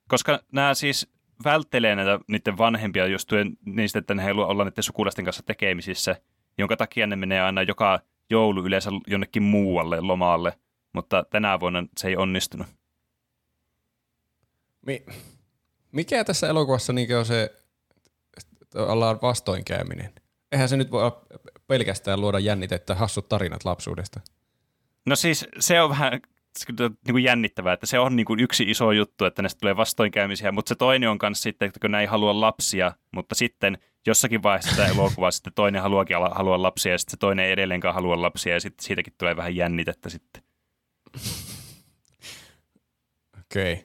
[0.09, 1.13] Koska nämä siis
[1.45, 6.17] välttelee näitä niiden vanhempia justuen niistä, että ne haluaa olla niiden sukulaisten kanssa tekemisissä,
[6.59, 8.01] jonka takia ne menee aina joka
[8.31, 10.59] joulu yleensä jonnekin muualle lomalle,
[10.93, 12.67] mutta tänä vuonna se ei onnistunut.
[14.87, 15.07] Mi-
[15.93, 17.53] mikä tässä elokuvassa niin on se
[18.77, 20.13] ollaan vastoinkäyminen?
[20.53, 21.13] Eihän se nyt voi
[21.67, 24.21] pelkästään luoda jännitettä hassut tarinat lapsuudesta.
[25.07, 26.21] No siis se on vähän
[26.79, 30.53] niin kuin jännittävää, että se on niin kuin yksi iso juttu, että näistä tulee vastoinkäymisiä,
[30.53, 34.71] mutta se toinen on myös sitten, että kun ei halua lapsia, mutta sitten jossakin vaiheessa
[34.71, 38.23] sitä elokuvaa sitten toinen haluakin ala- halua lapsia ja sitten se toinen ei edelleenkaan halua
[38.23, 40.43] lapsia ja sitten siitäkin tulee vähän jännitettä sitten.
[43.41, 43.73] Okei.
[43.73, 43.85] Okay.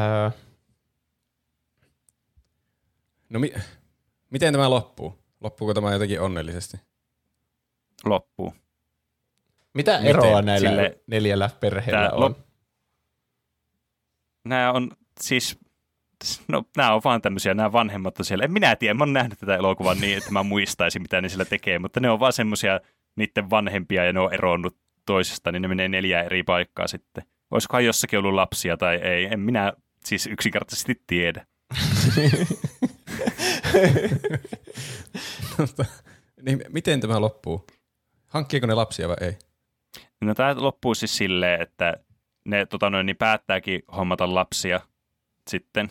[0.00, 0.30] Öö,
[3.28, 3.54] No mi-
[4.30, 5.18] miten tämä loppuu?
[5.40, 6.76] Loppuuko tämä jotenkin onnellisesti?
[8.04, 8.54] Loppuu.
[9.74, 10.06] Mitä Miten?
[10.10, 12.30] eroa näillä Sille- neljällä perheellä Tää on?
[12.32, 12.44] lop-
[14.44, 14.90] Nämä on
[15.20, 15.58] siis,
[16.48, 18.44] no nämä on vaan tämmöisiä, nämä vanhemmat on siellä.
[18.44, 21.44] En minä tiedä, mä oon nähnyt tätä elokuvaa niin, että mä muistaisin, mitä ne sillä
[21.44, 22.80] tekee, mutta ne on vaan semmoisia
[23.16, 24.76] niiden vanhempia ja ne on eronnut
[25.06, 27.24] toisesta, niin ne menee neljää eri paikkaa sitten.
[27.50, 29.72] Olisikohan jossakin ollut lapsia tai ei, en minä
[30.04, 31.46] siis yksinkertaisesti tiedä.
[36.42, 37.66] niin miten tämä loppuu?
[38.26, 39.36] Hankkiiko ne lapsia vai ei?
[40.20, 41.96] No tämä loppuu siis silleen, että
[42.44, 44.80] ne tota noin, niin päättääkin hommata lapsia
[45.50, 45.90] sitten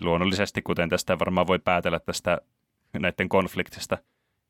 [0.00, 2.38] luonnollisesti, kuten tästä varmaan voi päätellä tästä
[2.98, 3.98] näiden konfliktista.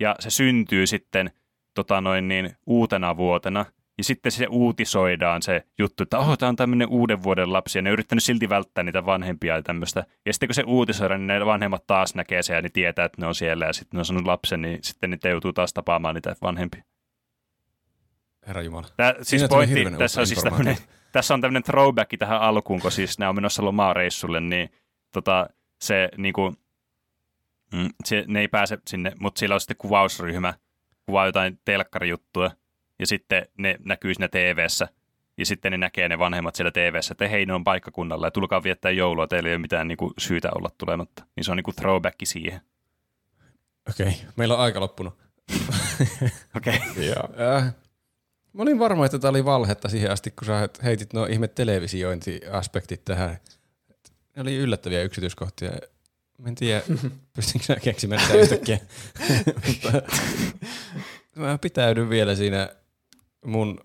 [0.01, 1.31] Ja se syntyy sitten
[1.75, 3.65] tota noin, niin, uutena vuotena,
[3.99, 7.83] ja sitten se uutisoidaan se juttu, että oh, tämä on tämmöinen uuden vuoden lapsi, ja
[7.83, 10.05] ne on yrittänyt silti välttää niitä vanhempia ja tämmöistä.
[10.27, 13.21] Ja sitten kun se uutisoidaan, niin ne vanhemmat taas näkee sen ja ne tietää, että
[13.21, 16.15] ne on siellä, ja sitten ne on saanut lapsen, niin sitten niitä joutuu taas tapaamaan
[16.15, 16.83] niitä vanhempia.
[18.47, 18.89] Herra Jumala.
[18.97, 20.77] Tää, siis pointti, tässä on siis tämmönen,
[21.13, 24.69] tässä on tämmöinen throwback tähän alkuun, kun siis nämä on menossa lomareissulle, niin
[25.13, 25.47] tota,
[25.81, 26.55] se niinku,
[27.75, 30.55] mm, se, ne ei pääse sinne, mutta siellä on sitten kuvausryhmä,
[31.07, 32.51] kuvaa jotain telkkarijuttua,
[32.99, 34.89] ja sitten ne näkyy siinä TV-ssä,
[35.39, 38.63] ja sitten ne näkee ne vanhemmat siellä TV-ssä, että hei, ne on paikkakunnalla, ja tulkaa
[38.63, 41.25] viettää joulua, teillä ei ole mitään niinku, syytä olla tulematta.
[41.37, 42.61] Niin se on niinku throwback siihen.
[43.91, 44.33] Okei, okay.
[44.37, 45.19] meillä on aika loppunut.
[46.57, 46.77] Okei.
[46.77, 47.05] Okay.
[47.15, 47.57] Joo.
[47.57, 47.75] Äh,
[48.53, 53.05] mä olin varma, että tämä oli valhetta siihen asti, kun sä heitit nuo ihme televisiointiaspektit
[53.05, 53.39] tähän.
[54.37, 55.71] Ne oli yllättäviä yksityiskohtia.
[56.39, 56.83] Mä en tiedä,
[57.37, 58.79] pystynkö sä keksimään niitä yhtäkkiä.
[61.37, 62.69] Mä pitäydyn vielä siinä
[63.45, 63.81] mun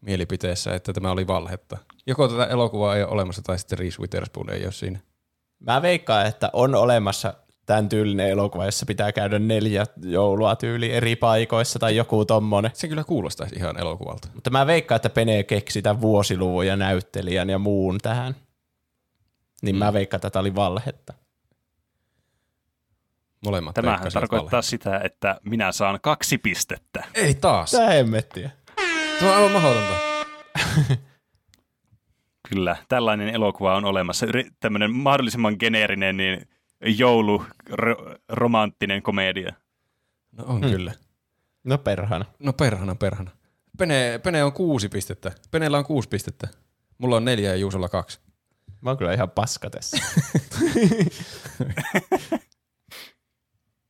[0.00, 1.78] mielipiteessä, että tämä oli valhetta.
[2.06, 5.00] Joko tätä elokuvaa ei ole olemassa, tai sitten Reese Witherspoon ei ole siinä.
[5.58, 7.34] Mä veikkaan, että on olemassa
[7.68, 12.70] tämän tyylinen elokuva, jossa pitää käydä neljä joulua tyyli eri paikoissa tai joku tommonen.
[12.74, 14.28] Se kyllä kuulostaisi ihan elokuvalta.
[14.34, 18.36] Mutta mä veikkaan, että Pene keksi tämän vuosiluvun ja näyttelijän ja muun tähän.
[19.62, 19.78] Niin mm.
[19.78, 21.14] mä veikkaan, että tämä oli valhetta.
[23.44, 24.62] Molemmat Tämähän tarkoittaa valhetta.
[24.62, 27.04] sitä, että minä saan kaksi pistettä.
[27.14, 27.70] Ei taas.
[27.70, 28.50] Tää hemmettiä.
[29.18, 29.94] Tuo on aivan mahdotonta.
[32.48, 34.26] Kyllä, tällainen elokuva on olemassa.
[34.26, 36.48] Yri- tämmöinen mahdollisimman geneerinen niin
[36.80, 39.52] joulu ro- romanttinen komedia.
[40.32, 40.70] No on hmm.
[40.70, 40.92] kyllä.
[41.64, 42.24] No perhana.
[42.38, 43.30] No perhana, perhana.
[43.78, 45.32] Pene, Pene on kuusi pistettä.
[45.50, 46.48] Peneellä on kuusi pistettä.
[46.98, 48.20] Mulla on neljä ja Juusolla kaksi.
[48.80, 49.96] Mä oon kyllä ihan paska tässä.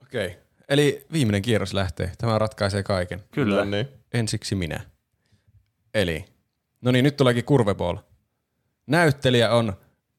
[0.03, 0.27] Okei.
[0.27, 0.41] Okay.
[0.69, 2.13] Eli viimeinen kierros lähtee.
[2.19, 3.25] Tämä ratkaisee kaiken.
[3.31, 3.57] Kyllä.
[3.57, 3.89] No niin.
[4.15, 4.81] Ensiksi minä.
[5.95, 6.25] Eli,
[6.81, 7.97] no niin, nyt tuleekin kurveball.
[8.87, 9.73] Näyttelijä on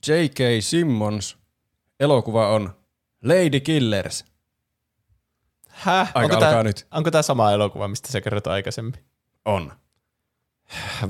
[0.07, 0.39] J.K.
[0.59, 1.38] Simmons.
[1.99, 2.73] Elokuva on
[3.23, 4.25] Lady Killers.
[5.67, 6.07] Häh?
[6.07, 6.87] Aika onko alkaa tää, nyt.
[6.91, 8.93] Onko tämä sama elokuva, mistä sä kerrot aikaisemmin?
[9.45, 9.71] On.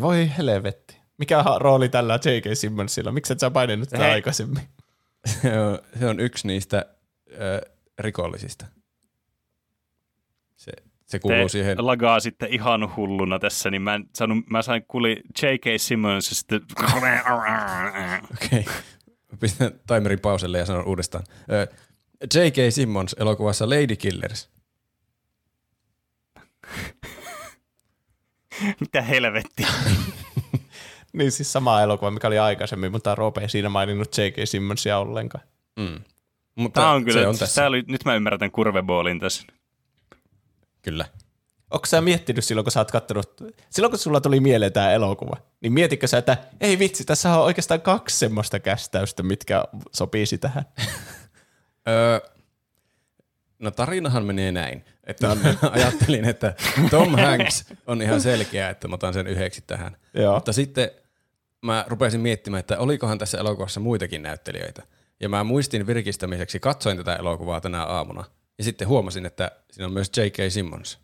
[0.02, 1.00] Voi helvetti.
[1.18, 2.46] Mikä rooli tällä J.K.
[2.54, 3.12] Simmonsilla?
[3.12, 4.14] Miksi et sä painanut tätä Hei.
[4.14, 4.64] aikaisemmin?
[5.26, 6.86] Se on, se on yksi niistä
[7.32, 8.66] äh, rikollisista.
[10.56, 10.72] Se,
[11.06, 11.86] se kuuluu Te siihen.
[11.86, 15.66] lagaa sitten ihan hulluna tässä, niin mä, en saanut, mä sain kuuli J.K.
[15.78, 16.62] Simmons ja sitten...
[18.36, 18.66] Okei.
[18.66, 18.72] Mä
[19.40, 21.24] Pistän timerin pauselle ja sanon uudestaan.
[22.36, 22.56] J.K.
[22.74, 24.50] Simmons elokuvassa Lady Killers.
[28.80, 29.68] Mitä helvettiä?
[31.14, 34.36] Niin siis sama elokuva, mikä oli aikaisemmin, mutta Roope ei siinä maininnut J.K.
[34.46, 35.44] Simmonsia ollenkaan.
[35.80, 36.00] Mm.
[36.56, 37.62] Mutta Tämä on kyllä, se on siis tässä.
[37.62, 39.44] tää oli, nyt mä ymmärrän tämän kurveboolin tässä.
[40.82, 41.06] Kyllä.
[41.72, 45.38] Onko sä miettinyt silloin, kun sä oot kattonut, silloin kun sulla tuli mieleen tämä elokuva,
[45.62, 49.64] niin mietitkö sä, että ei vitsi, tässä on oikeastaan kaksi semmoista kästäystä, mitkä
[49.94, 50.66] sopisi tähän.
[51.88, 52.20] Öö,
[53.60, 55.38] no tarinahan menee näin, että
[55.72, 56.54] ajattelin, että
[56.90, 59.98] Tom Hanks on ihan selkeä, että mä otan sen yhdeksi tähän.
[60.14, 60.34] Joo.
[60.34, 60.92] Mutta sitten
[61.62, 64.84] mä rupesin miettimään, että olikohan tässä elokuvassa muitakin näyttelijöitä.
[65.20, 68.24] Ja mä muistin virkistämiseksi, katsoin tätä elokuvaa tänä aamuna.
[68.58, 70.38] Ja sitten huomasin, että siinä on myös J.K.
[70.50, 71.00] Simmons,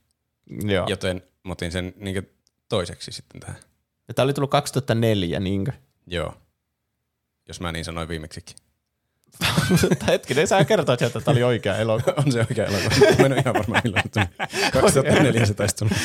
[0.49, 0.85] Joo.
[0.89, 2.29] joten mä otin sen niin
[2.69, 3.57] toiseksi sitten tähän.
[4.07, 5.71] Ja tämä oli tullut 2004, niinkö?
[6.07, 6.33] Joo.
[7.47, 8.55] Jos mä niin sanoin viimeksikin.
[9.89, 12.13] Mutta hetkinen, sä kertoit, että tämä oli oikea elokuva.
[12.25, 12.95] on se oikea elokuva.
[13.19, 14.71] Mä en ole ihan varma milloin se tuli.
[14.81, 15.95] 2004 se taisi tulla.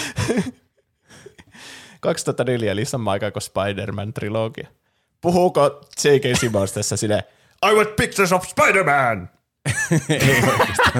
[2.01, 4.69] 2004 eli sama aika kuin Spider-Man-trilogia.
[5.21, 6.39] Puhuuko J.K.
[6.41, 7.25] Simmons tässä sille
[7.71, 9.31] I want pictures of Spider-Man!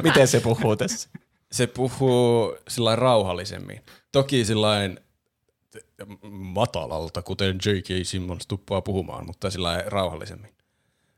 [0.03, 1.09] Miten se puhuu tässä?
[1.53, 3.85] Se puhuu sillä rauhallisemmin.
[4.13, 5.01] Toki sillain
[6.31, 8.07] matalalta, kuten J.K.
[8.07, 10.55] Simmons tuppaa puhumaan, mutta sillä rauhallisemmin.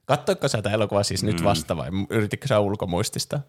[0.05, 3.41] Katsoitko sä tätä elokuvaa siis nyt vasta vai yrititkö sä ulkomuistista?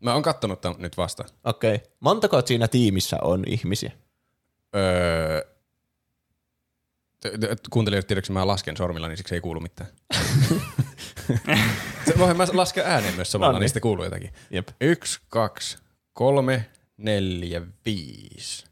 [0.00, 1.24] Mä oon kattonut tämän nyt vasta.
[1.44, 1.74] Okei.
[1.74, 1.86] Okay.
[2.00, 3.92] Montako siinä tiimissä on ihmisiä?
[4.76, 5.52] Öö,
[7.70, 9.90] kuuntelijat tiedätkö, mä lasken sormilla, niin siksi ei kuulu mitään.
[12.06, 13.60] se, voin mä laskea ääneen myös samalla, No niin.
[13.60, 14.32] niin sitten kuuluu jotakin.
[14.50, 14.68] Jep.
[14.80, 15.78] Yksi, kaksi,
[16.12, 18.64] kolme, neljä, viisi.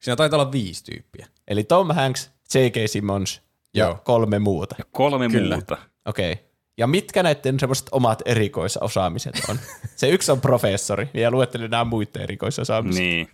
[0.00, 1.26] Siinä taitaa olla viisi tyyppiä.
[1.48, 2.74] Eli Tom Hanks, J.K.
[2.86, 3.42] Simmons
[3.74, 4.00] ja Joo.
[4.04, 4.74] kolme muuta.
[4.78, 5.54] Ja kolme Kyllä.
[5.54, 5.78] muuta.
[6.04, 6.32] Okei.
[6.32, 6.44] Okay.
[6.78, 9.58] Ja mitkä näiden semmoiset omat erikoisosaamiset on?
[9.96, 13.02] Se yksi on professori, ja luettelin nämä muiden erikoisosaamiset.
[13.02, 13.28] Niin.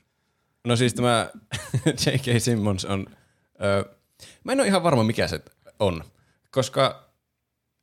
[0.65, 1.31] No siis tämä
[2.07, 2.41] J.K.
[2.43, 3.07] Simmons on,
[3.65, 3.85] öö,
[4.45, 5.41] mä en ole ihan varma mikä se
[5.79, 6.05] on,
[6.51, 7.09] koska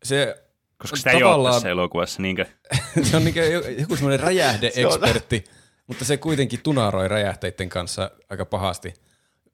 [0.03, 0.43] se,
[0.81, 2.45] Koska sitä ei ole tässä elokuvassa, niinkö?
[3.09, 3.39] se on niinku
[3.77, 5.43] joku semmoinen räjähde-ekspertti,
[5.89, 8.93] mutta se kuitenkin tunaroi räjähteiden kanssa aika pahasti.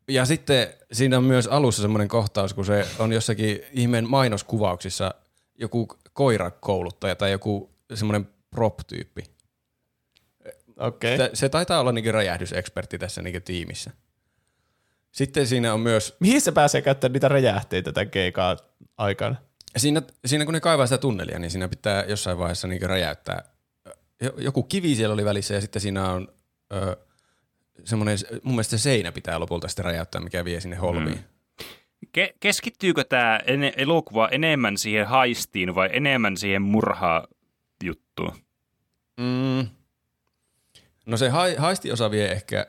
[0.07, 5.13] Ja sitten siinä on myös alussa semmoinen kohtaus, kun se on jossakin ihmeen mainoskuvauksissa
[5.59, 9.23] joku koirakouluttaja tai joku semmoinen prop-tyyppi.
[10.79, 11.17] Okei.
[11.17, 13.91] Se, se taitaa olla niinku räjähdysekspertti tässä niinku tiimissä.
[15.11, 19.35] Sitten siinä on myös, Mihin se pääsee käyttämään niitä räjähteitä tämän GK-aikana?
[19.77, 23.54] siinä, siinä kun ne kaivaa sitä tunnelia, niin siinä pitää jossain vaiheessa niinku räjäyttää.
[24.25, 26.27] Jo- Joku kivi siellä oli välissä ja sitten siinä on
[26.73, 26.97] ö,
[27.83, 31.17] semmoinen, mun mielestä se seinä pitää lopulta sitten räjäyttää, mikä vie sinne holmiin.
[31.17, 31.23] Mm.
[32.17, 38.31] Ke- keskittyykö tämä ene- elokuva enemmän siihen haistiin vai enemmän siihen murha-juttuun?
[39.17, 39.67] Mm.
[41.05, 42.67] No se ha- haistiosa vie ehkä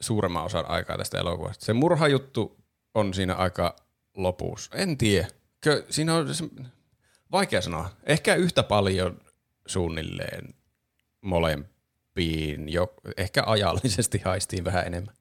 [0.00, 1.64] suuremman osan aikaa tästä elokuvasta.
[1.64, 2.56] Se murhajuttu
[2.94, 3.76] on siinä aika
[4.16, 4.70] lopussa.
[4.76, 5.28] En tiedä.
[5.60, 6.44] Kö, siinä on se,
[7.32, 7.90] vaikea sanoa.
[8.06, 9.20] Ehkä yhtä paljon
[9.66, 10.54] suunnilleen
[11.24, 12.68] molempiin.
[12.68, 15.14] Jo, ehkä ajallisesti haistiin vähän enemmän.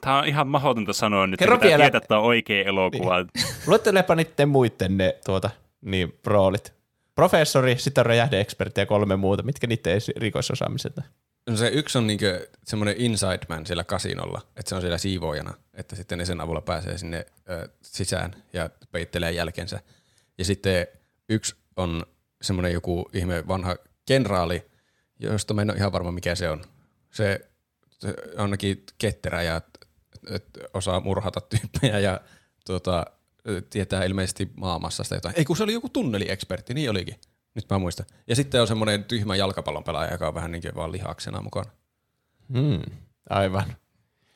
[0.00, 1.82] Tämä on ihan mahdotonta sanoa nyt, Kerro vielä.
[1.82, 3.18] tietää, että on oikea elokuva.
[3.18, 3.46] Niin.
[3.66, 5.50] Luettelepa niiden muiden ne tuota,
[5.80, 6.72] niin, roolit.
[7.14, 9.42] Professori, sitten räjähde-ekspertti ja kolme muuta.
[9.42, 11.04] Mitkä niiden erikoisosaamiset on?
[11.50, 15.54] No se yksi on niinkö semmoinen inside man siellä kasinolla, että se on siellä siivoojana,
[15.74, 19.80] että sitten ne sen avulla pääsee sinne ö, sisään ja peittelee jälkensä.
[20.38, 20.86] Ja sitten
[21.28, 22.06] yksi on
[22.42, 23.76] semmoinen joku ihme vanha
[24.06, 24.70] kenraali,
[25.20, 26.64] josta mä en ole ihan varma mikä se on.
[27.10, 27.40] Se,
[28.36, 29.60] ainakin ketterä ja
[30.74, 32.20] osaa murhata tyyppejä ja
[32.66, 33.06] tuota,
[33.70, 35.34] tietää ilmeisesti maamassasta jotain.
[35.38, 37.20] Ei kun se oli joku tunneliekspertti, niin olikin.
[37.54, 38.06] Nyt mä muistan.
[38.26, 41.70] Ja sitten on semmoinen tyhmä jalkapallon pelaaja, joka on vähän niin kuin vaan lihaksena mukana.
[42.52, 42.82] Hmm,
[43.30, 43.76] aivan.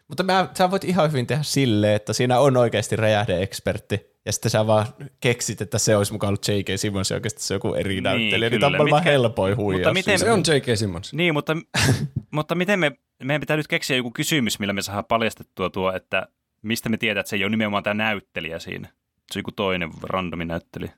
[0.08, 4.50] Mutta mä, sä voit ihan hyvin tehdä silleen, että siinä on oikeasti räjähde-ekspertti, ja sitten
[4.50, 4.86] sä vaan
[5.20, 6.66] keksit, että se olisi mukaan ollut J.K.
[6.76, 8.78] Simmons ja oikeasti se on joku eri Niin, näyttelijä, niin kyllä.
[8.78, 9.80] tämä on helpoin huijaus.
[9.80, 10.18] Mutta miten-.
[10.18, 10.78] Se on J.K.
[10.78, 11.12] Simmons.
[11.14, 11.56] Niin, mutta,
[12.30, 12.92] mutta miten me,
[13.22, 16.28] meidän pitää nyt keksiä joku kysymys, millä me saadaan paljastettua tuo, että
[16.62, 18.88] mistä me tiedät, että se ei ole nimenomaan tämä näyttelijä siinä.
[19.32, 20.92] Se on joku toinen randomi näyttelijä.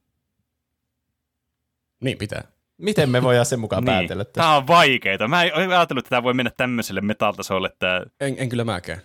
[2.01, 2.43] Niin pitää.
[2.79, 4.41] Miten me voidaan sen mukaan päätellä tässä?
[4.41, 5.29] Tämä on vaikeaa.
[5.29, 9.01] Mä en ajatellut, että tämä voi mennä tämmöiselle metaltasolle, että En, en kyllä mäkään.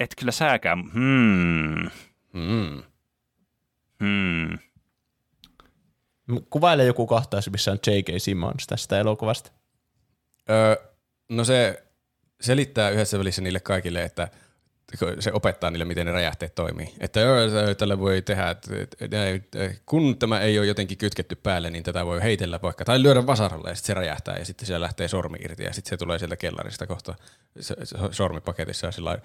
[0.00, 0.84] et kyllä sääkään.
[0.92, 1.90] Hmm.
[2.36, 2.82] Mm.
[4.00, 4.58] Hmm.
[6.50, 8.06] Kuvaile joku kohtaus, missä on J.K.
[8.18, 9.50] Simmons tästä elokuvasta.
[10.50, 10.76] Öö,
[11.28, 11.84] no se
[12.40, 14.28] selittää yhdessä välissä niille kaikille, että
[15.20, 16.94] se opettaa niille, miten ne räjähteet toimii.
[17.00, 17.36] Että joo,
[17.78, 18.68] tällä voi tehdä, että
[19.86, 23.68] kun tämä ei ole jotenkin kytketty päälle, niin tätä voi heitellä vaikka, tai lyödä vasaralla
[23.68, 26.36] ja sitten se räjähtää ja sitten siellä lähtee sormi irti ja sitten se tulee sieltä
[26.36, 27.14] kellarista kohta
[28.10, 29.18] sormipaketissa ja sillä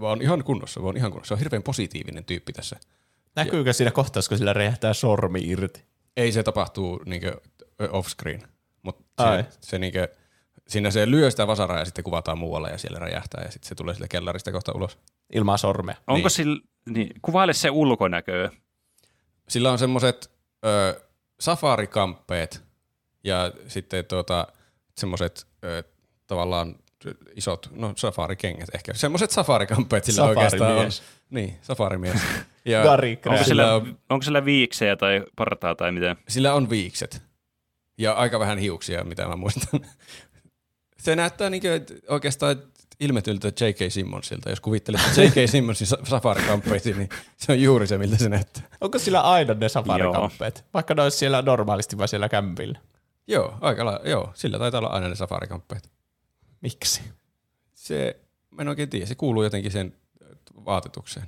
[0.00, 1.28] vaan ihan kunnossa, vaan ihan kunnossa.
[1.28, 2.76] Se on hirveän positiivinen tyyppi tässä.
[3.36, 5.84] Näkyykö siinä kohtaus, kun sillä räjähtää sormi irti?
[6.16, 7.40] Ei se tapahtuu niinkö
[7.90, 8.42] off-screen,
[8.82, 10.08] mutta se, se niinkö,
[10.68, 13.74] siinä se lyö sitä vasaraa ja sitten kuvataan muualle ja siellä räjähtää ja sitten se
[13.74, 14.98] tulee sille kellarista kohta ulos.
[15.32, 15.94] Ilman sormea.
[16.06, 16.30] Onko niin.
[16.30, 18.50] sillä, niin, kuvaile se ulkonäköä.
[19.48, 20.30] Sillä on semmoiset
[21.40, 22.62] safarikamppeet
[23.24, 24.46] ja sitten tuota,
[24.96, 25.46] semmoiset
[26.26, 26.74] tavallaan
[27.36, 28.94] isot, no safarikengät ehkä.
[28.94, 30.90] Semmoiset safarikamppeet sillä oikeastaan on.
[31.30, 32.20] Niin, safarimies.
[32.64, 32.82] Ja
[33.26, 36.16] onko, sillä, on, onko sillä viiksejä tai partaa tai mitä?
[36.28, 37.22] Sillä on viikset.
[37.98, 39.80] Ja aika vähän hiuksia, mitä mä muistan.
[41.02, 41.62] Se näyttää niin
[42.08, 42.56] oikeastaan
[43.00, 43.78] ilmetyltä J.K.
[43.92, 44.50] Simmonsilta.
[44.50, 45.34] Jos kuvittelet J.K.
[45.50, 48.62] Simmonsin safarikamppeita, niin se on juuri se, miltä se näyttää.
[48.80, 50.64] Onko sillä aina ne safarikamppeet?
[50.74, 52.78] Vaikka ne olisi siellä normaalisti vai siellä kämpillä?
[53.26, 55.90] Joo, aika la- joo, sillä taitaa olla aina ne safarikamppeet.
[56.60, 57.02] Miksi?
[57.74, 58.20] Se,
[58.50, 59.94] mä en oikein tiedä, se kuuluu jotenkin sen
[60.64, 61.26] vaatetukseen.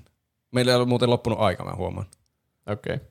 [0.51, 2.07] Meillä ei ole muuten loppunut aika, mä huomaan.
[2.67, 2.95] Okei.
[2.95, 3.07] Okay.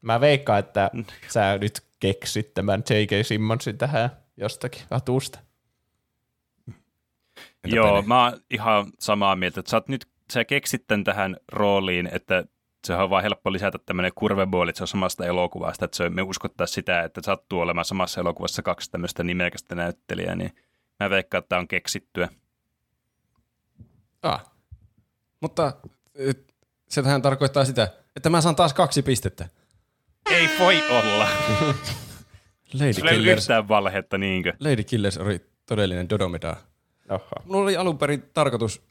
[0.00, 0.90] Mä veikkaan, että
[1.28, 3.26] sä nyt keksit tämän J.K.
[3.26, 5.38] Simmonsin tähän jostakin atusta.
[7.64, 8.06] Entä Joo, peli?
[8.06, 12.44] mä oon ihan samaa mieltä, että sä, nyt, sä keksit tämän tähän rooliin, että
[12.86, 16.22] se on vaan helppo lisätä tämmöinen kurveball, että se on samasta elokuvasta, että se, me
[16.22, 20.52] uskottaa sitä, että sattuu olemaan samassa elokuvassa kaksi tämmöistä nimekästä näyttelijää, niin
[21.00, 22.28] mä veikkaan, että tämä on keksittyä.
[24.22, 24.50] Ah.
[25.40, 25.72] Mutta
[26.88, 29.48] se tähän tarkoittaa sitä, että mä saan taas kaksi pistettä.
[30.30, 31.28] Ei voi olla.
[32.72, 34.52] Lady Sulla ei yhtään valhetta, niinkö?
[34.60, 36.56] Lady Killers oli todellinen Dodomeda.
[37.10, 37.30] Oho.
[37.44, 38.82] Mulla oli alun perin tarkoitus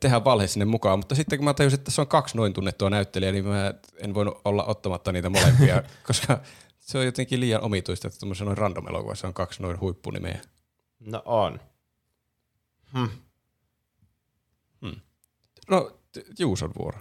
[0.00, 2.90] tehdä valhe sinne mukaan, mutta sitten kun mä tajusin, että se on kaksi noin tunnettua
[2.90, 6.40] näyttelijää, niin mä en voinut olla ottamatta niitä molempia, koska
[6.80, 10.40] se on jotenkin liian omituista, että tuommoisen noin random elokuvassa on kaksi noin huippunimeä.
[11.00, 11.60] No on.
[12.92, 13.08] Hmm.
[14.80, 15.00] Hmm.
[15.70, 15.98] No,
[16.38, 16.98] Juuson vuoro.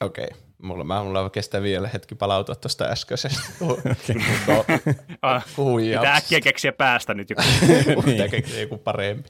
[0.00, 0.24] Okei.
[0.24, 0.40] Okay.
[0.64, 3.40] Mulla, mä, mulla kestää vielä hetki palautua tuosta äskeisestä
[5.22, 5.44] ah,
[5.98, 7.42] Pitää äkkiä keksiä päästä nyt joku.
[8.10, 9.28] Pitää keksiä joku parempi.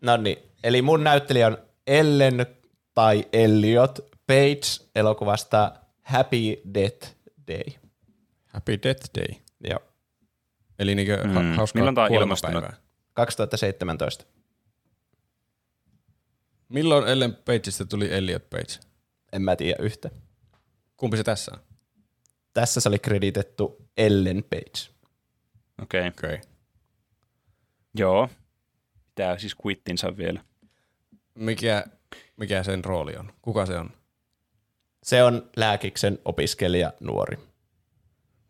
[0.00, 2.46] No niin, eli mun näyttelijä on Ellen
[2.94, 5.72] tai Elliot Page elokuvasta
[6.02, 7.16] Happy Death
[7.48, 7.64] Day.
[8.46, 9.40] Happy Death Day?
[9.70, 9.80] Joo.
[10.78, 11.32] Eli niinkö mm.
[11.56, 12.64] hauskaa Milloin tämä on ilmastunut?
[13.12, 14.24] 2017.
[16.68, 18.85] Milloin Ellen Pageista tuli Elliot Page?
[19.36, 20.10] En mä tiedä yhtä.
[20.96, 21.60] Kumpi se tässä on?
[22.52, 23.64] Tässä se oli kreditetty
[23.96, 24.94] Ellen Page.
[25.82, 26.08] Okei.
[26.08, 26.28] Okay.
[26.28, 26.38] Okay.
[27.94, 28.28] Joo.
[29.08, 30.44] Pitää siis quittinsa vielä.
[31.34, 31.84] Mikä,
[32.36, 33.32] mikä sen rooli on?
[33.42, 33.90] Kuka se on?
[35.02, 37.38] Se on lääkiksen opiskelija nuori.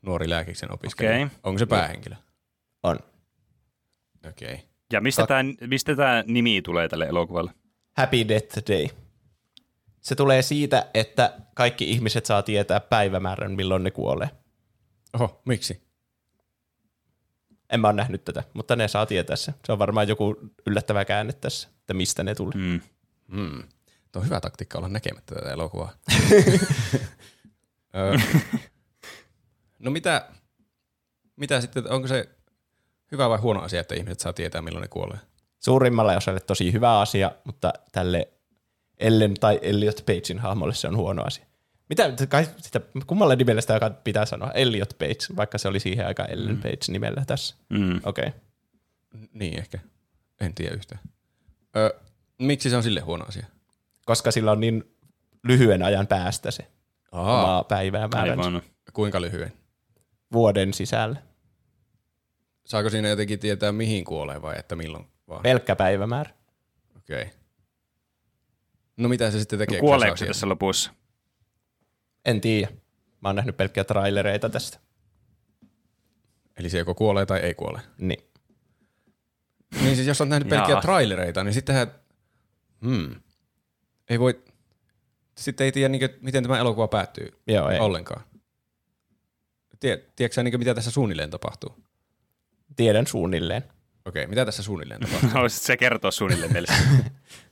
[0.03, 1.27] Nuori lääkiksen opiskelija.
[1.27, 1.39] Okay.
[1.43, 2.17] Onko se päähenkilö?
[2.83, 2.99] On.
[4.29, 4.55] Okei.
[4.55, 4.67] Okay.
[4.93, 7.51] Ja mistä tämä mistä tämä nimi tulee tälle elokuvalle?
[7.97, 8.89] Happy Death Day.
[10.07, 14.31] Se tulee siitä, että kaikki ihmiset saa tietää päivämäärän, milloin ne kuolee.
[15.13, 15.83] Oho, miksi?
[17.71, 19.55] En mä ole nähnyt tätä, mutta ne saa tietää se.
[19.65, 22.53] Se on varmaan joku yllättävä käänne tässä, että mistä ne tuli.
[22.55, 22.81] Mm.
[23.29, 23.63] Mm.
[24.13, 25.93] Tuo on hyvä taktiikka olla näkemättä tätä elokuvaa.
[29.79, 30.29] no mitä,
[31.37, 32.29] mitä sitten, onko se
[33.13, 35.19] hyvä vai huono asia, että ihmiset saa tietää, milloin ne kuolee?
[35.61, 38.36] Suurimmalle osalle tosi hyvä asia, mutta tälle
[38.99, 41.47] Ellen tai Elliot Pagein hahmolle se on huono asia.
[41.89, 44.51] Mitä, kai sitä, kummalle nimellä sitä pitää sanoa?
[44.51, 46.63] Elliot Page, vaikka se oli siihen aikaan Ellen mm.
[46.63, 47.57] Page nimellä tässä.
[47.69, 48.01] Mm.
[48.05, 48.29] Okei.
[48.29, 48.41] Okay.
[49.33, 49.79] Niin ehkä.
[50.41, 51.01] En tiedä yhtään.
[51.77, 52.01] Ö,
[52.39, 53.47] miksi se on sille huono asia?
[54.07, 54.85] Koska sillä on niin
[55.45, 56.67] lyhyen ajan päästä se
[57.13, 57.45] Aa.
[57.45, 58.61] oma päivää määränsä.
[58.93, 59.53] Kuinka lyhyen?
[60.33, 61.23] Vuoden sisällä.
[62.67, 65.43] Saako siinä jotenkin tietää, mihin kuolee vai että milloin vaan?
[65.43, 66.31] Pelkkä päivämäärä.
[66.97, 67.23] Okei.
[67.23, 67.35] Okay.
[68.97, 69.79] No mitä se sitten tekee?
[69.79, 70.93] No, kuoleeko se tässä lopussa?
[72.25, 72.69] En tiedä.
[73.21, 74.79] Mä oon nähnyt pelkkiä trailereita tästä.
[76.57, 77.81] Eli se joko kuolee tai ei kuole?
[77.99, 78.25] Niin.
[79.83, 81.87] Niin siis jos on nähnyt pelkkiä trailereita, niin sittenhän,
[82.83, 83.15] hmm,
[84.11, 84.45] ei voi,
[85.39, 87.79] sitten ei tiedä, niin, miten tämä elokuva päättyy Joo, ei.
[87.81, 88.23] ollenkaan.
[89.81, 91.77] tiedätkö sä, niin, mitä tässä suunnilleen tapahtuu?
[92.77, 93.65] Tiedän suunnilleen.
[94.05, 95.31] Okei, mitä tässä suunnilleen tapahtuu?
[95.35, 96.73] Haluaisitko se kertoa suunnilleen meille?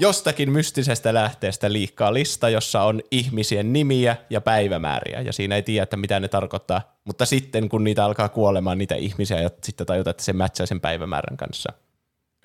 [0.00, 5.82] jostakin mystisestä lähteestä liikkaa lista, jossa on ihmisien nimiä ja päivämääriä, ja siinä ei tiedä,
[5.82, 6.98] että mitä ne tarkoittaa.
[7.04, 10.80] Mutta sitten, kun niitä alkaa kuolemaan niitä ihmisiä, ja sitten tajuta, että se mätsää sen
[10.80, 11.72] päivämäärän kanssa.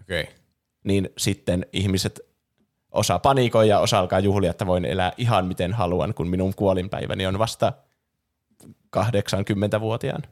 [0.01, 0.21] Okei.
[0.21, 0.33] Okay.
[0.83, 2.19] niin sitten ihmiset
[2.91, 7.25] osa panikoi ja osa alkaa juhlia, että voin elää ihan miten haluan, kun minun kuolinpäiväni
[7.25, 7.73] on vasta
[8.97, 10.23] 80-vuotiaan.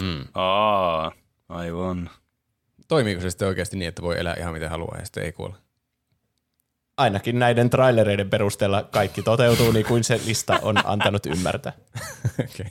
[0.00, 0.24] Hmm.
[0.34, 1.12] Aa,
[1.48, 2.10] aivan.
[2.88, 5.54] Toimiiko se sitten oikeasti niin, että voi elää ihan miten haluaa ja sitten ei kuole?
[7.00, 11.72] Ainakin näiden trailereiden perusteella kaikki toteutuu niin kuin se lista on antanut ymmärtää.
[12.44, 12.66] okay.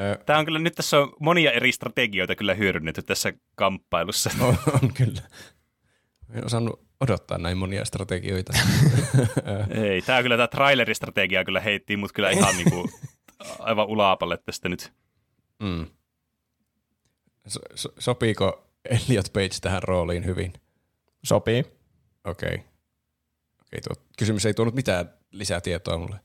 [0.00, 4.30] Ö, Tämä on kyllä, nyt tässä on monia eri strategioita kyllä hyödynnetty tässä kamppailussa.
[4.40, 5.22] on, on kyllä.
[6.34, 8.52] En osannut odottaa näin monia strategioita.
[9.84, 12.90] Ei, tämä kyllä tämä traileristrategia kyllä heitti mut kyllä ihan niinku
[13.58, 14.92] aivan ulaapalle tästä nyt.
[15.62, 15.86] mm.
[17.46, 20.52] so, so, sopiiko Elliot Page tähän rooliin hyvin?
[21.24, 21.79] Sopii.
[22.24, 22.54] Okei.
[22.54, 22.58] Okay.
[23.66, 26.20] Okay, tuo kysymys ei tuonut mitään lisää tietoa mulle.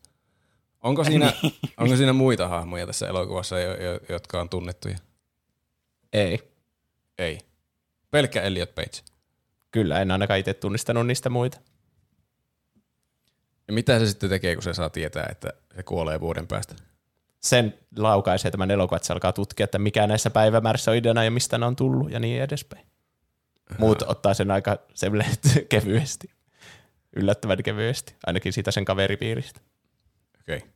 [0.81, 1.33] Onko siinä,
[1.77, 4.97] onko siinä muita hahmoja tässä elokuvassa, jo, jo, jotka on tunnettuja?
[6.13, 6.51] Ei.
[7.17, 7.39] Ei.
[8.11, 9.01] Pelkkä Elliot Page.
[9.71, 11.59] Kyllä, en ainakaan itse tunnistanut niistä muita.
[13.67, 16.75] Ja mitä se sitten tekee, kun se saa tietää, että se kuolee vuoden päästä?
[17.39, 21.31] Sen laukaisee tämän elokuvan, että se alkaa tutkia, että mikä näissä päivämäärissä on ideana ja
[21.31, 22.85] mistä ne on tullut ja niin edespäin.
[23.77, 25.31] Muut ottaa sen aika semmoinen
[25.69, 26.29] kevyesti.
[27.15, 29.59] Yllättävän kevyesti, ainakin siitä sen kaveripiiristä.
[30.41, 30.57] Okei.
[30.57, 30.69] Okay.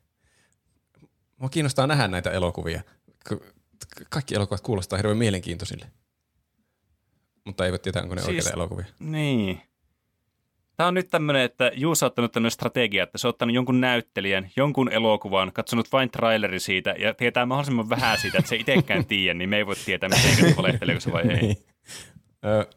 [1.37, 2.81] Mua kiinnostaa nähdä näitä elokuvia.
[3.29, 3.39] Ka-
[4.09, 5.85] Kaikki elokuvat kuulostaa hirveän mielenkiintoisille.
[7.45, 8.85] Mutta eivät tietää, onko ne Siis- oikeita elokuvia.
[8.99, 9.61] Niin.
[10.77, 13.81] Tämä on nyt tämmöinen, että Juuso on ottanut tämmöinen strategia, että se on ottanut jonkun
[13.81, 18.61] näyttelijän, jonkun elokuvan, katsonut vain traileri siitä ja tietää mahdollisimman vähän siitä, että se ei
[18.61, 21.41] itsekään tiedä, niin me ei voi tietää, miten valehteleeko se vai ei.
[21.41, 21.57] Niin.
[22.45, 22.67] Ö,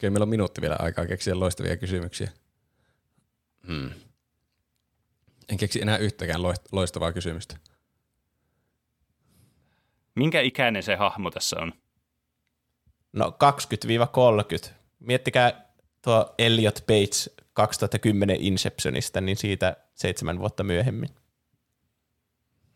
[0.00, 2.30] Okei, meillä on minuutti vielä aikaa keksiä loistavia kysymyksiä.
[3.66, 3.90] Hmm.
[5.48, 7.56] En keksi enää yhtäkään loist- loistavaa kysymystä.
[10.14, 11.72] Minkä ikäinen se hahmo tässä on?
[13.12, 13.36] No
[14.68, 14.70] 20-30.
[14.98, 15.72] Miettikää
[16.02, 21.10] tuo Elliot Page 2010 Inceptionista, niin siitä seitsemän vuotta myöhemmin.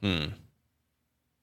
[0.03, 0.33] Hmm.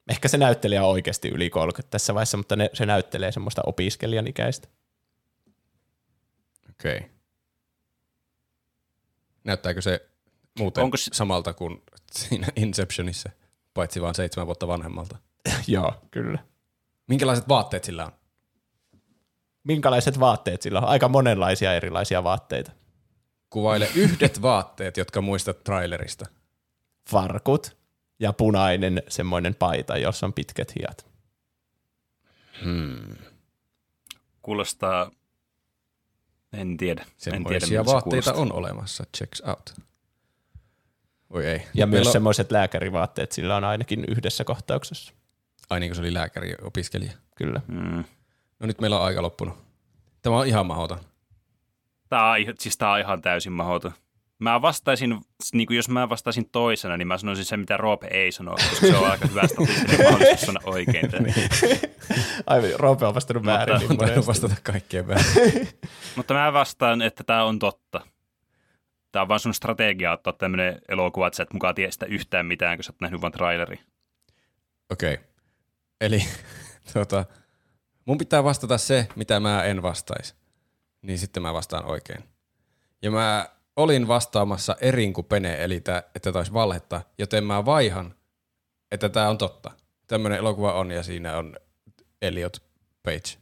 [0.09, 4.27] Ehkä se näyttelijä on oikeasti yli 30 tässä vaiheessa, mutta ne, se näyttelee semmoista opiskelijan
[4.27, 4.67] ikäistä.
[6.81, 6.97] Okei.
[6.97, 7.09] Okay.
[9.43, 10.09] Näyttääkö se
[10.59, 13.29] muuten Onko se- samalta kuin siinä Inceptionissa,
[13.73, 15.17] paitsi vain seitsemän vuotta vanhemmalta?
[15.67, 16.39] Joo, kyllä.
[17.07, 18.11] Minkälaiset vaatteet sillä on?
[19.63, 20.87] Minkälaiset vaatteet sillä on?
[20.87, 22.71] Aika monenlaisia erilaisia vaatteita.
[23.49, 26.25] Kuvaile yhdet vaatteet, jotka muistat trailerista.
[27.09, 27.77] Farkut
[28.19, 31.07] ja punainen semmoinen paita, jossa on pitkät hiat.
[32.63, 33.15] Hmm.
[34.41, 35.11] Kuulostaa,
[36.53, 37.01] en tiedä.
[37.01, 38.41] en tiedä, Semmoisia miltä se vaatteita kuulostaa.
[38.41, 39.03] on olemassa.
[39.17, 39.73] Checks out.
[41.29, 41.67] Oi ei.
[41.73, 45.13] Ja myös Meillä on- semmoiset lääkärivaatteet sillä on ainakin yhdessä kohtauksessa.
[45.69, 47.11] Ai niin kuin se oli lääkäri opiskelija.
[47.35, 47.61] Kyllä.
[47.67, 48.03] Mm.
[48.59, 49.57] No nyt meillä on aika loppunut.
[50.21, 50.99] Tämä on ihan mahdoton.
[52.09, 53.91] Tämä on, ih- siis tää on ihan täysin mahdoton.
[54.41, 55.19] Mä vastaisin,
[55.53, 58.87] niin kuin jos mä vastaisin toisena, niin mä sanoisin se, mitä Roope ei sano, koska
[58.87, 61.11] se on aika hyvä statistinen mahdollisuus sanoa oikein.
[61.11, 61.33] tämän.
[62.47, 63.75] Ai, Roope on vastannut Mutta- väärin.
[63.77, 64.27] Niin tainnut monesti.
[64.27, 65.67] vastata kaikkeen väärin.
[66.15, 68.01] Mutta mä vastaan, että tämä on totta.
[69.11, 72.45] Tämä on vaan sun strategia ottaa tämmöinen elokuva, että sä et mukaan tiedä sitä yhtään
[72.45, 73.79] mitään, kun sä oot nähnyt vaan traileri.
[74.91, 75.13] Okei.
[75.13, 75.25] Okay.
[76.01, 76.25] Eli
[76.93, 77.25] tota,
[78.05, 80.35] mun pitää vastata se, mitä mä en vastaisi.
[81.01, 82.23] Niin sitten mä vastaan oikein.
[83.01, 87.65] Ja mä olin vastaamassa erin kuin Pene, eli tää, että tämä olisi valhetta, joten mä
[87.65, 88.15] vaihan,
[88.91, 89.71] että tämä on totta.
[90.07, 91.55] Tämmöinen elokuva on ja siinä on
[92.21, 92.63] Elliot
[93.03, 93.41] Page.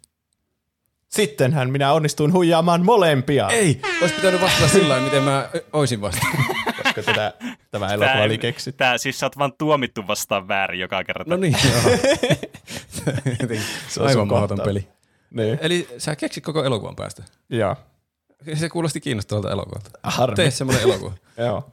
[1.07, 3.81] Sittenhän minä onnistuin huijaamaan molempia, Ei!
[4.01, 6.45] Olisi pitänyt vastata sillä lailla, miten mä ö, oisin vastannut.
[6.95, 7.33] koska tätä,
[7.71, 8.77] tämä elokuva oli keksitty.
[8.77, 11.23] Tää, siis sä oot vaan tuomittu vastaan väärin joka kerta.
[11.27, 11.97] No niin, joo.
[13.87, 14.87] Se on Aivan mahdoton peli.
[15.31, 15.57] Niin.
[15.61, 17.23] Eli sä keksit koko elokuvan päästä.
[17.49, 17.75] Joo.
[18.53, 19.89] Se kuulosti kiinnostavalta elokuvalta.
[20.03, 20.35] Harmi.
[20.35, 21.13] Tee semmoinen elokuva.
[21.37, 21.69] Joo.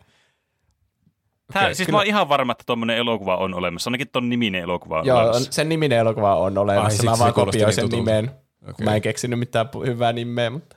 [1.52, 1.96] Tää, Okei, siis kyllä.
[1.96, 3.90] mä oon ihan varma, että tuommoinen elokuva on olemassa.
[3.90, 5.52] Ainakin ton niminen elokuva on Joo, olemassa.
[5.52, 7.02] sen niminen elokuva on olemassa.
[7.02, 8.10] Ai, Mä vaan se kopioin niin sen tutulta.
[8.10, 8.30] nimen.
[8.76, 10.76] Kun mä en keksinyt mitään hyvää nimeä, mutta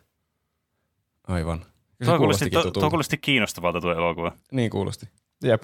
[1.28, 1.66] Aivan.
[2.06, 4.32] Tuo kuulosti, to, tuo kuulosti kiinnostavalta tuo elokuva.
[4.52, 5.10] Niin kuulosti.
[5.44, 5.64] jep.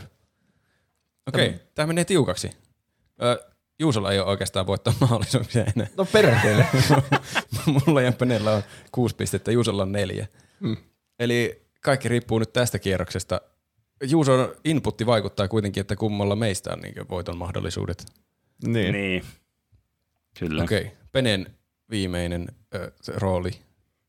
[1.27, 2.51] Okei, okay, tämä menee tiukaksi.
[3.23, 5.87] Ö, Juusolla ei ole oikeastaan voittaa mahdollisuuksia enää.
[5.97, 6.65] No perkele.
[7.87, 10.27] Mulla ja Penellä on kuusi pistettä, Juusolla on neljä.
[10.61, 10.77] Hmm.
[11.19, 13.41] Eli kaikki riippuu nyt tästä kierroksesta.
[14.03, 18.05] Juuson inputti vaikuttaa kuitenkin, että kummalla meistä on niin voiton mahdollisuudet.
[18.67, 18.91] niin.
[18.91, 19.23] Niin.
[20.39, 20.63] Kyllä.
[20.63, 20.91] Okei, okay.
[21.11, 21.55] Penen
[21.89, 23.51] viimeinen ö, rooli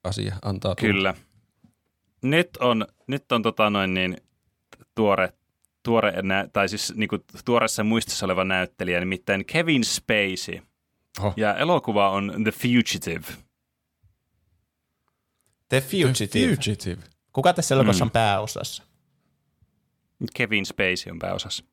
[0.05, 0.93] asia antaa tulla.
[0.93, 1.15] Kyllä.
[2.23, 4.17] Nyt on, nyt on tota noin niin,
[4.95, 5.33] tuore,
[5.87, 10.61] tuore nä, tai siis niin kuin, tuoreessa muistissa oleva näyttelijä, nimittäin Kevin Spacey.
[11.19, 11.33] Oho.
[11.37, 13.27] Ja elokuva on The Fugitive.
[15.69, 16.55] The Fugitive.
[16.57, 17.03] Fugitive.
[17.33, 18.07] Kuka tässä elokuvassa Mm.
[18.09, 18.83] on pääosassa?
[20.35, 21.65] Kevin Spacey on pääosassa.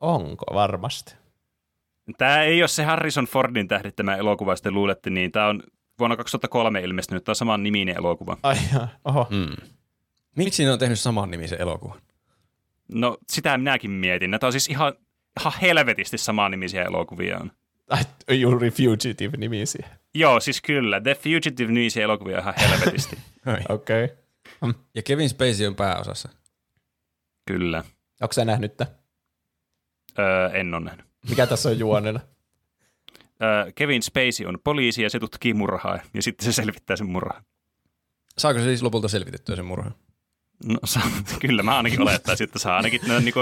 [0.00, 1.14] Onko varmasti?
[2.18, 5.62] Tämä ei ole se Harrison Fordin tähdittämä elokuva, sitten luulette, niin tämä on
[5.98, 7.24] vuonna 2003 ilmestynyt.
[7.24, 8.36] Tämä on saman niminen elokuva.
[8.42, 9.26] Ai jaa, oho.
[9.30, 9.56] Mm.
[10.36, 12.00] Miksi ne on tehnyt saman nimisen elokuvan?
[12.88, 14.30] No sitä minäkin mietin.
[14.30, 14.92] Nämä on siis ihan,
[15.40, 17.38] ihan helvetisti saman nimisiä elokuvia.
[17.38, 17.52] On.
[17.90, 19.88] Ai, juuri Fugitive nimisiä.
[20.14, 21.00] Joo, siis kyllä.
[21.00, 23.18] The Fugitive nimisiä elokuvia on ihan helvetisti.
[23.68, 24.04] Okei.
[24.04, 24.16] Okay.
[24.94, 26.28] Ja Kevin Spacey on pääosassa.
[27.46, 27.84] kyllä.
[28.20, 28.94] Onko sä nähnyt tämän?
[30.18, 31.06] Öö, en ole nähnyt.
[31.28, 32.20] Mikä tässä on juonena?
[33.42, 37.42] Öö, Kevin Spacey on poliisi ja se tutkii murhaa ja sitten se selvittää sen murhaa.
[38.38, 39.94] Saako se siis lopulta selvitettyä sen murhan?
[40.64, 40.78] No
[41.40, 43.34] kyllä mä ainakin olettaisin, että saa ainakin noin niin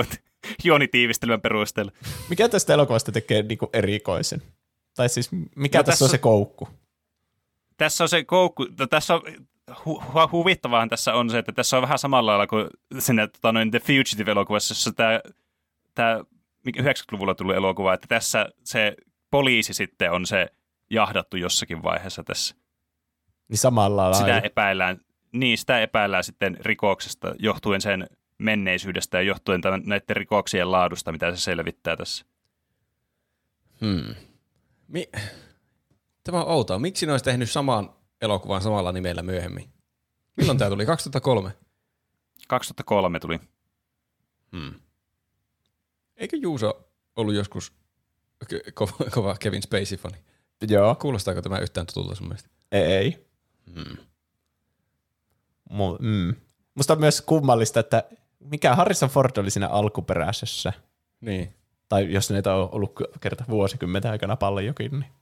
[0.64, 1.92] juonitiivistelmän perusteella.
[2.28, 4.42] Mikä tästä elokuvasta tekee niinku erikoisen?
[4.97, 6.68] Tai siis mikä No tässä, tässä on se koukku?
[7.76, 9.22] Tässä on se koukku, no tässä on,
[9.86, 12.66] hu, hu, huvittavaahan tässä on se, että tässä on vähän samalla lailla kuin
[12.98, 15.20] sinne tota, noin The Fugitive-elokuvassa, jossa tämä,
[15.94, 16.18] tämä
[16.68, 18.97] 90-luvulla tullut elokuva, että tässä se
[19.30, 20.48] poliisi sitten on se
[20.90, 22.55] jahdattu jossakin vaiheessa tässä.
[23.48, 24.40] Niin samalla Sitä lailla.
[24.47, 25.01] epäillään,
[25.32, 28.07] niin sitä epäillään sitten rikoksesta johtuen sen
[28.39, 32.24] menneisyydestä ja johtuen tämän, näiden rikoksien laadusta, mitä se selvittää tässä.
[33.81, 34.15] Hmm.
[34.89, 35.11] Mi-
[36.24, 36.78] Tämä on outoa.
[36.78, 37.90] Miksi ne olisi tehnyt saman
[38.20, 39.70] elokuvan samalla nimellä myöhemmin?
[40.36, 40.86] Milloin tämä tuli?
[40.86, 41.52] 2003?
[42.48, 43.39] 2003 tuli.
[44.57, 44.74] Hmm.
[46.16, 47.73] Eikö Juuso ollut joskus
[48.74, 50.16] kova, kova Kevin Spacey-fani?
[50.69, 50.94] Joo.
[50.94, 52.48] Kuulostaako tämä yhtään tutulta sun mielestä?
[52.73, 52.82] Ei.
[52.82, 53.27] ei.
[53.74, 53.97] Hmm.
[56.01, 56.34] Mm.
[56.74, 58.05] Musta on myös kummallista, että
[58.40, 60.72] mikä Harrison Ford oli siinä alkuperäisessä.
[61.20, 61.55] Niin.
[61.88, 64.90] Tai jos näitä on ollut kerta vuosikymmentä aikana paljonkin.
[64.92, 65.12] Niin.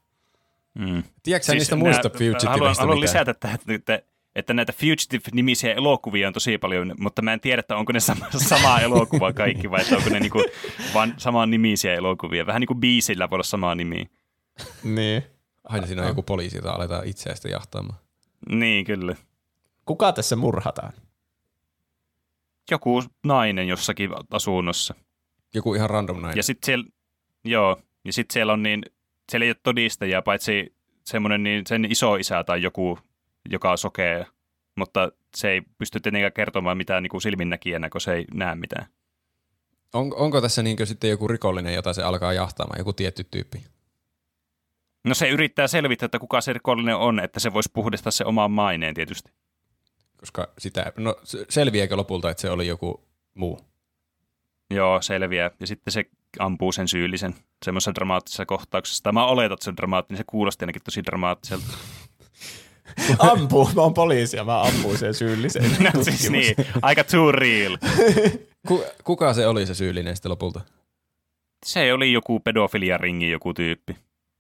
[0.74, 1.02] Mm.
[1.22, 4.02] Tiedätkö siis niistä muista Fugitiveista haluan, haluan lisätä tähän, että,
[4.34, 8.26] että näitä Fugitive-nimisiä elokuvia on tosi paljon, mutta mä en tiedä, että onko ne sama,
[8.48, 10.44] samaa elokuvaa kaikki, vai että onko ne niinku
[10.94, 12.46] vaan saman nimisiä elokuvia.
[12.46, 14.06] Vähän niin kuin biisillä voi olla samaa nimiä.
[14.84, 15.22] niin.
[15.64, 17.98] Aina siinä on joku poliisi, jota aletaan itseästä jahtaamaan.
[18.48, 19.16] Niin, kyllä.
[19.88, 20.92] Kuka tässä murhataan?
[22.70, 24.94] Joku nainen jossakin asunnossa.
[25.54, 26.36] Joku ihan random näin.
[26.36, 26.84] Ja sitten siellä,
[27.44, 28.82] joo, ja sit siellä on niin,
[29.30, 32.98] siellä ei ole todistajia, paitsi semmoinen niin sen iso isä tai joku,
[33.50, 34.26] joka on sokea,
[34.76, 38.86] mutta se ei pysty tietenkään kertomaan mitään niin kuin silminnäkijänä, kun se ei näe mitään.
[39.92, 43.64] On, onko tässä niinkö sitten joku rikollinen, jota se alkaa jahtaamaan, joku tietty tyyppi?
[45.04, 48.50] No se yrittää selvittää, että kuka se rikollinen on, että se voisi puhdistaa se omaan
[48.50, 49.32] maineen tietysti.
[50.20, 53.60] Koska sitä, no se- selviääkö lopulta, että se oli joku muu?
[54.70, 55.50] Joo, selviää.
[55.60, 56.04] Ja sitten se
[56.38, 59.02] ampuu sen syyllisen semmoisessa dramaattisessa kohtauksessa.
[59.02, 60.18] Tai mä oletan, että se on dramaattinen.
[60.18, 61.66] Se kuulosti ainakin tosi dramaattiselta.
[63.18, 65.62] Ampuu, mä oon poliisi ja mä ampuin sen syyllisen.
[65.94, 67.78] no siis niin, aika too real.
[68.68, 70.60] Ku, kuka se oli se syyllinen sitten lopulta?
[71.66, 73.96] Se oli joku pedofiliaringi joku tyyppi.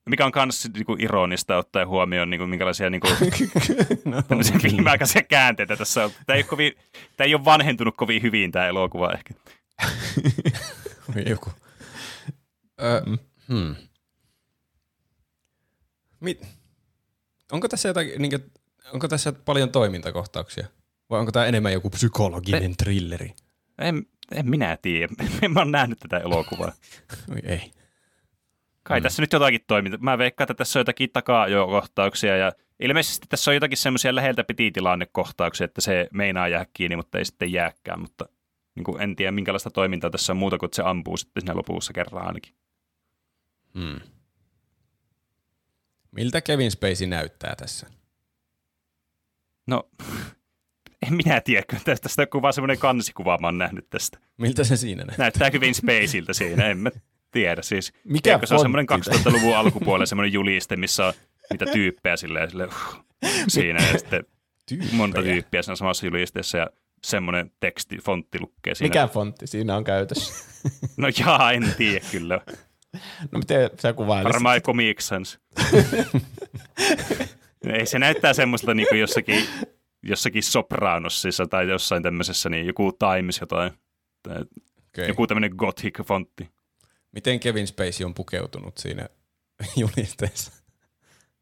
[0.08, 3.08] Mikä on myös niinku, ironista ottaen huomioon, niinku, minkälaisia niinku,
[4.04, 4.22] no,
[4.70, 6.10] viimeaikaisia käänteitä tässä on.
[6.26, 6.72] Tämä ei, ole kovin,
[7.16, 9.34] tämä ei ole vanhentunut kovin hyvin tämä elokuva ehkä.
[11.26, 11.50] joku.
[12.82, 13.02] Ö,
[13.48, 13.76] hmm.
[16.20, 16.46] Mit?
[17.52, 18.52] Onko tässä jotakin, niin kuin,
[18.92, 20.66] onko tässä paljon toimintakohtauksia?
[21.10, 23.34] Vai onko tämä enemmän joku psykologinen trilleri?
[23.78, 25.08] En, en minä tiedä.
[25.42, 26.72] En mä ole nähnyt tätä elokuvaa.
[27.42, 27.70] Ei.
[28.88, 29.02] Kai mm.
[29.02, 29.98] tässä nyt jotakin toiminta.
[30.00, 34.70] Mä veikkaan, että tässä on jotakin takaa-kohtauksia ja ilmeisesti tässä on jotakin semmoisia läheltä piti
[34.70, 38.28] tilannekohtauksia, että se meinaa jää kiinni, mutta ei sitten jääkään, mutta
[38.74, 41.56] niin kuin en tiedä minkälaista toimintaa tässä on muuta kuin, että se ampuu sitten siinä
[41.56, 42.54] lopussa kerran ainakin.
[43.74, 44.00] Hmm.
[46.10, 47.86] Miltä Kevin Spacey näyttää tässä?
[49.66, 49.88] No,
[51.06, 54.18] en minä tiedä, kun tästä, vaan semmoinen kansikuva, mä oon nähnyt tästä.
[54.36, 55.24] Miltä se siinä näyttää?
[55.24, 56.90] Näyttää hyvin Spaceiltä siinä, en mä
[57.30, 57.62] tiedä.
[57.62, 61.12] Siis, Mikä tiedätkö, se on semmoinen fontti 2000-luvun alkupuolella semmoinen juliste, missä on
[61.50, 63.04] niitä tyyppejä silleen, silleen uh,
[63.48, 64.24] siinä ja sitten
[64.92, 66.66] monta tyyppiä siinä samassa julisteessa ja
[67.04, 68.88] semmoinen teksti, fontti lukee siinä.
[68.88, 70.44] Mikä fontti siinä on käytössä?
[70.96, 72.40] No jaa, en tiedä kyllä.
[73.32, 74.32] No miten sä kuvailisit?
[74.32, 75.38] Varmaan Comic Sans.
[77.72, 79.44] Ei se näyttää semmoista niin kuin jossakin,
[80.02, 83.72] jossakin Sopranossissa tai jossain tämmöisessä, niin joku Times jotain.
[84.22, 84.44] Tai
[84.98, 85.08] Okay.
[85.08, 86.48] Joku tämmöinen gothic-fontti.
[87.12, 89.08] Miten Kevin Spacey on pukeutunut siinä
[89.76, 90.52] julisteessa?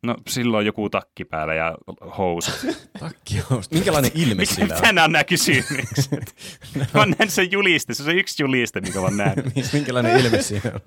[0.03, 1.75] No silloin joku takki päällä ja
[2.19, 2.55] housut.
[3.01, 4.81] Takki Minkälainen ilme Miksi sillä on?
[4.81, 6.37] tänään on nämä kysymykset?
[6.95, 9.47] Mä oon nähnyt sen juliste, se on se yksi juliste, mikä mä oon nähnyt.
[9.73, 10.81] Minkälainen ilme siinä on?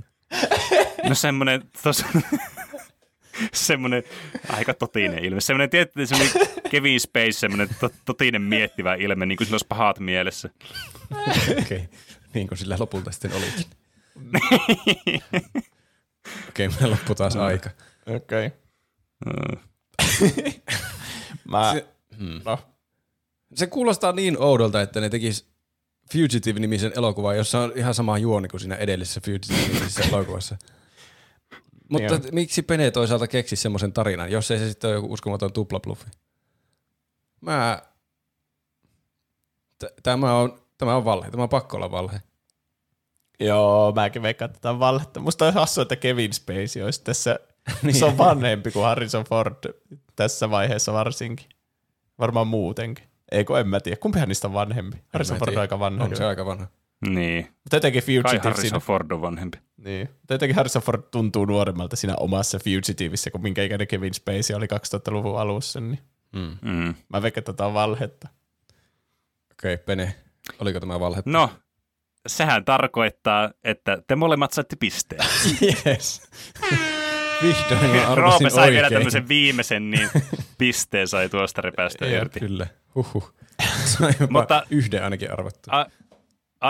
[1.09, 2.06] No semmoinen, tos,
[3.53, 4.03] semmoinen
[4.49, 5.41] aika totinen ilme.
[5.41, 9.99] Semmoinen, tietty, semmoinen Kevin Space, semmoinen to, totinen miettivä ilme, niin kuin sillä olisi pahat
[9.99, 10.49] mielessä.
[11.51, 11.80] Okei, okay.
[12.33, 13.66] niin kuin sillä lopulta sitten olikin.
[16.49, 17.69] Okei, okay, meillä loppui taas aika.
[18.15, 18.45] Okei.
[18.45, 18.59] Okay.
[19.25, 19.57] Mm.
[21.51, 22.41] Mä, Se- hmm.
[22.45, 22.59] no,
[23.55, 25.49] Se kuulostaa niin oudolta, että ne tekis
[26.13, 30.57] Fugitive-nimisen elokuvan, jossa on ihan sama juoni kuin siinä edellisessä Fugitive-nimisessä elokuvassa.
[31.89, 35.53] Mutta Niin miksi Pene toisaalta keksi semmoisen tarinan, jos ei se sitten ole joku uskomaton
[35.53, 36.05] tuplabluffi?
[37.41, 37.81] Mä...
[39.79, 41.31] T- tämä on, tämä on valhe.
[41.31, 42.21] Tämä on pakko olla valhe.
[43.40, 45.19] Joo, mäkin veikkaan tätä valhetta.
[45.19, 47.40] Musta on hassua, että Kevin Spacey olisi tässä,
[47.84, 47.95] niin.
[47.95, 49.56] se on vanhempi kuin Harrison Ford
[50.16, 51.45] tässä vaiheessa varsinkin.
[52.19, 53.06] Varmaan muutenkin.
[53.32, 53.98] Ei kun en mä tiedä.
[53.98, 54.98] Kumpihan niistä on vanhempi?
[55.14, 56.03] Harrison Ford on aika vanha.
[56.06, 56.68] On se aika vanha.
[57.09, 57.45] Niin.
[57.64, 59.58] Mutta jotenkin Kai Fugitive Harrison siinä, Ford on vanhempi.
[59.77, 60.09] niin.
[60.19, 64.66] Mutta jotenkin Harrison Ford tuntuu nuoremmalta siinä omassa Fugitiveissa, kuin minkä ikäinen Kevin Spacey oli
[64.66, 65.80] 2000-luvun alussa.
[65.80, 66.00] Niin
[66.34, 66.58] Mm.
[66.61, 66.95] Mm.
[67.09, 68.27] mä veikkaan, että tätä on valhetta.
[69.51, 70.16] Okei, okay, Pene.
[70.59, 71.22] Oliko tämä valhe?
[71.26, 71.50] No,
[72.30, 75.22] sehän tarkoittaa, että te molemmat saitte pisteen.
[75.88, 76.30] Yes.
[77.43, 78.99] Vihdoin mä Roope arvasin sai vielä oikein.
[78.99, 80.09] tämmöisen viimeisen, niin
[80.58, 82.40] pisteen sai tuosta repästä irti.
[82.40, 82.67] Kyllä.
[82.95, 83.33] Huhhuh.
[83.85, 85.69] Sai jopa Mutta- yhden ainakin arvattu.
[85.72, 85.85] A-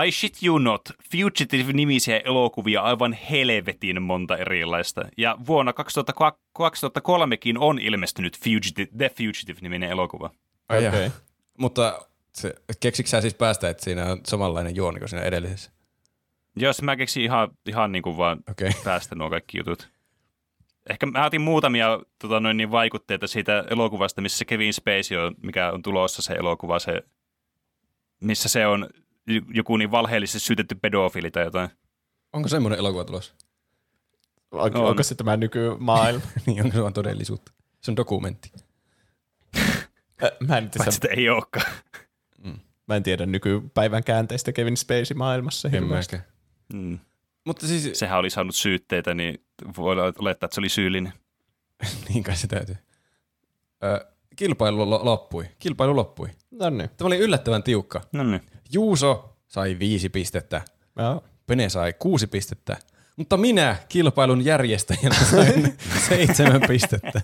[0.06, 0.80] I shit you not.
[1.12, 5.04] Fugitive-nimisiä elokuvia aivan helvetin monta erilaista.
[5.16, 5.72] Ja vuonna
[6.58, 10.30] 2003kin on ilmestynyt Fugitive, The Fugitive-niminen elokuva.
[10.70, 10.88] Okei.
[10.88, 11.10] okay.
[11.58, 15.70] Mutta se, keksitkö sä siis päästä, että siinä on samanlainen juoni kuin siinä edellisessä?
[16.56, 18.40] Jos mä keksin ihan, ihan niin kuin vaan.
[18.50, 18.70] Okay.
[18.84, 19.88] päästä nuo kaikki jutut.
[20.90, 25.72] Ehkä mä otin muutamia tota, noin niin vaikutteita siitä elokuvasta, missä Kevin Spacey on, mikä
[25.72, 27.02] on tulossa se elokuva, se,
[28.20, 28.88] missä se on
[29.54, 31.68] joku niin valheellisesti syytetty pedofiili tai jotain.
[32.32, 33.34] Onko semmoinen elokuva tulossa?
[34.50, 34.84] On, On.
[34.84, 36.24] onko se tämä nykymaailma?
[36.46, 37.52] niin, onko se vaan todellisuutta?
[37.80, 38.52] Se on dokumentti.
[40.24, 41.72] Äh, mä, en Paitsi tiedä, että ei olekaan.
[42.90, 45.68] Mä en tiedä nykypäivän käänteistä Kevin Spacey maailmassa.
[45.68, 46.16] En hirveästi.
[46.72, 46.98] Mm.
[47.46, 49.44] Mutta siis, Sehän oli saanut syytteitä, niin
[49.76, 51.12] voi olettaa, että se oli syyllinen.
[52.08, 52.76] niin kai se täytyy.
[53.84, 55.44] Ö, kilpailu lo- loppui.
[55.58, 56.28] Kilpailu loppui.
[56.50, 56.90] No niin.
[56.96, 58.00] Tämä oli yllättävän tiukka.
[58.12, 58.40] No niin.
[58.72, 60.62] Juuso sai viisi pistettä.
[60.98, 61.24] Joo.
[61.46, 62.76] Pene sai kuusi pistettä.
[63.16, 65.76] Mutta minä kilpailun järjestäjänä sain
[66.08, 67.20] seitsemän pistettä.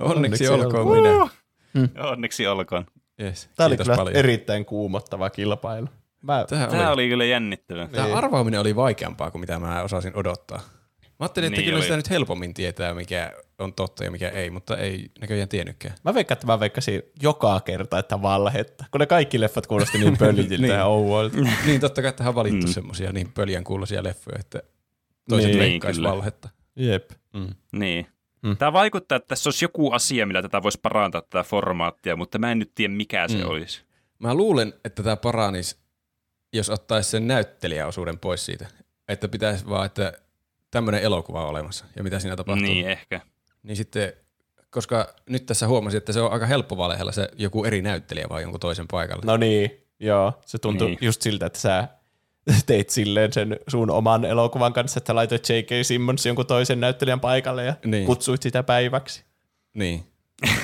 [0.00, 1.30] Onneksi, Onneksi olkoon olkoon.
[1.74, 2.00] minä.
[2.10, 2.86] Onneksi olkoon.
[3.20, 4.16] Yes, Tämä oli kyllä paljon.
[4.16, 5.86] erittäin kuumottava kilpailu.
[6.22, 7.88] Mä, Tämä Tämä oli, oli kyllä jännittävää.
[7.88, 8.16] tämä Niin.
[8.16, 10.58] arvaaminen oli vaikeampaa kuin mitä mä osasin odottaa.
[11.02, 11.82] Mä ajattelin, että Niin kyllä oli.
[11.84, 15.94] sitä nyt helpommin tietää, mikä on totta ja mikä ei, mutta ei näköjään tiennytkään.
[16.04, 18.84] mä veikkaan, että mä veikkasin joka kerta, että valhetta.
[18.90, 20.68] Kun ne kaikki leffat kuulosti niin pöljiltä Niin.
[20.74, 21.36] ja ouvoilta.
[21.66, 22.70] niin totta kai tähän on valittu Mm.
[22.70, 22.72] mm.
[22.74, 24.62] semmosia niin pöljän kuulosia leffoja, että
[25.28, 26.08] toiset Niin, kyllä.
[26.10, 26.48] valhetta.
[26.76, 27.10] Jep.
[27.34, 27.48] Mm.
[27.72, 28.06] Niin.
[28.42, 28.56] Mm.
[28.56, 32.52] Tämä vaikuttaa, että tässä olisi joku asia, millä tätä voisi parantaa tätä formaattia, mutta mä
[32.52, 33.50] en nyt tiedä, mikä se Mm.
[33.50, 33.82] olisi.
[34.18, 35.76] Mä luulen, että tämä paranisi,
[36.52, 38.66] jos ottaisi sen näyttelijäosuuden pois siitä.
[39.08, 40.12] Että pitäisi vaan, että
[40.70, 42.66] tämmöinen elokuva on olemassa ja mitä siinä tapahtuu.
[42.66, 43.20] Niin, ehkä.
[43.62, 44.12] Niin sitten,
[44.70, 48.42] koska nyt tässä huomasin, että se on aika helppo valehella se joku eri näyttelijä vai
[48.42, 49.22] jonkun toisen paikalla.
[49.26, 50.32] No niin, joo.
[50.46, 50.98] Se tuntui Niin.
[51.00, 51.06] niin.
[51.06, 51.88] just siltä, että sä
[52.66, 55.68] teit silleen sen sun oman elokuvan kanssa, että laitoit J.K.
[55.82, 58.06] Simmons jonkun toisen näyttelijän paikalle ja Niin.
[58.06, 59.24] kutsuit sitä päiväksi.
[59.74, 60.04] Niin.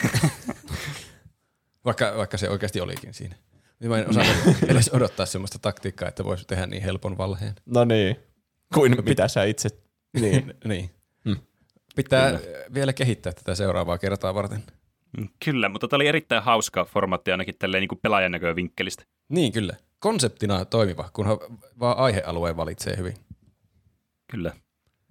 [1.84, 3.36] vaikka, vaikka se oikeasti olikin siinä.
[3.80, 4.24] Niin mä en osaa
[4.68, 7.54] edes odottaa semmoista taktiikkaa, että voisi tehdä niin helpon valheen.
[7.66, 8.16] No niin.
[8.74, 9.68] Kuin mitä sä itse...
[10.20, 10.54] Niin.
[10.64, 10.90] niin.
[11.24, 11.36] Hmm.
[11.96, 12.38] Pitää
[12.74, 14.62] vielä kehittää tätä seuraavaa kertaa varten.
[15.18, 19.04] Mm, Kyllä, mutta tämä oli erittäin hauska formaatti ainakin tälleen niin kuin pelaajan näkövinkkelistä.
[19.28, 19.76] Niin kyllä.
[19.98, 21.38] Konseptina toimiva, kunhan
[21.80, 23.14] vaan aihealueen valitsee hyvin.
[24.30, 24.52] Kyllä.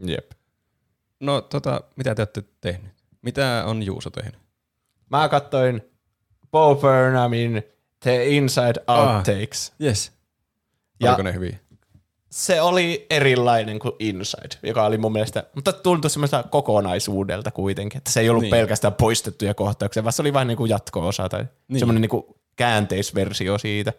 [0.06, 0.32] Jep.
[1.20, 2.92] No tota, mitä te olette tehnyt?
[3.22, 4.36] Mitä on Juuso tehnyt?
[5.10, 5.82] Mä katsoin
[6.52, 7.64] Bo Burnhamin
[8.00, 9.16] The Inside Ah.
[9.16, 9.74] Outtakes.
[9.82, 10.12] Yes.
[11.00, 11.58] Ja- Oliko ne hyviä?
[12.30, 18.12] Se oli erilainen kuin Inside, joka oli mun mielestä, mutta tuntui semmoista kokonaisuudelta kuitenkin, että
[18.12, 18.52] se ei ollut Niin.
[18.52, 21.80] pelkästään poistettuja kohtauksia, vaan se oli vain niin kuin jatko-osa tai niin.
[21.80, 22.24] semmoinen niin kuin
[22.56, 23.94] käänteisversio siitä.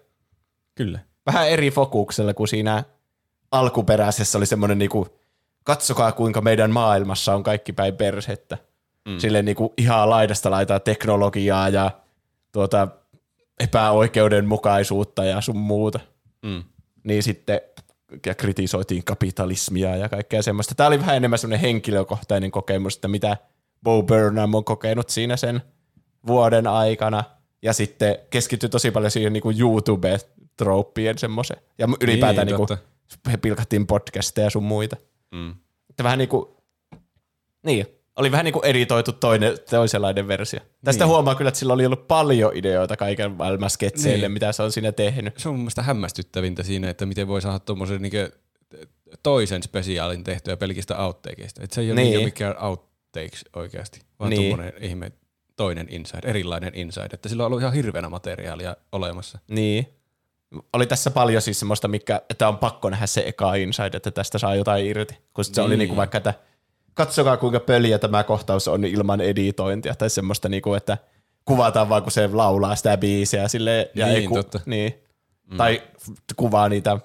[0.77, 0.99] Kyllä.
[1.27, 2.85] Vähän eri fokuksella kuin siinä
[3.51, 5.09] alkuperäisessä oli semmoinen niin kuin,
[5.65, 8.59] katsokaa kuinka meidän maailmassa on kaikki päin persettä.
[9.09, 9.19] Mm.
[9.19, 11.91] Silleen niin kuin ihan laidasta laitaa teknologiaa ja
[12.53, 12.89] tuota,
[13.61, 16.01] epäoikeudenmukaisuutta ja sun muuta
[16.43, 16.65] Mm.
[17.05, 17.61] niin sitten
[18.27, 20.75] ja kritisoitiin kapitalismia ja kaikkea semmoista.
[20.75, 23.37] Tämä oli vähän enemmän semmoinen henkilökohtainen kokemus, että mitä
[23.83, 25.63] Bo Burnham on kokenut siinä sen
[26.27, 27.25] vuoden aikana.
[27.63, 29.59] Ja sitten keskittyy tosi paljon siihen niin kuin
[30.61, 31.61] YouTube-trooppien semmoiseen.
[31.79, 33.31] Ja ylipäätään niin, Niin, niin totta.
[33.31, 34.97] he pilkattiin podcasteja ja sun muita.
[35.33, 35.55] Mm.
[35.91, 36.47] Että vähän niin kuin,
[37.67, 37.87] niin,
[38.17, 40.61] oli vähän niin kuin editoitu toinen, toisenlainen versio.
[40.85, 41.11] Tästä Niin.
[41.11, 44.33] huomaa kyllä, että sillä oli ollut paljon ideoita kaiken maailman sketseille, Niin.
[44.33, 45.39] mitä se on siinä tehnyt.
[45.39, 48.17] Se on mun mielestä hämmästyttävintä siinä, että miten voi saada tuommoisen niinku
[49.23, 51.63] toisen spesiaalin tehtyä pelkistä outtakeista.
[51.65, 52.13] Että se ei ole Niin.
[52.17, 52.25] niin.
[52.25, 54.43] mikään outtakes oikeasti, vaan niin.
[54.43, 55.13] tuommoinen ihme
[55.57, 57.09] toinen inside, erilainen inside.
[57.13, 59.39] Että sillä on ollut ihan hirveänä materiaalia olemassa.
[59.49, 59.87] Niin.
[60.73, 64.39] Oli tässä paljon siis semmoista, mikä, että on pakko nähdä se eka inside, että tästä
[64.39, 65.19] saa jotain irti.
[65.35, 65.79] Kun sit se oli Niin.
[65.79, 66.35] niinku vaikka, että
[66.95, 70.99] katsokaa kuinka pöliä tämä kohtaus on ilman editointia, tai semmoista niinku, että
[71.45, 74.61] kuvataan vaan kun se laulaa sitä biisiä silleen, ja Niin, ei ku, totta.
[74.67, 74.95] Niin.
[75.51, 75.57] Mm.
[75.57, 75.83] Tai
[76.37, 76.99] kuvaa niitä,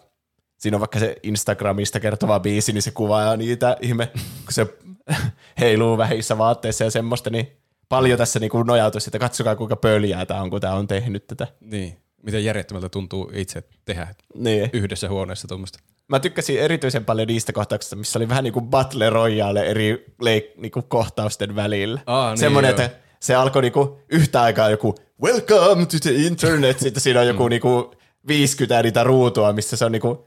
[0.57, 4.07] siinä on vaikka se Instagramista kertova biisi, niin se kuvaa niitä ihme,
[4.45, 4.67] kun se
[5.59, 7.51] heiluu vähissä vaatteissa ja semmoista, niin
[7.89, 11.47] paljon tässä niinku nojautuisi, että katsokaa kuinka pöliää tämä on, kun tämä on tehnyt tätä.
[11.61, 11.97] Niin.
[12.24, 14.69] Miten järjettömältä tuntuu itse tehdä Niin.
[14.74, 15.80] yhdessä huoneessa tuommoista.
[16.08, 20.61] Mä tykkäsin erityisen paljon niistä kohtauksista, missä oli vähän niin kuin Battle Royale eri leik-
[20.61, 22.01] niin kuin kohtausten välillä.
[22.06, 22.82] Aa, niin Semmoinen, joo.
[22.82, 27.27] että se alkoi niin kuin yhtä aikaa joku Welcome to the internet, sitten siinä on
[27.27, 27.85] joku niin kuin
[28.27, 30.17] 50 niitä ruutua, missä se on niin kuin,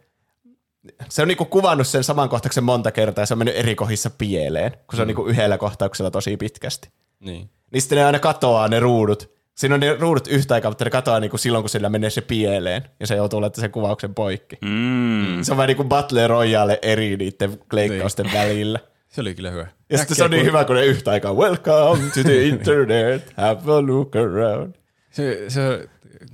[1.09, 4.11] se on niinku kuvannut sen saman kohtauksen monta kertaa ja se on mennyt eri kohdissa
[4.11, 6.89] pieleen, kun se on niinku yhdellä kohtauksella tosi pitkästi.
[7.21, 7.51] Niin.
[7.71, 9.35] Niin sitten ne aina katoaa ne ruudut.
[9.55, 12.21] Siinä on ne ruudut yhtä aikaa, mutta ne katoaa niinku silloin, kun sillä menee se
[12.21, 14.57] pieleen ja se joutuu laittamaan sen kuvauksen poikki.
[14.65, 15.43] Mm.
[15.43, 18.79] Se on vähän niin kuin Battle Royale eri niiden kleikkausten välillä.
[19.09, 19.67] Se oli kyllä hyvä.
[19.91, 23.73] Ja sitten se on niin hyvä, kun ne yhtä aikaa Welcome to the internet, have
[23.73, 24.75] a look around.
[25.11, 25.89] Se, se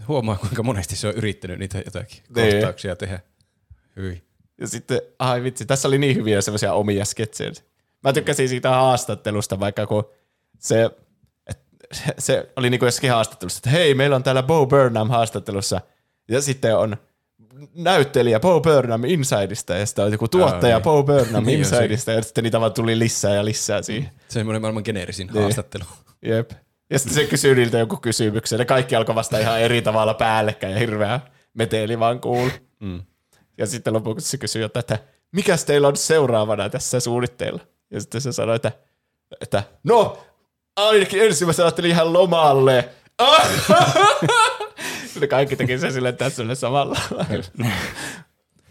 [0.09, 2.53] huomaa, kuinka monesti se on yrittänyt niitä jotakin Niin.
[2.53, 3.21] kohtauksia tehdä.
[3.97, 4.23] Hyvin.
[4.61, 7.51] Ja sitten, ai vitsi, tässä oli niin hyviä semmoisia omia sketsejä.
[8.05, 10.05] Mä tykkäsin siitä haastattelusta, vaikka kun
[10.59, 10.91] se,
[11.93, 15.81] se, se oli niin kuin jossakin haastattelussa, että hei, meillä on täällä Bo Burnham haastattelussa.
[16.29, 16.97] Ja sitten on
[17.75, 20.85] näyttelijä Bo Burnham Insideista, ja sitten on joku tuottaja Aa, niin.
[20.85, 21.59] Bo Burnham Niin.
[21.59, 24.11] Insideista, ja sitten niitä vaan tuli lisää ja lisää siihen.
[24.29, 25.43] Semmoinen maailman geneerisin Niin.
[25.43, 25.85] haastattelu.
[26.27, 26.51] Jep.
[26.91, 30.73] Ja sitten se kysyy niiltä joku kysymyksen, ja kaikki alkoi vasta ihan eri tavalla päällekkäin,
[30.73, 31.21] ja hirveä
[31.55, 32.51] meteli vaan kuulu.
[32.81, 33.03] Mm.
[33.59, 34.99] Ja sitten lopuksi se kysyy jotain, että
[35.33, 37.61] mikäs teillä on seuraavana tässä suunnitteilla?
[37.91, 38.73] Ja sitten se sanoi, että,
[39.41, 40.19] että no,
[40.89, 42.89] ainakin ensimmäisenä ajattelin ihan lomalle.
[45.21, 47.45] Ne kaikki teki sen silleen tässä samalla lailla.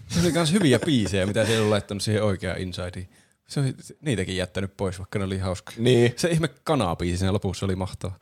[0.08, 3.08] Se oli myös hyviä biisejä, mitä se on laittanut siihen oikeaan insideen.
[3.48, 5.72] Se oli niitäkin jättänyt pois, vaikka ne oli hauska.
[5.78, 8.14] Niin, Se ihme kanabiisi siinä lopussa oli mahtava.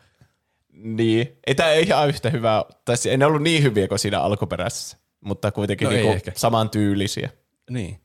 [0.74, 1.38] niin.
[1.48, 4.20] Ei tämä ei ihan yhtä hyvää, tai se- ei ne ollut niin hyviä kuin siinä
[4.22, 6.32] alkuperäisessä, mutta kuitenkin No niinku ehkä.
[6.36, 7.30] samantyylisiä.
[7.70, 8.02] Niin.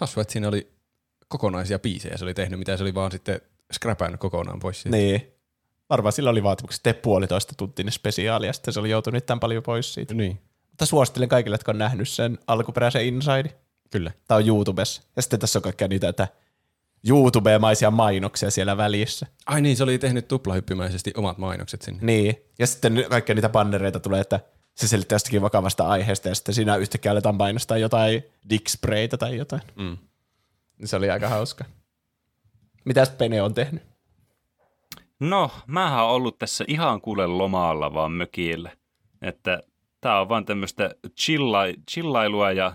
[0.00, 0.70] Hassu, että siinä oli
[1.28, 3.40] kokonaisia biisejä se oli tehnyt, mitä se oli vaan sitten
[3.72, 4.82] scrapannut kokonaan pois.
[4.82, 4.96] siitä.
[4.96, 5.32] Niin.
[5.90, 9.62] Varmaan sillä oli vaatimukset tee puolitoista tuntinen spesiaali, ja sitten se oli joutunut tämän paljon
[9.62, 10.14] pois siitä.
[10.14, 13.50] Niin, Mutta suosittelen kaikille, jotka on nähnyt sen alkuperäisen Inside.
[13.90, 14.10] kyllä.
[14.28, 15.02] Tämä on YouTubessa.
[15.16, 16.28] Ja sitten tässä on kaikkea niitä, että
[17.08, 19.26] YouTube-maisia mainoksia siellä välissä.
[19.46, 22.00] Ai niin, se oli tehnyt tuplahyppimäisesti omat mainokset sinne.
[22.02, 22.36] Niin.
[22.58, 24.40] Ja sitten kaikkea niitä bannereita tulee, että
[24.74, 29.62] se selittää jostakin vakavasta aiheesta ja sitten siinä yhtäkkiä aletaan mainostaa jotain dicksprayta tai jotain.
[29.76, 29.96] Mm.
[30.84, 31.64] Se oli aika hauska.
[32.84, 33.82] Mitäs Pene on tehnyt?
[35.20, 38.70] No, mähän oon ollut tässä ihan kuule lomalla vaan mökillä.
[39.22, 39.62] Että
[40.00, 41.58] tää on vaan tämmöistä chilla,
[41.90, 42.72] chillailua ja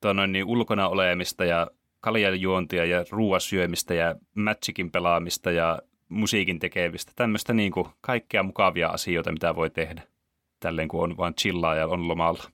[0.00, 1.66] tuonne, niin ulkona olemista ja
[2.00, 7.12] kaljan juontia ja ruoan syömistä ja matchikin pelaamista ja musiikin tekemistä.
[7.16, 10.02] Tämmöistä niin kuin kaikkea mukavia asioita, mitä voi tehdä.
[10.60, 12.44] Tälleen kun on vaan chillaa ja on lomalla.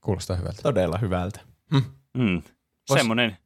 [0.00, 0.62] Kuulostaa hyvältä.
[0.62, 1.40] Todella hyvältä.
[1.70, 2.42] Mm.
[2.92, 3.36] Vois- Semmoinen.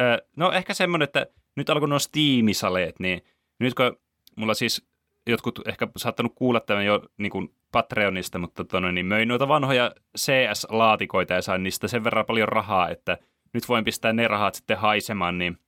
[0.00, 1.26] Ö, no ehkä semmoinen, että
[1.56, 3.22] nyt alkoi nuo Steam-saleet, niin
[3.58, 3.96] nyt kun
[4.36, 4.86] mulla siis
[5.26, 9.92] jotkut ehkä saattanut kuulla tämän jo niin kuin Patreonista, mutta tonne, niin möin noita vanhoja
[10.18, 13.18] CS-laatikoita ja sain niistä sen verran paljon rahaa, että
[13.52, 15.58] nyt voin pistää ne rahat sitten haisemaan niin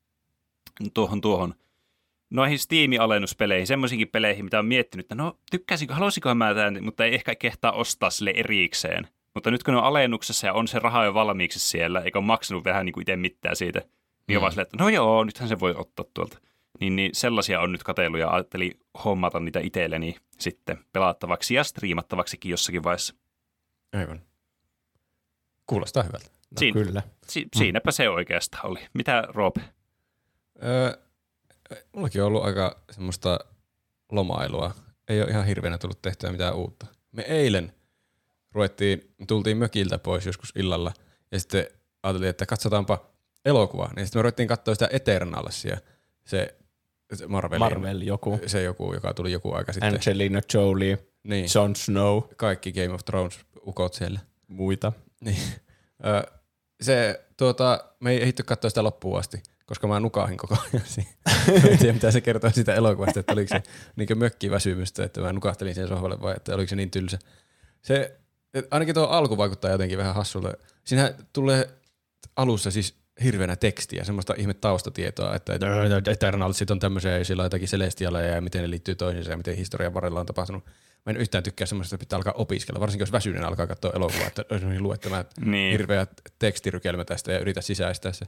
[0.95, 1.55] tuohon tuohon
[2.31, 7.15] noihin Steam-alennuspeleihin, semmoisiinkin peleihin, mitä on miettinyt, että no tykkäisikö, haluaisinko mä tämän, mutta ei
[7.15, 9.09] ehkä kehtaa ostaa sille erikseen.
[9.35, 12.27] Mutta nyt kun ne on alennuksessa ja on se raha jo valmiiksi siellä, eikä ole
[12.27, 13.83] maksanut vähän niin kuin itse mitään siitä,
[14.29, 16.39] niin on vaan silleen, että no joo, nythän se voi ottaa tuolta.
[16.81, 22.51] Niin, niin sellaisia on nyt katsellut ja ajattelin hommata niitä itselleni sitten pelattavaksi ja striimattavaksikin
[22.51, 23.15] jossakin vaiheessa.
[23.93, 24.23] Aivan.
[25.67, 26.27] Kuulostaa hyvältä.
[26.27, 27.03] No Siin- kyllä.
[27.29, 28.81] Si- siinäpä se oikeastaan oli.
[28.95, 29.57] Mitä Rob?
[30.65, 30.97] Öö,
[31.97, 33.39] mullakin on ollut aika semmoista
[34.13, 34.75] lomailua.
[35.09, 36.87] Ei ole ihan hirveänä tullut tehtyä mitään uutta.
[37.13, 37.73] Me eilen
[38.53, 40.93] ruvettiin, tultiin mökiltä pois joskus illalla
[41.33, 41.67] ja sitten
[42.03, 43.12] ajateltiin, että katsotaanpa
[43.45, 43.93] elokuvaa.
[43.97, 45.79] Niin sitten me ruvettiin katsoa sitä Eternalsia,
[46.25, 46.55] se,
[47.15, 48.41] se Marvelin, Marvel joku.
[48.47, 49.95] se joku, joka tuli joku aika sitten.
[49.95, 54.21] Angelina Jolie, niin, Jon Snow, kaikki Game of Thrones ukot siellä.
[54.49, 54.93] muita.
[55.21, 55.39] Niin.
[56.07, 56.33] Ö,
[56.83, 61.11] se, tuota, me ei ehditty katsoa sitä loppuun asti, koska mä nukahin koko ajan siinä.
[61.71, 63.63] en tiedä, mitä se kertoo siitä elokuvasta, että oliko se
[63.97, 67.19] niin mökkiväsymystä, että mä nukahtelin siihen sohvalle vai että oliko se niin tylsä.
[67.83, 68.21] Se,
[68.71, 70.55] ainakin tuo alku vaikuttaa jotenkin vähän hassulle.
[70.85, 71.69] Siinä tulee
[72.37, 75.53] alussa siis hirveänä tekstiä, semmoista ihme taustatietoa, että
[76.11, 79.57] Eternalsit on tämmöisiä ja sillä on jotakin celestialeja ja miten ne liittyy toisiinsa ja miten
[79.57, 80.65] historian varrella on tapahtunut.
[81.07, 84.27] Mä en yhtään tykkää semmoista, että pitää alkaa opiskella, varsinkin jos väsyinen alkaa katsoa elokuvaa,
[84.27, 84.45] että
[84.79, 85.73] lue tämä niin.
[85.73, 86.07] hirveä
[86.39, 88.27] tekstirykelmä tästä ja yritä sisäistää se.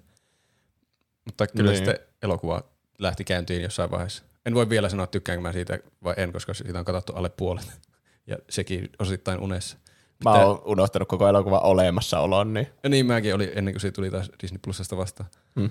[1.24, 1.76] Mutta kyllä niin.
[1.76, 2.62] sitten elokuva
[2.98, 4.24] lähti käyntiin jossain vaiheessa.
[4.46, 7.66] En voi vielä sanoa, tykkäänkö mä siitä vai en, koska siitä on katsottu alle puolet.
[8.26, 9.78] Ja sekin osittain unessa.
[10.25, 12.55] Mä oon unohtanut koko elokuva olemassaolon.
[12.55, 12.67] Niin.
[12.83, 15.31] Ja niin mäkin oli ennen kuin se tuli taas Disney Plusasta vastaan.
[15.60, 15.70] Hmm.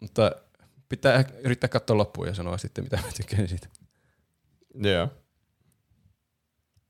[0.00, 0.32] Mutta
[0.88, 3.68] pitää yrittää katsoa loppuun ja sanoa sitten, mitä mä tykkään siitä.
[4.74, 4.92] Joo.
[4.92, 5.10] Yeah.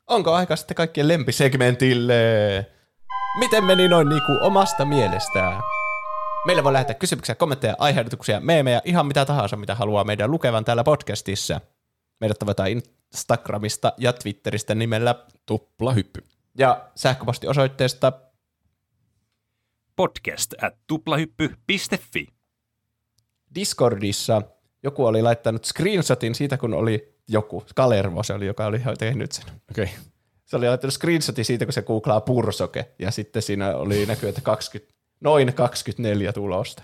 [0.07, 2.15] Onko aika sitten kaikkien lempisegmentille?
[3.39, 5.63] Miten meni noin niinku omasta mielestään?
[6.47, 10.85] Meillä voi lähettää kysymyksiä, kommentteja, aiheutuksia, meemejä, ihan mitä tahansa, mitä haluaa meidän lukevan täällä
[10.85, 11.61] podcastissa.
[12.21, 15.15] Meidät tavataan Instagramista ja Twitteristä nimellä
[15.47, 16.25] Tuplahyppy.
[16.59, 18.13] Ja sähköpostiosoitteesta
[19.97, 22.27] podcast at tuplahyppy.fi.
[23.55, 24.43] Discordissa
[24.83, 29.45] joku oli laittanut screenshotin siitä, kun oli joku, Kalervo se oli, joka oli tehnyt sen.
[29.71, 29.85] Okei.
[29.85, 29.97] Okay.
[30.45, 34.41] Se oli laittanut screenshotin siitä, kun se googlaa pursoke, ja sitten siinä oli näkyy, että
[34.41, 36.83] 20, noin 24 tulosta.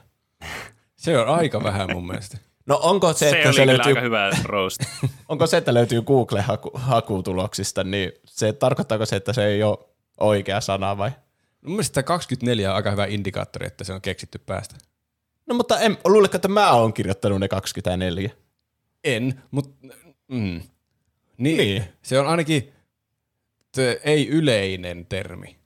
[0.97, 2.39] Se on aika vähän mun mielestä.
[2.69, 4.81] No onko se, se että se löytyy, aika hyvä roast.
[5.29, 9.79] onko se, että löytyy Google-hakutuloksista, niin se tarkoittaako se, että se ei ole
[10.21, 11.11] oikea sana vai?
[11.63, 14.75] Mun mielestä 24 on aika hyvä indikaattori, että se on keksitty päästä.
[15.47, 18.31] No mutta en, luuletko, että mä oon kirjoittanut ne 24?
[19.05, 19.87] En, mutta
[20.29, 20.61] mm,
[21.39, 21.85] niin, niin.
[22.03, 22.73] se on ainakin
[24.05, 25.57] ei yleinen termi.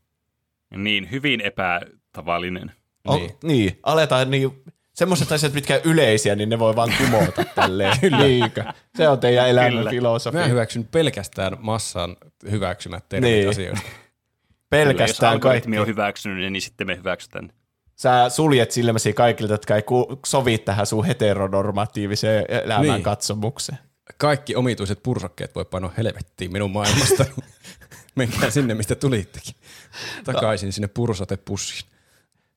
[0.76, 2.72] Niin, hyvin epätavallinen.
[3.08, 3.30] O, niin.
[3.42, 4.64] niin, aletaan niin,
[4.94, 7.96] semmoiset asiat, mitkä on yleisiä, niin ne voi vaan kumota tälleen.
[8.18, 8.74] Liika.
[8.96, 10.40] Se on teidän elämän filosofia.
[10.40, 12.16] Mä hyväksyn pelkästään massan
[12.50, 13.48] hyväksymät termit niin.
[13.48, 13.88] asioista.
[14.70, 17.52] Pelkästään Kyllä, jos on hyväksynyt, niin sitten me hyväksytään.
[17.96, 19.82] Sä suljet silmäsi kaikilta, jotka ei
[20.26, 23.02] sovi tähän sun heteronormatiiviseen elämän niin.
[23.02, 23.78] katsomukseen.
[24.18, 27.24] Kaikki omituiset pursokkeet voi painoa helvettiin minun maailmasta.
[28.14, 29.54] Menkää sinne, mistä tulittekin.
[30.24, 30.72] Takaisin no.
[30.72, 31.90] sinne pursotepussiin.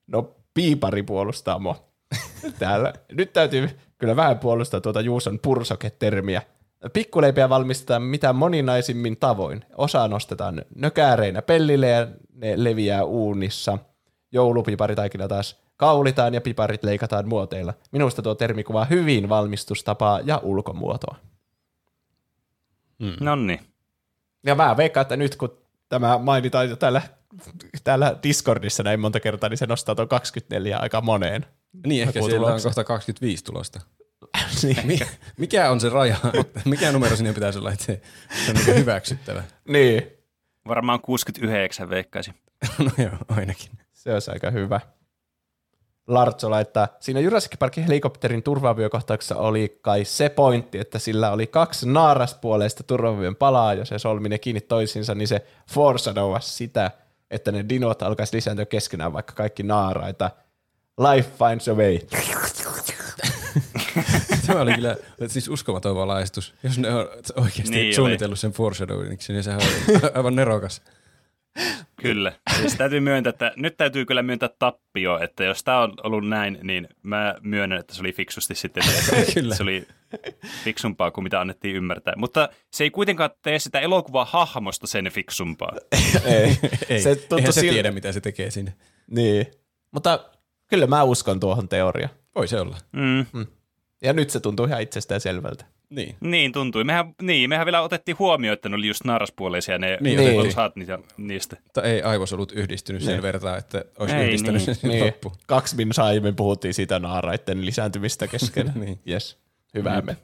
[0.07, 1.94] No, piipari puolustaa mua.
[2.59, 2.93] Täällä.
[3.11, 6.41] Nyt täytyy kyllä vähän puolustaa tuota Juuson pursoke-termiä.
[6.93, 9.65] Pikkuleipiä valmistetaan mitä moninaisimmin tavoin.
[9.77, 13.77] Osa nostetaan nökäreinä pellille ja ne leviää uunissa.
[14.31, 17.73] Joulupiparitaikina taas kaulitaan ja piparit leikataan muoteilla.
[17.91, 21.15] Minusta tuo termi kuvaa hyvin valmistustapaa ja ulkomuotoa.
[22.99, 23.15] Mm.
[23.19, 23.59] Nonni.
[24.45, 25.57] Ja mä veikkaan, että nyt kun
[25.89, 27.01] tämä mainitaan jo täällä,
[27.83, 31.45] täällä Discordissa näin monta kertaa, niin se nostaa tuon 24 aika moneen.
[31.85, 33.79] Niin, ehkä siellä on kohta 25 tulosta.
[34.63, 34.99] niin.
[35.37, 36.17] Mikä on se raja?
[36.65, 38.01] Mikä numero sinne pitäisi olla, että se
[38.49, 39.43] on niin hyväksyttävä?
[39.67, 40.11] niin.
[40.67, 42.33] Varmaan 69 veikkaisin.
[42.79, 43.71] no joo, ainakin.
[43.93, 44.79] Se olisi aika hyvä.
[46.07, 51.89] Lartso laittaa, siinä Jurassic Parkin helikopterin turvaviokohtauksessa oli kai se pointti, että sillä oli kaksi
[51.89, 56.91] naaraspuoleista turvavyön palaa, jos se solmi ne kiinni toisiinsa, niin se foreshadowasi sitä,
[57.31, 60.31] että ne dinot alkaisi lisääntyä keskenään, vaikka kaikki naaraita.
[60.97, 61.99] Life finds a way.
[64.47, 64.95] Tämä oli kyllä
[65.27, 66.53] siis uskomaton valaistus.
[66.63, 68.37] Jos ne on oikeasti niin suunnitellut oli.
[68.37, 70.81] sen foreshadowingiksi, niin sehän on aivan nerokas.
[72.01, 72.33] Kyllä.
[72.57, 76.59] Siis täytyy myöntää, että nyt täytyy kyllä myöntää tappio, että jos tämä on ollut näin,
[76.63, 78.83] niin mä myönnän, että se oli fiksusti sitten.
[79.33, 79.55] kyllä.
[79.55, 79.87] Se oli
[80.63, 82.13] fiksumpaa kuin mitä annettiin ymmärtää.
[82.17, 85.73] Mutta se ei kuitenkaan tee sitä elokuvaa hahmosta sen fiksumpaa.
[86.25, 86.57] ei.
[86.89, 87.01] ei.
[87.01, 88.73] Se Eihän se tiedä, mitä se tekee sinne.
[89.11, 89.45] Niin.
[89.91, 90.34] Mutta
[90.67, 92.13] kyllä mä uskon tuohon teoriaan.
[92.35, 92.77] Voi se olla.
[92.91, 93.25] Mm.
[93.33, 93.45] Mm.
[94.01, 95.65] Ja nyt se tuntuu ihan itsestään selvältä.
[95.89, 96.15] Niin.
[96.19, 96.83] Niin tuntui.
[96.83, 100.39] Mehän, niin, mehän vielä otettiin huomioon, että ne oli just naaraspuoleisia ne niin, niin.
[100.39, 101.57] osat niitä, niistä.
[101.63, 103.11] Mutta ei aivosolut yhdistynyt niin.
[103.11, 104.75] sen verran, että olisi ei, yhdistänyt niin.
[104.75, 105.05] sen niin.
[105.05, 105.33] loppu.
[105.47, 108.71] Kaksi min aiemmin puhuttiin siitä naaraiden lisääntymistä kesken.
[108.85, 108.99] niin.
[109.09, 109.37] Yes.
[109.73, 110.17] Hyvä me.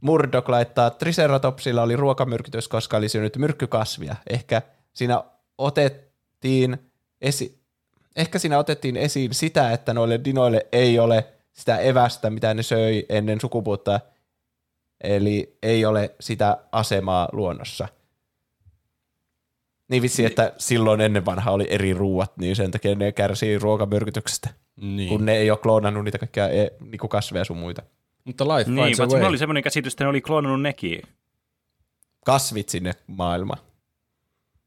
[0.00, 4.16] Murdoch laittaa, Triceratopsilla oli ruokamyrkytys, koska oli syönyt myrkkykasvia.
[4.30, 5.22] Ehkä siinä
[5.58, 6.78] otettiin
[7.20, 7.59] esi-
[8.20, 13.06] ehkä siinä otettiin esiin sitä, että noille dinoille ei ole sitä evästä, mitä ne söi
[13.08, 14.00] ennen sukupuutta,
[15.00, 17.88] eli ei ole sitä asemaa luonnossa.
[19.88, 24.50] Niin vitsi, että silloin ennen vanhaa oli eri ruuat, niin sen takia ne kärsii ruokamyrkytyksestä,
[24.80, 25.08] niin.
[25.08, 27.82] kun ne ei ole kloonannut niitä kaikkia e- niinku kasveja sun muita.
[28.24, 31.02] Mutta life niin, finds a oli semmoinen käsitys, että ne oli kloonannut nekin.
[32.24, 33.60] Kasvit sinne maailmaan.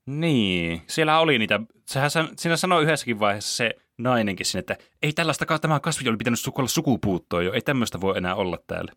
[0.06, 1.60] Niin, siellä oli niitä,
[1.90, 6.40] sehän siinä sanoi yhdessäkin vaiheessa se nainenkin sinne, että ei tällaista, tämä kasvi oli pitänyt
[6.40, 8.92] sukulla sukupuuttoa jo, ei tämmöistä voi enää olla täällä.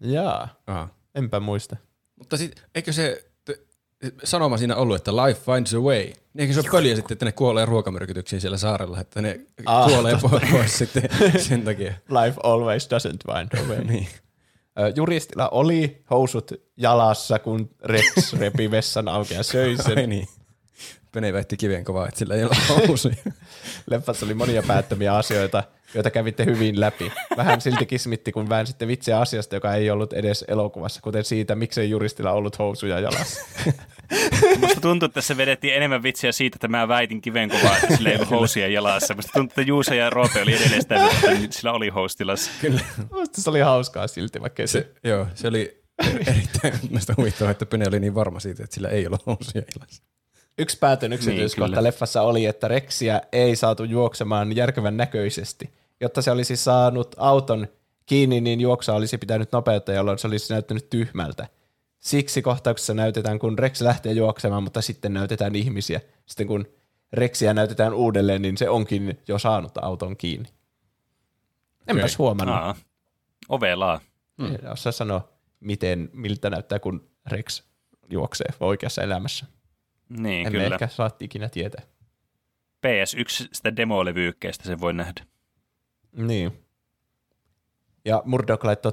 [0.00, 0.88] Jaa, Aha.
[1.14, 1.76] enpä muista.
[2.16, 3.50] Mutta sit, eikö se t-
[4.24, 6.02] sanoma siinä ollut, että life finds a way?
[6.04, 9.86] Niin eikö se ole pöliä sitten, että ne kuolee ruokamyrkytyksiin siellä saarella, että ne Ah,
[9.88, 11.02] kuolee pois, pois sitten
[11.48, 11.92] sen takia.
[12.08, 13.84] Life always doesn't find a way.
[13.84, 14.08] niin.
[14.96, 19.98] Juristilla oli housut jalassa, kun Rex repi vessan auki ja söi sen.
[19.98, 20.28] Ai niin.
[21.12, 23.14] Pene väitti kiveen kovaa, että sillä ei ole housuja.
[23.90, 25.62] Leffassa oli monia päättömiä asioita,
[25.94, 27.12] joita kävitte hyvin läpi.
[27.36, 31.90] Vähän silti kismitti, kun väänsitte vitsiä asiasta, joka ei ollut edes elokuvassa, kuten siitä, miksei
[31.90, 33.40] juristilla ollut housuja jalassa.
[34.60, 38.10] Musta tuntuu, että tässä vedettiin enemmän vitsiä siitä, että mä väitin kiven kovaa, että sillä
[38.10, 39.14] ei ollut housuja jalassa.
[39.14, 42.50] Musta tuntuu, että Juusa ja Roope oli edelleen sitä, että sillä oli houstilassa.
[42.60, 42.80] Kyllä.
[43.12, 44.66] Musta se oli hauskaa silti, vaikka se...
[44.66, 45.82] Se, joo, se oli
[46.26, 46.74] erittäin
[47.16, 50.02] huvittavaa, että Pene oli niin varma siitä, että sillä ei ole housuja ilassa.
[50.58, 51.82] Yksi päätön yksityiskohta kyllä.
[51.82, 55.70] leffassa oli, että Rexiä ei saatu juoksemaan järkevän näköisesti.
[56.00, 57.68] Jotta se olisi saanut auton
[58.06, 61.46] kiinni, niin juoksua olisi pitänyt nopeutta, jolloin se olisi näyttänyt tyhmältä.
[61.98, 66.00] Siksi kohtauksessa näytetään, kun Rex lähtee juoksemaan, mutta sitten näytetään ihmisiä.
[66.26, 66.66] Sitten kun
[67.12, 70.48] Rexiä näytetään uudelleen, niin se onkin jo saanut auton kiinni.
[71.86, 72.56] Enpäs huomannut.
[72.56, 72.74] Aa,
[73.48, 74.00] ovelaa.
[74.42, 74.54] Hmm.
[74.54, 75.28] En osaa sanoa,
[75.60, 77.62] miten, miltä näyttää, kun Rex
[78.10, 79.46] juoksee oikeassa elämässä.
[80.18, 80.74] Niin, Emme kyllä.
[80.74, 81.82] ehkä saa ikinä tietää.
[82.86, 85.24] PS1 sitä demolevyykkeestä sen voi nähdä.
[86.12, 86.52] Niin.
[88.04, 88.92] Ja Murdoch laittoi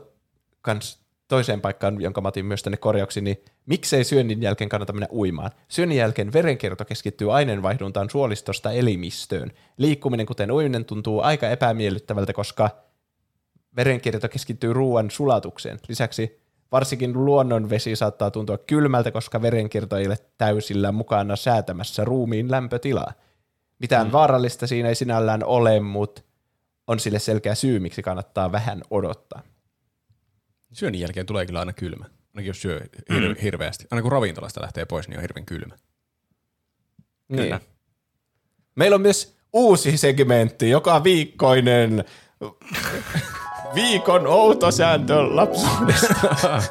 [0.61, 5.07] kans toiseen paikkaan, jonka mä otin myös tänne korjauksiin, niin miksei syönnin jälkeen kannata mennä
[5.11, 5.51] uimaan?
[5.67, 9.51] Syönnin jälkeen verenkierto keskittyy aineenvaihduntaan suolistosta elimistöön.
[9.77, 12.69] Liikkuminen, kuten uiminen, tuntuu aika epämiellyttävältä, koska
[13.75, 15.79] verenkierto keskittyy ruoan sulatukseen.
[15.87, 23.13] Lisäksi varsinkin luonnonvesi saattaa tuntua kylmältä, koska verenkierto ei ole täysillä mukana säätämässä ruumiin lämpötilaa.
[23.79, 24.11] Mitään mm.
[24.11, 26.21] vaarallista siinä ei sinällään ole, mutta
[26.87, 29.41] on sille selkeä syy, miksi kannattaa vähän odottaa.
[30.73, 32.05] Syönnin jälkeen tulee kyllä aina kylmä.
[32.05, 32.79] Ainakin jos syö
[33.11, 33.35] hir- Mm.
[33.41, 33.87] hirveästi.
[33.91, 35.75] Aina kun ravintolasta lähtee pois, niin on hirveän kylmä.
[37.27, 37.57] Kyllä.
[37.57, 37.69] Niin.
[38.75, 42.05] Meillä on myös uusi segmentti, joka viikkoinen
[43.77, 46.13] viikon outo sääntö lapsuudesta.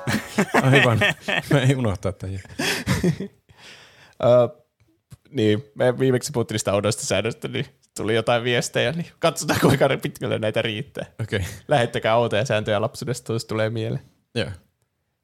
[0.73, 1.01] Aivan.
[1.53, 2.39] Mä ei unohtaa tätä.
[4.25, 4.49] Ö,
[5.31, 10.39] niin, me viimeksi puhuttiin niistä oudoista säännöistä, niin tuli jotain viestejä, niin katsotaan kuinka pitkälle
[10.39, 11.07] näitä riittää.
[11.23, 11.41] Okay.
[11.69, 14.03] Lähettäkää outoja sääntöjä lapsuudesta, jos tulee mieleen.
[14.35, 14.51] Joo.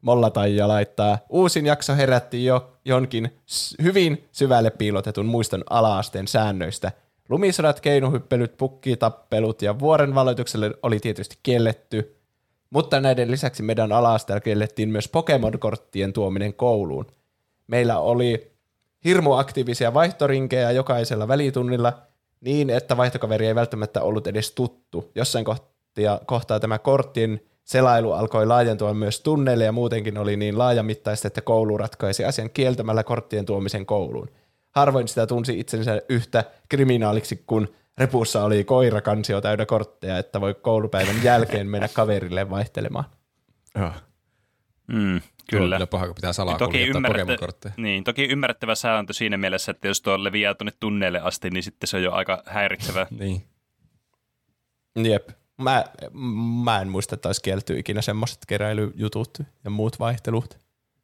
[0.03, 3.43] Molla Taija laittaa, uusin jakso herätti jo jonkin
[3.83, 6.93] hyvin syvälle piilotetun muiston alaasteen säännöistä.
[7.33, 12.17] Lumisodat, keinuhyppelyt, pukkitappelut ja vuoren valoitukselle oli tietysti kielletty,
[12.71, 17.07] mutta näiden lisäksi meidän alaasteella kiellettiin myös Pokemon-korttien tuominen kouluun.
[17.67, 18.53] Meillä oli
[19.05, 21.93] hirmu aktiivisia vaihtorinkejä jokaisella välitunnilla
[22.41, 25.11] niin, että vaihtokaveri ei välttämättä ollut edes tuttu.
[25.15, 31.27] Jossain kohtia, kohtaa tämä korttien selailu alkoi laajentua myös tunneille ja muutenkin oli niin laajamittaista,
[31.29, 34.29] että koulu ratkaisi asian kieltämällä korttien tuomisen kouluun.
[34.75, 37.69] Harvoin sitä tunsi itsensä yhtä kriminaaliksi, kun
[37.99, 43.05] repussa oli koirakansio täynnä kortteja, että voi koulupäivän jälkeen mennä kaverille vaihtelemaan.
[43.75, 43.93] Joo.
[44.87, 45.21] Mm,
[45.51, 45.77] Kyllä.
[45.77, 45.87] kyllä.
[45.87, 50.25] paha, kun pitää salaa Toki, ymmärrettä, niin, toki ymmärrettävä sääntö siinä mielessä, että jos tuo
[50.25, 53.07] leviää tuonne tunneille asti, niin sitten se on jo aika häiritsevää.
[53.21, 53.43] Niin.
[54.97, 55.29] Jep.
[55.59, 55.85] Mä,
[56.65, 60.59] mä en muista, että olisi kielletty ikinä semmoiset keräilyjutut ja muut vaihtelut.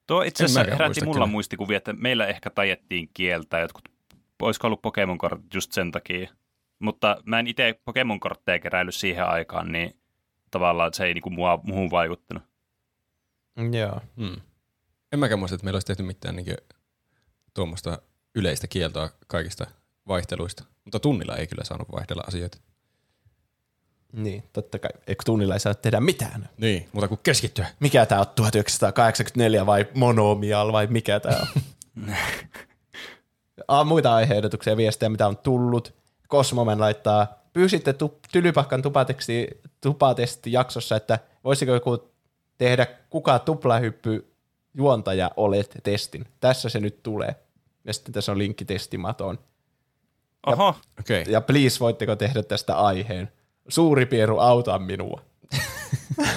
[0.09, 1.27] Tuo itse asiassa herätti mulla kyllä.
[1.27, 3.89] muistikuvia, että meillä ehkä tajettiin kieltää jotkut,
[4.43, 6.31] olisiko ollut Pokemon-kortit just sen takia.
[6.79, 10.01] Mutta mä en itse Pokemon-kortteja keräily siihen aikaan, niin
[10.51, 12.43] tavallaan se ei niinku mua, muuhun vaikuttanut.
[13.73, 14.01] Joo.
[14.17, 14.37] Mm.
[15.13, 16.57] En mäkään muista, että meillä olisi tehty mitään niin
[17.55, 17.99] tuommoista
[18.35, 19.67] yleistä kieltoa kaikista
[20.09, 20.65] vaihteluista.
[20.85, 22.59] Mutta tunnilla ei kyllä saanut vaihdella asioita.
[24.13, 24.91] Niin, totta kai.
[25.07, 26.49] Eikö tunnilla ei saa tehdä mitään?
[26.59, 27.67] Niin, mutta kun keskittyä.
[27.81, 31.63] Mikä tämä on 1984 vai monomial vai mikä tämä on?
[33.69, 35.95] ah, muita aiheehdotuksia ja viestejä, mitä on tullut.
[36.29, 39.49] Kosmomen laittaa, pyysitte tu- Tylypahkan tupateksti,
[39.81, 42.11] tupatesti jaksossa, että voisiko joku
[42.59, 44.33] tehdä kuka tuplahyppy
[44.75, 46.27] juontaja olet testin.
[46.41, 47.35] Tässä se nyt tulee.
[47.85, 49.39] Ja sitten tässä on linkki testimatoon.
[50.47, 50.69] Oho,
[51.01, 51.23] Okei.
[51.23, 51.33] Okay.
[51.33, 53.33] Ja please, voitteko tehdä tästä aiheen?
[53.69, 55.21] Suuri pieru, auta minua.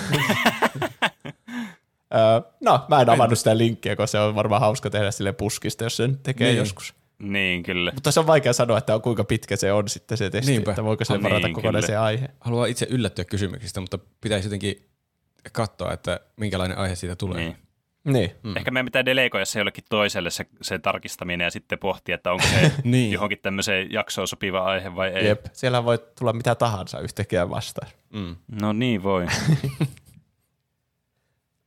[2.61, 5.97] No, mä en avannut sitä linkkiä, koska se on varmaan hauska tehdä sille puskista, jos
[5.97, 6.53] sen tekee Niin.
[6.53, 6.59] niin.
[6.59, 6.93] joskus.
[7.19, 7.91] niin kyllä.
[7.93, 10.71] Mutta se on vaikea sanoa, että on, kuinka pitkä se on sitten se testi, Niinpä.
[10.71, 11.55] että voiko se Niin, varata kyllä.
[11.55, 12.29] kokonaisen aiheen.
[12.39, 14.85] Haluan itse yllättyä kysymyksistä, mutta pitäisi jotenkin
[15.51, 17.37] katsoa, että minkälainen aihe siitä tulee.
[17.39, 17.57] Niin.
[18.03, 18.31] Niin.
[18.43, 18.57] Mm.
[18.57, 22.43] Ehkä meidän pitää delegoida se jollekin toiselle se, se tarkistaminen ja sitten pohtia, että onko
[22.45, 23.11] se Niin.
[23.11, 25.25] johonkin tämmöiseen jaksoon sopiva aihe vai ei.
[25.27, 25.45] Jep.
[25.53, 27.91] Siellä voi tulla mitä tahansa yhtäkkiä vastaan.
[28.13, 28.35] Mm.
[28.61, 29.25] No niin voi.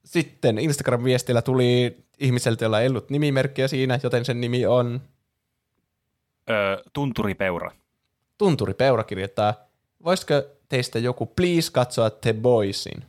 [0.05, 5.01] Sitten Instagram-viestillä tuli ihmiseltä, jolla ei ollut nimimerkkiä siinä, joten sen nimi on
[6.51, 7.71] Ö, tunturipeura.
[8.39, 9.55] Tunturi Peura kirjoittaa,
[10.05, 10.35] voisiko
[10.69, 13.05] teistä joku please katsoa The Boysin?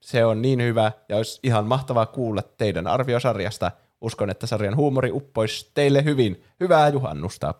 [0.00, 3.70] Se on niin hyvä ja olisi ihan mahtavaa kuulla teidän arviosarjasta.
[4.00, 6.44] Uskon, että sarjan huumori uppoisi teille hyvin.
[6.60, 7.54] Hyvää juhannusta.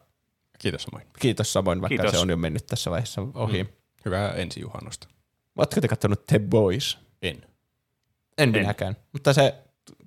[0.59, 1.07] Kiitos samoin.
[1.19, 2.11] Kiitos samoin, vaikka Kiitos.
[2.13, 3.63] se on jo mennyt tässä vaiheessa ohi.
[3.63, 3.69] Mm.
[4.05, 5.09] Hyvää ensi juhannusta.
[5.57, 6.99] Oletko te katsonut The Boys?
[7.23, 7.37] En.
[7.37, 7.45] En,
[8.39, 8.51] En.
[8.51, 9.55] minäkään, mutta se,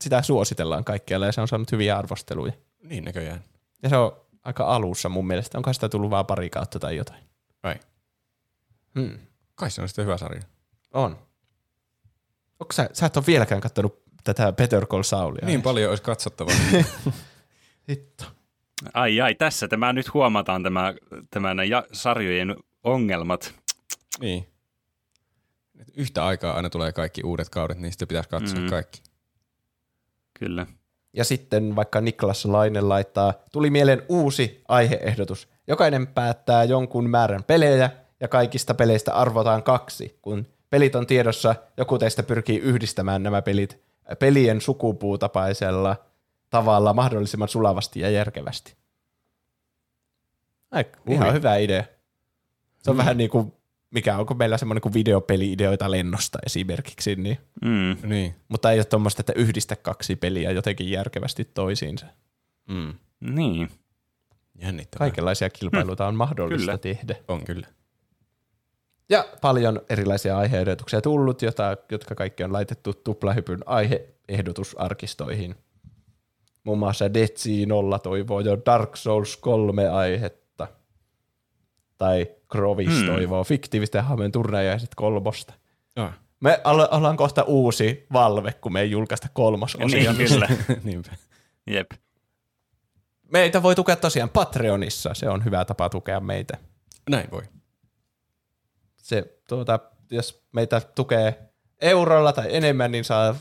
[0.01, 2.53] sitä suositellaan kaikkialla ja se on saanut hyviä arvosteluja.
[2.83, 3.43] Niin näköjään.
[3.83, 5.57] Ja se on aika alussa mun mielestä.
[5.57, 7.23] Onko sitä tullut vaan pari kautta tai jotain?
[7.63, 7.75] Vai?
[8.99, 9.19] Hmm.
[9.55, 10.41] Kai se on sitten hyvä sarja.
[10.93, 11.17] On.
[12.61, 15.45] Onko sä, sä et ole vieläkään kattonut tätä Better Call Saulia?
[15.45, 16.55] Niin paljon olisi katsottavaa.
[17.89, 18.25] Hitto.
[18.93, 20.93] Ai ai, tässä tämä nyt huomataan tämä,
[21.29, 23.53] tämä ja, sarjojen ongelmat.
[24.19, 24.47] niin.
[25.79, 28.69] Et Yhtä aikaa aina tulee kaikki uudet kaudet, niin sitten pitäisi katsoa mm.
[28.69, 29.01] kaikki.
[30.39, 30.67] Kyllä.
[31.13, 35.47] Ja sitten vaikka Niklas Lainen laittaa, tuli mieleen uusi aiheehdotus.
[35.67, 40.19] Jokainen päättää jonkun määrän pelejä ja kaikista peleistä arvotaan kaksi.
[40.21, 43.81] Kun pelit on tiedossa, joku teistä pyrkii yhdistämään nämä pelit
[44.19, 45.95] pelien sukupuutapaisella
[46.49, 48.75] tavalla mahdollisimman sulavasti ja järkevästi.
[50.71, 51.33] Ai, ihan Ui.
[51.33, 51.83] hyvä idea.
[52.77, 53.53] Se on vähän niin kuin,
[53.91, 57.97] mikä onko meillä semmoinen kuin videopeli-ideoita lennosta esimerkiksi, niin Mm.
[58.03, 58.35] Niin.
[58.47, 62.05] mutta ei ole tuommoista, että yhdistä kaksi peliä jotenkin järkevästi toisiinsa.
[62.67, 62.93] Mm.
[63.19, 63.69] Niin.
[64.61, 65.07] Jännittävää.
[65.07, 66.77] Kaikenlaisia kilpailuita on mahdollista Kyllä.
[66.77, 67.15] tehdä.
[67.27, 67.67] On kyllä.
[69.11, 75.55] Ja paljon erilaisia aiheehdotuksia tullut, jota, jotka kaikki on laitettu tuplahypyn aiheehdotusarkistoihin.
[76.63, 80.67] Muun muassa Detsi Nolla toivoo jo Dark Souls 3 aihetta.
[81.97, 83.05] Tai Grovis Hmm.
[83.07, 85.53] toivoo fiktiivisten hahmojen turnajaiset kolmosta.
[85.95, 86.19] Ah.
[86.39, 90.13] Me olla- ollaan kohta uusi Valve, kun me ei julkaista kolmososia.
[90.13, 90.47] Niin, kyllä.
[90.83, 91.11] Niinpä.
[91.67, 91.91] Jep.
[93.31, 96.57] Meitä voi tukea tosiaan Patreonissa, se on hyvä tapa tukea meitä.
[97.09, 97.43] Näin voi.
[99.01, 99.79] Se, tuota,
[100.11, 101.39] jos meitä tukee
[101.81, 103.35] eurolla tai enemmän, niin saa,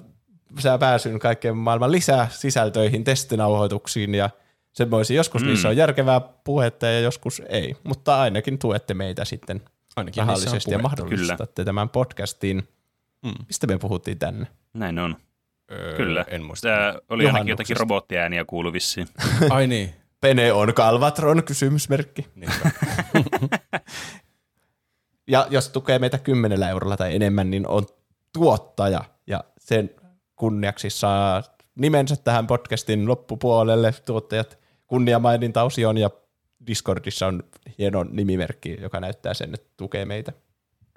[0.59, 4.31] saa pääsyn kaikkeen maailman lisää sisältöihin, testinauhoituksiin ja
[4.73, 5.17] semmoisiin.
[5.17, 5.49] Joskus mm.
[5.49, 9.63] niissä on järkevää puhetta ja joskus ei, mutta ainakin tuette meitä sitten
[9.97, 12.69] Ainakin rahallisesti ja mahdollistatte tämän podcastin.
[13.25, 13.35] Mm.
[13.47, 14.47] Mistä me puhuttiin tänne?
[14.75, 15.17] Näin on.
[15.73, 16.25] Öö, Kyllä.
[16.29, 16.69] En muista.
[16.69, 19.07] Tää oli ainakin jotakin robottiääniä kuulu vissiin.
[19.51, 19.95] Ai niin.
[20.21, 22.27] Pene on Kalvatron, kysymysmerkki.
[25.29, 27.87] Ja jos tukee meitä 10 eurolla tai enemmän, niin on
[28.33, 29.05] tuottaja.
[29.27, 29.91] Ja sen
[30.37, 31.43] kunniaksi saa
[31.75, 36.11] nimensä tähän podcastin loppupuolelle tuottajat kunniamainintaosion ja
[36.67, 37.43] Discordissa on
[37.79, 40.33] hieno nimimerkki, joka näyttää sen, että tukee meitä.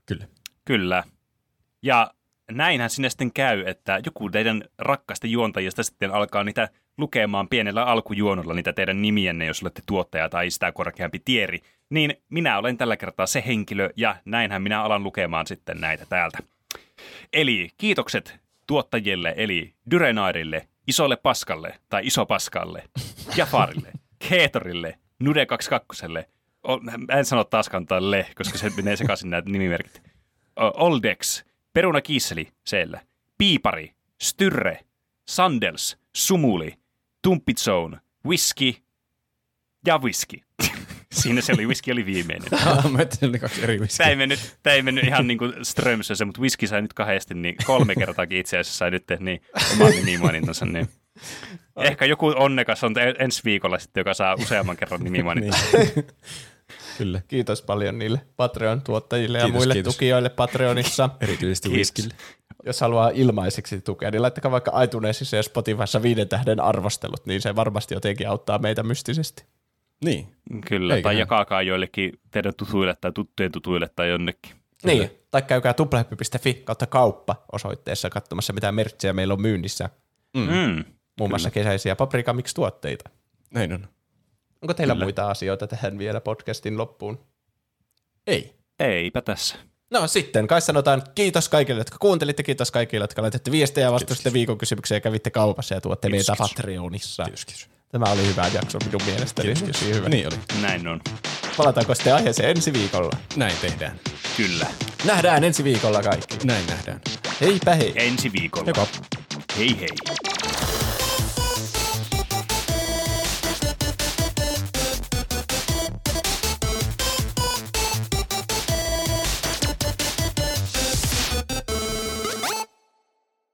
[0.05, 0.27] Kyllä.
[0.65, 1.03] Kyllä.
[1.81, 2.13] Ja
[2.51, 8.53] näinhän sinne sitten käy, että joku teidän rakkaista juontajista sitten alkaa niitä lukemaan pienellä alkujuonolla
[8.53, 11.59] niitä teidän nimienne, jos olette tuottaja tai sitä korkeampi tieri.
[11.93, 16.37] Niin minä olen tällä kertaa se henkilö ja näinhän minä alan lukemaan sitten näitä täältä.
[17.33, 22.83] Eli kiitokset tuottajille, eli Dyrenairille, Isolle Paskalle tai Iso Paskalle,
[23.37, 23.91] Jafarille,
[24.29, 26.23] Keetorille, Nude22,
[26.63, 30.01] O- mä en sano taaskaan le, koska se menee sekaisin nämä nimimerkit.
[30.55, 33.01] Oldex, Peruna Kiisseli, siellä,
[33.37, 34.79] Piipari, Styrre,
[35.27, 36.73] Sandels, Sumuli,
[37.21, 38.73] Tumpitzone, Whisky
[39.87, 40.37] ja Whisky.
[41.13, 42.47] Siinä se oli, Whisky oli viimeinen.
[42.65, 44.05] Ah, Mä ajattelin ne kaksi eri Tämä viskiä.
[44.05, 47.55] ei mennyt, tämä ei mennyt ihan niin kuin Strömsössä, mutta Whisky sai nyt kahdesti, niin
[47.65, 49.41] kolme kertaakin itse asiassa sai nyt niin
[49.73, 50.65] oman nimimainintansa.
[50.65, 50.89] Niin.
[51.77, 55.59] Ehkä joku onnekas on ensi viikolla sitten, joka saa useamman kerran nimimainintaa.
[55.73, 55.91] Niin.
[56.97, 57.21] Kyllä.
[57.27, 59.95] Kiitos paljon niille Patreon-tuottajille ja Kiitos, muille kiitos.
[59.95, 61.09] tukijoille Patreonissa.
[61.21, 61.77] Erityisesti Kiitos.
[61.77, 62.13] Whiskille.
[62.65, 67.55] Jos haluaa ilmaiseksi tukea, niin laittakaa vaikka iTunesissa ja Spotifyssa viiden tähden arvostelut, niin se
[67.55, 69.43] varmasti jotenkin auttaa meitä mystisesti.
[70.05, 70.27] Niin.
[70.67, 71.03] Kyllä, Eiköhän.
[71.03, 74.55] tai jakaakaa joillekin teidän tutuille tai tuttujen tutuille tai jonnekin.
[74.83, 79.89] Niin, tai käykää tuplahyppy.fi kautta kauppa osoitteessa katsomassa, mitä merchejä meillä on myynnissä.
[80.37, 80.83] Mm.
[81.19, 83.09] Muun muassa kesäisiä Paprika Mix-tuotteita.
[83.53, 83.87] Näin on.
[84.61, 85.05] Onko teillä Kyllä.
[85.05, 87.19] muita asioita tähän vielä podcastin loppuun?
[88.27, 88.53] Ei.
[88.79, 89.55] Eipä tässä.
[89.91, 94.33] No sitten, kai sanotaan kiitos kaikille, jotka kuuntelitte, kiitos kaikille, jotka laitatte viestejä ja vastasitte
[94.33, 96.55] viikon kysymykseen ja kävitte kaupassa ja tuotte Kiitos, meitä kiitos.
[96.55, 97.23] Patreonissa.
[97.23, 97.69] Kiitos, kiitos.
[97.93, 99.45] Tämä oli hyvä jakso minun mielestäni.
[99.45, 99.97] Kiitos, kiitos.
[99.97, 100.09] hyvä.
[100.09, 100.35] Niin oli.
[100.61, 101.01] Näin on.
[101.57, 103.11] Palataanko sitten aiheeseen ensi viikolla?
[103.35, 103.99] Näin tehdään.
[104.37, 104.65] Kyllä.
[105.05, 106.37] Nähdään ensi viikolla kaikki.
[106.43, 107.01] Näin nähdään.
[107.41, 107.93] Heipä hei.
[107.95, 108.67] Ensi viikolla.
[108.67, 108.87] Joko.
[109.57, 110.22] Hei hei.